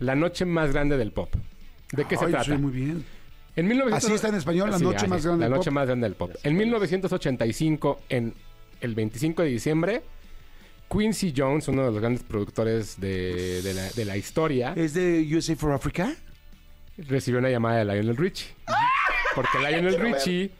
La 0.00 0.16
noche 0.16 0.44
más 0.44 0.72
grande 0.72 0.96
del 0.96 1.12
pop. 1.12 1.32
¿De 1.92 2.04
qué 2.06 2.16
se 2.16 2.26
trata? 2.26 2.44
soy 2.44 2.58
muy 2.58 2.72
bien. 2.72 3.04
En 3.54 3.68
1900... 3.68 4.04
Así 4.04 4.14
está 4.14 4.28
en 4.28 4.34
español, 4.36 4.70
La 4.70 4.78
noche 4.78 4.96
así, 4.96 5.06
más 5.08 5.24
grande 5.24 5.40
La 5.42 5.48
del 5.50 5.56
noche 5.58 5.70
pop. 5.70 5.74
más 5.74 5.86
grande 5.86 6.04
del 6.06 6.14
pop. 6.16 6.30
En 6.42 6.56
1985, 6.56 8.00
en 8.08 8.34
el 8.80 8.94
25 8.94 9.42
de 9.42 9.48
diciembre, 9.48 10.02
Quincy 10.92 11.32
Jones, 11.34 11.68
uno 11.68 11.84
de 11.86 11.90
los 11.92 12.00
grandes 12.00 12.22
productores 12.22 13.00
de, 13.00 13.62
de 13.62 13.74
la, 13.74 13.88
de 13.90 14.04
la 14.04 14.16
historia, 14.16 14.74
¿Es 14.76 14.94
de 14.94 15.26
USA 15.34 15.56
for 15.56 15.72
Africa? 15.72 16.14
recibió 16.98 17.38
una 17.40 17.48
llamada 17.50 17.78
de 17.78 17.84
Lionel 17.86 18.16
Richie. 18.16 18.48
Porque 19.34 19.58
Lionel 19.66 19.98
Richie 19.98 20.50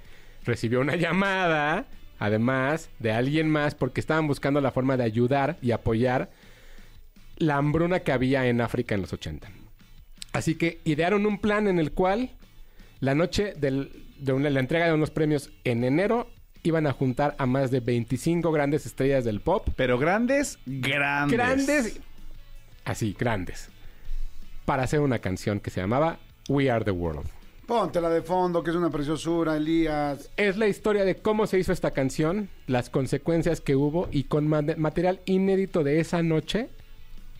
recibió 0.44 0.80
una 0.80 0.96
llamada, 0.96 1.86
además, 2.18 2.88
de 2.98 3.12
alguien 3.12 3.50
más, 3.50 3.74
porque 3.74 4.00
estaban 4.00 4.26
buscando 4.26 4.60
la 4.60 4.70
forma 4.72 4.96
de 4.96 5.04
ayudar 5.04 5.58
y 5.60 5.72
apoyar 5.72 6.30
la 7.36 7.56
hambruna 7.56 8.00
que 8.00 8.12
había 8.12 8.46
en 8.46 8.60
África 8.60 8.94
en 8.94 9.02
los 9.02 9.12
80. 9.12 9.50
Así 10.32 10.54
que 10.54 10.80
idearon 10.84 11.26
un 11.26 11.38
plan 11.38 11.68
en 11.68 11.78
el 11.78 11.92
cual 11.92 12.30
la 13.00 13.14
noche 13.14 13.52
del- 13.56 13.90
de 14.18 14.32
una- 14.32 14.48
la 14.50 14.60
entrega 14.60 14.86
de 14.86 14.94
unos 14.94 15.10
premios 15.10 15.50
en 15.64 15.84
enero 15.84 16.30
iban 16.62 16.86
a 16.86 16.92
juntar 16.92 17.34
a 17.38 17.46
más 17.46 17.70
de 17.70 17.80
25 17.80 18.50
grandes 18.52 18.86
estrellas 18.86 19.24
del 19.24 19.40
pop 19.40 19.68
Pero 19.76 19.98
grandes, 19.98 20.58
grandes. 20.66 21.36
grandes, 21.36 22.00
así, 22.84 23.16
grandes, 23.18 23.68
para 24.64 24.84
hacer 24.84 25.00
una 25.00 25.18
canción 25.18 25.60
que 25.60 25.70
se 25.70 25.80
llamaba 25.80 26.18
We 26.48 26.70
Are 26.70 26.84
the 26.84 26.90
World. 26.90 27.26
Póntela 27.66 28.10
de 28.10 28.22
fondo, 28.22 28.62
que 28.62 28.70
es 28.70 28.76
una 28.76 28.90
preciosura, 28.90 29.56
Elías. 29.56 30.30
Es 30.36 30.56
la 30.56 30.66
historia 30.66 31.04
de 31.04 31.14
cómo 31.16 31.46
se 31.46 31.58
hizo 31.58 31.72
esta 31.72 31.92
canción, 31.92 32.48
las 32.66 32.90
consecuencias 32.90 33.60
que 33.60 33.76
hubo 33.76 34.08
y 34.10 34.24
con 34.24 34.46
ma- 34.48 34.62
material 34.76 35.20
inédito 35.26 35.82
de 35.84 36.00
esa 36.00 36.22
noche, 36.22 36.68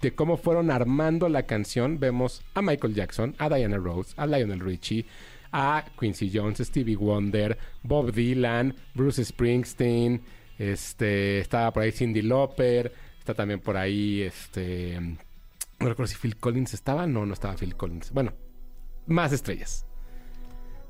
de 0.01 0.15
cómo 0.15 0.37
fueron 0.37 0.71
armando 0.71 1.29
la 1.29 1.43
canción, 1.45 1.99
vemos 1.99 2.43
a 2.55 2.63
Michael 2.63 2.95
Jackson, 2.95 3.35
a 3.39 3.49
Diana 3.55 3.77
Rose, 3.77 4.15
a 4.17 4.27
Lionel 4.27 4.61
Richie, 4.61 5.07
a 5.53 5.85
Quincy 5.99 6.31
Jones, 6.33 6.59
Stevie 6.59 6.97
Wonder, 6.97 7.59
Bob 7.83 8.13
Dylan, 8.13 8.75
Bruce 8.95 9.25
Springsteen, 9.25 10.23
este, 10.59 11.39
estaba 11.39 11.73
por 11.73 11.83
ahí 11.83 11.93
Cindy 11.93 12.23
Lauper, 12.23 12.93
está 13.19 13.35
también 13.35 13.61
por 13.61 13.77
ahí, 13.77 14.23
este, 14.23 14.99
no 14.99 15.89
recuerdo 15.89 16.07
si 16.07 16.17
Phil 16.17 16.37
Collins 16.37 16.75
estaba, 16.75 17.07
no, 17.07 17.27
no 17.27 17.35
estaba 17.35 17.55
Phil 17.57 17.77
Collins. 17.77 18.13
Bueno, 18.13 18.33
más 19.07 19.33
estrellas. 19.33 19.87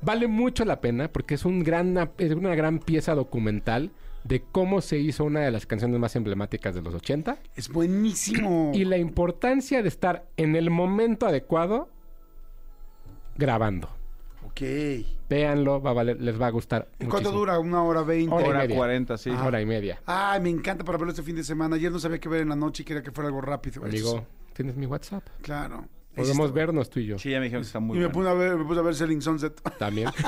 Vale 0.01 0.27
mucho 0.27 0.65
la 0.65 0.81
pena 0.81 1.07
porque 1.07 1.35
es, 1.35 1.45
un 1.45 1.63
gran, 1.63 2.11
es 2.17 2.31
una 2.33 2.55
gran 2.55 2.79
pieza 2.79 3.15
documental 3.15 3.91
de 4.23 4.41
cómo 4.41 4.81
se 4.81 4.97
hizo 4.99 5.25
una 5.25 5.41
de 5.41 5.51
las 5.51 5.65
canciones 5.65 5.99
más 5.99 6.15
emblemáticas 6.15 6.75
de 6.75 6.81
los 6.81 6.93
80 6.93 7.37
Es 7.55 7.69
buenísimo. 7.69 8.71
y 8.73 8.85
la 8.85 8.97
importancia 8.97 9.81
de 9.81 9.87
estar 9.87 10.25
en 10.37 10.55
el 10.55 10.69
momento 10.69 11.25
adecuado 11.25 11.89
grabando. 13.35 13.89
Ok. 14.45 14.61
Véanlo, 15.29 15.81
va 15.81 15.91
a 15.91 15.93
valer- 15.93 16.19
les 16.19 16.39
va 16.39 16.47
a 16.47 16.51
gustar. 16.51 16.87
¿Y 16.99 17.05
¿Cuánto 17.05 17.15
muchísimo. 17.31 17.39
dura? 17.39 17.59
¿Una 17.59 17.83
hora 17.83 18.01
veinte? 18.03 18.33
Hora 18.35 18.45
y 18.45 18.49
Hora 18.49 18.59
media. 18.59 18.75
40, 18.75 19.17
sí. 19.17 19.29
Hora 19.31 19.61
y 19.61 19.65
media. 19.65 20.01
Ay, 20.05 20.41
me 20.41 20.49
encanta 20.49 20.83
para 20.83 20.97
verlo 20.97 21.11
este 21.11 21.23
fin 21.23 21.35
de 21.35 21.43
semana. 21.43 21.75
Ayer 21.75 21.91
no 21.91 21.99
sabía 21.99 22.19
qué 22.19 22.29
ver 22.29 22.41
en 22.41 22.49
la 22.49 22.55
noche 22.55 22.83
y 22.83 22.85
quería 22.85 23.01
que 23.03 23.11
fuera 23.11 23.27
algo 23.29 23.41
rápido. 23.41 23.83
Amigo, 23.83 24.25
¿tienes 24.53 24.75
mi 24.75 24.85
WhatsApp? 24.85 25.23
Claro. 25.41 25.85
Podemos 26.15 26.53
vernos 26.53 26.89
tú 26.91 26.99
y 26.99 27.07
yo. 27.07 27.17
Sí, 27.17 27.31
ya 27.31 27.39
me 27.39 27.45
dijeron 27.45 27.63
que 27.63 27.67
está 27.67 27.79
muy 27.79 27.97
Y 27.97 28.01
me 28.01 28.05
bueno. 28.07 28.19
puse 28.19 28.29
a 28.29 28.33
ver, 28.33 28.55
me 28.57 28.65
puse 28.65 28.79
a 28.79 28.83
ver 28.83 28.93
Selling 28.95 29.21
Sunset. 29.21 29.59
También. 29.79 30.09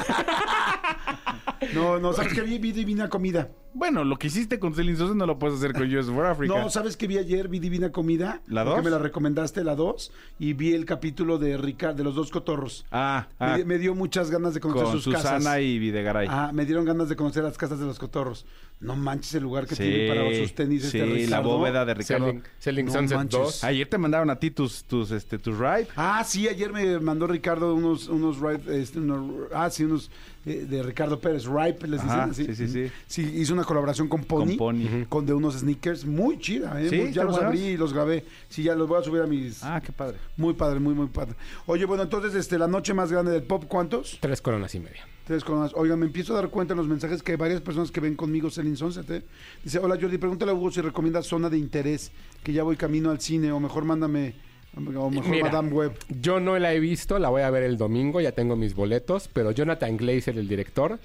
No, 1.74 2.00
no, 2.00 2.14
¿sabes 2.14 2.34
qué 2.34 2.42
vi? 2.42 2.58
Vi 2.60 2.72
Divina 2.72 3.10
Comida. 3.10 3.50
Bueno, 3.78 4.06
lo 4.06 4.16
que 4.18 4.28
hiciste 4.28 4.58
con 4.58 4.74
Selling 4.74 4.96
Sunset 4.96 5.18
no 5.18 5.26
lo 5.26 5.38
puedes 5.38 5.58
hacer 5.58 5.74
con 5.74 5.84
US 5.94 6.06
for 6.08 6.26
Africa. 6.26 6.58
No, 6.58 6.70
¿sabes 6.70 6.96
qué 6.96 7.08
vi 7.08 7.18
ayer? 7.18 7.50
Vi 7.50 7.60
Divina 7.60 7.92
Comida. 7.92 8.40
¿La 8.48 8.64
Porque 8.64 8.78
dos? 8.78 8.86
me 8.86 8.90
la 8.92 9.00
recomendaste, 9.00 9.66
la 9.66 9.76
2. 9.76 10.12
Y 10.40 10.54
vi 10.54 10.74
el 10.74 10.86
capítulo 10.86 11.38
de 11.38 11.58
Ricardo, 11.58 11.98
de 11.98 12.06
los 12.06 12.16
dos 12.16 12.32
cotorros. 12.32 12.86
Ah, 12.90 13.28
Me 13.38 13.46
ah 13.46 13.58
me, 13.66 13.78
dio 13.78 13.94
muchas 13.94 14.32
ganas 14.32 14.54
de 14.54 14.62
conocer 14.62 14.84
con 14.86 14.94
sus 14.94 15.04
Susana 15.04 15.24
casas. 15.40 15.60
y 15.62 15.78
Videgaray. 15.78 16.28
Ah, 16.32 16.52
me 16.54 16.64
dieron 16.66 16.86
ganas 16.86 17.10
de 17.10 17.18
conocer 17.18 17.44
las 17.44 17.58
casas 17.58 17.78
de 17.78 17.86
los 17.86 18.00
cotorros. 18.00 18.46
No 18.80 18.96
manches 18.96 19.36
el 19.36 19.44
lugar 19.44 19.66
que 19.68 19.76
sí, 19.76 19.84
tiene 19.84 20.08
para 20.08 20.36
sus 20.38 20.56
tenis 20.56 20.82
sí, 20.84 20.98
este 20.98 21.00
la 21.00 21.14
Ricardo. 21.16 21.50
bóveda 21.50 21.84
de 21.86 21.94
Ricardo. 21.96 22.26
Selling, 22.28 22.44
Selling 22.60 22.86
No 22.86 22.92
Sunset 22.94 23.18
manches. 23.18 23.40
2. 23.42 23.64
Ayer 23.66 23.88
te 23.90 23.98
mandaron 23.98 24.30
a 24.30 24.40
ti 24.40 24.52
tus, 24.52 24.86
tus, 24.86 25.12
este, 25.12 25.38
tus 25.38 25.58
ride. 25.58 25.88
Ah, 25.98 26.24
sí, 26.26 26.48
ayer 26.48 26.72
me 26.72 26.98
mandó 27.00 27.28
Ricardo 27.28 27.74
unos, 27.76 28.08
unos, 28.08 28.40
ride- 28.40 28.82
este, 28.82 29.00
unos- 29.00 29.50
ah, 29.54 29.70
sí, 29.70 29.84
unos 29.84 30.10
de 30.46 30.84
Ricardo 30.84 31.20
Pérez, 31.20 31.46
Ripe, 31.46 31.88
les 31.88 32.02
dicen 32.02 32.20
Ajá, 32.20 32.24
así. 32.32 32.46
sí, 32.46 32.56
sí, 32.56 32.68
sí. 32.68 32.92
Sí, 33.08 33.22
hizo 33.38 33.54
una 33.54 33.64
colaboración 33.64 34.08
con 34.08 34.24
Pony, 34.24 34.46
Con 34.46 34.58
Pony. 34.58 35.06
con 35.10 35.26
de 35.26 35.34
unos 35.34 35.56
sneakers, 35.56 36.06
muy 36.06 36.38
chida, 36.40 36.80
¿eh? 36.82 36.90
Sí, 36.90 36.98
ya 36.98 37.06
¿están 37.10 37.28
los 37.28 37.38
abrí 37.40 37.60
y 37.60 37.78
los 37.78 37.94
grabé. 37.94 38.24
Sí, 38.48 38.64
ya 38.64 38.76
los 38.76 38.88
voy 38.88 39.00
a 39.00 39.04
subir 39.04 39.22
a 39.22 39.28
mis... 39.28 39.64
Ah, 39.64 39.82
qué 39.84 39.92
padre. 39.92 40.18
Muy 40.38 40.54
padre, 40.54 40.80
muy, 40.80 40.94
muy 40.94 41.08
padre. 41.08 41.36
Oye, 41.66 41.86
bueno, 41.86 42.04
entonces, 42.04 42.36
este, 42.36 42.58
la 42.60 42.68
noche 42.68 42.94
más 42.94 43.12
grande 43.12 43.32
del 43.32 43.44
pop, 43.44 43.66
¿cuántos? 43.68 44.18
Tres 44.22 44.42
coronas 44.42 44.74
y 44.76 44.80
media. 44.80 45.08
Tres 45.26 45.44
coronas. 45.44 45.72
Oigan, 45.76 45.98
me 46.00 46.06
empiezo 46.06 46.34
a 46.34 46.36
dar 46.36 46.50
cuenta 46.50 46.74
en 46.74 46.78
los 46.78 46.88
mensajes 46.88 47.24
que 47.24 47.32
hay 47.32 47.38
varias 47.38 47.60
personas 47.62 47.90
que 47.90 48.00
ven 48.00 48.16
conmigo 48.16 48.52
Selling 48.52 48.78
Sunset, 48.78 49.10
¿eh? 49.10 49.24
Dice, 49.64 49.80
hola 49.80 49.98
Jordi, 50.00 50.20
pregúntale 50.20 50.52
a 50.52 50.54
Hugo 50.54 50.70
si 50.70 50.82
recomienda 50.82 51.24
zona 51.24 51.50
de 51.50 51.58
interés, 51.58 52.12
que 52.44 52.54
ya 52.54 52.62
voy 52.62 52.76
camino 52.76 53.10
al 53.10 53.20
cine, 53.20 53.52
o 53.52 53.60
mejor 53.60 53.86
mándame, 53.86 54.36
o 54.76 55.10
mejor 55.10 55.30
Mira. 55.30 55.46
Madame 55.46 55.72
Web. 55.72 55.98
Yo 56.22 56.40
no 56.40 56.58
la 56.60 56.74
he 56.74 56.80
visto, 56.80 57.18
la 57.20 57.30
voy 57.30 57.42
a 57.44 57.50
ver 57.50 57.64
el 57.64 57.78
domingo, 57.78 58.20
ya 58.22 58.34
tengo 58.34 58.56
mis 58.56 58.74
boletos, 58.76 59.30
pero 59.32 59.52
Jonathan 59.52 59.98
Glazer, 59.98 60.38
el 60.38 60.48
director, 60.48 61.00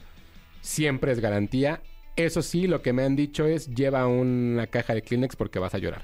siempre 0.61 1.13
es 1.13 1.21
garantía. 1.21 1.81
Eso 2.17 2.43
sí, 2.43 2.67
lo 2.67 2.83
que 2.83 2.93
me 2.93 3.05
han 3.05 3.17
dicho 3.17 3.47
es 3.47 3.69
lleva 3.75 4.07
una 4.07 4.67
caja 4.67 4.95
de 4.95 5.03
Kleenex 5.03 5.37
porque 5.37 5.59
vas 5.59 5.75
a 5.75 5.79
llorar. 5.79 6.03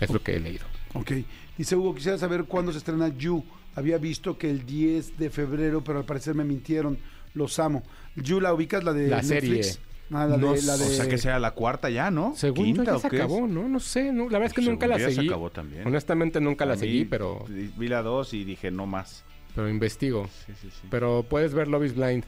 Es 0.00 0.10
lo 0.10 0.22
que 0.22 0.36
he 0.36 0.40
leído. 0.40 0.64
Ok. 0.94 1.12
Dice 1.58 1.76
Hugo, 1.76 1.94
quisiera 1.94 2.18
saber 2.18 2.44
cuándo 2.44 2.72
se 2.72 2.78
estrena 2.78 3.08
You. 3.08 3.44
Había 3.74 3.98
visto 3.98 4.36
que 4.38 4.50
el 4.50 4.64
10 4.66 5.18
de 5.18 5.30
febrero, 5.30 5.82
pero 5.82 5.98
al 5.98 6.04
parecer 6.04 6.34
me 6.34 6.44
mintieron. 6.44 6.98
Los 7.34 7.58
amo. 7.58 7.82
¿You 8.16 8.40
la 8.40 8.52
ubicas, 8.52 8.84
la 8.84 8.92
de 8.92 9.08
La 9.08 9.22
Netflix? 9.22 9.66
serie. 9.66 9.82
Ah, 10.12 10.26
la, 10.26 10.36
No 10.36 10.52
de, 10.52 10.62
la 10.62 10.76
sé. 10.76 10.84
de... 10.84 10.90
O 10.90 10.92
sea, 10.94 11.08
que 11.08 11.18
sea 11.18 11.38
la 11.38 11.52
cuarta 11.52 11.88
ya, 11.90 12.10
¿no? 12.10 12.34
Según 12.36 12.58
yo 12.58 12.64
¿Quinta 12.64 12.84
ya 12.84 12.96
o 12.96 12.98
se 13.00 13.08
qué 13.08 13.16
es? 13.16 13.22
acabó, 13.22 13.46
¿no? 13.46 13.68
No 13.68 13.80
sé. 13.80 14.12
no, 14.12 14.24
la 14.24 14.38
verdad 14.38 14.46
es 14.46 14.52
que 14.52 14.62
nunca 14.70 14.86
la 14.86 14.98
ya 14.98 15.08
se 15.08 15.14
seguí. 15.16 15.28
acabó 15.28 15.50
también. 15.50 15.86
Honestamente 15.86 16.40
nunca 16.40 16.66
la 16.66 16.74
mí, 16.74 16.80
seguí, 16.80 17.04
pero, 17.04 17.44
Vi 17.48 17.88
la 17.88 18.02
dos 18.02 18.34
y 18.34 18.44
dije, 18.44 18.70
no 18.70 18.86
más. 18.86 19.24
pero 19.54 19.68
investigo. 19.68 20.28
Sí, 20.46 20.52
sí, 20.60 20.68
sí. 20.70 20.86
Pero 20.90 21.24
puedes 21.28 21.54
ver 21.54 21.68
Love 21.68 21.84
is 21.86 21.94
Blind. 21.94 22.24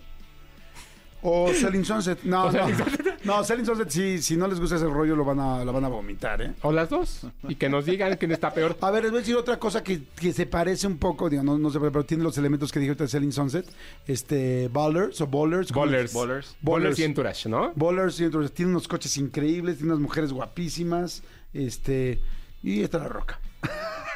O 1.26 1.50
Selling 1.54 1.84
Sunset. 1.84 2.22
No, 2.24 2.44
O 2.48 2.52
no. 2.52 2.52
Selling 2.52 2.76
No, 3.24 3.42
Selling 3.42 3.64
Sunset, 3.64 3.88
sí, 3.88 4.20
si 4.20 4.36
no 4.36 4.46
les 4.46 4.60
gusta 4.60 4.76
ese 4.76 4.84
rollo, 4.86 5.16
lo 5.16 5.24
van 5.24 5.40
a, 5.40 5.64
lo 5.64 5.72
van 5.72 5.86
a 5.86 5.88
vomitar, 5.88 6.42
¿eh? 6.42 6.52
O 6.60 6.70
las 6.70 6.90
dos. 6.90 7.26
Y 7.48 7.54
que 7.54 7.70
nos 7.70 7.86
digan 7.86 8.16
quién 8.18 8.30
está 8.32 8.52
peor. 8.52 8.76
A 8.82 8.90
ver, 8.90 9.04
les 9.04 9.10
voy 9.10 9.18
a 9.18 9.20
decir 9.22 9.34
otra 9.34 9.58
cosa 9.58 9.82
que, 9.82 10.02
que 10.16 10.34
se 10.34 10.44
parece 10.44 10.86
un 10.86 10.98
poco, 10.98 11.30
digo, 11.30 11.42
no, 11.42 11.56
no 11.56 11.70
sé, 11.70 11.80
pero 11.80 12.04
tiene 12.04 12.22
los 12.22 12.36
elementos 12.36 12.70
que 12.70 12.78
dije 12.78 12.90
ahorita 12.90 13.04
de 13.04 13.08
Selling 13.08 13.32
Sunset. 13.32 13.66
Este, 14.06 14.68
Ballers 14.70 15.18
o 15.22 15.26
Ballers. 15.26 15.72
¿cómo 15.72 15.86
Bowlers. 15.86 16.10
es? 16.10 16.12
Bowlers. 16.12 16.56
Bowlers 16.60 16.98
y 16.98 17.04
Entourage, 17.04 17.48
¿no? 17.48 17.72
Ballers, 17.74 18.20
y 18.20 18.24
entonces 18.24 18.52
tiene 18.52 18.72
unos 18.72 18.86
coches 18.86 19.16
increíbles, 19.16 19.78
tiene 19.78 19.92
unas 19.92 20.02
mujeres 20.02 20.30
guapísimas, 20.30 21.22
este, 21.54 22.20
y 22.62 22.82
está 22.82 22.98
la 22.98 23.08
roca. 23.08 23.40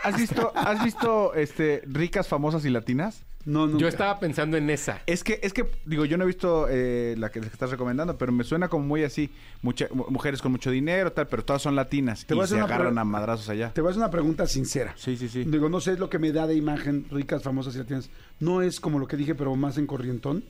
¿Has 0.04 0.16
visto, 0.18 0.52
has 0.54 0.84
visto 0.84 1.32
este, 1.34 1.82
ricas, 1.86 2.28
famosas 2.28 2.64
y 2.66 2.70
latinas? 2.70 3.24
No, 3.44 3.66
nunca. 3.66 3.78
Yo 3.78 3.88
estaba 3.88 4.20
pensando 4.20 4.56
en 4.58 4.68
esa. 4.68 5.00
Es 5.06 5.24
que, 5.24 5.40
es 5.42 5.52
que, 5.54 5.64
digo, 5.86 6.04
yo 6.04 6.18
no 6.18 6.24
he 6.24 6.26
visto 6.26 6.66
eh, 6.68 7.14
la 7.18 7.30
que 7.30 7.40
les 7.40 7.50
estás 7.52 7.70
recomendando, 7.70 8.18
pero 8.18 8.30
me 8.30 8.44
suena 8.44 8.68
como 8.68 8.84
muy 8.84 9.04
así. 9.04 9.30
Mucha- 9.62 9.88
mu- 9.92 10.04
mujeres 10.10 10.42
con 10.42 10.52
mucho 10.52 10.70
dinero, 10.70 11.12
tal, 11.12 11.28
pero 11.28 11.42
todas 11.44 11.62
son 11.62 11.74
latinas. 11.74 12.26
Te 12.26 12.34
voy 12.34 12.42
a 12.42 12.44
y 12.44 12.46
hacer 12.46 12.58
se 12.58 12.64
una 12.64 12.74
agarran 12.74 12.98
a 12.98 13.04
madrazos 13.04 13.48
allá. 13.48 13.72
Te 13.72 13.80
voy 13.80 13.88
a 13.88 13.90
hacer 13.92 14.02
una 14.02 14.10
pregunta 14.10 14.46
sincera. 14.46 14.92
Sí, 14.96 15.16
sí, 15.16 15.28
sí. 15.28 15.44
Digo, 15.44 15.68
no 15.70 15.80
sé, 15.80 15.92
es 15.92 15.98
lo 15.98 16.10
que 16.10 16.18
me 16.18 16.30
da 16.32 16.46
de 16.46 16.56
imagen, 16.56 17.06
ricas, 17.10 17.42
famosas 17.42 17.74
y 17.74 17.78
latinas. 17.78 18.10
No 18.38 18.60
es 18.60 18.80
como 18.80 18.98
lo 18.98 19.06
que 19.08 19.16
dije, 19.16 19.34
pero 19.34 19.54
más 19.56 19.78
en 19.78 19.86
corrientón. 19.86 20.44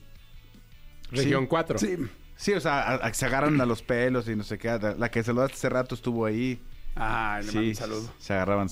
Región 1.11 1.47
4. 1.47 1.79
Sí. 1.79 1.95
Sí, 2.35 2.53
o 2.53 2.59
sea, 2.61 2.81
a- 2.81 2.95
a- 2.95 3.13
se 3.13 3.25
agarran 3.25 3.59
a 3.61 3.65
los 3.65 3.81
pelos 3.81 4.27
y 4.27 4.35
no 4.35 4.43
sé 4.43 4.57
qué. 4.57 4.67
La, 4.67 4.95
la 4.97 5.09
que 5.11 5.23
se 5.23 5.31
lo 5.33 5.41
hace 5.41 5.69
rato 5.69 5.95
estuvo 5.95 6.25
ahí. 6.25 6.59
Ay, 6.95 7.45
le 7.45 7.51
mando 7.51 7.61
Sí, 7.61 7.67
un 7.69 7.75
saludo. 7.75 8.13
se 8.19 8.33
agarraban. 8.33 8.67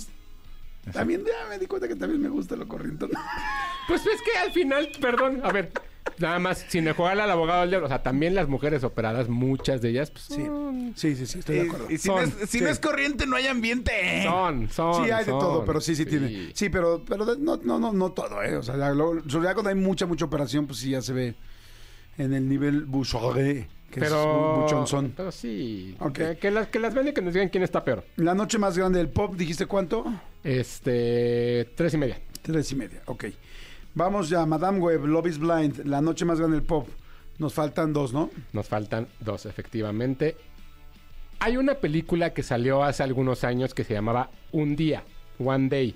También 0.92 1.24
ya 1.26 1.50
me 1.50 1.60
di 1.60 1.66
cuenta 1.66 1.88
que 1.88 1.96
también 1.96 2.22
me 2.22 2.30
gusta 2.30 2.56
lo 2.56 2.68
corrientón. 2.68 3.12
Pues 3.88 4.02
es 4.06 4.22
que 4.22 4.38
al 4.38 4.52
final, 4.52 4.90
perdón, 5.00 5.40
a 5.44 5.52
ver, 5.52 5.72
nada 6.20 6.40
más, 6.40 6.66
sin 6.68 6.92
jugar 6.94 7.20
al 7.20 7.30
abogado 7.32 7.62
del 7.62 7.70
diablo, 7.70 7.86
o 7.86 7.90
sea, 7.90 8.04
también 8.04 8.36
las 8.36 8.48
mujeres 8.48 8.84
operadas, 8.84 9.30
muchas 9.30 9.82
de 9.82 9.90
ellas, 9.90 10.12
pues, 10.12 10.26
Sí, 10.26 10.46
son, 10.46 10.94
sí, 10.96 11.16
sí, 11.16 11.26
sí, 11.26 11.40
estoy 11.40 11.56
de 11.56 11.62
acuerdo. 11.64 11.86
Y 11.90 11.98
si, 11.98 12.08
Son, 12.08 12.16
no, 12.18 12.22
es, 12.24 12.50
si 12.50 12.58
sí. 12.60 12.62
no 12.64 12.70
es 12.70 12.80
corriente, 12.80 13.26
no 13.26 13.36
hay 13.36 13.48
ambiente. 13.48 14.24
son, 14.24 14.70
son. 14.70 15.06
Sí, 15.06 15.12
hay 15.12 15.26
de 15.26 15.32
todo, 15.32 15.64
pero 15.66 15.80
sí, 15.82 15.96
sí, 15.96 16.06
tiene. 16.06 16.52
Sí, 16.54 16.70
pero, 16.70 17.04
pero 17.08 17.26
no, 17.38 17.58
no, 17.58 17.80
no, 17.80 17.94
no 17.94 18.12
todo, 18.12 18.44
¿eh? 18.44 18.56
O 18.58 18.64
sea, 18.64 18.78
ya, 18.78 18.90
lo- 18.92 19.22
sobre 19.30 19.46
todo 19.46 19.54
cuando 19.56 19.70
hay 19.70 19.76
mucha, 19.76 20.06
mucha 20.06 20.26
operación, 20.26 20.68
pues 20.68 20.80
sí 20.80 20.90
ya 20.92 21.02
se 21.02 21.14
ve 21.14 21.36
en 22.18 22.34
el 22.34 22.48
nivel 22.50 22.86
bouchoré, 22.86 23.68
que 23.92 24.00
es 24.00 24.06
Pero, 24.08 24.62
buchonzón. 24.64 25.14
pero 25.16 25.32
sí, 25.32 25.96
Ok. 26.00 26.14
que, 26.14 26.38
que 26.38 26.52
las, 26.52 26.68
que 26.68 26.80
las 26.80 26.94
ven 26.94 27.08
y 27.10 27.14
que 27.14 27.22
nos 27.22 27.34
digan 27.34 27.50
quién 27.50 27.64
está 27.64 27.84
peor. 27.86 28.04
La 28.18 28.34
noche 28.34 28.58
más 28.58 28.78
grande 28.78 28.98
del 29.00 29.10
pop, 29.10 29.36
¿dijiste 29.36 29.66
cuánto? 29.66 30.04
Este, 30.44 31.70
tres 31.76 31.94
y 31.94 31.98
media. 31.98 32.20
Tres 32.42 32.72
y 32.72 32.76
media, 32.76 33.02
ok. 33.06 33.26
Vamos 33.98 34.30
ya, 34.30 34.46
Madame 34.46 34.78
Web, 34.78 35.06
Love 35.08 35.26
is 35.26 35.40
Blind, 35.40 35.84
la 35.86 36.02
noche 36.02 36.24
más 36.24 36.38
grande 36.38 36.58
del 36.58 36.66
pop. 36.66 36.88
Nos 37.40 37.56
faltan 37.56 37.94
dos, 37.94 38.14
¿no? 38.14 38.30
Nos 38.54 38.68
faltan 38.68 39.08
dos, 39.20 39.48
efectivamente. 39.48 40.38
Hay 41.40 41.58
una 41.58 41.74
película 41.74 42.32
que 42.32 42.44
salió 42.44 42.84
hace 42.84 43.02
algunos 43.02 43.44
años 43.44 43.74
que 43.74 43.84
se 43.84 43.96
llamaba 43.96 44.30
Un 44.52 44.76
Día, 44.76 45.04
One 45.44 45.68
Day. 45.70 45.96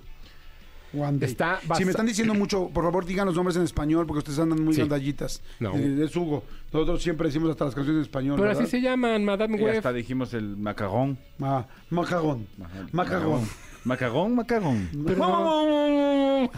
One 0.97 1.19
Day. 1.19 1.29
Está 1.29 1.59
si 1.77 1.85
me 1.85 1.91
están 1.91 2.07
diciendo 2.07 2.33
mucho, 2.33 2.69
por 2.69 2.83
favor 2.85 3.05
digan 3.05 3.27
los 3.27 3.35
nombres 3.35 3.55
en 3.55 3.61
español 3.63 4.07
porque 4.07 4.17
ustedes 4.19 4.39
andan 4.39 4.63
muy 4.63 4.73
Sí. 4.73 4.79
gandallitas. 4.81 5.43
No. 5.59 5.75
Eh, 5.75 6.03
es 6.03 6.15
Hugo. 6.15 6.43
Nosotros 6.73 7.03
siempre 7.03 7.27
decimos 7.27 7.51
hasta 7.51 7.65
las 7.65 7.75
canciones 7.75 7.99
en 7.99 8.03
español. 8.05 8.35
Pero 8.37 8.47
¿verdad? 8.47 8.63
así 8.63 8.71
se 8.71 8.81
llaman, 8.81 9.23
Madame 9.23 9.57
Y 9.59 9.61
Web. 9.61 9.77
hasta 9.77 9.93
dijimos 9.93 10.33
el 10.33 10.57
macarrón. 10.57 11.19
Ma- 11.37 11.67
macarrón. 11.91 12.47
Macarrón. 12.91 13.47
Macarrón, 13.83 14.35
macarrón. 14.35 14.89
Pero, 15.07 16.51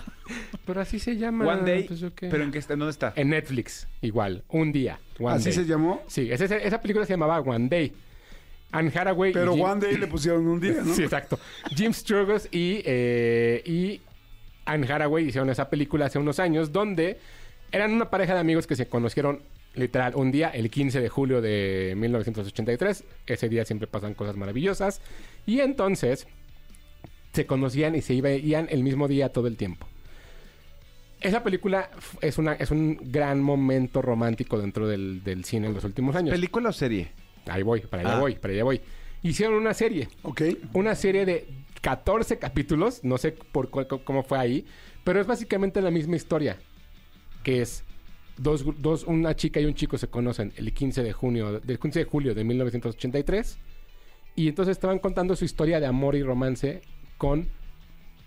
pero 0.66 0.82
así 0.82 1.00
se 1.00 1.18
llama. 1.18 1.46
One 1.46 1.70
Day. 1.70 1.84
pues. 1.84 2.04
¿Pero 2.20 2.44
en 2.44 2.52
qué 2.52 2.60
está? 2.60 2.74
¿En 2.74 2.80
¿Dónde 2.80 2.92
está? 2.92 3.14
En 3.16 3.30
Netflix, 3.30 3.88
igual. 4.02 4.44
Un 4.50 4.72
día. 4.72 5.00
One 5.20 5.36
¿Así 5.36 5.46
Day. 5.46 5.54
se 5.54 5.66
llamó? 5.66 6.02
Sí, 6.08 6.30
esa 6.32 6.82
película 6.82 7.06
se 7.06 7.14
llamaba 7.14 7.40
One 7.40 7.68
Day. 7.70 7.94
Anne 8.72 8.92
Hathaway. 8.96 9.32
y 9.32 9.34
Pero 9.34 9.54
Jim- 9.54 9.64
One 9.64 9.82
Day 9.86 9.98
le 9.98 10.08
pusieron 10.08 10.48
un 10.48 10.60
día, 10.60 10.82
¿no? 10.84 10.94
Sí, 10.94 11.04
exacto. 11.04 11.40
Jim 11.76 11.94
Sturgis 11.94 12.48
y, 12.52 12.82
eh, 12.86 13.62
y 13.66 14.02
Anne 14.66 14.92
Hathaway 14.92 15.28
hicieron 15.28 15.50
esa 15.50 15.70
película 15.70 16.06
hace 16.08 16.18
unos 16.18 16.40
años 16.40 16.72
donde 16.72 17.20
eran 17.72 17.92
una 17.92 18.10
pareja 18.10 18.34
de 18.34 18.40
amigos 18.40 18.66
que 18.66 18.76
se 18.76 18.88
conocieron 18.88 19.42
literal 19.76 20.14
un 20.16 20.32
día, 20.32 20.50
el 20.50 20.70
15 20.72 21.02
de 21.02 21.10
julio 21.10 21.42
de 21.42 21.94
1983. 21.98 23.04
Ese 23.28 23.50
día 23.50 23.66
siempre 23.66 23.88
pasan 23.88 24.14
cosas 24.16 24.38
maravillosas. 24.38 25.02
Y 25.46 25.60
entonces 25.60 26.28
se 27.34 27.46
conocían 27.46 27.96
y 27.96 28.02
se 28.02 28.20
veían 28.22 28.68
el 28.72 28.84
mismo 28.84 29.08
día 29.08 29.30
todo 29.30 29.48
el 29.48 29.58
tiempo. 29.58 29.88
Esa 31.24 31.42
película 31.44 31.90
es, 32.22 32.38
una, 32.38 32.54
es 32.54 32.70
un 32.72 32.98
gran 33.02 33.42
momento 33.42 34.02
romántico 34.02 34.60
dentro 34.60 34.88
del, 34.88 35.24
del 35.24 35.44
cine 35.46 35.68
en 35.68 35.74
los 35.74 35.84
últimos 35.84 36.16
años. 36.16 36.32
¿Película 36.32 36.70
o 36.70 36.74
serie? 36.74 37.12
Ahí 37.48 37.64
voy, 37.64 37.82
para 37.82 38.04
allá 38.04 38.18
Ah. 38.18 38.20
voy, 38.20 38.36
para 38.36 38.54
allá 38.54 38.64
voy. 38.64 38.82
Hicieron 39.22 39.56
una 39.56 39.74
serie 39.74 40.10
Ok. 40.24 40.42
una 40.74 40.96
serie 40.96 41.26
de 41.26 41.48
14 41.82 42.38
capítulos, 42.40 43.04
no 43.04 43.18
sé 43.18 43.32
por 43.32 43.70
cómo 44.04 44.24
fue 44.24 44.38
ahí, 44.38 44.66
pero 45.04 45.20
es 45.22 45.28
básicamente 45.28 45.82
la 45.82 45.92
misma 45.92 46.16
historia, 46.16 46.58
que 47.44 47.62
es 47.62 47.84
dos, 48.38 48.66
dos 48.82 49.04
una 49.04 49.36
chica 49.36 49.60
y 49.60 49.66
un 49.66 49.76
chico 49.76 49.98
se 49.98 50.08
conocen 50.08 50.52
el 50.58 50.74
15 50.74 51.04
de 51.04 51.14
junio, 51.14 51.60
del 51.60 51.80
15 51.80 52.00
de 52.00 52.06
julio 52.06 52.34
de 52.36 52.44
1983 52.44 53.58
y 54.36 54.48
entonces 54.48 54.72
estaban 54.74 55.00
contando 55.00 55.36
su 55.36 55.46
historia 55.46 55.80
de 55.80 55.86
amor 55.86 56.16
y 56.16 56.24
romance 56.24 56.82
con 57.18 57.48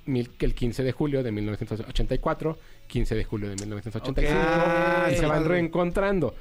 mil- 0.07 0.31
el 0.39 0.55
15 0.55 0.83
de 0.85 0.93
julio 0.93 1.23
de 1.23 1.33
1984, 1.33 2.59
15 2.87 3.15
de 3.15 3.25
julio 3.25 3.49
de 3.49 3.57
1985 3.57 4.39
Ah, 4.39 5.09
y 5.13 5.17
se 5.17 5.27
van 5.27 5.45
reencontrando. 5.45 6.35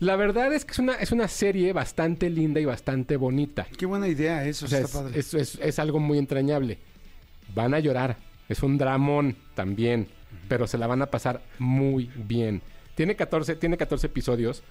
La 0.00 0.16
verdad 0.16 0.52
es 0.52 0.64
que 0.64 0.72
es 0.72 0.78
una, 0.78 0.94
es 0.94 1.12
una 1.12 1.28
serie 1.28 1.72
bastante 1.72 2.28
linda 2.28 2.60
y 2.60 2.64
bastante 2.64 3.16
bonita. 3.16 3.66
Qué 3.78 3.86
buena 3.86 4.08
idea 4.08 4.44
eso, 4.44 4.66
O 4.66 4.68
sea, 4.68 4.80
está 4.80 4.88
es, 4.88 5.04
padre. 5.04 5.18
es- 5.20 5.34
es- 5.34 5.58
es 5.62 5.78
algo 5.78 6.00
muy 6.00 6.18
entrañable. 6.18 6.78
Van 7.54 7.74
a 7.74 7.78
llorar. 7.78 8.16
Es 8.48 8.62
un 8.62 8.76
dramón 8.76 9.36
también. 9.54 10.08
Pero 10.48 10.66
se 10.66 10.76
la 10.78 10.86
van 10.86 11.00
a 11.00 11.06
pasar 11.06 11.42
muy 11.58 12.10
bien. 12.16 12.60
Tiene 12.96 13.14
14, 13.16 13.54
tiene 13.56 13.76
14 13.76 14.08
episodios. 14.08 14.62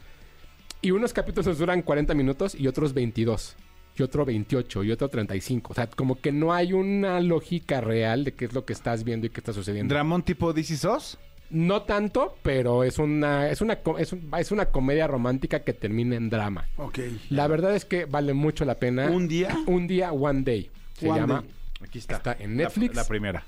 Y 0.81 0.91
unos 0.91 1.13
capítulos 1.13 1.57
duran 1.57 1.81
40 1.81 2.13
minutos 2.13 2.53
y 2.53 2.67
otros 2.67 2.93
22. 2.93 3.55
Y 3.97 4.01
otro 4.03 4.25
28 4.25 4.83
y 4.83 4.91
otro 4.91 5.07
35. 5.09 5.71
O 5.71 5.75
sea, 5.75 5.87
como 5.87 6.19
que 6.19 6.31
no 6.31 6.51
hay 6.53 6.73
una 6.73 7.19
lógica 7.21 7.79
real 7.81 8.23
de 8.23 8.33
qué 8.33 8.45
es 8.45 8.53
lo 8.53 8.65
que 8.65 8.73
estás 8.73 9.03
viendo 9.03 9.27
y 9.27 9.29
qué 9.29 9.39
está 9.39 9.53
sucediendo. 9.53 9.93
¿Dramón 9.93 10.23
tipo 10.23 10.51
DC 10.53 10.77
SOS? 10.77 11.17
no 11.49 11.83
tanto, 11.83 12.35
pero 12.41 12.83
es 12.83 12.97
una, 12.97 13.47
es, 13.51 13.61
una, 13.61 13.77
es, 13.99 14.11
un- 14.11 14.31
es 14.39 14.51
una 14.51 14.65
comedia 14.71 15.05
romántica 15.05 15.59
que 15.59 15.73
termina 15.73 16.15
en 16.15 16.31
drama. 16.31 16.65
Ok. 16.77 16.97
La 17.29 17.45
verdad 17.47 17.75
es 17.75 17.85
que 17.85 18.05
vale 18.05 18.33
mucho 18.33 18.65
la 18.65 18.75
pena. 18.79 19.05
¿Un 19.11 19.27
día? 19.27 19.55
Un 19.67 19.85
día, 19.85 20.11
one 20.11 20.41
day. 20.41 20.71
Se 20.93 21.07
One 21.07 21.19
llama. 21.19 21.41
Day. 21.41 21.51
Aquí 21.87 21.99
está. 21.99 22.15
Está 22.15 22.37
en 22.39 22.55
Netflix. 22.57 22.95
La, 22.95 23.03
primera. 23.05 23.43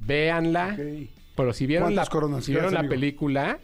Véanla. 0.00 0.70
Ok. 0.78 1.08
Pero 1.36 1.52
si 1.52 1.66
vieron 1.66 1.94
la, 1.94 2.06
si 2.40 2.52
vieron 2.52 2.72
la 2.74 2.80
amigo. 2.80 2.90
película, 2.94 3.58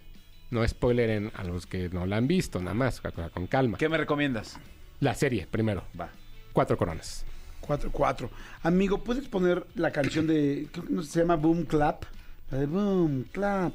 no 0.50 0.66
spoileren 0.68 1.32
a 1.34 1.42
los 1.42 1.66
que 1.66 1.88
no 1.88 2.06
la 2.06 2.18
han 2.18 2.28
visto, 2.28 2.60
nada 2.60 2.74
más, 2.74 3.00
con 3.32 3.46
calma. 3.48 3.78
¿Qué 3.78 3.88
me 3.88 3.96
recomiendas? 3.96 4.58
La 5.02 5.16
serie, 5.16 5.48
primero. 5.50 5.82
Va. 6.00 6.10
Cuatro 6.52 6.76
coronas. 6.76 7.24
Cuatro, 7.60 7.90
cuatro. 7.90 8.30
Amigo, 8.62 9.02
¿puedes 9.02 9.26
poner 9.26 9.66
la 9.74 9.90
canción 9.90 10.28
de. 10.28 10.68
Creo 10.70 10.86
que 10.86 10.92
no 10.92 11.02
sé, 11.02 11.10
se 11.10 11.20
llama 11.22 11.34
Boom 11.34 11.64
Clap? 11.64 12.04
La 12.52 12.58
de 12.58 12.66
Boom 12.66 13.24
Clap. 13.32 13.72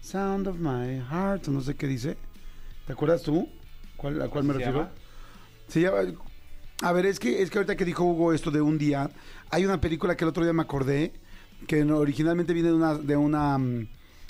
Sound 0.00 0.48
of 0.48 0.56
my 0.58 0.98
heart. 1.10 1.46
No 1.48 1.60
sé 1.60 1.74
qué 1.74 1.86
dice. 1.86 2.16
¿Te 2.86 2.94
acuerdas 2.94 3.20
tú? 3.20 3.50
¿Cuál, 3.98 4.22
¿A 4.22 4.28
cuál 4.28 4.44
me 4.44 4.54
¿Se 4.54 4.60
refiero? 4.60 4.78
llama? 4.78 4.92
Se 5.68 5.80
llama. 5.82 5.98
A 6.80 6.92
ver, 6.92 7.04
es 7.04 7.20
que, 7.20 7.42
es 7.42 7.50
que 7.50 7.58
ahorita 7.58 7.76
que 7.76 7.84
dijo 7.84 8.04
Hugo 8.04 8.32
esto 8.32 8.50
de 8.50 8.62
un 8.62 8.78
día, 8.78 9.10
hay 9.50 9.66
una 9.66 9.78
película 9.78 10.16
que 10.16 10.24
el 10.24 10.30
otro 10.30 10.42
día 10.42 10.54
me 10.54 10.62
acordé, 10.62 11.12
que 11.66 11.84
originalmente 11.84 12.54
viene 12.54 12.70
de 12.70 12.74
una, 12.74 12.94
de 12.94 13.16
una 13.16 13.58
mm, 13.58 13.88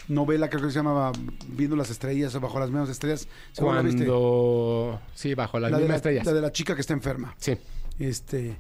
novela, 0.09 0.49
creo 0.51 0.63
que 0.63 0.71
se 0.71 0.77
llamaba 0.77 1.13
Viendo 1.49 1.77
las 1.77 1.91
estrellas 1.91 2.35
o 2.35 2.41
Bajo 2.41 2.59
las 2.61 2.71
mismas 2.71 2.89
estrellas. 2.89 3.29
¿Seguro 3.53 3.75
la 3.77 3.83
viste? 3.83 4.05
Sí, 5.15 5.35
bajo 5.35 5.59
las 5.61 5.71
La 5.71 5.79
mismas 5.79 5.91
la, 5.91 5.97
estrellas. 5.97 6.27
la 6.27 6.33
de 6.33 6.41
la 6.41 6.53
chica 6.53 6.75
que 6.75 6.81
está 6.81 6.93
enferma. 6.93 7.35
Sí. 7.39 7.57
Este. 7.99 8.57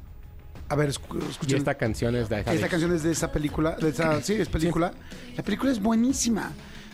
A 0.68 0.74
ver, 0.76 0.88
escuchen. 0.88 1.58
esta 1.58 1.74
canción 1.74 2.16
es 2.16 2.28
de... 2.30 2.40
Esta 2.40 2.68
canción 2.68 2.94
es 2.94 3.02
de 3.02 3.10
esa 3.12 3.30
película, 3.30 3.72
de 3.76 3.90
esa, 3.90 4.20
sí, 4.22 4.34
es 4.34 4.48
película. 4.48 4.92
La 5.36 5.42
película 5.42 5.70
es 5.70 5.82
buenísima. 5.82 6.52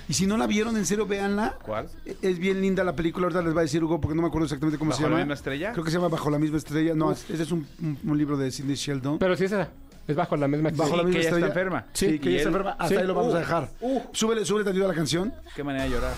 Y 0.09 0.15
si 0.15 0.27
no 0.27 0.37
la 0.39 0.47
vieron, 0.47 0.77
en 0.77 0.87
serio, 0.87 1.07
véanla. 1.07 1.59
¿Cuál? 1.63 1.89
Es 2.23 2.39
bien 2.39 2.61
linda 2.63 2.83
la 2.83 2.97
película, 2.97 3.27
ahorita 3.27 3.43
les 3.43 3.55
va 3.55 3.61
a 3.61 3.63
decir 3.65 3.85
Hugo, 3.85 4.01
porque 4.01 4.17
no 4.17 4.23
me 4.23 4.29
acuerdo 4.29 4.47
exactamente 4.47 4.79
cómo 4.79 4.89
¿Bajo 4.91 4.97
se 4.99 5.05
llama. 5.05 5.17
la 5.19 5.23
misma 5.25 5.35
estrella? 5.35 5.73
Creo 5.73 5.85
que 5.85 5.91
se 5.91 5.97
llama 5.99 6.09
Bajo 6.09 6.31
la 6.31 6.39
misma 6.39 6.57
estrella. 6.57 6.95
No, 6.95 7.13
es- 7.13 7.29
ese 7.29 7.43
es 7.43 7.53
un, 7.53 7.67
un- 7.83 7.99
un 8.05 8.19
libro 8.19 8.37
de 8.39 8.51
Sidney 8.51 8.75
Sheldon. 8.75 9.19
Pero 9.19 9.37
sí 9.37 9.45
es 9.45 9.53
esa. 9.53 9.69
Es 10.09 10.17
bajo 10.17 10.37
la 10.37 10.49
misma 10.49 10.71
Bajo 10.71 10.83
estrella. 10.85 10.97
la 10.97 11.03
misma 11.05 11.13
que 11.21 11.27
ella 11.29 11.37
está 11.37 11.47
enferma. 11.49 11.87
Sí, 11.93 12.07
Sí, 12.09 12.19
que 12.19 12.29
ella 12.31 12.39
está 12.39 12.49
enferma. 12.49 12.71
Hasta 12.73 12.89
sí. 12.89 12.97
ahí 12.97 13.07
lo 13.07 13.15
vamos 13.15 13.35
a 13.35 13.37
Uh, 13.37 13.41
dejar. 13.41 13.69
súbele, 14.13 14.45
súbele 14.45 14.65
tantito 14.65 14.85
a 14.87 14.89
la 14.89 14.95
canción. 14.95 15.33
Qué 15.55 15.63
manera 15.63 15.85
de 15.85 15.91
llorar. 15.91 16.15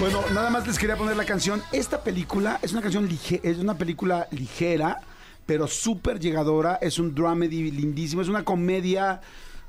Bueno, 0.00 0.22
nada 0.32 0.48
más 0.50 0.66
les 0.66 0.78
quería 0.78 0.96
poner 0.96 1.16
la 1.16 1.24
canción. 1.24 1.60
Esta 1.72 2.02
película 2.04 2.60
es 2.62 2.72
una 2.72 2.82
canción 2.82 3.08
lige- 3.08 3.40
es 3.42 3.58
una 3.58 3.76
película 3.76 4.28
ligera, 4.30 5.00
pero 5.44 5.66
súper 5.66 6.20
llegadora. 6.20 6.78
Es 6.80 6.98
un 7.00 7.14
dramedy 7.14 7.70
lindísimo. 7.72 8.22
Es 8.22 8.28
una 8.28 8.44
comedia 8.44 9.20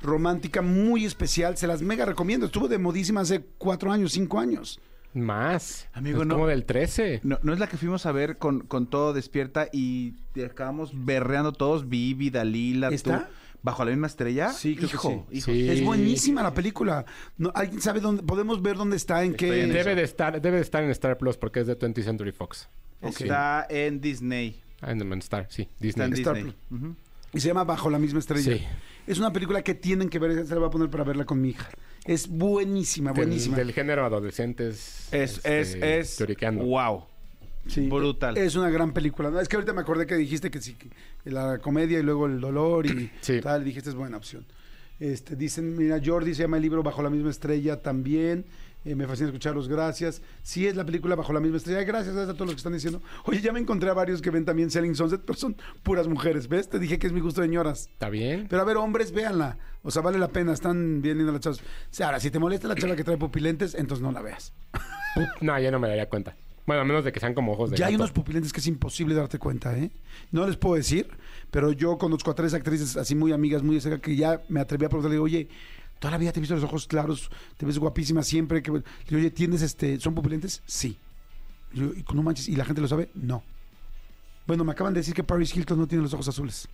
romántica 0.02 0.62
muy 0.62 1.04
especial. 1.04 1.56
Se 1.56 1.66
las 1.66 1.82
mega 1.82 2.04
recomiendo. 2.04 2.46
Estuvo 2.46 2.68
de 2.68 2.78
modísima 2.78 3.22
hace 3.22 3.44
cuatro 3.58 3.90
años, 3.90 4.12
cinco 4.12 4.38
años. 4.38 4.78
Más. 5.14 5.88
Amigo, 5.92 6.22
es 6.22 6.28
no. 6.28 6.34
como 6.34 6.46
del 6.46 6.64
13. 6.64 7.20
No, 7.24 7.38
no 7.42 7.52
es 7.52 7.58
la 7.58 7.68
que 7.68 7.76
fuimos 7.76 8.06
a 8.06 8.12
ver 8.12 8.38
con, 8.38 8.60
con 8.60 8.88
todo 8.88 9.12
despierta 9.12 9.68
y 9.72 10.12
te 10.32 10.44
acabamos 10.44 10.92
berreando 10.94 11.52
todos, 11.52 11.88
Vivi, 11.88 12.30
Dalila, 12.30 12.88
tú, 12.88 12.94
¿Está? 12.94 13.28
bajo 13.62 13.84
la 13.84 13.90
misma 13.90 14.06
estrella. 14.06 14.52
Sí, 14.52 14.76
creo 14.76 14.88
que 14.88 14.94
hijo, 14.96 15.26
sí. 15.30 15.36
hijo. 15.38 15.52
Sí. 15.52 15.68
Es 15.68 15.84
buenísima 15.84 16.42
la 16.42 16.54
película. 16.54 17.04
No, 17.38 17.50
¿Alguien 17.54 17.80
sabe 17.80 18.00
dónde? 18.00 18.22
¿Podemos 18.22 18.62
ver 18.62 18.76
dónde 18.76 18.96
está? 18.96 19.24
¿En 19.24 19.32
Estoy 19.32 19.50
qué? 19.50 19.62
en 19.64 19.72
Debe 19.72 19.94
de, 19.94 20.02
estar, 20.02 20.40
debe 20.40 20.56
de 20.56 20.62
estar 20.62 20.82
en 20.84 20.90
Star 20.90 21.18
Plus 21.18 21.36
porque 21.36 21.60
es 21.60 21.66
de 21.66 21.78
20th 21.78 22.04
Century 22.04 22.32
Fox. 22.32 22.68
Está 23.02 23.66
en 23.68 24.00
Disney. 24.00 24.62
Ah, 24.80 24.92
en 24.92 25.12
Star, 25.18 25.46
sí. 25.50 25.68
Está 25.80 26.06
Disney. 26.06 26.20
Star. 26.20 26.54
Ujú. 26.70 26.96
Y 27.32 27.40
se 27.40 27.48
llama 27.48 27.64
Bajo 27.64 27.90
la 27.90 27.98
misma 27.98 28.18
estrella. 28.18 28.56
Sí. 28.56 28.66
Es 29.06 29.18
una 29.18 29.32
película 29.32 29.62
que 29.62 29.74
tienen 29.74 30.08
que 30.08 30.18
ver. 30.18 30.46
Se 30.46 30.52
la 30.54 30.60
voy 30.60 30.68
a 30.68 30.70
poner 30.70 30.90
para 30.90 31.04
verla 31.04 31.24
con 31.24 31.40
mi 31.40 31.50
hija. 31.50 31.68
Es 32.04 32.28
buenísima, 32.28 33.12
buenísima. 33.12 33.56
del 33.56 33.72
género 33.72 34.04
adolescentes. 34.04 35.08
Es, 35.12 35.36
este, 35.44 35.60
es, 35.60 35.74
es, 35.82 36.16
teoriqueando. 36.16 36.64
wow. 36.64 37.04
Sí, 37.66 37.88
Brutal. 37.88 38.38
Es 38.38 38.56
una 38.56 38.70
gran 38.70 38.92
película. 38.92 39.30
No, 39.30 39.38
es 39.38 39.48
que 39.48 39.56
ahorita 39.56 39.72
me 39.74 39.82
acordé 39.82 40.06
que 40.06 40.14
dijiste 40.16 40.50
que 40.50 40.60
sí, 40.62 40.74
que 40.74 40.88
la 41.30 41.58
comedia 41.58 41.98
y 41.98 42.02
luego 42.02 42.26
el 42.26 42.40
dolor 42.40 42.86
y 42.86 43.10
Sí. 43.20 43.40
tal. 43.40 43.64
Dijiste 43.64 43.90
es 43.90 43.94
buena 43.96 44.16
opción. 44.16 44.46
Este, 44.98 45.36
dicen, 45.36 45.76
mira, 45.76 46.00
Jordi 46.04 46.34
se 46.34 46.42
llama 46.42 46.56
el 46.56 46.62
libro 46.62 46.82
Bajo 46.82 47.02
la 47.02 47.10
misma 47.10 47.30
estrella 47.30 47.80
también. 47.82 48.44
Eh, 48.84 48.94
me 48.94 49.06
fascina 49.06 49.28
escucharlos, 49.28 49.68
gracias. 49.68 50.22
Sí, 50.42 50.66
es 50.66 50.74
la 50.74 50.86
película 50.86 51.14
Bajo 51.14 51.32
la 51.32 51.40
misma 51.40 51.58
estrella. 51.58 51.82
Gracias, 51.82 52.16
a 52.16 52.32
todos 52.32 52.46
los 52.46 52.50
que 52.52 52.56
están 52.56 52.72
diciendo. 52.72 53.02
Oye, 53.24 53.40
ya 53.40 53.52
me 53.52 53.60
encontré 53.60 53.90
a 53.90 53.92
varios 53.92 54.22
que 54.22 54.30
ven 54.30 54.44
también 54.44 54.70
Selling 54.70 54.94
Sunset, 54.94 55.20
pero 55.20 55.38
son 55.38 55.56
puras 55.82 56.08
mujeres. 56.08 56.48
¿Ves? 56.48 56.68
Te 56.68 56.78
dije 56.78 56.98
que 56.98 57.06
es 57.06 57.12
mi 57.12 57.20
gusto 57.20 57.42
de 57.42 57.48
señoras. 57.48 57.88
¿Está 57.92 58.08
bien? 58.08 58.46
Pero 58.48 58.62
a 58.62 58.64
ver, 58.64 58.78
hombres, 58.78 59.12
véanla. 59.12 59.58
O 59.82 59.90
sea, 59.90 60.00
vale 60.02 60.18
la 60.18 60.28
pena. 60.28 60.52
Están 60.52 61.02
bien 61.02 61.18
lindas 61.18 61.34
las 61.34 61.42
chavas. 61.42 61.58
O 61.60 61.62
sea, 61.90 62.06
ahora, 62.06 62.20
si 62.20 62.30
te 62.30 62.38
molesta 62.38 62.68
la 62.68 62.74
chava 62.74 62.96
que 62.96 63.04
trae 63.04 63.18
pupilentes, 63.18 63.74
entonces 63.74 64.02
no 64.02 64.12
la 64.12 64.22
veas. 64.22 64.52
No, 65.40 65.58
ya 65.58 65.70
no 65.70 65.78
me 65.78 65.88
daría 65.88 66.08
cuenta. 66.08 66.36
Bueno, 66.66 66.82
a 66.82 66.84
menos 66.84 67.04
de 67.04 67.10
que 67.10 67.18
sean 67.18 67.34
como 67.34 67.52
ojos 67.52 67.72
de 67.72 67.76
Ya 67.76 67.86
hay 67.86 67.96
unos 67.96 68.12
pupilentes 68.12 68.52
que 68.52 68.60
es 68.60 68.66
imposible 68.68 69.14
darte 69.14 69.38
cuenta, 69.38 69.76
¿eh? 69.76 69.90
No 70.30 70.46
les 70.46 70.56
puedo 70.56 70.76
decir, 70.76 71.08
pero 71.50 71.72
yo 71.72 71.98
conozco 71.98 72.30
a 72.30 72.34
tres 72.34 72.54
actrices 72.54 72.96
así 72.96 73.16
muy 73.16 73.32
amigas, 73.32 73.64
muy 73.64 73.80
cerca, 73.80 74.00
que 74.00 74.14
ya 74.14 74.40
me 74.48 74.60
atreví 74.60 74.84
a 74.84 74.88
preguntarle, 74.88 75.18
oye, 75.18 75.48
toda 76.00 76.10
la 76.10 76.18
vida 76.18 76.32
te 76.32 76.40
he 76.40 76.42
visto 76.42 76.56
los 76.56 76.64
ojos 76.64 76.88
claros, 76.88 77.30
te 77.56 77.64
ves 77.64 77.78
guapísima 77.78 78.24
siempre. 78.24 78.62
Que... 78.62 78.72
Le 78.72 78.82
digo, 79.06 79.18
oye, 79.18 79.30
¿tienes 79.30 79.62
este, 79.62 80.00
son 80.00 80.14
pupilentes? 80.14 80.62
Sí. 80.66 80.96
Le 81.72 81.82
digo, 81.82 81.94
"¿Y 81.94 82.14
no 82.14 82.22
manches, 82.24 82.48
¿y 82.48 82.56
la 82.56 82.64
gente 82.64 82.80
lo 82.80 82.88
sabe? 82.88 83.10
No. 83.14 83.44
Bueno, 84.46 84.64
me 84.64 84.72
acaban 84.72 84.92
de 84.94 85.00
decir 85.00 85.14
que 85.14 85.22
Paris 85.22 85.54
Hilton 85.54 85.78
no 85.78 85.86
tiene 85.86 86.02
los 86.02 86.12
ojos 86.14 86.26
azules. 86.26 86.68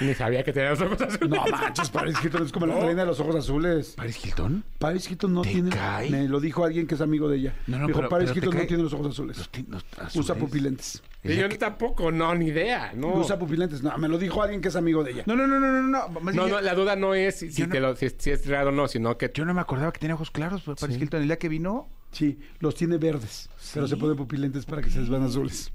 Ni 0.00 0.14
sabía 0.14 0.42
que 0.42 0.52
tenía 0.52 0.70
los 0.70 0.80
ojos 0.80 1.00
azules. 1.00 1.28
No 1.30 1.44
manches, 1.46 1.90
Paris 1.90 2.16
Hilton 2.22 2.44
es 2.44 2.52
como 2.52 2.66
la 2.66 2.74
reina 2.80 3.02
de 3.02 3.06
los 3.06 3.20
ojos 3.20 3.36
azules. 3.36 3.94
¿Paris 3.96 4.24
Hilton? 4.24 4.64
Paris 4.78 5.10
Hilton 5.10 5.34
no 5.34 5.42
¿Te 5.42 5.50
tiene. 5.50 5.70
cae? 5.70 6.10
Me 6.10 6.28
lo 6.28 6.40
dijo 6.40 6.64
alguien 6.64 6.86
que 6.86 6.94
es 6.96 7.00
amigo 7.00 7.28
de 7.28 7.36
ella. 7.38 7.54
No, 7.66 7.78
no, 7.78 7.86
dijo, 7.86 7.98
pero- 8.00 8.08
Paris 8.08 8.30
pero 8.34 8.46
Hilton 8.46 8.60
no 8.60 8.66
tiene 8.66 8.82
los 8.82 8.92
ojos 8.92 9.06
azules. 9.08 9.38
Los 9.38 9.48
ti- 9.50 9.66
los 9.68 9.84
Usa 10.16 10.34
pupilentes. 10.34 11.02
Y 11.22 11.36
yo 11.36 11.48
tampoco, 11.58 12.10
no, 12.12 12.34
ni 12.34 12.46
idea. 12.48 12.92
No, 12.94 13.14
Usa 13.14 13.38
pupilentes. 13.38 13.82
No, 13.82 13.96
me 13.98 14.08
lo 14.08 14.18
dijo 14.18 14.42
alguien 14.42 14.60
que 14.60 14.68
es 14.68 14.76
amigo 14.76 15.02
de 15.04 15.12
ella. 15.12 15.22
No, 15.26 15.36
no, 15.36 15.46
no, 15.46 15.58
no, 15.60 15.70
no, 15.70 15.82
no. 15.82 16.32
No, 16.32 16.48
no, 16.48 16.60
la 16.60 16.74
duda 16.74 16.96
no 16.96 17.14
es 17.14 17.36
si, 17.38 17.50
si 17.50 17.60
yo 17.62 17.66
no- 17.68 17.72
te 17.72 17.80
lo- 17.80 17.96
si, 17.96 18.10
si 18.18 18.30
es 18.30 18.46
real 18.46 18.68
o 18.68 18.72
no, 18.72 18.88
sino 18.88 19.16
que 19.16 19.30
yo 19.32 19.44
no 19.44 19.54
me 19.54 19.60
acordaba 19.60 19.92
que 19.92 20.00
tenía 20.00 20.14
ojos 20.14 20.30
claros, 20.30 20.62
pues, 20.64 20.78
Paris 20.80 20.96
Sí. 20.96 21.02
Hilton. 21.02 21.22
El 21.22 21.28
día 21.28 21.38
que 21.38 21.48
vino, 21.48 21.88
Sí, 22.12 22.38
los 22.60 22.74
tiene 22.76 22.96
verdes, 22.96 23.48
pero 23.72 23.88
se 23.88 23.96
ponen 23.96 24.16
pupilentes 24.16 24.64
para 24.66 24.80
que 24.82 24.90
se 24.90 25.00
les 25.00 25.08
vean 25.08 25.24
azules. 25.24 25.72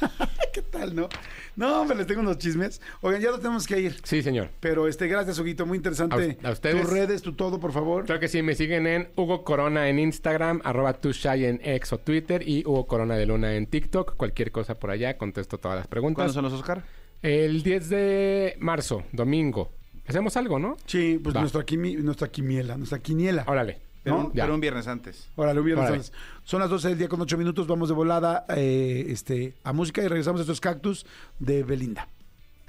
¿Qué 0.52 0.62
tal, 0.62 0.94
no? 0.94 1.08
No, 1.56 1.80
hombre, 1.80 1.96
les 1.96 2.06
tengo 2.06 2.20
unos 2.20 2.36
chismes. 2.38 2.80
Oigan, 3.00 3.20
ya 3.22 3.30
nos 3.30 3.40
tenemos 3.40 3.66
que 3.66 3.80
ir. 3.80 3.96
Sí, 4.04 4.22
señor. 4.22 4.50
Pero 4.60 4.86
este, 4.88 5.06
gracias, 5.08 5.38
Huguito, 5.38 5.64
muy 5.66 5.78
interesante. 5.78 6.36
A- 6.42 6.48
a 6.48 6.52
ustedes. 6.52 6.80
Tus 6.82 6.90
redes, 6.90 7.22
tu 7.22 7.32
todo, 7.32 7.58
por 7.58 7.72
favor. 7.72 8.04
Claro 8.04 8.20
que 8.20 8.28
sí, 8.28 8.42
me 8.42 8.54
siguen 8.54 8.86
en 8.86 9.08
Hugo 9.16 9.42
Corona 9.42 9.88
en 9.88 9.98
Instagram, 9.98 10.60
arroba 10.64 10.92
tushai 10.92 11.46
en 11.46 11.60
X 11.64 11.94
o 11.94 11.98
Twitter 11.98 12.46
y 12.46 12.62
Hugo 12.66 12.86
Corona 12.86 13.16
de 13.16 13.26
Luna 13.26 13.54
en 13.54 13.66
TikTok. 13.66 14.16
Cualquier 14.16 14.52
cosa 14.52 14.74
por 14.78 14.90
allá, 14.90 15.16
contesto 15.16 15.58
todas 15.58 15.76
las 15.78 15.86
¿cuándo 15.86 15.90
preguntas. 15.90 16.32
son 16.32 16.44
los 16.44 16.52
Oscar? 16.52 16.84
El 17.22 17.62
10 17.62 17.88
de 17.88 18.56
marzo, 18.60 19.04
domingo. 19.12 19.72
Hacemos 20.06 20.36
algo, 20.36 20.58
¿no? 20.58 20.76
Sí, 20.86 21.18
pues 21.22 21.34
Va. 21.34 21.40
nuestra, 21.40 21.62
quimi- 21.66 21.96
nuestra 21.98 22.28
quiniela, 22.28 22.76
nuestra 22.76 22.98
quiniela. 23.00 23.44
Órale. 23.48 23.78
Pero, 24.06 24.18
¿No? 24.18 24.26
un, 24.26 24.32
Ya. 24.34 24.44
pero 24.44 24.54
un 24.54 24.60
viernes 24.60 24.86
antes. 24.86 25.28
Órale, 25.34 25.58
un 25.58 25.66
viernes 25.66 25.82
Órale. 25.86 25.96
antes. 26.04 26.12
Son 26.44 26.60
las 26.60 26.70
12 26.70 26.90
del 26.90 26.98
día 26.98 27.08
con 27.08 27.20
8 27.20 27.36
minutos. 27.36 27.66
Vamos 27.66 27.88
de 27.88 27.94
volada 27.96 28.44
eh, 28.50 29.04
este, 29.08 29.54
a 29.64 29.72
música 29.72 30.00
y 30.00 30.06
regresamos 30.06 30.40
a 30.40 30.42
estos 30.42 30.60
cactus 30.60 31.04
de 31.40 31.64
Belinda. 31.64 32.08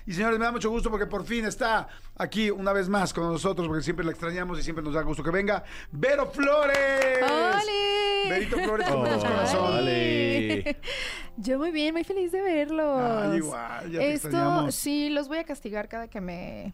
Y 0.07 0.13
señores, 0.13 0.39
me 0.39 0.45
da 0.45 0.51
mucho 0.53 0.69
gusto 0.71 0.89
porque 0.89 1.05
por 1.05 1.25
fin 1.25 1.45
está 1.45 1.89
aquí 2.15 2.49
una 2.49 2.71
vez 2.73 2.87
más 2.89 3.13
con 3.13 3.25
nosotros, 3.31 3.67
porque 3.67 3.83
siempre 3.83 4.03
la 4.05 4.11
extrañamos 4.11 4.57
y 4.57 4.63
siempre 4.63 4.83
nos 4.83 4.93
da 4.95 5.01
gusto 5.03 5.21
que 5.21 5.29
venga. 5.31 5.63
¡Vero 5.91 6.25
Flores! 6.31 7.19
¡Ole! 7.23 8.29
Verito 8.29 8.57
Flores, 8.57 8.87
¿cómo 8.89 9.05
estás, 9.05 9.23
corazón? 9.23 9.65
Órale. 9.73 10.77
Yo 11.37 11.59
muy 11.59 11.71
bien, 11.71 11.93
muy 11.93 12.03
feliz 12.03 12.31
de 12.31 12.41
verlos. 12.41 12.99
Ay, 13.01 13.37
igual, 13.37 13.91
ya 13.91 13.99
te 13.99 14.13
Esto 14.13 14.27
extrañamos. 14.29 14.75
sí, 14.75 15.09
los 15.09 15.27
voy 15.27 15.37
a 15.37 15.43
castigar 15.43 15.87
cada 15.87 16.07
que 16.07 16.19
me, 16.21 16.73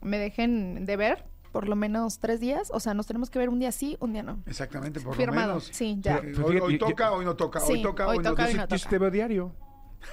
me 0.00 0.16
dejen 0.18 0.86
de 0.86 0.96
ver, 0.96 1.24
por 1.52 1.68
lo 1.68 1.76
menos 1.76 2.18
tres 2.18 2.40
días. 2.40 2.70
O 2.72 2.80
sea, 2.80 2.94
nos 2.94 3.06
tenemos 3.06 3.30
que 3.30 3.38
ver 3.38 3.48
un 3.48 3.58
día 3.58 3.72
sí, 3.72 3.96
un 4.00 4.12
día 4.12 4.22
no. 4.22 4.42
Exactamente, 4.46 5.00
por 5.00 5.16
Firmado, 5.16 5.40
lo 5.54 5.60
menos. 5.60 5.68
sí, 5.72 5.96
ya. 6.00 6.16
Hoy, 6.18 6.34
fíjate, 6.34 6.60
hoy 6.60 6.78
yo- 6.78 6.86
toca, 6.86 7.12
hoy 7.12 7.24
no 7.24 7.36
toca. 7.36 7.60
hoy 7.64 7.82
toca, 7.82 8.06
hoy 8.08 8.18
hoy 8.18 8.24
no 8.24 8.30
toca, 8.30 8.42
toca. 8.46 8.48
hoy 8.62 8.66
no 8.70 8.76
Yo 8.76 8.88
te 8.88 8.98
veo 8.98 9.10
diario. 9.10 9.52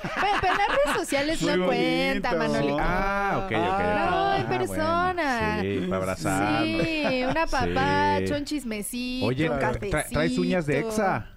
Pero, 0.02 0.14
pero 0.42 0.54
en 0.54 0.58
las 0.58 0.68
redes 0.70 0.98
sociales 0.98 1.42
no 1.44 1.66
cuenta. 1.68 2.36
Manolito. 2.36 2.78
Ah, 2.80 3.34
ok, 3.46 3.46
ok. 3.46 3.52
No, 3.52 3.58
Ah, 3.60 4.38
en 4.40 4.48
persona. 4.48 5.56
bueno. 5.58 5.62
Sí, 5.62 5.88
para 5.88 5.98
abrazar. 6.02 6.64
Sí, 6.64 7.24
un 7.30 7.38
apapacho, 7.38 8.28
Sí. 8.28 8.34
un 8.34 8.46
chismecito, 8.46 9.26
Oye, 9.28 9.50
un 9.50 9.56
tra- 9.58 9.60
cafecito. 9.60 9.98
tra- 9.98 10.10
traes 10.10 10.38
uñas 10.40 10.66
de 10.66 10.80
Exa. 10.80 11.28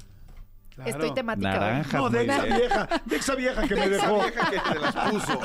Claro. 0.78 0.90
Estoy 0.92 1.12
temática. 1.14 1.82
No, 1.92 2.08
de 2.08 2.18
muy 2.24 2.28
esa 2.30 2.44
bien. 2.44 2.56
vieja, 2.58 2.88
de 3.04 3.16
esa 3.16 3.34
vieja 3.34 3.62
que 3.66 3.74
me 3.74 3.84
Esa 3.86 3.90
dejó. 4.06 4.14
vieja 4.20 4.50
que 4.50 4.58
te 4.60 4.78
las 4.78 4.94
puso. 5.10 5.40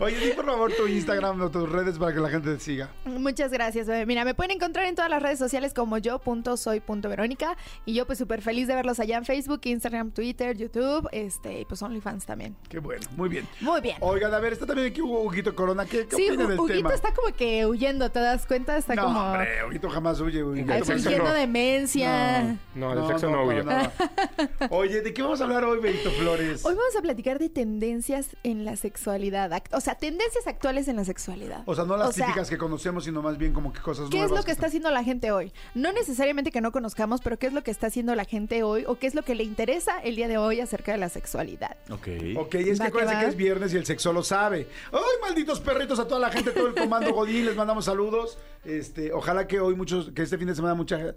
Oye, 0.00 0.18
di 0.18 0.30
por 0.32 0.46
favor 0.46 0.72
tu 0.72 0.86
Instagram 0.86 1.42
o 1.42 1.50
tus 1.50 1.68
redes 1.70 1.98
para 1.98 2.14
que 2.14 2.20
la 2.20 2.30
gente 2.30 2.54
te 2.54 2.60
siga. 2.60 2.88
Muchas 3.04 3.52
gracias, 3.52 3.86
bebé. 3.86 4.06
Mira, 4.06 4.24
me 4.24 4.34
pueden 4.34 4.52
encontrar 4.52 4.86
en 4.86 4.94
todas 4.94 5.10
las 5.10 5.22
redes 5.22 5.38
sociales 5.38 5.74
como 5.74 5.98
yo.soy.verónica 5.98 7.56
y 7.84 7.92
yo 7.94 8.06
pues 8.06 8.18
súper 8.18 8.40
feliz 8.40 8.66
de 8.66 8.74
verlos 8.74 8.98
allá 8.98 9.18
en 9.18 9.24
Facebook, 9.26 9.60
Instagram, 9.64 10.10
Twitter, 10.12 10.56
YouTube, 10.56 11.06
este, 11.12 11.60
y 11.60 11.64
pues 11.66 11.82
OnlyFans 11.82 12.24
también. 12.24 12.56
Qué 12.68 12.78
bueno, 12.78 13.02
muy 13.16 13.28
bien. 13.28 13.46
Muy 13.60 13.80
bien. 13.82 13.96
Oigan, 14.00 14.32
a 14.32 14.38
ver, 14.38 14.54
está 14.54 14.64
también 14.66 14.88
aquí 14.90 15.02
Hugo 15.02 15.20
Huguito 15.22 15.54
Corona. 15.54 15.84
¿Qué, 15.84 16.06
qué 16.06 16.16
Sí, 16.16 16.28
opina 16.28 16.46
del 16.46 16.58
Huguito 16.60 16.78
tema? 16.78 16.94
está 16.94 17.12
como 17.12 17.34
que 17.36 17.66
huyendo, 17.66 18.10
¿te 18.10 18.20
das 18.20 18.46
cuenta? 18.46 18.76
Está 18.78 18.94
no, 18.94 19.04
como 19.04 19.20
hombre, 19.20 19.64
Huguito 19.68 19.90
jamás 19.90 20.20
huye. 20.20 20.42
Huguito 20.42 20.72
ay, 20.72 20.82
fingiendo 20.82 21.24
no. 21.24 21.32
demencia. 21.34 22.56
No, 22.74 22.94
del 22.94 23.06
sexo 23.06 23.28
no, 23.30 23.52
nada. 23.62 23.92
Oye, 24.70 25.00
¿de 25.02 25.12
qué 25.14 25.22
vamos 25.22 25.40
a 25.40 25.44
hablar 25.44 25.64
hoy, 25.64 25.80
Benito 25.80 26.10
Flores? 26.10 26.64
Hoy 26.64 26.74
vamos 26.74 26.96
a 26.96 27.02
platicar 27.02 27.38
de 27.38 27.48
tendencias 27.48 28.36
en 28.42 28.64
la 28.64 28.76
sexualidad, 28.76 29.50
o 29.72 29.80
sea, 29.80 29.94
tendencias 29.96 30.46
actuales 30.46 30.88
en 30.88 30.96
la 30.96 31.04
sexualidad. 31.04 31.62
O 31.66 31.74
sea, 31.74 31.84
no 31.84 31.96
las 31.96 32.08
O 32.08 32.12
sea, 32.12 32.26
típicas 32.26 32.48
que 32.50 32.58
conocemos, 32.58 33.04
sino 33.04 33.22
más 33.22 33.38
bien 33.38 33.52
como 33.52 33.72
que 33.72 33.80
cosas 33.80 34.08
¿Qué 34.10 34.18
nuevas. 34.18 34.32
es 34.32 34.38
lo 34.38 34.44
que 34.44 34.52
está 34.52 34.66
haciendo 34.66 34.90
la 34.90 35.04
gente 35.04 35.30
hoy? 35.32 35.52
No 35.74 35.92
necesariamente 35.92 36.50
que 36.50 36.60
no 36.60 36.72
conozcamos, 36.72 37.20
pero 37.20 37.38
¿qué 37.38 37.46
es 37.46 37.52
lo 37.52 37.62
que 37.62 37.70
está 37.70 37.86
haciendo 37.88 38.14
la 38.14 38.24
gente 38.24 38.62
hoy 38.62 38.84
o 38.86 38.96
qué 38.98 39.06
es 39.06 39.14
lo 39.14 39.22
que 39.22 39.34
le 39.34 39.44
interesa 39.44 39.98
el 40.00 40.16
día 40.16 40.28
de 40.28 40.38
hoy 40.38 40.60
acerca 40.60 40.92
de 40.92 40.98
la 40.98 41.08
sexualidad? 41.08 41.76
Ok. 41.90 42.08
Ok, 42.36 42.54
es 42.56 42.64
que 42.64 42.76
que 42.78 42.82
acuérdense 42.84 43.14
va. 43.16 43.20
que 43.20 43.26
es 43.28 43.36
viernes 43.36 43.72
y 43.74 43.76
el 43.76 43.86
sexo 43.86 44.12
lo 44.12 44.22
sabe. 44.22 44.68
¡Ay, 44.92 45.00
malditos 45.22 45.60
perritos! 45.60 45.98
A 45.98 46.06
toda 46.08 46.20
la 46.20 46.30
gente, 46.30 46.50
todo 46.50 46.68
el 46.68 46.74
comando 46.74 47.12
Godín, 47.12 47.46
les 47.46 47.56
mandamos 47.56 47.84
saludos. 47.84 48.38
Este, 48.64 49.12
ojalá 49.12 49.46
que 49.46 49.60
hoy 49.60 49.74
muchos, 49.74 50.10
que 50.10 50.22
este 50.22 50.38
fin 50.38 50.48
de 50.48 50.54
semana 50.54 50.74
mucha 50.74 51.14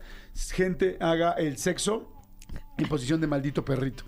gente 0.53 0.97
haga 0.99 1.33
el 1.33 1.57
sexo 1.57 2.07
en 2.83 2.87
posición 2.89 3.21
de 3.21 3.27
maldito 3.27 3.63
perrito 3.63 4.03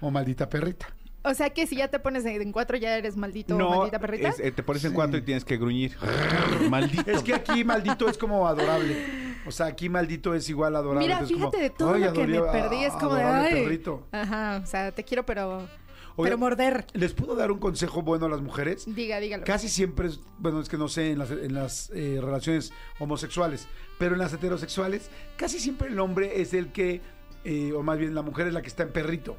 o 0.00 0.10
maldita 0.10 0.48
perrita. 0.48 0.86
O 1.22 1.34
sea 1.34 1.50
que 1.50 1.66
si 1.66 1.76
ya 1.76 1.88
te 1.88 1.98
pones 1.98 2.24
en 2.24 2.52
cuatro 2.52 2.76
ya 2.76 2.96
eres 2.96 3.16
maldito 3.16 3.56
o 3.56 3.70
maldita 3.78 3.98
perrita. 3.98 4.28
es- 4.28 4.38
eh, 4.40 4.52
te 4.52 4.62
pones 4.62 4.84
en 4.84 4.90
Sí. 4.90 4.94
cuatro 4.94 5.18
y 5.18 5.22
tienes 5.22 5.44
que 5.44 5.56
gruñir. 5.56 5.96
Maldito. 6.70 7.10
Es 7.10 7.22
que 7.22 7.34
aquí 7.34 7.64
maldito 7.64 8.08
es 8.08 8.16
como 8.16 8.46
adorable. 8.46 8.96
O 9.46 9.50
sea, 9.50 9.66
aquí 9.66 9.88
maldito 9.88 10.34
es 10.34 10.48
igual 10.48 10.76
adorable. 10.76 11.00
Mira, 11.06 11.14
Entonces, 11.20 11.36
fíjate 11.36 11.56
como, 11.56 11.62
de 11.62 11.70
todo 11.70 11.94
"Ay, 11.94 12.04
lo 12.04 12.12
que 12.12 12.26
me 12.26 12.40
perdí. 12.42 12.84
Es 12.84 12.92
como 12.94 13.14
de, 13.14 13.22
adorable 13.22 13.48
ay. 13.48 13.62
perrito. 13.64 14.06
Ajá, 14.12 14.60
o 14.62 14.66
sea, 14.66 14.92
te 14.92 15.04
quiero, 15.04 15.24
pero, 15.26 15.56
Oigan, 15.58 15.68
pero 16.16 16.38
morder. 16.38 16.86
¿Les 16.94 17.12
puedo 17.12 17.34
dar 17.36 17.50
un 17.50 17.58
consejo 17.58 18.02
bueno 18.02 18.26
a 18.26 18.28
las 18.28 18.40
mujeres? 18.40 18.84
Diga, 18.86 19.18
dígalo. 19.20 19.44
Casi 19.44 19.68
siempre, 19.68 20.08
es, 20.08 20.20
bueno, 20.38 20.60
es 20.60 20.68
que 20.68 20.76
no 20.78 20.88
sé 20.88 21.10
en 21.12 21.18
las, 21.18 21.30
en 21.32 21.54
las 21.54 21.90
eh, 21.94 22.18
relaciones 22.22 22.72
homosexuales, 22.98 23.68
pero 23.98 24.14
en 24.14 24.20
las 24.20 24.32
heterosexuales, 24.32 25.10
casi 25.36 25.58
siempre 25.60 25.88
el 25.88 25.98
hombre 26.00 26.40
es 26.40 26.52
el 26.54 26.72
que, 26.72 27.00
eh, 27.46 27.72
o 27.72 27.82
más 27.82 27.98
bien 27.98 28.14
la 28.14 28.22
mujer 28.22 28.46
es 28.48 28.52
la 28.54 28.60
que 28.62 28.68
está 28.68 28.82
en 28.82 28.92
perrito, 28.92 29.36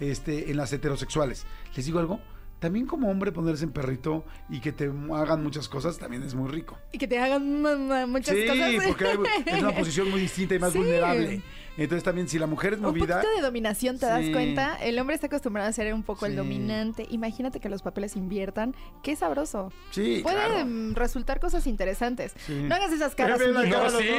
este, 0.00 0.50
en 0.50 0.56
las 0.56 0.72
heterosexuales. 0.72 1.46
¿Les 1.76 1.86
digo 1.86 1.98
algo? 1.98 2.20
también 2.60 2.84
como 2.86 3.10
hombre 3.10 3.32
ponerse 3.32 3.64
en 3.64 3.72
perrito 3.72 4.22
y 4.50 4.60
que 4.60 4.70
te 4.70 4.84
hagan 5.14 5.42
muchas 5.42 5.66
cosas 5.66 5.96
también 5.96 6.22
es 6.24 6.34
muy 6.34 6.46
rico. 6.50 6.76
Y 6.92 6.98
que 6.98 7.08
te 7.08 7.18
hagan 7.18 7.62
muchas 8.10 8.36
sí, 8.36 8.46
cosas. 8.46 8.86
porque 8.86 9.06
hay- 9.06 9.18
es 9.56 9.62
una 9.62 9.74
posición 9.74 10.10
muy 10.10 10.20
distinta 10.20 10.56
y 10.56 10.58
más 10.58 10.70
Sí. 10.74 10.78
vulnerable. 10.78 11.40
Entonces 11.82 12.04
también 12.04 12.28
si 12.28 12.38
la 12.38 12.46
mujer 12.46 12.74
es 12.74 12.78
Un 12.78 12.86
movida... 12.86 13.16
poquito 13.20 13.34
de 13.36 13.42
dominación, 13.42 13.98
¿te 13.98 14.06
das 14.06 14.24
cuenta? 14.30 14.76
El 14.80 14.98
hombre 14.98 15.14
está 15.14 15.26
acostumbrado 15.28 15.68
a 15.68 15.72
ser 15.72 15.92
un 15.94 16.02
poco 16.02 16.26
el 16.26 16.36
dominante. 16.36 17.06
Imagínate 17.10 17.58
que 17.60 17.68
los 17.68 17.82
papeles 17.82 18.16
inviertan. 18.16 18.74
Qué 19.02 19.16
sabroso. 19.16 19.72
Sí, 19.90 20.20
Puede 20.22 20.36
claro. 20.36 20.66
resultar 20.94 21.40
cosas 21.40 21.66
interesantes. 21.66 22.32
Sí. 22.46 22.54
No 22.62 22.74
hagas 22.74 22.92
esas 22.92 23.14
caras. 23.14 23.38
Cara, 23.38 23.50
No, 23.50 23.62
sí, 23.62 23.68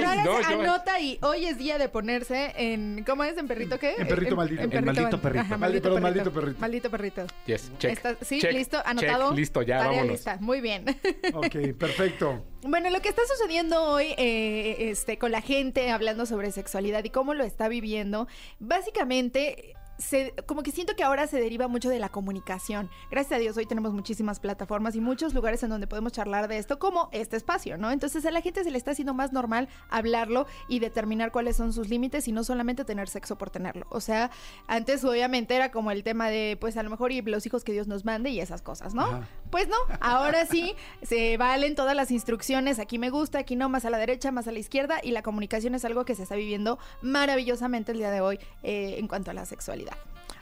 No 0.02 0.10
hagas- 0.10 0.26
no, 0.26 0.38
anota 0.62 1.00
y 1.00 1.20
hoy 1.22 1.46
es 1.46 1.58
día 1.58 1.78
de 1.78 1.88
ponerse 1.90 2.54
en. 2.58 3.04
¿Cómo 3.06 3.24
es? 3.24 3.38
¿En 3.38 3.48
perrito 3.48 3.78
qué? 3.80 3.94
En 3.98 4.08
perrito 4.08 4.36
maldito. 4.36 4.62
En 4.64 4.86
maldito 4.86 5.02
mal- 5.12 5.22
perrito. 5.22 5.42
Ajá, 5.46 5.58
Maldi- 5.58 5.82
perdón, 5.82 6.02
maldito 6.02 6.32
perrito. 6.34 6.60
Maldito 6.60 6.90
perrito. 6.90 7.26
Yes, 7.46 7.72
check. 7.78 7.92
Está- 7.92 8.16
sí, 8.22 8.40
check, 8.40 8.54
listo, 8.54 8.78
check, 8.78 8.88
anotado. 8.88 9.34
listo, 9.34 9.62
ya, 9.62 9.78
Tarea 9.78 9.92
vámonos. 9.92 10.12
lista. 10.14 10.38
Muy 10.40 10.62
bien. 10.62 10.86
Ok, 11.34 11.74
perfecto. 11.78 12.46
Bueno, 12.64 12.90
lo 12.92 13.02
que 13.02 13.10
está 13.10 13.24
sucediendo 13.28 13.82
hoy 13.84 14.14
eh, 14.18 14.90
este, 14.92 15.18
con 15.18 15.32
la 15.32 15.42
gente 15.42 15.90
hablando 15.90 16.26
sobre 16.28 16.52
sexualidad 16.52 17.04
y 17.04 17.10
cómo 17.10 17.34
lo 17.34 17.44
está 17.52 17.68
viviendo, 17.68 18.28
básicamente... 18.60 19.76
Se, 20.02 20.34
como 20.46 20.64
que 20.64 20.72
siento 20.72 20.96
que 20.96 21.04
ahora 21.04 21.28
se 21.28 21.40
deriva 21.40 21.68
mucho 21.68 21.90
de 21.90 22.00
la 22.00 22.10
comunicación. 22.10 22.90
Gracias 23.10 23.38
a 23.38 23.40
Dios 23.40 23.56
hoy 23.56 23.66
tenemos 23.66 23.94
muchísimas 23.94 24.40
plataformas 24.40 24.96
y 24.96 25.02
muchos 25.02 25.34
lugares 25.34 25.62
en 25.64 25.70
donde 25.70 25.88
podemos 25.88 26.12
charlar 26.12 26.48
de 26.48 26.58
esto, 26.58 26.80
como 26.80 27.10
este 27.12 27.38
espacio, 27.38 27.78
¿no? 27.78 27.92
Entonces 27.92 28.26
a 28.26 28.32
la 28.32 28.42
gente 28.42 28.64
se 28.64 28.72
le 28.72 28.78
está 28.78 28.92
haciendo 28.92 29.14
más 29.14 29.32
normal 29.32 29.70
hablarlo 29.90 30.48
y 30.68 30.80
determinar 30.80 31.32
cuáles 31.32 31.56
son 31.56 31.72
sus 31.72 31.90
límites 31.90 32.28
y 32.28 32.32
no 32.32 32.44
solamente 32.44 32.84
tener 32.84 33.08
sexo 33.10 33.38
por 33.38 33.50
tenerlo. 33.50 33.86
O 33.90 34.02
sea, 34.02 34.32
antes 34.68 35.04
obviamente 35.04 35.56
era 35.56 35.72
como 35.72 35.92
el 35.92 36.04
tema 36.04 36.30
de, 36.30 36.58
pues 36.60 36.78
a 36.78 36.84
lo 36.84 36.90
mejor 36.90 37.12
y 37.12 37.22
los 37.22 37.46
hijos 37.46 37.64
que 37.64 37.72
Dios 37.72 37.88
nos 37.88 38.04
mande 38.04 38.32
y 38.32 38.40
esas 38.40 38.62
cosas, 38.62 38.94
¿no? 38.94 39.04
Ajá. 39.04 39.28
Pues 39.52 39.68
no, 39.68 39.76
ahora 40.00 40.46
sí 40.46 40.76
se 41.02 41.38
valen 41.38 41.76
todas 41.76 41.96
las 41.96 42.10
instrucciones, 42.10 42.80
aquí 42.80 42.98
me 42.98 43.10
gusta, 43.10 43.40
aquí 43.40 43.56
no, 43.56 43.70
más 43.70 43.86
a 43.86 43.90
la 43.90 43.98
derecha, 43.98 44.32
más 44.32 44.48
a 44.48 44.52
la 44.52 44.60
izquierda, 44.60 45.00
y 45.04 45.12
la 45.12 45.22
comunicación 45.22 45.76
es 45.76 45.84
algo 45.86 46.06
que 46.06 46.16
se 46.16 46.24
está 46.24 46.36
viviendo 46.36 46.80
maravillosamente 47.02 47.92
el 47.92 47.98
día 47.98 48.12
de 48.12 48.22
hoy 48.22 48.40
eh, 48.64 48.96
en 48.98 49.08
cuanto 49.08 49.32
a 49.32 49.34
la 49.34 49.46
sexualidad. 49.46 49.91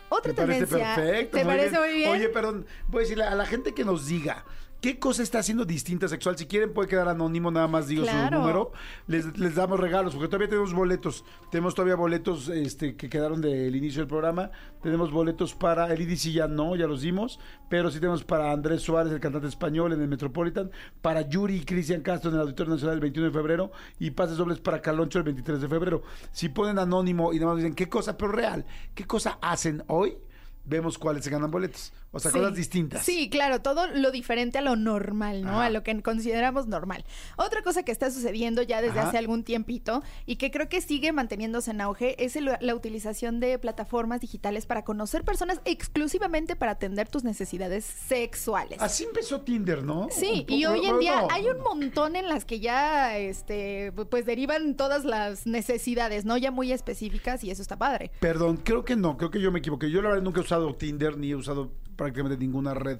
Otra 0.09 0.31
Me 0.33 0.37
parece 0.37 0.65
tendencia. 0.65 0.95
perfecto. 0.95 1.37
¿Te 1.37 1.45
parece 1.45 1.79
muy 1.79 1.93
bien? 1.93 2.11
Oye, 2.11 2.29
perdón, 2.29 2.65
voy 2.87 2.99
a 2.99 3.01
decirle 3.03 3.23
a 3.25 3.35
la 3.35 3.45
gente 3.45 3.73
que 3.73 3.85
nos 3.85 4.07
diga. 4.07 4.43
¿Qué 4.81 4.97
cosa 4.97 5.23
está 5.23 5.39
haciendo 5.39 5.65
distinta 5.65 6.07
sexual? 6.07 6.37
Si 6.37 6.45
quieren 6.45 6.73
puede 6.73 6.87
quedar 6.87 7.09
anónimo, 7.09 7.51
nada 7.51 7.67
más 7.67 7.87
digo 7.87 8.03
Claro. 8.03 8.37
su 8.37 8.41
número. 8.41 8.71
Les, 9.07 9.37
les 9.37 9.55
damos 9.55 9.77
regalos, 9.77 10.13
porque 10.13 10.29
todavía 10.29 10.47
tenemos 10.47 10.73
boletos. 10.73 11.25
Tenemos 11.51 11.75
todavía 11.75 11.95
boletos 11.95 12.47
este, 12.47 12.95
que 12.95 13.09
quedaron 13.09 13.41
del 13.41 13.75
inicio 13.75 13.99
del 14.01 14.07
programa. 14.07 14.51
Tenemos 14.81 15.11
boletos 15.11 15.53
para 15.53 15.91
el 15.93 16.01
IDC 16.01 16.31
ya 16.31 16.47
no, 16.47 16.77
ya 16.77 16.87
los 16.87 17.01
dimos. 17.01 17.41
Pero 17.69 17.91
sí 17.91 17.99
tenemos 17.99 18.23
para 18.23 18.53
Andrés 18.53 18.81
Suárez, 18.81 19.11
el 19.11 19.19
cantante 19.19 19.47
español 19.49 19.91
en 19.91 20.01
el 20.01 20.07
Metropolitan. 20.07 20.71
Para 21.01 21.21
Yuri 21.27 21.57
y 21.57 21.65
Cristian 21.65 22.01
Castro 22.01 22.29
en 22.29 22.35
el 22.37 22.41
Auditorio 22.43 22.73
Nacional 22.73 22.95
el 22.95 23.01
21 23.01 23.27
de 23.27 23.33
febrero. 23.33 23.71
Y 23.99 24.11
pases 24.11 24.37
dobles 24.37 24.59
para 24.61 24.81
Caloncho 24.81 25.17
el 25.19 25.25
23 25.25 25.59
de 25.59 25.67
febrero. 25.67 26.03
Si 26.31 26.47
ponen 26.47 26.79
anónimo 26.79 27.33
y 27.33 27.39
nada 27.39 27.47
más 27.47 27.57
dicen 27.57 27.75
qué 27.75 27.89
cosa, 27.89 28.17
pero 28.17 28.31
real, 28.31 28.65
qué 28.95 29.05
cosa 29.05 29.39
hacen 29.41 29.83
hoy, 29.87 30.17
vemos 30.65 30.97
cuáles 30.97 31.23
se 31.23 31.29
ganan 31.31 31.49
boletos. 31.51 31.91
O 32.11 32.19
sea, 32.19 32.31
Sí. 32.31 32.37
cosas 32.39 32.55
distintas. 32.55 33.03
Sí, 33.05 33.29
claro, 33.29 33.61
todo 33.61 33.85
lo 33.87 34.09
diferente 34.11 34.57
a 34.57 34.61
lo 34.61 34.75
normal, 34.75 35.43
¿no? 35.43 35.51
Ajá. 35.51 35.65
A 35.65 35.69
lo 35.69 35.83
que 35.83 36.01
consideramos 36.01 36.67
normal. 36.67 37.05
Otra 37.37 37.61
cosa 37.61 37.83
que 37.83 37.91
está 37.91 38.09
sucediendo 38.09 38.63
ya 38.63 38.81
desde 38.81 38.99
Ajá. 38.99 39.09
hace 39.09 39.17
algún 39.19 39.43
tiempito 39.43 40.01
y 40.25 40.37
que 40.37 40.49
creo 40.49 40.69
que 40.69 40.81
sigue 40.81 41.11
manteniéndose 41.11 41.69
en 41.71 41.81
auge 41.81 42.23
es 42.23 42.35
el- 42.35 42.51
la 42.59 42.75
utilización 42.75 43.39
de 43.39 43.59
plataformas 43.59 44.21
digitales 44.21 44.65
para 44.65 44.83
conocer 44.83 45.23
personas 45.23 45.61
exclusivamente 45.65 46.55
para 46.55 46.71
atender 46.73 47.07
tus 47.09 47.23
necesidades 47.23 47.85
sexuales. 47.85 48.81
Así 48.81 49.03
empezó 49.03 49.41
Tinder, 49.41 49.83
¿no? 49.83 50.07
Sí, 50.11 50.45
y 50.47 50.65
hoy 50.65 50.85
en 50.85 50.99
día 50.99 51.21
no. 51.21 51.27
hay 51.31 51.45
un 51.47 51.59
montón 51.61 52.15
en 52.15 52.27
las 52.27 52.43
que 52.45 52.59
ya, 52.59 53.17
este, 53.17 53.91
pues 54.09 54.25
derivan 54.25 54.75
todas 54.75 55.05
las 55.05 55.45
necesidades, 55.45 56.25
¿no? 56.25 56.37
Ya 56.37 56.51
muy 56.51 56.71
específicas 56.71 57.43
y 57.43 57.51
eso 57.51 57.61
está 57.61 57.77
padre. 57.77 58.11
Perdón, 58.19 58.57
creo 58.57 58.83
que 58.83 58.95
no, 58.95 59.15
creo 59.17 59.29
que 59.31 59.39
yo 59.41 59.51
me 59.51 59.59
equivoqué. 59.59 59.89
Yo 59.91 60.01
la 60.01 60.09
verdad 60.09 60.23
nunca 60.23 60.41
usado 60.49 60.73
Tinder 60.75 61.15
ni 61.17 61.29
he 61.31 61.35
usado 61.35 61.71
prácticamente 61.95 62.37
ninguna 62.37 62.73
red. 62.73 62.99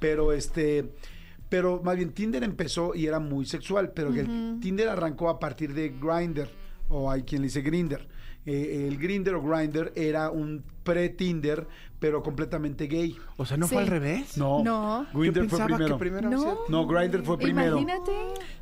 Pero 0.00 0.32
este, 0.32 0.92
pero 1.50 1.82
más 1.84 1.96
bien 1.96 2.12
Tinder 2.12 2.42
empezó 2.42 2.94
y 2.94 3.06
era 3.06 3.18
muy 3.20 3.44
sexual, 3.44 3.92
pero 3.94 4.08
el 4.14 4.58
Tinder 4.60 4.88
arrancó 4.88 5.28
a 5.28 5.38
partir 5.38 5.74
de 5.74 5.90
Grindr 6.00 6.48
o 6.88 7.10
hay 7.10 7.22
quien 7.22 7.42
le 7.42 7.48
dice 7.48 7.60
Grinder. 7.60 8.08
el 8.46 8.96
Grinder 8.98 9.34
o 9.34 9.42
Grinder 9.42 9.92
era 9.96 10.30
un 10.30 10.62
pre-Tinder, 10.84 11.66
pero 11.98 12.22
completamente 12.22 12.86
gay. 12.86 13.16
O 13.36 13.44
sea, 13.44 13.56
¿no 13.56 13.66
Sí. 13.66 13.74
fue 13.74 13.82
al 13.82 13.88
revés? 13.88 14.38
No, 14.38 14.62
No. 14.62 15.04
Yo 15.12 15.18
Grindr 15.18 15.48
fue 15.48 15.64
primero. 15.64 15.86
que 15.96 15.98
primero 15.98 16.30
No. 16.30 16.58
No, 16.68 16.86
Grindr 16.86 17.24
fue 17.24 17.36
primero. 17.38 17.78
Imagínate. 17.80 18.12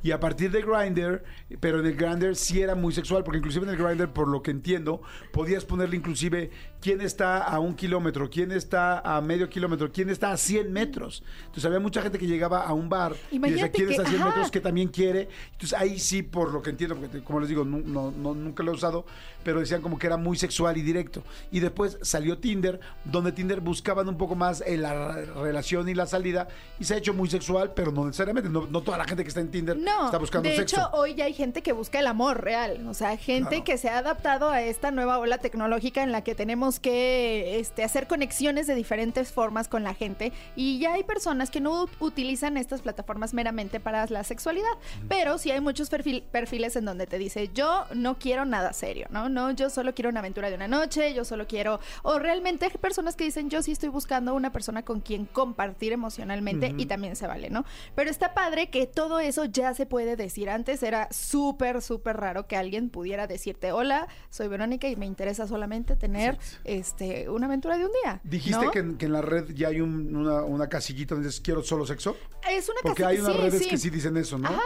Y 0.03 0.11
a 0.13 0.19
partir 0.21 0.51
de 0.51 0.63
Grindr, 0.63 1.23
pero 1.61 1.81
en 1.81 1.87
el 1.87 1.97
Grindr 1.97 2.35
sí 2.35 2.63
era 2.63 2.75
muy 2.75 2.95
sexual, 2.95 3.25
porque 3.25 3.39
inclusive 3.39 3.67
en 3.67 3.75
el 3.75 3.77
Grindr, 3.77 4.09
por 4.11 4.27
lo 4.29 4.41
que 4.43 4.53
entiendo, 4.53 5.03
podías 5.35 5.67
ponerle 5.67 5.97
inclusive 5.97 6.51
quién 6.85 7.01
está 7.01 7.39
a 7.39 7.61
un 7.61 7.75
kilómetro, 7.75 8.29
quién 8.29 8.53
está 8.53 8.99
a 8.99 9.19
medio 9.23 9.49
kilómetro, 9.49 9.91
quién 9.91 10.11
está 10.11 10.33
a 10.33 10.37
100 10.37 10.71
metros. 10.71 11.23
Entonces 11.47 11.65
había 11.65 11.81
mucha 11.81 12.03
gente 12.03 12.19
que 12.19 12.27
llegaba 12.27 12.61
a 12.63 12.75
un 12.75 12.91
bar 12.91 13.15
y 13.31 13.39
decía 13.39 13.73
quién 13.73 13.87
que- 13.89 13.93
está 13.95 14.03
a 14.03 14.07
100 14.07 14.21
ajá. 14.21 14.29
metros 14.29 14.51
que 14.51 14.61
también 14.61 14.89
quiere. 14.89 15.31
Entonces 15.53 15.73
ahí 15.79 15.99
sí, 15.99 16.23
por 16.23 16.53
lo 16.53 16.61
que 16.61 16.69
entiendo, 16.69 16.95
porque 16.97 17.23
como 17.25 17.41
les 17.41 17.49
digo, 17.49 17.65
no, 17.65 18.11
no- 18.11 18.35
nunca 18.35 18.63
lo 18.63 18.73
he 18.73 18.75
usado, 18.75 19.07
pero 19.45 19.61
decían 19.61 19.81
como 19.81 19.99
que 19.99 20.07
era 20.07 20.19
muy 20.19 20.37
sexual 20.37 20.77
y 20.77 20.83
directo. 20.83 21.23
Y 21.51 21.61
después 21.61 21.97
salió 22.03 22.37
Tinder, 22.37 22.79
donde 23.07 23.33
Tinder 23.33 23.61
buscaban 23.63 24.07
un 24.07 24.19
poco 24.19 24.35
más 24.35 24.63
eh, 24.67 24.77
la 24.77 25.13
relación 25.37 25.89
y 25.89 25.95
la 25.95 26.05
salida, 26.07 26.49
y 26.79 26.85
se 26.85 26.93
ha 26.93 26.97
hecho 26.99 27.15
muy 27.15 27.31
sexual, 27.31 27.73
pero 27.75 27.93
no 27.93 28.05
necesariamente. 28.05 28.51
No, 28.51 28.67
no 28.67 28.83
toda 28.83 28.99
la 28.99 29.05
gente 29.07 29.23
que 29.23 29.29
está 29.29 29.41
en 29.41 29.51
Tinder 29.51 29.79
No, 29.79 30.05
está 30.07 30.19
buscando 30.19 30.51
de 30.51 30.57
sexo. 30.57 30.77
hecho 30.77 30.91
hoy 30.93 31.15
ya 31.15 31.25
hay 31.25 31.33
gente 31.33 31.63
que 31.63 31.73
busca 31.73 31.99
el 31.99 32.07
amor 32.09 32.45
real, 32.45 32.87
o 32.87 32.93
sea, 32.93 33.17
gente 33.17 33.49
Claro. 33.49 33.65
que 33.65 33.79
se 33.79 33.89
ha 33.89 33.97
adaptado 33.99 34.51
a 34.51 34.61
esta 34.61 34.91
nueva 34.91 35.19
ola 35.19 35.39
tecnológica 35.39 36.03
en 36.03 36.13
la 36.13 36.23
que 36.23 36.35
tenemos 36.35 36.74
que 36.81 37.59
este, 37.59 37.85
hacer 37.85 38.07
conexiones 38.07 38.67
de 38.67 38.75
diferentes 38.75 39.33
formas 39.33 39.69
con 39.69 39.83
la 39.83 39.95
gente 39.95 40.33
y 40.57 40.79
ya 40.79 40.95
hay 40.95 41.03
personas 41.05 41.51
que 41.51 41.61
no 41.61 41.85
ut- 41.85 41.91
utilizan 42.01 42.57
estas 42.57 42.83
plataformas 42.83 43.35
meramente 43.35 43.81
para 43.81 44.07
la 44.07 44.25
sexualidad, 44.25 44.73
pero 45.09 45.39
sí 45.39 45.51
hay 45.51 45.61
muchos 45.61 45.91
perfil- 45.91 46.23
perfiles 46.23 46.77
en 46.77 46.85
donde 46.85 47.07
te 47.07 47.19
dice 47.19 47.51
yo 47.55 47.85
no 47.95 48.19
quiero 48.19 48.45
nada 48.45 48.73
serio, 48.73 49.07
¿no? 49.11 49.29
No, 49.29 49.51
yo 49.51 49.71
solo 49.71 49.95
quiero 49.95 50.11
una 50.11 50.21
aventura 50.21 50.49
de 50.51 50.57
una 50.57 50.69
noche, 50.69 51.15
yo 51.15 51.25
solo 51.25 51.47
quiero, 51.47 51.81
o 52.03 52.19
realmente 52.19 52.67
hay 52.67 52.71
personas 52.73 53.17
que 53.17 53.25
dicen 53.25 53.51
yo 53.51 53.63
sí 53.63 53.73
estoy 53.73 53.89
buscando 53.89 54.35
una 54.35 54.53
persona 54.53 54.83
con 54.83 55.01
quien 55.01 55.25
compartir 55.27 55.93
emocionalmente 55.93 56.75
y 56.77 56.87
también 56.87 57.17
se 57.17 57.27
vale, 57.27 57.51
¿no? 57.51 57.65
Pero 57.95 58.11
está 58.11 58.35
padre 58.35 58.69
que 58.71 58.87
todo 58.87 59.21
eso 59.21 59.45
ya 59.45 59.75
se 59.75 59.87
puede 59.87 60.17
decir. 60.17 60.51
Antes 60.51 60.83
era 60.83 61.09
súper, 61.11 61.83
súper 61.83 62.17
raro 62.17 62.47
que 62.47 62.57
alguien 62.57 62.91
pudiera 62.91 63.27
decirte, 63.27 63.73
hola, 63.73 64.09
soy 64.31 64.49
Verónica 64.49 64.89
y 64.89 64.97
me 64.97 65.07
interesa 65.07 65.47
solamente 65.47 65.97
tener 65.97 66.39
este 66.65 67.29
una 67.29 67.47
aventura 67.47 67.77
de 67.79 67.85
un 67.87 67.91
día. 68.03 68.21
Dijiste 68.25 68.65
¿no? 68.65 68.71
que, 68.71 68.79
en, 68.81 68.97
que 68.97 69.07
en 69.07 69.13
la 69.13 69.23
red 69.23 69.51
ya 69.55 69.69
hay 69.69 69.81
un- 69.81 70.15
una, 70.17 70.43
una 70.43 70.69
casillita 70.69 71.15
donde 71.15 71.29
dices 71.29 71.41
quiero 71.41 71.63
solo 71.63 71.87
sexo. 71.87 72.17
es 72.51 72.69
una 72.69 72.81
Porque 72.83 73.05
hay 73.05 73.19
unas 73.19 73.35
sí, 73.35 73.39
redes 73.41 73.63
sí. 73.63 73.69
que 73.71 73.79
sí 73.79 73.91
dicen 73.91 74.17
eso, 74.17 74.39
¿no? 74.39 74.49
Ajá. 74.49 74.63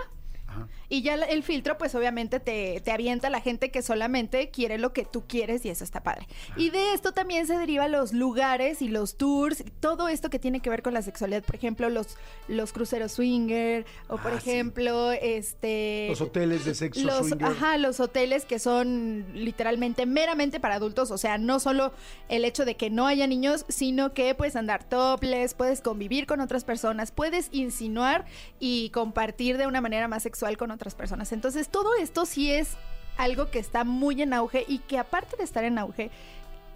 Y 0.89 1.03
ya 1.03 1.15
el 1.15 1.43
filtro, 1.43 1.77
pues 1.79 1.95
obviamente 1.95 2.41
te, 2.41 2.81
te 2.81 2.91
avienta 2.93 3.27
a 3.27 3.31
la 3.31 3.41
gente 3.41 3.71
que 3.71 3.83
solamente 3.83 4.49
quiere 4.51 4.79
lo 4.79 4.93
que 4.93 5.05
tú 5.05 5.25
quieres 5.27 5.65
y 5.65 5.69
eso 5.69 5.85
está 5.85 6.03
padre. 6.03 6.27
Y 6.57 6.71
de 6.71 6.95
esto 6.95 7.13
también 7.13 7.47
se 7.47 7.57
deriva 7.59 7.89
los 7.89 8.13
lugares 8.13 8.81
y 8.81 8.89
los 8.89 9.17
tours, 9.19 9.65
todo 9.81 10.09
esto 10.09 10.31
que 10.31 10.39
tiene 10.39 10.61
que 10.61 10.71
ver 10.71 10.83
con 10.83 10.95
la 10.95 11.03
sexualidad. 11.03 11.43
Por 11.45 11.57
ejemplo, 11.57 11.91
los, 11.91 12.17
los 12.49 12.73
cruceros 12.73 13.13
swinger, 13.13 13.85
o 14.09 14.17
por 14.17 14.33
Ah, 14.33 14.41
sí. 14.41 14.51
ejemplo, 14.51 15.13
este... 15.13 16.07
Los 16.09 16.21
hoteles 16.23 16.65
de 16.65 16.75
sexo 16.75 17.03
los, 17.05 17.29
swinger. 17.29 17.45
ajá, 17.49 17.77
los 17.77 18.01
hoteles 18.01 18.45
que 18.47 18.59
son 18.59 19.27
literalmente 19.35 20.07
meramente 20.07 20.59
para 20.61 20.77
adultos, 20.77 21.11
o 21.11 21.19
sea, 21.19 21.37
no 21.37 21.61
solo 21.61 21.93
el 22.31 22.45
hecho 22.47 22.65
de 22.65 22.77
que 22.77 22.89
no 22.89 23.07
haya 23.07 23.27
niños, 23.27 23.67
sino 23.69 24.15
que 24.15 24.35
puedes 24.35 24.57
andar 24.57 24.85
topless, 24.85 25.53
puedes 25.55 25.81
convivir 25.83 26.27
con 26.27 26.41
otras 26.41 26.65
personas, 26.65 27.11
puedes 27.13 27.49
insinuar 27.53 28.25
y 28.59 28.89
compartir 28.91 29.59
de 29.59 29.67
una 29.67 29.81
manera 29.83 30.09
más 30.09 30.23
sexual 30.23 30.48
con 30.57 30.71
otras 30.71 30.95
personas. 30.95 31.33
Entonces, 31.33 31.69
todo 31.69 31.95
esto 32.01 32.25
sí 32.27 32.53
es 32.53 32.77
algo 33.17 33.51
que 33.51 33.59
está 33.59 33.85
muy 33.85 34.23
en 34.23 34.33
auge 34.33 34.65
y 34.69 34.79
que 34.79 34.99
aparte 34.99 35.37
de 35.37 35.43
estar 35.45 35.65
en 35.65 35.79
auge, 35.79 36.11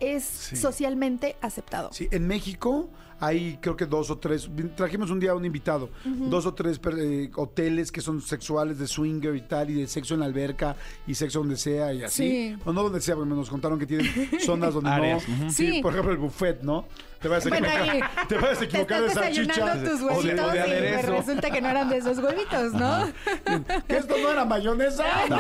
es 0.00 0.24
Sí. 0.24 0.56
socialmente 0.56 1.36
aceptado. 1.40 1.92
Sí, 1.92 2.08
en 2.10 2.26
México 2.26 2.88
hay 3.22 3.58
creo 3.62 3.76
que 3.76 3.86
dos 3.86 4.10
o 4.10 4.18
tres, 4.18 4.50
trajimos 4.76 5.10
un 5.10 5.20
día 5.20 5.30
a 5.30 5.34
un 5.34 5.44
invitado, 5.44 5.88
dos 6.04 6.44
o 6.44 6.52
tres 6.54 6.78
per- 6.78 6.98
eh, 6.98 7.30
hoteles 7.36 7.90
que 7.92 8.00
son 8.00 8.20
sexuales 8.20 8.78
de 8.78 8.86
swinger 8.88 9.34
y 9.36 9.42
tal, 9.42 9.70
y 9.70 9.74
de 9.74 9.86
sexo 9.86 10.14
en 10.14 10.20
la 10.20 10.26
alberca 10.26 10.76
y 11.06 11.14
sexo 11.14 11.38
donde 11.38 11.56
sea 11.56 11.92
y 11.94 12.02
así. 12.02 12.28
Sí. 12.28 12.56
O 12.64 12.72
no 12.72 12.82
donde 12.82 13.00
sea, 13.00 13.14
porque 13.14 13.30
nos 13.30 13.48
contaron 13.48 13.78
que 13.78 13.86
tienen 13.86 14.10
zonas 14.44 14.74
donde 14.74 14.90
Áreas, 14.90 15.28
no. 15.28 15.50
Sí, 15.50 15.72
Sí. 15.72 15.82
por 15.82 15.92
ejemplo 15.92 16.12
el 16.12 16.18
buffet, 16.18 16.62
¿no? 16.62 16.86
Te 17.20 17.28
vas 17.28 17.46
a 17.46 17.50
Bueno, 17.50 17.68
equivocar, 17.68 17.90
ahí 17.90 18.00
te 18.28 18.34
vas 18.34 18.56
a 18.56 18.58
Te 18.58 18.64
equivocar 18.64 19.00
de 19.02 19.06
estás 19.06 19.22
salchicha 19.24 19.42
desayunando 19.52 19.90
tus 19.90 20.00
o 20.02 20.06
de- 20.06 20.12
o 20.14 20.22
de 20.22 20.28
y 20.32 20.34
pues 20.34 20.60
aderezo. 20.60 21.12
resulta 21.12 21.50
que 21.52 21.60
no 21.60 21.68
eran 21.68 21.88
de 21.88 21.96
esos 21.98 22.18
huevitos, 22.18 22.72
¿no? 22.72 23.06
¿Que 23.86 23.96
esto 23.96 24.16
no 24.20 24.28
era 24.32 24.44
mayonesa? 24.44 25.04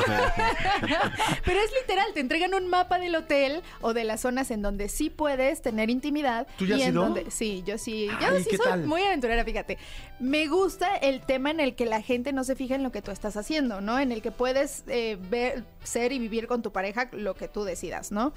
Pero 1.44 1.60
es 1.60 1.70
literal, 1.80 2.06
te 2.14 2.20
entregan 2.20 2.54
un 2.54 2.68
mapa 2.68 2.98
del 2.98 3.14
hotel 3.16 3.62
o 3.80 3.94
de 3.94 4.04
las 4.04 4.20
zonas 4.20 4.50
en 4.50 4.62
donde 4.62 4.88
sí 4.88 5.10
puedes 5.10 5.60
tener 5.62 5.90
intimidad. 5.90 6.46
¿Tú 6.56 6.66
ya 6.66 6.76
y 6.76 6.82
has 6.82 6.88
en 6.88 6.94
ido? 6.94 7.02
donde 7.02 7.30
Sí, 7.30 7.62
yo 7.66 7.71
sí. 7.78 8.08
Yo 8.20 8.28
Ay, 8.28 8.42
sí 8.44 8.50
¿qué 8.50 8.56
soy 8.56 8.66
tal? 8.66 8.86
muy 8.86 9.02
aventurera, 9.02 9.44
fíjate. 9.44 9.78
Me 10.20 10.46
gusta 10.48 10.96
el 10.96 11.20
tema 11.20 11.50
en 11.50 11.60
el 11.60 11.74
que 11.74 11.86
la 11.86 12.02
gente 12.02 12.32
no 12.32 12.44
se 12.44 12.56
fija 12.56 12.74
en 12.74 12.82
lo 12.82 12.92
que 12.92 13.02
tú 13.02 13.10
estás 13.10 13.36
haciendo, 13.36 13.80
¿no? 13.80 13.98
En 13.98 14.12
el 14.12 14.22
que 14.22 14.30
puedes 14.30 14.84
eh, 14.88 15.18
ver, 15.30 15.64
ser 15.82 16.12
y 16.12 16.18
vivir 16.18 16.46
con 16.46 16.62
tu 16.62 16.72
pareja 16.72 17.08
lo 17.12 17.34
que 17.34 17.48
tú 17.48 17.64
decidas, 17.64 18.12
¿no? 18.12 18.32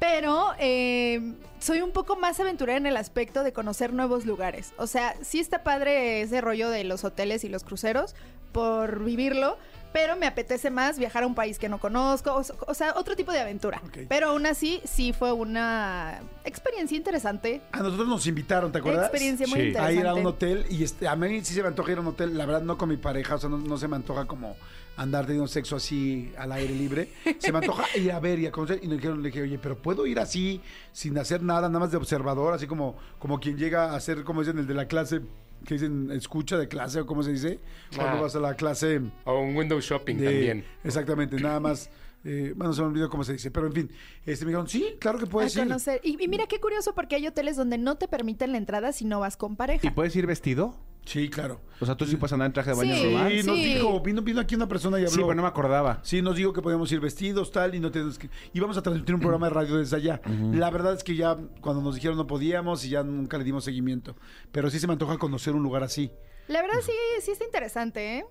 Pero 0.00 0.52
eh, 0.58 1.34
soy 1.60 1.80
un 1.80 1.92
poco 1.92 2.16
más 2.16 2.38
aventurera 2.40 2.76
en 2.76 2.86
el 2.86 2.96
aspecto 2.96 3.42
de 3.42 3.52
conocer 3.52 3.92
nuevos 3.92 4.26
lugares. 4.26 4.72
O 4.76 4.86
sea, 4.86 5.14
sí 5.22 5.40
está 5.40 5.62
padre 5.62 6.20
ese 6.20 6.40
rollo 6.40 6.68
de 6.68 6.84
los 6.84 7.04
hoteles 7.04 7.44
y 7.44 7.48
los 7.48 7.64
cruceros 7.64 8.14
por 8.52 9.04
vivirlo, 9.04 9.58
pero 9.94 10.16
me 10.16 10.26
apetece 10.26 10.70
más 10.70 10.98
viajar 10.98 11.22
a 11.22 11.26
un 11.28 11.36
país 11.36 11.56
que 11.56 11.68
no 11.68 11.78
conozco, 11.78 12.32
o, 12.34 12.42
o 12.66 12.74
sea, 12.74 12.94
otro 12.96 13.14
tipo 13.14 13.30
de 13.30 13.38
aventura. 13.38 13.80
Pero 14.08 14.30
aún 14.30 14.44
así, 14.44 14.80
sí 14.84 15.12
fue 15.12 15.30
una 15.32 16.20
experiencia 16.44 16.96
interesante. 16.96 17.62
A 17.70 17.78
nosotros 17.78 18.08
nos 18.08 18.26
invitaron, 18.26 18.72
¿te 18.72 18.78
acuerdas? 18.78 19.04
Experiencia 19.04 19.46
muy 19.46 19.54
Sí. 19.56 19.64
a 19.66 19.68
interesante. 19.68 20.00
ir 20.00 20.06
a 20.08 20.14
un 20.14 20.26
hotel 20.26 20.66
y 20.68 20.82
este, 20.82 21.06
a 21.06 21.14
mí 21.14 21.44
sí 21.44 21.54
se 21.54 21.62
me 21.62 21.68
antoja 21.68 21.92
ir 21.92 21.98
a 21.98 22.00
un 22.00 22.08
hotel, 22.08 22.36
la 22.36 22.44
verdad 22.44 22.62
no 22.62 22.76
con 22.76 22.88
mi 22.88 22.96
pareja, 22.96 23.36
o 23.36 23.38
sea, 23.38 23.48
no, 23.48 23.56
no 23.58 23.78
se 23.78 23.86
me 23.86 23.94
antoja 23.94 24.24
como 24.26 24.56
andar 24.96 25.26
teniendo 25.26 25.46
sexo 25.46 25.76
así 25.76 26.32
al 26.38 26.50
aire 26.50 26.74
libre. 26.74 27.10
Se 27.38 27.52
me 27.52 27.58
antoja 27.58 27.84
ir 27.96 28.10
a 28.10 28.18
ver 28.18 28.40
y 28.40 28.46
a 28.46 28.50
conocer 28.50 28.80
y 28.82 28.88
nos 28.88 28.96
dijeron, 28.96 29.22
le 29.22 29.28
dije, 29.28 29.42
oye, 29.42 29.58
pero 29.60 29.78
puedo 29.80 30.06
ir 30.06 30.18
así 30.18 30.60
sin 30.92 31.16
hacer 31.18 31.40
nada, 31.40 31.68
nada 31.68 31.78
más 31.78 31.92
de 31.92 31.98
observador, 31.98 32.52
así 32.52 32.66
como, 32.66 32.96
como 33.20 33.38
quien 33.38 33.56
llega 33.56 33.94
a 33.94 34.00
ser, 34.00 34.24
como 34.24 34.40
dicen, 34.40 34.58
el 34.58 34.66
de 34.66 34.74
la 34.74 34.88
clase, 34.88 35.20
que 35.64 35.74
dicen 35.74 36.10
escucha 36.12 36.56
de 36.58 36.68
clase 36.68 37.00
o 37.00 37.06
cómo 37.06 37.22
se 37.22 37.32
dice, 37.32 37.58
cuando 37.96 38.18
Ah. 38.18 38.20
vas 38.22 38.36
a 38.36 38.40
la 38.40 38.54
clase 38.54 39.00
O 39.24 39.40
un 39.40 39.56
window 39.56 39.80
shopping 39.80 40.16
de- 40.16 40.24
también. 40.26 40.64
Exactamente, 40.84 41.36
nada 41.40 41.60
más. 41.60 41.90
eh, 42.26 42.54
bueno, 42.56 42.72
se 42.72 42.80
me 42.80 42.86
olvidó 42.88 43.10
cómo 43.10 43.22
se 43.22 43.34
dice, 43.34 43.50
pero 43.50 43.66
en 43.66 43.72
fin, 43.74 43.90
este 44.24 44.46
me 44.46 44.50
dijeron, 44.52 44.66
sí, 44.66 44.96
claro 44.98 45.18
que 45.18 45.26
a 45.26 45.28
puedes 45.28 45.54
ir. 45.56 45.64
conocer. 45.64 46.00
Y, 46.02 46.22
y 46.24 46.26
mira 46.28 46.46
qué 46.46 46.58
curioso 46.58 46.94
porque 46.94 47.16
hay 47.16 47.26
hoteles 47.26 47.54
donde 47.56 47.76
no 47.76 47.96
te 47.98 48.08
permiten 48.08 48.52
la 48.52 48.56
entrada 48.58 48.92
si 48.92 49.04
no 49.04 49.20
vas 49.20 49.36
con 49.36 49.56
pareja. 49.56 49.86
¿Y 49.86 49.90
puedes 49.90 50.16
ir 50.16 50.26
vestido? 50.26 50.74
Sí, 51.04 51.28
claro. 51.28 51.60
O 51.80 51.86
sea, 51.86 51.96
tú 51.96 52.06
sí 52.06 52.16
puedes 52.16 52.32
andar 52.32 52.46
en 52.46 52.52
traje 52.54 52.70
de 52.70 52.76
baño 52.76 52.94
Sí. 52.96 53.02
normal. 53.04 53.30
Sí, 53.32 53.46
nos 53.46 53.56
Sí. 53.56 53.74
dijo, 53.74 54.00
vino, 54.00 54.22
vino 54.22 54.40
aquí 54.40 54.54
una 54.54 54.66
persona 54.68 54.98
y 54.98 55.02
habló. 55.02 55.10
Sí, 55.10 55.20
pero 55.20 55.34
no 55.34 55.42
me 55.42 55.48
acordaba. 55.48 56.00
Sí, 56.02 56.22
nos 56.22 56.36
dijo 56.36 56.52
que 56.52 56.62
podíamos 56.62 56.90
ir 56.92 57.00
vestidos, 57.00 57.50
tal, 57.52 57.74
y 57.74 57.80
no 57.80 57.90
tenemos 57.90 58.18
que... 58.18 58.30
Íbamos 58.54 58.76
a 58.78 58.82
transmitir 58.82 59.14
un 59.14 59.20
programa 59.20 59.48
de 59.48 59.54
radio 59.54 59.76
desde 59.76 59.96
allá. 59.96 60.20
La 60.52 60.70
verdad 60.70 60.94
es 60.94 61.04
que 61.04 61.14
ya 61.14 61.36
cuando 61.60 61.82
nos 61.82 61.94
dijeron 61.96 62.16
no 62.16 62.26
podíamos 62.26 62.84
y 62.84 62.90
ya 62.90 63.02
nunca 63.02 63.36
le 63.38 63.44
dimos 63.44 63.64
seguimiento. 63.64 64.16
Pero 64.50 64.70
sí 64.70 64.78
se 64.78 64.86
me 64.86 64.94
antoja 64.94 65.18
conocer 65.18 65.54
un 65.54 65.62
lugar 65.62 65.82
así. 65.82 66.10
La 66.48 66.62
verdad 66.62 66.78
sí, 66.84 66.92
sí 67.20 67.30
está 67.32 67.44
interesante, 67.44 68.18
¿eh? 68.18 68.24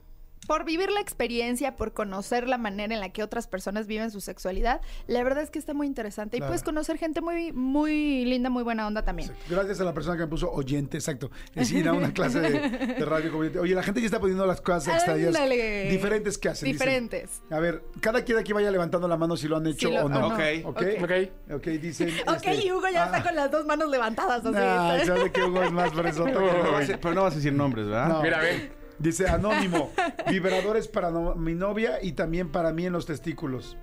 Por 0.47 0.65
vivir 0.65 0.91
la 0.91 0.99
experiencia, 0.99 1.75
por 1.75 1.93
conocer 1.93 2.47
la 2.47 2.57
manera 2.57 2.93
en 2.93 2.99
la 2.99 3.09
que 3.09 3.23
otras 3.23 3.47
personas 3.47 3.87
viven 3.87 4.11
su 4.11 4.21
sexualidad, 4.21 4.81
la 5.07 5.23
verdad 5.23 5.43
es 5.43 5.49
que 5.49 5.59
está 5.59 5.73
muy 5.73 5.87
interesante. 5.87 6.37
Claro. 6.37 6.47
Y 6.47 6.49
puedes 6.49 6.63
conocer 6.63 6.97
gente 6.97 7.21
muy, 7.21 7.51
muy 7.53 8.25
linda, 8.25 8.49
muy 8.49 8.63
buena 8.63 8.85
onda 8.87 9.03
también. 9.03 9.31
Gracias 9.49 9.79
a 9.79 9.83
la 9.83 9.93
persona 9.93 10.17
que 10.17 10.23
me 10.23 10.27
puso 10.27 10.51
oyente, 10.51 10.97
exacto. 10.97 11.31
Es 11.55 11.71
ir 11.71 11.87
a 11.87 11.93
una 11.93 12.13
clase 12.13 12.39
de, 12.39 12.49
de 12.95 13.05
radio 13.05 13.29
como 13.29 13.41
oyente. 13.41 13.59
Oye, 13.59 13.75
la 13.75 13.83
gente 13.83 14.01
ya 14.01 14.07
está 14.07 14.19
poniendo 14.19 14.45
las 14.45 14.61
cosas 14.61 14.95
extrañas 14.95 15.33
diferentes 15.89 16.37
que 16.37 16.49
hacen. 16.49 16.71
dicen. 16.71 16.79
Diferentes. 16.87 17.41
A 17.49 17.59
ver, 17.59 17.83
cada 18.01 18.23
quien 18.23 18.37
aquí 18.37 18.53
vaya 18.53 18.71
levantando 18.71 19.07
la 19.07 19.17
mano 19.17 19.37
si 19.37 19.47
lo 19.47 19.57
han 19.57 19.67
hecho 19.67 19.89
lo- 19.89 20.05
o 20.05 20.09
no. 20.09 20.27
o 20.27 20.29
no. 20.29 20.35
Ok. 20.35 20.41
¿Ok? 20.65 20.83
Ok. 21.03 21.11
Ok, 21.55 21.67
dicen... 21.79 22.09
Ok, 22.27 22.35
este, 22.45 22.65
y 22.65 22.71
Hugo 22.71 22.87
ya 22.91 23.03
ah, 23.03 23.05
está 23.05 23.23
con 23.23 23.35
las 23.35 23.51
dos 23.51 23.65
manos 23.65 23.89
levantadas. 23.89 24.45
Así. 24.45 24.57
Ay, 24.57 25.05
sabe 25.05 25.31
que 25.31 25.43
Hugo 25.43 25.63
es 25.63 25.71
más 25.71 25.91
que 25.91 26.03
Pero 27.01 27.13
no, 27.13 27.21
vas 27.23 27.33
a, 27.33 27.33
a 27.33 27.35
decir 27.37 27.53
nombres, 27.53 27.87
¿verdad? 27.87 28.07
No. 28.09 28.21
Mira, 28.21 28.39
ven. 28.39 28.82
Dice 28.99 29.27
Anónimo, 29.27 29.91
vibradores 30.29 30.87
para 30.87 31.09
no- 31.11 31.35
mi 31.35 31.55
novia 31.55 31.99
y 32.01 32.13
también 32.13 32.51
para 32.51 32.71
mí 32.73 32.85
en 32.85 32.93
los 32.93 33.05
testículos. 33.05 33.77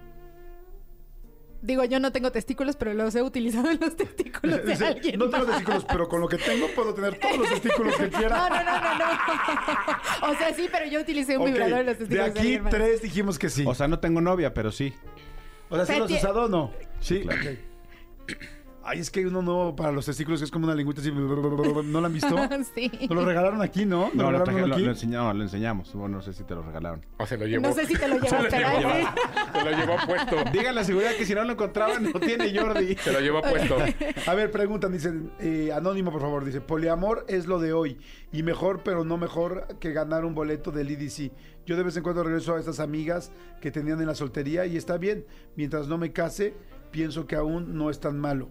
Digo, 1.62 1.84
yo 1.84 2.00
no 2.00 2.10
tengo 2.10 2.32
testículos, 2.32 2.76
pero 2.76 2.94
los 2.94 3.14
he 3.14 3.20
utilizado 3.22 3.70
en 3.70 3.78
los 3.80 3.94
testículos 3.94 4.64
de 4.64 4.70
Dice, 4.70 4.86
alguien. 4.86 5.18
no 5.18 5.28
tengo 5.28 5.44
más. 5.44 5.56
testículos, 5.56 5.84
pero 5.84 6.08
con 6.08 6.22
lo 6.22 6.26
que 6.28 6.38
tengo 6.38 6.66
puedo 6.74 6.94
tener 6.94 7.18
todos 7.18 7.36
los 7.36 7.48
testículos 7.50 7.96
que 7.96 8.08
quiera. 8.16 8.36
No, 8.38 8.48
no, 8.48 8.64
no, 8.64 8.80
no, 8.80 8.98
no. 8.98 10.30
O 10.32 10.34
sea, 10.38 10.54
sí, 10.54 10.68
pero 10.72 10.86
yo 10.86 11.00
utilicé 11.02 11.36
un 11.36 11.44
vibrador 11.44 11.80
en 11.80 11.86
los 11.86 11.98
de 11.98 12.06
testículos 12.06 12.24
de, 12.24 12.30
aquí 12.30 12.38
alguien 12.40 12.62
más. 12.62 12.70
tres 12.72 13.02
dijimos 13.02 13.38
que 13.38 13.50
sí. 13.50 13.64
O 13.66 13.74
sea, 13.74 13.88
no 13.88 13.98
tengo 13.98 14.22
novia, 14.22 14.54
pero 14.54 14.72
sí. 14.72 14.94
O 15.68 15.76
sea, 15.76 15.84
¿sí 15.84 15.98
lo 15.98 16.04
has 16.06 16.10
usado 16.12 16.44
o 16.44 16.48
no? 16.48 16.72
Sí, 17.00 17.24
ok. 17.26 18.36
Ay, 18.82 18.98
es 19.00 19.10
que 19.10 19.20
hay 19.20 19.26
uno 19.26 19.42
nuevo 19.42 19.76
para 19.76 19.92
los 19.92 20.06
testículos 20.06 20.40
que 20.40 20.44
es 20.46 20.50
como 20.50 20.64
una 20.64 20.74
lengüita 20.74 21.00
así. 21.02 21.10
¿No 21.14 22.00
lo 22.00 22.06
han 22.06 22.12
visto? 22.12 22.34
sí. 22.74 22.90
Nos 23.02 23.10
lo 23.10 23.24
regalaron 23.26 23.60
aquí, 23.62 23.84
¿no? 23.84 24.06
¿Nos 24.06 24.14
No, 24.14 24.22
lo, 24.32 24.38
regalaron 24.38 24.44
traje- 24.54 24.58
uno 24.58 24.66
lo- 24.68 24.74
aquí? 24.74 24.84
lo 24.84 24.90
enseñamos, 24.90 25.36
lo 25.36 25.42
enseñamos. 25.42 25.92
Bueno, 25.94 26.16
no 26.16 26.22
sé 26.22 26.32
si 26.32 26.44
te 26.44 26.54
lo 26.54 26.62
regalaron. 26.62 27.04
O 27.18 27.26
se 27.26 27.36
lo 27.36 27.46
llevó. 27.46 27.68
No 27.68 27.74
sé 27.74 27.86
si 27.86 27.94
te 27.94 28.08
lo 28.08 28.14
Se 28.20 28.36
lo 28.36 28.42
llevó, 28.48 28.88
¿verdad? 28.88 29.14
se 29.52 29.64
lo 29.64 29.70
llevó 29.76 29.96
puesto. 30.06 30.36
Digan 30.52 30.74
la 30.74 30.84
seguridad 30.84 31.12
que 31.16 31.26
si 31.26 31.34
no 31.34 31.44
lo 31.44 31.52
encontraban, 31.52 32.04
no 32.04 32.18
tiene 32.20 32.58
Jordi. 32.58 32.96
Se 32.96 33.12
lo 33.12 33.20
llevó 33.20 33.42
puesto. 33.42 33.76
A 34.26 34.34
ver, 34.34 34.50
preguntan, 34.50 34.92
dicen, 34.92 35.30
eh, 35.40 35.70
anónimo, 35.74 36.10
por 36.10 36.20
favor, 36.22 36.44
dice, 36.44 36.60
poliamor 36.60 37.24
es 37.28 37.46
lo 37.46 37.58
de 37.60 37.72
hoy 37.72 37.98
y 38.32 38.42
mejor, 38.42 38.80
pero 38.82 39.04
no 39.04 39.18
mejor 39.18 39.66
que 39.78 39.92
ganar 39.92 40.24
un 40.24 40.34
boleto 40.34 40.70
del 40.70 40.90
IDC. 40.90 41.32
Yo 41.66 41.76
de 41.76 41.82
vez 41.82 41.96
en 41.96 42.02
cuando 42.02 42.22
regreso 42.24 42.54
a 42.54 42.58
estas 42.58 42.80
amigas 42.80 43.30
que 43.60 43.70
tenían 43.70 44.00
en 44.00 44.06
la 44.06 44.14
soltería 44.14 44.64
y 44.66 44.76
está 44.76 44.96
bien, 44.96 45.26
mientras 45.54 45.86
no 45.86 45.98
me 45.98 46.12
case, 46.12 46.54
pienso 46.90 47.26
que 47.26 47.36
aún 47.36 47.76
no 47.76 47.90
es 47.90 48.00
tan 48.00 48.18
malo. 48.18 48.48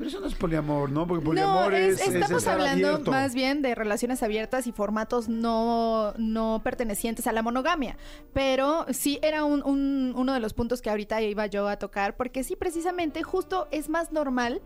Pero 0.00 0.08
eso 0.08 0.20
no 0.20 0.28
es 0.28 0.34
poliamor, 0.34 0.90
¿no? 0.90 1.06
Porque 1.06 1.22
poliamor 1.26 1.72
no, 1.72 1.76
es- 1.76 2.00
es, 2.00 2.08
es 2.08 2.14
estamos 2.14 2.46
hablando 2.46 2.88
abierto. 2.88 3.10
más 3.10 3.34
bien 3.34 3.60
de 3.60 3.74
relaciones 3.74 4.22
abiertas 4.22 4.66
y 4.66 4.72
formatos 4.72 5.28
no, 5.28 6.14
no 6.16 6.62
pertenecientes 6.64 7.26
a 7.26 7.32
la 7.32 7.42
monogamia. 7.42 7.98
Pero 8.32 8.86
sí 8.88 9.18
era 9.20 9.44
un, 9.44 9.62
un- 9.62 10.14
uno 10.16 10.32
de 10.32 10.40
los 10.40 10.54
puntos 10.54 10.80
que 10.80 10.88
ahorita 10.88 11.20
iba 11.20 11.44
yo 11.48 11.68
a 11.68 11.76
tocar, 11.78 12.16
porque 12.16 12.44
sí, 12.44 12.56
precisamente, 12.56 13.22
justo 13.22 13.68
es 13.72 13.90
más 13.90 14.10
normal 14.10 14.62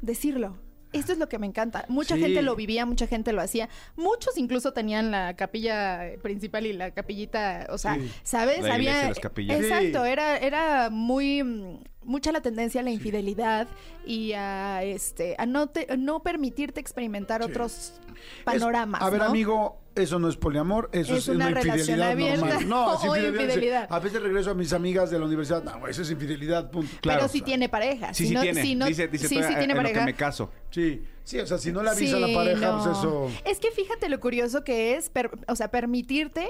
decirlo. 0.00 0.56
Esto 0.92 1.12
es 1.12 1.18
lo 1.18 1.28
que 1.28 1.38
me 1.38 1.46
encanta. 1.46 1.84
Mucha 1.88 2.14
Sí. 2.16 2.22
gente 2.22 2.42
lo 2.42 2.56
vivía, 2.56 2.86
mucha 2.86 3.06
gente 3.06 3.32
lo 3.32 3.40
hacía. 3.42 3.68
Muchos 3.96 4.36
incluso 4.38 4.72
tenían 4.72 5.10
la 5.10 5.34
capilla 5.36 6.00
principal 6.22 6.66
y 6.66 6.72
la 6.72 6.92
capillita, 6.92 7.66
o 7.70 7.78
sea, 7.78 7.94
Sí. 7.96 8.10
¿sabes? 8.22 8.62
La 8.62 8.74
Había 8.74 9.08
las 9.08 9.18
capillas. 9.20 9.60
Exacto, 9.60 10.04
Sí. 10.04 10.10
era 10.10 10.38
era 10.38 10.88
muy 10.90 11.42
mm, 11.42 11.80
mucha 12.04 12.32
la 12.32 12.40
tendencia 12.40 12.80
a 12.80 12.84
la 12.84 12.90
infidelidad 12.90 13.68
y 14.06 14.32
a 14.32 14.82
este 14.82 15.34
a 15.38 15.44
no 15.44 15.66
te- 15.68 15.94
no 15.98 16.22
permitirte 16.22 16.80
experimentar 16.80 17.42
otros 17.42 18.00
panoramas, 18.44 19.00
Es- 19.02 19.06
a 19.06 19.10
ver, 19.10 19.20
¿no? 19.20 19.26
amigo, 19.26 19.78
eso 19.98 20.18
no 20.18 20.28
es 20.28 20.36
poliamor, 20.36 20.88
eso 20.92 21.14
Es 21.14 21.24
es, 21.24 21.28
una 21.28 21.48
una, 21.48 21.60
relación 21.60 21.98
infidelidad 21.98 22.36
normal. 22.38 22.66
No, 22.68 22.94
es 22.94 23.04
infidelidad. 23.04 23.42
infidelidad. 23.44 23.86
A 23.90 23.98
veces 23.98 24.22
regreso 24.22 24.50
a 24.50 24.54
mis 24.54 24.72
amigas 24.72 25.10
de 25.10 25.18
la 25.18 25.24
universidad, 25.26 25.62
no, 25.62 25.86
eso 25.86 26.02
es 26.02 26.10
infidelidad, 26.10 26.70
punto. 26.70 26.90
Pero 27.02 27.28
si 27.28 27.40
tiene 27.42 27.68
pareja. 27.68 28.14
Sí, 28.14 28.24
si 28.24 28.28
sí 28.28 28.34
no, 28.34 28.40
tiene. 28.42 28.62
si 28.62 28.74
no- 28.74 28.86
dice, 28.86 29.08
dice 29.08 29.28
sí, 29.28 29.34
tiene 29.36 29.62
en 29.64 29.68
lo 29.70 29.76
pareja. 29.76 30.00
que 30.00 30.04
me 30.06 30.14
caso. 30.14 30.50
Sí, 30.70 31.02
sí, 31.24 31.38
o 31.40 31.46
sea, 31.46 31.58
si 31.58 31.72
no 31.72 31.82
le 31.82 31.90
avisa 31.90 32.16
a 32.16 32.20
la 32.20 32.34
pareja, 32.34 32.70
no. 32.72 32.82
pues 32.84 32.98
eso... 32.98 33.30
Es 33.44 33.58
que 33.58 33.70
fíjate 33.70 34.08
lo 34.08 34.20
curioso 34.20 34.64
que 34.64 34.96
es, 34.96 35.10
per- 35.10 35.30
o 35.46 35.56
sea, 35.56 35.70
permitirte 35.70 36.48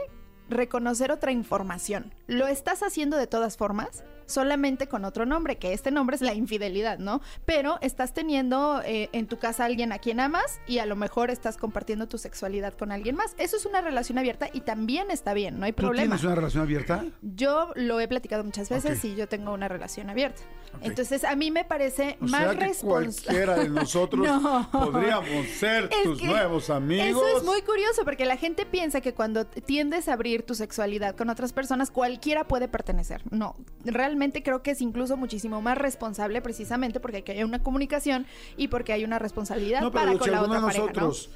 reconocer 0.49 1.13
otra 1.13 1.33
información. 1.33 2.15
Lo 2.27 2.47
estás 2.47 2.83
haciendo 2.83 3.17
de 3.17 3.27
todas 3.27 3.57
formas, 3.57 4.05
solamente 4.29 4.87
con 4.87 5.05
otro 5.05 5.27
nombre, 5.27 5.57
que 5.57 5.73
este 5.73 5.91
nombre 5.91 6.15
es 6.15 6.23
la 6.23 6.35
infidelidad, 6.35 6.99
¿no? 7.01 7.21
Pero 7.45 7.79
estás 7.81 8.15
teniendo 8.15 8.81
eh, 8.85 9.09
en 9.13 9.27
tu 9.27 9.39
casa 9.39 9.65
a 9.65 9.67
alguien 9.67 9.91
a 9.93 9.99
quien 9.99 10.21
amas 10.21 10.61
y 10.69 10.79
a 10.79 10.87
lo 10.87 10.95
mejor 10.95 11.31
estás 11.31 11.57
compartiendo 11.57 12.07
tu 12.07 12.19
sexualidad 12.19 12.75
con 12.75 12.93
alguien 12.93 13.17
más. 13.17 13.35
Eso 13.39 13.57
es 13.57 13.67
una 13.67 13.81
relación 13.81 14.19
abierta 14.19 14.49
y 14.53 14.61
también 14.61 15.11
está 15.11 15.35
bien, 15.35 15.59
no 15.59 15.65
hay 15.67 15.73
¿Tú 15.73 15.83
problema. 15.83 16.05
tienes 16.17 16.25
una 16.25 16.35
relación 16.37 16.63
abierta? 16.63 17.05
Yo 17.23 17.73
lo 17.75 17.99
he 17.99 18.07
platicado 18.07 18.45
muchas 18.45 18.69
veces 18.69 19.05
y 19.05 19.17
yo 19.17 19.27
tengo 19.29 19.53
una 19.53 19.67
relación 19.67 20.11
abierta. 20.11 20.43
Entonces, 20.83 21.25
a 21.25 21.35
mí 21.35 21.51
me 21.51 21.65
parece 21.65 22.19
O 22.21 22.27
más 22.27 22.55
responsable. 22.55 23.13
cualquiera 23.25 23.55
de 23.57 23.69
nosotros 23.71 24.27
No. 24.43 24.69
podríamos 24.71 25.49
ser 25.59 25.85
Es 25.91 26.03
tus 26.03 26.23
nuevos 26.23 26.69
amigos. 26.69 27.07
Eso 27.23 27.39
es 27.39 27.43
muy 27.45 27.63
curioso 27.63 28.05
porque 28.05 28.27
la 28.27 28.37
gente 28.37 28.67
piensa 28.67 29.01
que 29.01 29.15
cuando 29.15 29.47
tiendes 29.47 30.09
a 30.09 30.13
abrir 30.13 30.43
tu 30.43 30.55
sexualidad 30.55 31.17
con 31.17 31.31
otras 31.31 31.55
personas, 31.55 31.91
cualquiera 31.91 32.47
puede 32.47 32.69
pertenecer. 32.69 33.23
No, 33.31 33.57
realmente 33.85 34.18
creo 34.43 34.63
que 34.63 34.73
es 34.73 34.81
incluso 34.81 35.17
muchísimo 35.17 35.61
más 35.63 35.79
responsable 35.79 36.41
precisamente 36.43 37.01
porque 37.01 37.25
hay 37.27 37.43
una 37.45 37.63
comunicación 37.63 38.27
y 38.57 38.69
porque 38.69 38.93
hay 38.93 39.05
una 39.05 39.19
responsabilidad 39.19 39.81
No, 39.81 39.91
para 39.91 40.07
pero 40.07 40.19
con 40.19 40.27
si 40.27 40.31
la 40.33 40.43
otra 40.43 40.55
de 40.57 40.61
pareja, 40.63 40.81
¿no? 40.81 40.87
nosotros 40.87 41.31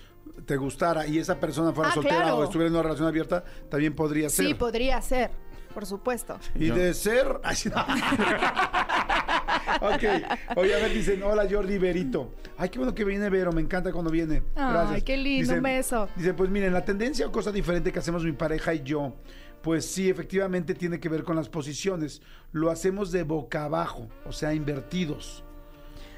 te 0.46 0.56
gustara 0.56 1.06
y 1.06 1.18
esa 1.18 1.38
persona 1.40 1.72
fuera 1.72 1.90
Ah, 1.90 1.94
soltera 1.94 2.16
claro. 2.22 2.36
o 2.38 2.44
estuviera 2.44 2.68
en 2.68 2.74
una 2.74 2.82
relación 2.82 3.08
abierta, 3.08 3.44
también 3.68 3.94
podría 3.94 4.28
ser. 4.30 4.46
Sí, 4.46 4.54
podría 4.54 5.00
ser, 5.02 5.30
por 5.74 5.84
supuesto. 5.86 6.38
Y 6.54 6.68
de 6.70 6.94
ser. 6.94 7.40
Ay, 7.42 7.56
no. 7.66 7.80
ok. 9.80 10.02
Oye, 10.56 10.74
a 10.74 10.78
ver, 10.78 10.92
dicen: 10.92 11.22
Hola, 11.22 11.46
Jordi 11.50 11.78
Berito. 11.78 12.32
Ay, 12.56 12.68
qué 12.68 12.78
bueno 12.78 12.94
que 12.94 13.04
viene 13.04 13.28
Vero. 13.30 13.52
Me 13.52 13.60
encanta 13.60 13.92
cuando 13.92 14.10
viene. 14.10 14.42
Ay, 14.54 14.72
Gracias. 14.72 15.02
qué 15.04 15.16
lindo, 15.16 15.54
un 15.54 15.62
beso. 15.62 16.08
Dice: 16.16 16.34
Pues 16.34 16.50
miren, 16.50 16.72
la 16.72 16.84
tendencia 16.84 17.26
o 17.26 17.32
cosa 17.32 17.50
diferente 17.52 17.92
que 17.92 17.98
hacemos 17.98 18.24
mi 18.24 18.32
pareja 18.32 18.74
y 18.74 18.82
yo. 18.82 19.14
Pues 19.62 19.86
sí, 19.86 20.10
efectivamente 20.10 20.74
tiene 20.74 20.98
que 20.98 21.08
ver 21.08 21.22
con 21.24 21.36
las 21.36 21.48
posiciones. 21.48 22.20
Lo 22.52 22.70
hacemos 22.70 23.12
de 23.12 23.22
boca 23.22 23.64
abajo, 23.64 24.08
o 24.26 24.32
sea, 24.32 24.52
invertidos. 24.54 25.44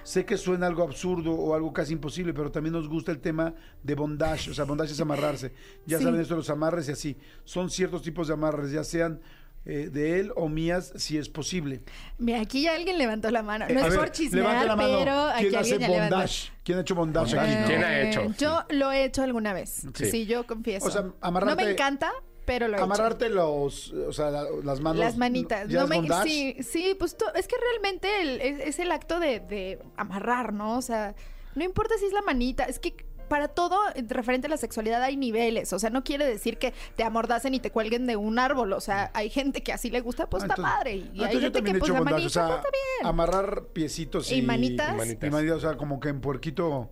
Sé 0.02 0.26
que 0.26 0.36
suena 0.36 0.66
algo 0.66 0.82
absurdo 0.82 1.32
o 1.32 1.54
algo 1.54 1.72
casi 1.72 1.92
imposible, 1.94 2.34
pero 2.34 2.50
también 2.50 2.74
nos 2.74 2.88
gusta 2.88 3.10
el 3.10 3.20
tema 3.20 3.54
de 3.82 3.94
bondage. 3.94 4.50
O 4.50 4.54
sea, 4.54 4.64
bondage 4.64 4.92
es 4.92 5.00
amarrarse. 5.00 5.52
Ya 5.86 5.98
Sí. 5.98 6.04
saben 6.04 6.20
esto 6.20 6.34
de 6.34 6.38
los 6.38 6.50
amarres 6.50 6.88
y 6.88 6.92
así. 6.92 7.16
Son 7.44 7.70
ciertos 7.70 8.02
tipos 8.02 8.28
de 8.28 8.34
amarres, 8.34 8.70
ya 8.70 8.84
sean 8.84 9.20
eh, 9.66 9.88
de 9.90 10.20
él 10.20 10.30
o 10.36 10.46
mías 10.50 10.92
si 10.96 11.16
es 11.16 11.30
posible. 11.30 11.80
Mira, 12.18 12.42
aquí 12.42 12.60
ya 12.64 12.74
alguien 12.74 12.98
levantó 12.98 13.30
la 13.30 13.42
mano. 13.42 13.64
No 13.66 13.70
A 13.70 13.72
es 13.72 13.74
ver, 13.76 13.84
por 13.84 13.92
levante 13.92 14.12
chismear, 14.18 14.66
la 14.66 14.76
mano. 14.76 14.98
pero 14.98 15.20
aquí 15.28 15.46
¿Quién 15.48 15.54
hace 15.56 15.72
alguien 15.72 15.80
ya 15.80 15.88
levantó. 15.96 16.16
bondage? 16.16 16.52
¿Quién 16.62 16.78
ha 16.78 16.80
hecho 16.82 16.94
bondage 16.94 17.38
aquí? 17.38 17.54
¿Quién 17.66 17.82
ha 17.82 17.98
Eh, 18.00 18.08
hecho? 18.10 18.34
Yo 18.36 18.62
lo 18.68 18.92
he 18.92 19.04
hecho 19.04 19.22
alguna 19.22 19.54
vez. 19.54 19.86
Sí. 19.94 20.04
Sí, 20.04 20.26
yo 20.26 20.46
confieso. 20.46 20.84
O 20.86 20.90
sea, 20.90 21.06
amarrarte- 21.22 21.46
No 21.46 21.56
me 21.56 21.70
encanta, 21.72 22.12
pero 22.44 22.68
lo 22.68 22.74
he 22.74 22.76
hecho. 22.76 22.84
Amarrarte 22.84 23.28
los, 23.28 23.92
o 23.92 24.12
sea, 24.12 24.30
la- 24.30 24.46
las 24.62 24.80
manos. 24.80 24.98
Las 24.98 25.16
manitas. 25.16 25.68
¿ya 25.68 25.80
No 25.80 25.86
me, 25.88 26.06
sí, 26.24 26.56
sí, 26.62 26.94
pues 26.98 27.16
tú- 27.16 27.24
es 27.34 27.48
que 27.48 27.56
realmente 27.70 28.20
el- 28.22 28.40
es, 28.40 28.60
es 28.60 28.78
el 28.78 28.90
acto 28.92 29.20
de, 29.20 29.40
de 29.40 29.78
amarrar, 29.96 30.52
¿no? 30.52 30.76
O 30.78 30.82
sea, 30.82 31.14
no 31.54 31.64
importa 31.64 31.94
si 31.98 32.06
es 32.06 32.12
la 32.12 32.22
manita, 32.22 32.64
es 32.64 32.78
que 32.78 32.94
para 33.28 33.48
todo 33.48 33.76
eh, 33.94 34.04
referente 34.08 34.46
a 34.46 34.50
la 34.50 34.56
sexualidad 34.56 35.02
hay 35.02 35.16
niveles. 35.16 35.72
O 35.72 35.78
sea, 35.78 35.90
no 35.90 36.04
quiere 36.04 36.26
decir 36.26 36.58
que 36.58 36.72
te 36.96 37.02
amordacen 37.04 37.54
y 37.54 37.60
te 37.60 37.70
cuelguen 37.70 38.06
de 38.06 38.16
un 38.16 38.38
árbol. 38.38 38.72
O 38.72 38.80
sea, 38.80 39.10
hay 39.14 39.30
gente 39.30 39.62
que 39.62 39.72
así 39.72 39.90
le 39.90 40.00
gusta, 40.00 40.28
pues 40.28 40.42
Ah, 40.42 40.46
está 40.46 40.54
entonces- 40.56 40.76
padre. 40.78 40.94
Y 40.94 40.98
ah, 41.00 41.02
hay 41.02 41.10
entonces 41.10 41.34
yo 41.34 41.40
gente 41.40 41.58
también 41.58 41.74
que 41.74 41.76
he 41.76 41.80
pues 41.80 41.90
hecho 41.90 41.98
la 41.98 42.04
manita 42.10 42.26
o 42.26 42.30
sea, 42.30 42.46
pues, 42.46 42.56
está 42.58 42.70
bien. 42.70 43.06
amarrar 43.08 43.64
piecitos 43.72 44.30
y, 44.30 44.36
¿Y 44.36 44.42
manitas? 44.42 44.92
Y 44.94 44.96
manitas. 44.96 45.28
y 45.28 45.30
manitas, 45.32 45.56
o 45.56 45.60
sea, 45.60 45.76
como 45.76 46.00
que 46.00 46.08
en 46.08 46.20
puerquito, 46.20 46.90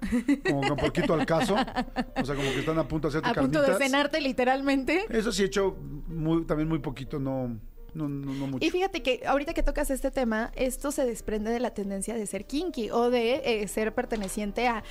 como 0.49 0.61
que 0.63 0.69
en 0.69 0.77
puerquito 0.77 1.15
al 1.15 1.27
caso. 1.27 1.55
O 1.55 2.25
sea, 2.25 2.35
como 2.35 2.51
que 2.53 2.61
están 2.61 2.79
a 2.79 2.89
punto 2.89 3.09
de 3.09 3.19
hacerte 3.19 3.29
A 3.31 3.35
punto 3.43 3.61
de 3.61 3.67
carnitas. 3.67 3.87
cenarte 3.91 4.21
literalmente. 4.21 5.05
Eso 5.11 5.33
sí 5.33 5.43
he 5.43 5.47
hecho 5.47 5.77
muy, 6.09 6.45
también 6.45 6.69
muy 6.69 6.79
poquito, 6.81 7.19
no, 7.19 7.49
no, 7.95 8.09
no, 8.09 8.33
no 8.33 8.47
mucho. 8.47 8.65
Y 8.67 8.71
fíjate 8.71 9.03
que 9.03 9.23
ahorita 9.27 9.53
que 9.55 9.63
tocas 9.63 9.91
este 9.91 10.11
tema, 10.11 10.51
esto 10.57 10.91
se 10.93 11.05
desprende 11.05 11.51
de 11.51 11.61
la 11.61 11.75
tendencia 11.75 12.15
de 12.15 12.27
ser 12.27 12.47
kinky 12.47 12.91
o 12.91 13.11
de 13.11 13.43
eh, 13.45 13.69
ser 13.69 13.95
perteneciente 13.95 14.67
a... 14.69 14.83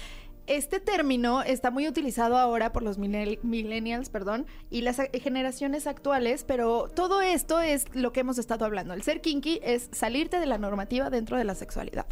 Este 0.48 0.80
término 0.80 1.44
está 1.44 1.72
muy 1.72 1.88
utilizado 1.88 2.38
ahora 2.38 2.74
por 2.74 2.84
los 2.84 2.98
millenn- 3.00 3.40
millennials, 3.44 4.10
perdón, 4.10 4.46
y 4.70 4.82
las 4.82 4.98
generaciones 5.14 5.88
actuales, 5.88 6.44
pero 6.44 6.90
todo 6.94 7.22
esto 7.22 7.62
es 7.62 7.86
lo 7.94 8.12
que 8.12 8.22
hemos 8.22 8.38
estado 8.38 8.66
hablando. 8.66 8.94
El 8.94 9.04
ser 9.04 9.22
kinky 9.22 9.60
es 9.64 9.90
salirte 9.92 10.40
de 10.40 10.48
la 10.48 10.58
normativa 10.58 11.10
dentro 11.10 11.38
de 11.38 11.44
la 11.44 11.56
sexualidad. 11.56 12.06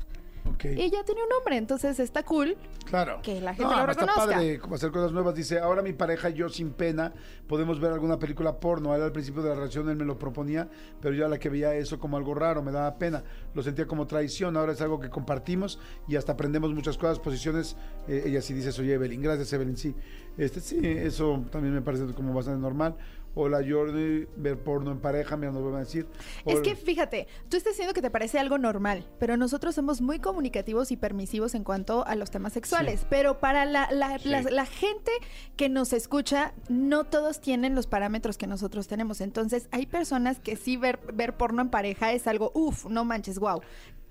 Ok. 0.53 0.65
Y 0.65 0.89
ya 0.89 1.03
tiene 1.03 1.23
un 1.23 1.29
nombre, 1.29 1.57
entonces 1.57 1.99
está 1.99 2.23
cool. 2.23 2.57
Claro. 2.85 3.19
Que 3.21 3.39
la 3.39 3.53
gente 3.53 3.63
no, 3.65 3.71
lo 3.71 3.77
además 3.77 3.97
está 3.97 4.05
reconozca. 4.05 4.35
padre 4.35 4.59
como 4.59 4.75
hacer 4.75 4.91
cosas 4.91 5.11
nuevas. 5.11 5.35
Dice, 5.35 5.59
ahora 5.59 5.81
mi 5.81 5.93
pareja 5.93 6.29
y 6.29 6.33
yo 6.33 6.49
sin 6.49 6.71
pena 6.71 7.13
podemos 7.47 7.79
ver 7.79 7.91
alguna 7.91 8.17
película 8.17 8.59
porno. 8.59 8.95
Él 8.95 9.01
al 9.01 9.11
principio 9.11 9.41
de 9.41 9.49
la 9.49 9.55
relación 9.55 9.89
él 9.89 9.95
me 9.95 10.05
lo 10.05 10.17
proponía, 10.17 10.67
pero 11.01 11.13
yo 11.13 11.25
a 11.25 11.29
la 11.29 11.37
que 11.37 11.49
veía 11.49 11.75
eso 11.75 11.99
como 11.99 12.17
algo 12.17 12.33
raro, 12.33 12.61
me 12.61 12.71
daba 12.71 12.97
pena. 12.97 13.23
Lo 13.53 13.61
sentía 13.63 13.85
como 13.85 14.07
traición. 14.07 14.57
Ahora 14.57 14.73
es 14.73 14.81
algo 14.81 14.99
que 14.99 15.09
compartimos 15.09 15.79
y 16.07 16.15
hasta 16.15 16.33
aprendemos 16.33 16.73
muchas 16.73 16.97
cosas, 16.97 17.19
posiciones. 17.19 17.75
Eh, 18.07 18.23
ella 18.25 18.41
sí 18.41 18.53
dice, 18.53 18.71
soy 18.71 18.91
Evelyn. 18.91 19.21
Gracias, 19.21 19.51
Evelyn. 19.53 19.77
Sí, 19.77 19.95
este, 20.37 20.61
sí, 20.61 20.79
eso 20.81 21.43
también 21.51 21.73
me 21.73 21.81
parece 21.81 22.05
como 22.13 22.33
bastante 22.33 22.61
normal. 22.61 22.95
Hola, 23.35 23.59
Jordi, 23.65 24.27
ver 24.35 24.57
porno 24.57 24.91
en 24.91 24.99
pareja, 24.99 25.37
mira, 25.37 25.51
nos 25.51 25.63
van 25.63 25.75
a 25.75 25.79
decir. 25.79 26.07
Es 26.45 26.59
que 26.61 26.75
fíjate, 26.75 27.27
tú 27.47 27.57
estás 27.57 27.73
diciendo 27.73 27.93
que 27.93 28.01
te 28.01 28.09
parece 28.09 28.39
algo 28.39 28.57
normal, 28.57 29.05
pero 29.19 29.37
nosotros 29.37 29.75
somos 29.75 30.01
muy 30.01 30.19
comunicativos 30.19 30.91
y 30.91 30.97
permisivos 30.97 31.53
en 31.53 31.63
cuanto 31.63 32.05
a 32.05 32.15
los 32.15 32.31
temas 32.31 32.53
sexuales. 32.53 33.05
Pero 33.09 33.39
para 33.39 33.65
la, 33.65 33.87
la- 33.91 34.17
la- 34.23 34.41
la 34.41 34.65
gente 34.65 35.11
que 35.55 35.69
nos 35.69 35.93
escucha, 35.93 36.53
no 36.69 37.03
todos 37.05 37.39
tienen 37.39 37.75
los 37.75 37.85
parámetros 37.87 38.37
que 38.37 38.47
nosotros 38.47 38.87
tenemos. 38.87 39.21
Entonces, 39.21 39.69
hay 39.71 39.85
personas 39.85 40.39
que 40.39 40.55
sí 40.55 40.75
ver, 40.75 40.99
ver 41.13 41.37
porno 41.37 41.61
en 41.61 41.69
pareja 41.69 42.11
es 42.11 42.25
algo, 42.27 42.51
uff, 42.55 42.87
no 42.87 43.05
manches, 43.05 43.37
wow. 43.39 43.61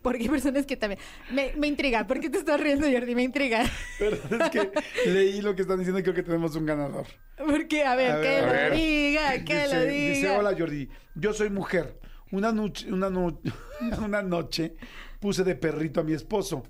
Porque 0.03 0.23
hay 0.23 0.29
personas 0.29 0.67
que 0.67 0.77
también. 0.77 1.01
Me, 1.31 1.53
me 1.57 1.67
intriga. 1.67 2.07
¿Por 2.07 2.21
qué 2.21 2.31
te 2.31 2.39
estás 2.39 2.61
riendo, 2.61 2.87
Jordi? 2.91 3.15
Me 3.15 3.23
intriga. 3.25 3.65
Perdón, 3.99 4.43
es 4.43 4.51
que 4.51 4.71
leí 5.11 5.41
lo 5.43 5.55
que 5.55 5.63
están 5.63 5.79
diciendo 5.79 6.01
y 6.01 6.03
creo 6.03 6.15
que 6.15 6.23
tenemos 6.23 6.55
un 6.57 6.67
ganador. 6.67 7.07
Porque, 7.37 7.85
a 7.85 7.95
ver, 7.95 8.11
A 8.13 8.17
ver, 8.19 8.23
que 8.23 8.37
a 8.39 8.47
lo 8.47 8.53
ver. 8.53 8.73
diga, 8.75 9.45
que 9.45 9.55
dice, 9.63 9.75
lo 9.75 9.83
diga. 9.85 10.15
dice, 10.15 10.31
hola 10.37 10.55
Jordi, 10.59 10.89
yo 11.15 11.33
soy 11.33 11.51
mujer. 11.51 11.99
Una 12.31 12.53
noche, 12.53 12.93
una, 12.93 13.09
no- 13.11 13.41
una 14.05 14.23
noche 14.23 14.77
puse 15.21 15.45
de 15.45 15.55
perrito 15.57 16.01
a 16.01 16.05
mi 16.05 16.13
esposo. 16.13 16.65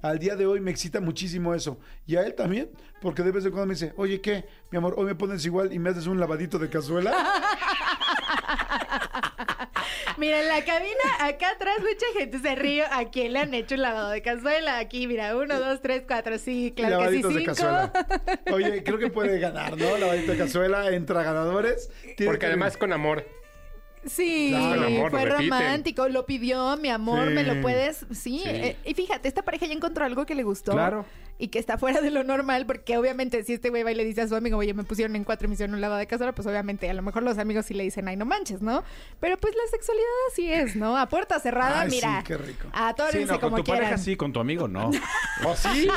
Al 0.00 0.18
día 0.18 0.34
de 0.34 0.46
hoy 0.46 0.60
me 0.60 0.70
excita 0.72 1.00
muchísimo 1.00 1.54
eso. 1.54 1.78
Y 2.06 2.16
a 2.16 2.22
él 2.22 2.34
también, 2.34 2.70
porque 3.00 3.22
de 3.22 3.30
vez 3.32 3.44
en 3.44 3.52
cuando 3.52 3.68
me 3.68 3.74
dice, 3.74 3.92
oye, 3.96 4.20
¿qué? 4.20 4.44
Mi 4.70 4.78
amor, 4.78 4.94
hoy 4.96 5.06
me 5.06 5.14
pones 5.14 5.44
igual 5.46 5.72
y 5.72 5.78
me 5.78 5.90
haces 5.90 6.06
un 6.08 6.18
lavadito 6.18 6.58
de 6.58 6.68
cazuela. 6.68 7.12
Mira, 10.16 10.40
en 10.40 10.48
la 10.48 10.64
cabina, 10.64 10.92
acá 11.20 11.50
atrás, 11.50 11.76
mucha 11.80 12.06
gente 12.18 12.38
se 12.38 12.54
ríe. 12.54 12.84
¿A 12.84 13.10
quién 13.10 13.32
le 13.32 13.40
han 13.40 13.54
hecho 13.54 13.74
un 13.74 13.82
lavado 13.82 14.10
de 14.10 14.22
cazuela? 14.22 14.78
Aquí, 14.78 15.06
mira, 15.06 15.36
uno, 15.36 15.58
dos, 15.58 15.80
tres, 15.82 16.02
cuatro, 16.06 16.38
sí, 16.38 16.72
claro 16.76 16.98
que 17.00 17.16
sí, 17.16 17.22
Lavaditos 17.22 17.34
de 17.34 17.40
cinco. 17.40 17.52
cazuela. 17.54 18.40
Oye, 18.52 18.82
creo 18.84 18.98
que 18.98 19.08
puede 19.08 19.38
ganar, 19.38 19.76
¿no? 19.76 19.96
Lavadito 19.98 20.32
de 20.32 20.38
cazuela, 20.38 20.88
entra 20.90 21.22
ganadores. 21.22 21.90
Porque 22.24 22.38
que- 22.40 22.46
además 22.46 22.76
con 22.76 22.92
amor. 22.92 23.26
Sí, 24.06 24.48
Claro. 24.50 24.82
Con 24.82 24.84
amor, 24.94 25.10
fue 25.10 25.24
romántico, 25.26 26.08
lo 26.08 26.26
pidió, 26.26 26.76
mi 26.76 26.88
amor, 26.90 27.28
Sí. 27.28 27.34
me 27.34 27.42
lo 27.44 27.60
puedes. 27.62 27.98
Sí, 28.10 28.40
Sí. 28.40 28.42
eh, 28.44 28.76
y 28.84 28.94
fíjate, 28.94 29.28
esta 29.28 29.42
pareja 29.42 29.66
ya 29.66 29.74
encontró 29.74 30.04
algo 30.04 30.26
que 30.26 30.34
le 30.34 30.42
gustó. 30.42 30.72
Claro. 30.72 31.04
Y 31.38 31.48
que 31.48 31.58
está 31.58 31.76
fuera 31.76 32.00
de 32.00 32.10
lo 32.10 32.22
normal, 32.22 32.66
porque 32.66 32.96
obviamente 32.96 33.42
si 33.42 33.54
este 33.54 33.70
güey 33.70 33.82
va 33.82 33.90
y 33.90 33.94
le 33.96 34.04
dice 34.04 34.20
a 34.22 34.28
su 34.28 34.36
amigo, 34.36 34.58
oye, 34.58 34.74
me 34.74 34.84
pusieron 34.84 35.16
en 35.16 35.24
cuatro 35.24 35.46
y 35.46 35.48
me 35.48 35.54
hicieron 35.54 35.74
un 35.74 35.80
lavado 35.80 35.98
de 35.98 36.06
cazuela, 36.06 36.32
pues 36.32 36.46
obviamente 36.46 36.88
a 36.88 36.94
lo 36.94 37.02
mejor 37.02 37.22
los 37.24 37.36
amigos 37.38 37.66
sí 37.66 37.74
le 37.74 37.82
dicen, 37.82 38.06
ay, 38.06 38.16
no 38.16 38.24
manches, 38.26 38.60
¿no? 38.62 38.84
Pero 39.18 39.36
pues 39.38 39.52
la 39.54 39.68
sexualidad 39.70 40.06
así 40.30 40.52
es, 40.52 40.76
¿no? 40.76 40.96
A 40.96 41.08
puerta 41.08 41.40
cerrada, 41.40 41.80
Ay, 41.82 41.90
sí, 41.90 41.96
mira. 41.96 42.22
qué 42.24 42.36
rico. 42.36 42.68
Atórrense 42.72 43.18
Sí, 43.20 43.24
no, 43.24 43.40
con 43.40 43.50
como 43.50 43.56
tu 43.56 43.64
quieran. 43.64 43.82
pareja 43.84 43.98
sí, 44.02 44.14
con 44.16 44.32
tu 44.32 44.38
amigo 44.40 44.68
no. 44.68 44.90
¿O 45.46 45.56
sí? 45.56 45.88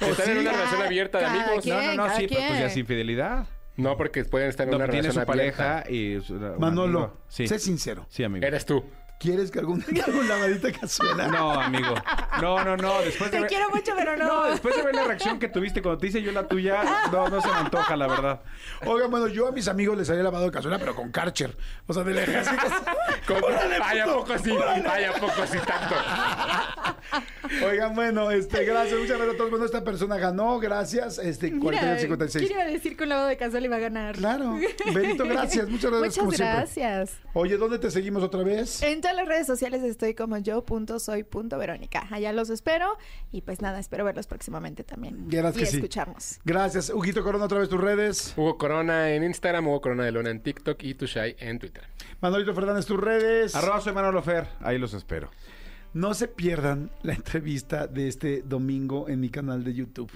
Están 0.00 0.30
en 0.30 0.38
una 0.38 0.52
relación 0.52 0.82
abierta 0.82 1.18
de 1.18 1.24
amigos. 1.26 1.62
quien. 1.64 1.76
No, 1.76 1.94
no, 1.94 2.08
no, 2.08 2.16
sí, 2.16 2.26
pero 2.28 2.40
pues 2.40 2.48
ya 2.50 2.56
quien. 2.58 2.62
es 2.70 2.76
infidelidad. 2.76 3.46
No, 3.76 3.96
porque 3.96 4.24
pueden 4.24 4.48
estar 4.48 4.64
en 4.66 4.70
No, 4.72 4.76
una 4.76 4.86
tiene 4.86 5.08
relación 5.08 5.24
su 5.26 5.30
abierta. 5.32 5.82
pareja 5.84 5.90
y... 5.90 6.20
su- 6.20 6.34
Manolo, 6.58 6.98
amigo. 6.98 7.16
Sí. 7.28 7.48
sé 7.48 7.58
sincero. 7.58 8.06
Sí, 8.08 8.22
amigo. 8.24 8.46
Eres 8.46 8.66
tú. 8.66 8.84
¿Quieres 9.18 9.52
que 9.52 9.60
algún 9.60 9.78
día 9.86 10.04
haga 10.04 10.48
de 10.48 10.72
cazuela? 10.72 11.28
No, 11.28 11.52
amigo. 11.52 11.94
No, 12.40 12.64
no, 12.64 12.76
no. 12.76 13.00
Después 13.02 13.30
de 13.30 13.36
Te 13.36 13.40
ver- 13.42 13.48
quiero 13.48 13.70
mucho, 13.70 13.92
pero 13.96 14.16
no. 14.16 14.26
No, 14.26 14.50
después 14.50 14.74
de 14.74 14.82
ver 14.82 14.96
la 14.96 15.04
reacción 15.04 15.38
que 15.38 15.46
tuviste 15.46 15.80
cuando 15.80 15.98
te 16.00 16.08
hice 16.08 16.20
yo 16.22 16.32
la 16.32 16.48
tuya, 16.48 16.82
no, 17.12 17.28
no 17.28 17.40
se 17.40 17.46
me 17.46 17.54
antoja, 17.54 17.94
la 17.94 18.08
verdad. 18.08 18.40
Oigan, 18.84 19.12
bueno, 19.12 19.28
yo 19.28 19.46
a 19.46 19.52
mis 19.52 19.68
amigos 19.68 19.96
les 19.96 20.10
haría 20.10 20.24
lavado 20.24 20.46
de 20.46 20.50
cazuela, 20.50 20.76
pero 20.80 20.96
con 20.96 21.12
Karcher. 21.12 21.56
O 21.86 21.92
sea, 21.94 22.02
del 22.02 22.18
ejército. 22.18 22.56
Con- 23.28 23.44
Órale, 23.44 23.76
Ay, 23.80 23.98
¿a 24.00 24.04
puto, 24.06 24.18
poco 24.24 24.38
sí? 24.38 24.50
órale. 24.50 24.88
Ay, 24.90 25.04
¿a 25.04 25.12
poco 25.12 25.46
sí 25.46 25.58
tanto? 25.64 25.94
Oigan, 27.64 27.94
bueno, 27.94 28.30
este, 28.30 28.64
gracias, 28.64 28.98
muchas 28.98 29.16
gracias 29.16 29.34
a 29.34 29.36
todos. 29.36 29.50
Bueno, 29.50 29.64
esta 29.64 29.84
persona 29.84 30.16
ganó, 30.18 30.58
gracias. 30.58 31.18
Este, 31.18 31.50
Mira, 31.50 31.62
4956. 31.62 32.46
¿quién 32.46 32.58
iba 32.58 32.62
a 32.68 32.72
decir 32.72 32.96
que 32.96 33.02
un 33.02 33.08
lavado 33.08 33.28
de 33.28 33.36
cazuela 33.36 33.66
iba 33.66 33.76
a 33.76 33.80
ganar? 33.80 34.16
Claro. 34.16 34.58
Benito, 34.94 35.24
gracias. 35.24 35.68
Muchas 35.68 35.90
gracias, 35.90 36.00
Muchas 36.00 36.18
como 36.18 36.32
siempre. 36.32 36.56
gracias. 36.56 37.16
Oye, 37.34 37.56
¿dónde 37.56 37.78
te 37.78 37.90
seguimos 37.90 38.22
otra 38.22 38.42
vez? 38.42 38.82
En 38.82 39.00
todas 39.00 39.16
las 39.16 39.26
redes 39.26 39.46
sociales 39.46 39.82
estoy 39.82 40.14
como 40.14 40.38
yo.soy.verónica. 40.38 42.06
Allá 42.10 42.32
los 42.32 42.50
espero 42.50 42.96
y 43.30 43.42
pues 43.42 43.60
nada, 43.60 43.78
espero 43.78 44.04
verlos 44.04 44.26
próximamente 44.26 44.84
también. 44.84 45.28
Verás 45.28 45.56
y 45.56 45.60
que 45.60 45.66
sí. 45.66 45.76
escucharnos. 45.76 46.40
Gracias. 46.44 46.90
Huguito 46.90 47.22
Corona, 47.22 47.44
otra 47.46 47.58
vez 47.58 47.68
tus 47.68 47.80
redes. 47.80 48.34
Hugo 48.36 48.58
Corona 48.58 49.10
en 49.10 49.24
Instagram, 49.24 49.66
Hugo 49.66 49.80
Corona 49.80 50.04
de 50.04 50.12
Luna 50.12 50.30
en 50.30 50.42
TikTok 50.42 50.82
y 50.82 50.94
Tushai 50.94 51.36
en 51.38 51.58
Twitter. 51.58 51.84
Manolito 52.20 52.54
Fernández, 52.54 52.86
tus 52.86 53.00
redes. 53.00 53.54
Arroba 53.54 53.80
soy 53.80 53.92
Manolo 53.92 54.22
Fer. 54.22 54.46
Ahí 54.60 54.78
los 54.78 54.94
espero. 54.94 55.30
No 55.94 56.14
se 56.14 56.28
pierdan 56.28 56.90
la 57.02 57.14
entrevista 57.14 57.86
de 57.86 58.08
este 58.08 58.42
domingo 58.42 59.08
en 59.08 59.20
mi 59.20 59.28
canal 59.28 59.62
de 59.64 59.74
YouTube. 59.74 60.10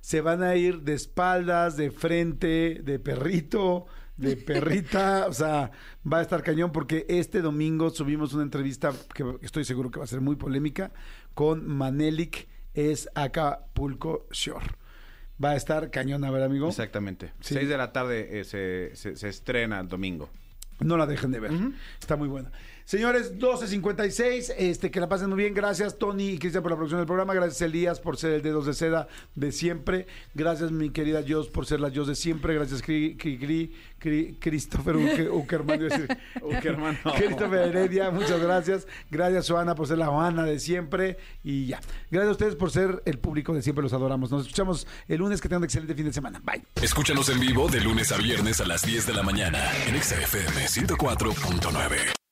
Se 0.00 0.20
van 0.20 0.42
a 0.42 0.54
ir 0.56 0.82
de 0.82 0.94
espaldas, 0.94 1.76
de 1.76 1.90
frente, 1.90 2.80
de 2.82 2.98
perrito, 2.98 3.86
de 4.16 4.36
perrita. 4.36 5.26
o 5.28 5.32
sea, 5.32 5.70
va 6.10 6.18
a 6.18 6.22
estar 6.22 6.42
cañón 6.42 6.72
porque 6.72 7.06
este 7.08 7.40
domingo 7.42 7.90
subimos 7.90 8.34
una 8.34 8.42
entrevista 8.42 8.92
que 9.14 9.24
estoy 9.42 9.64
seguro 9.64 9.90
que 9.90 9.98
va 10.00 10.04
a 10.04 10.08
ser 10.08 10.20
muy 10.20 10.36
polémica 10.36 10.92
con 11.34 11.66
Manelik 11.66 12.48
es 12.74 13.08
Acapulco 13.14 14.26
Shore. 14.32 14.66
Va 15.42 15.50
a 15.50 15.56
estar 15.56 15.90
cañón, 15.90 16.24
a 16.24 16.30
ver, 16.30 16.42
amigo. 16.42 16.68
Exactamente. 16.68 17.32
Sí. 17.40 17.54
6 17.54 17.68
de 17.68 17.76
la 17.76 17.92
tarde 17.92 18.40
eh, 18.40 18.44
se, 18.44 18.90
se- 18.94 19.16
se 19.16 19.28
estrena 19.28 19.80
el 19.80 19.88
domingo. 19.88 20.28
No 20.80 20.96
la 20.96 21.06
dejen 21.06 21.30
de 21.30 21.40
ver. 21.40 21.52
Está 22.00 22.16
muy 22.16 22.28
buena. 22.28 22.50
Señores, 22.84 23.38
12.56, 23.38 24.54
este, 24.58 24.90
que 24.90 25.00
la 25.00 25.08
pasen 25.08 25.30
muy 25.30 25.38
bien. 25.38 25.54
Gracias, 25.54 25.98
Tony 25.98 26.30
y 26.30 26.38
Cristian, 26.38 26.62
por 26.62 26.70
la 26.72 26.76
producción 26.76 27.00
del 27.00 27.06
programa. 27.06 27.32
Gracias, 27.32 27.62
Elías, 27.62 27.98
por 27.98 28.16
ser 28.18 28.32
el 28.32 28.42
dedos 28.42 28.66
de 28.66 28.74
seda 28.74 29.08
de 29.34 29.52
siempre. 29.52 30.06
Gracias, 30.34 30.70
mi 30.70 30.90
querida 30.90 31.22
Jos, 31.26 31.48
por 31.48 31.64
ser 31.66 31.80
la 31.80 31.90
Jos 31.94 32.08
de 32.08 32.14
siempre. 32.14 32.54
Gracias, 32.54 32.82
Cri, 32.82 33.16
Cri, 33.16 33.38
Cri- 33.38 33.72
Cri- 34.00 34.36
Christopher 34.38 34.96
Uckerman. 34.96 35.78
decir. 35.78 36.08
Uckerman, 36.42 36.98
no. 37.04 37.14
Christopher 37.14 37.68
Heredia, 37.68 38.10
muchas 38.10 38.38
gracias. 38.40 38.86
Gracias, 39.10 39.48
Joana, 39.48 39.74
por 39.74 39.86
ser 39.88 39.98
la 39.98 40.06
Joana 40.06 40.44
de 40.44 40.58
siempre. 40.58 41.16
Y 41.42 41.66
ya. 41.66 41.80
Gracias 42.10 42.28
a 42.28 42.32
ustedes 42.32 42.54
por 42.54 42.70
ser 42.70 43.02
el 43.06 43.18
público 43.18 43.54
de 43.54 43.62
siempre. 43.62 43.82
Los 43.82 43.92
adoramos. 43.94 44.30
Nos 44.30 44.42
escuchamos 44.42 44.86
el 45.08 45.18
lunes. 45.18 45.40
Que 45.40 45.48
tengan 45.48 45.62
un 45.62 45.64
excelente 45.64 45.94
fin 45.94 46.04
de 46.06 46.12
semana. 46.12 46.40
Bye. 46.44 46.62
Escúchanos 46.82 47.28
en 47.30 47.40
vivo 47.40 47.68
de 47.68 47.80
lunes 47.80 48.12
a 48.12 48.18
viernes 48.18 48.60
a 48.60 48.66
las 48.66 48.82
10 48.82 49.06
de 49.06 49.12
la 49.14 49.22
mañana 49.22 49.58
en 49.86 49.94
Exa 49.96 50.20
FM 50.20 50.66
104.9. 50.66 52.23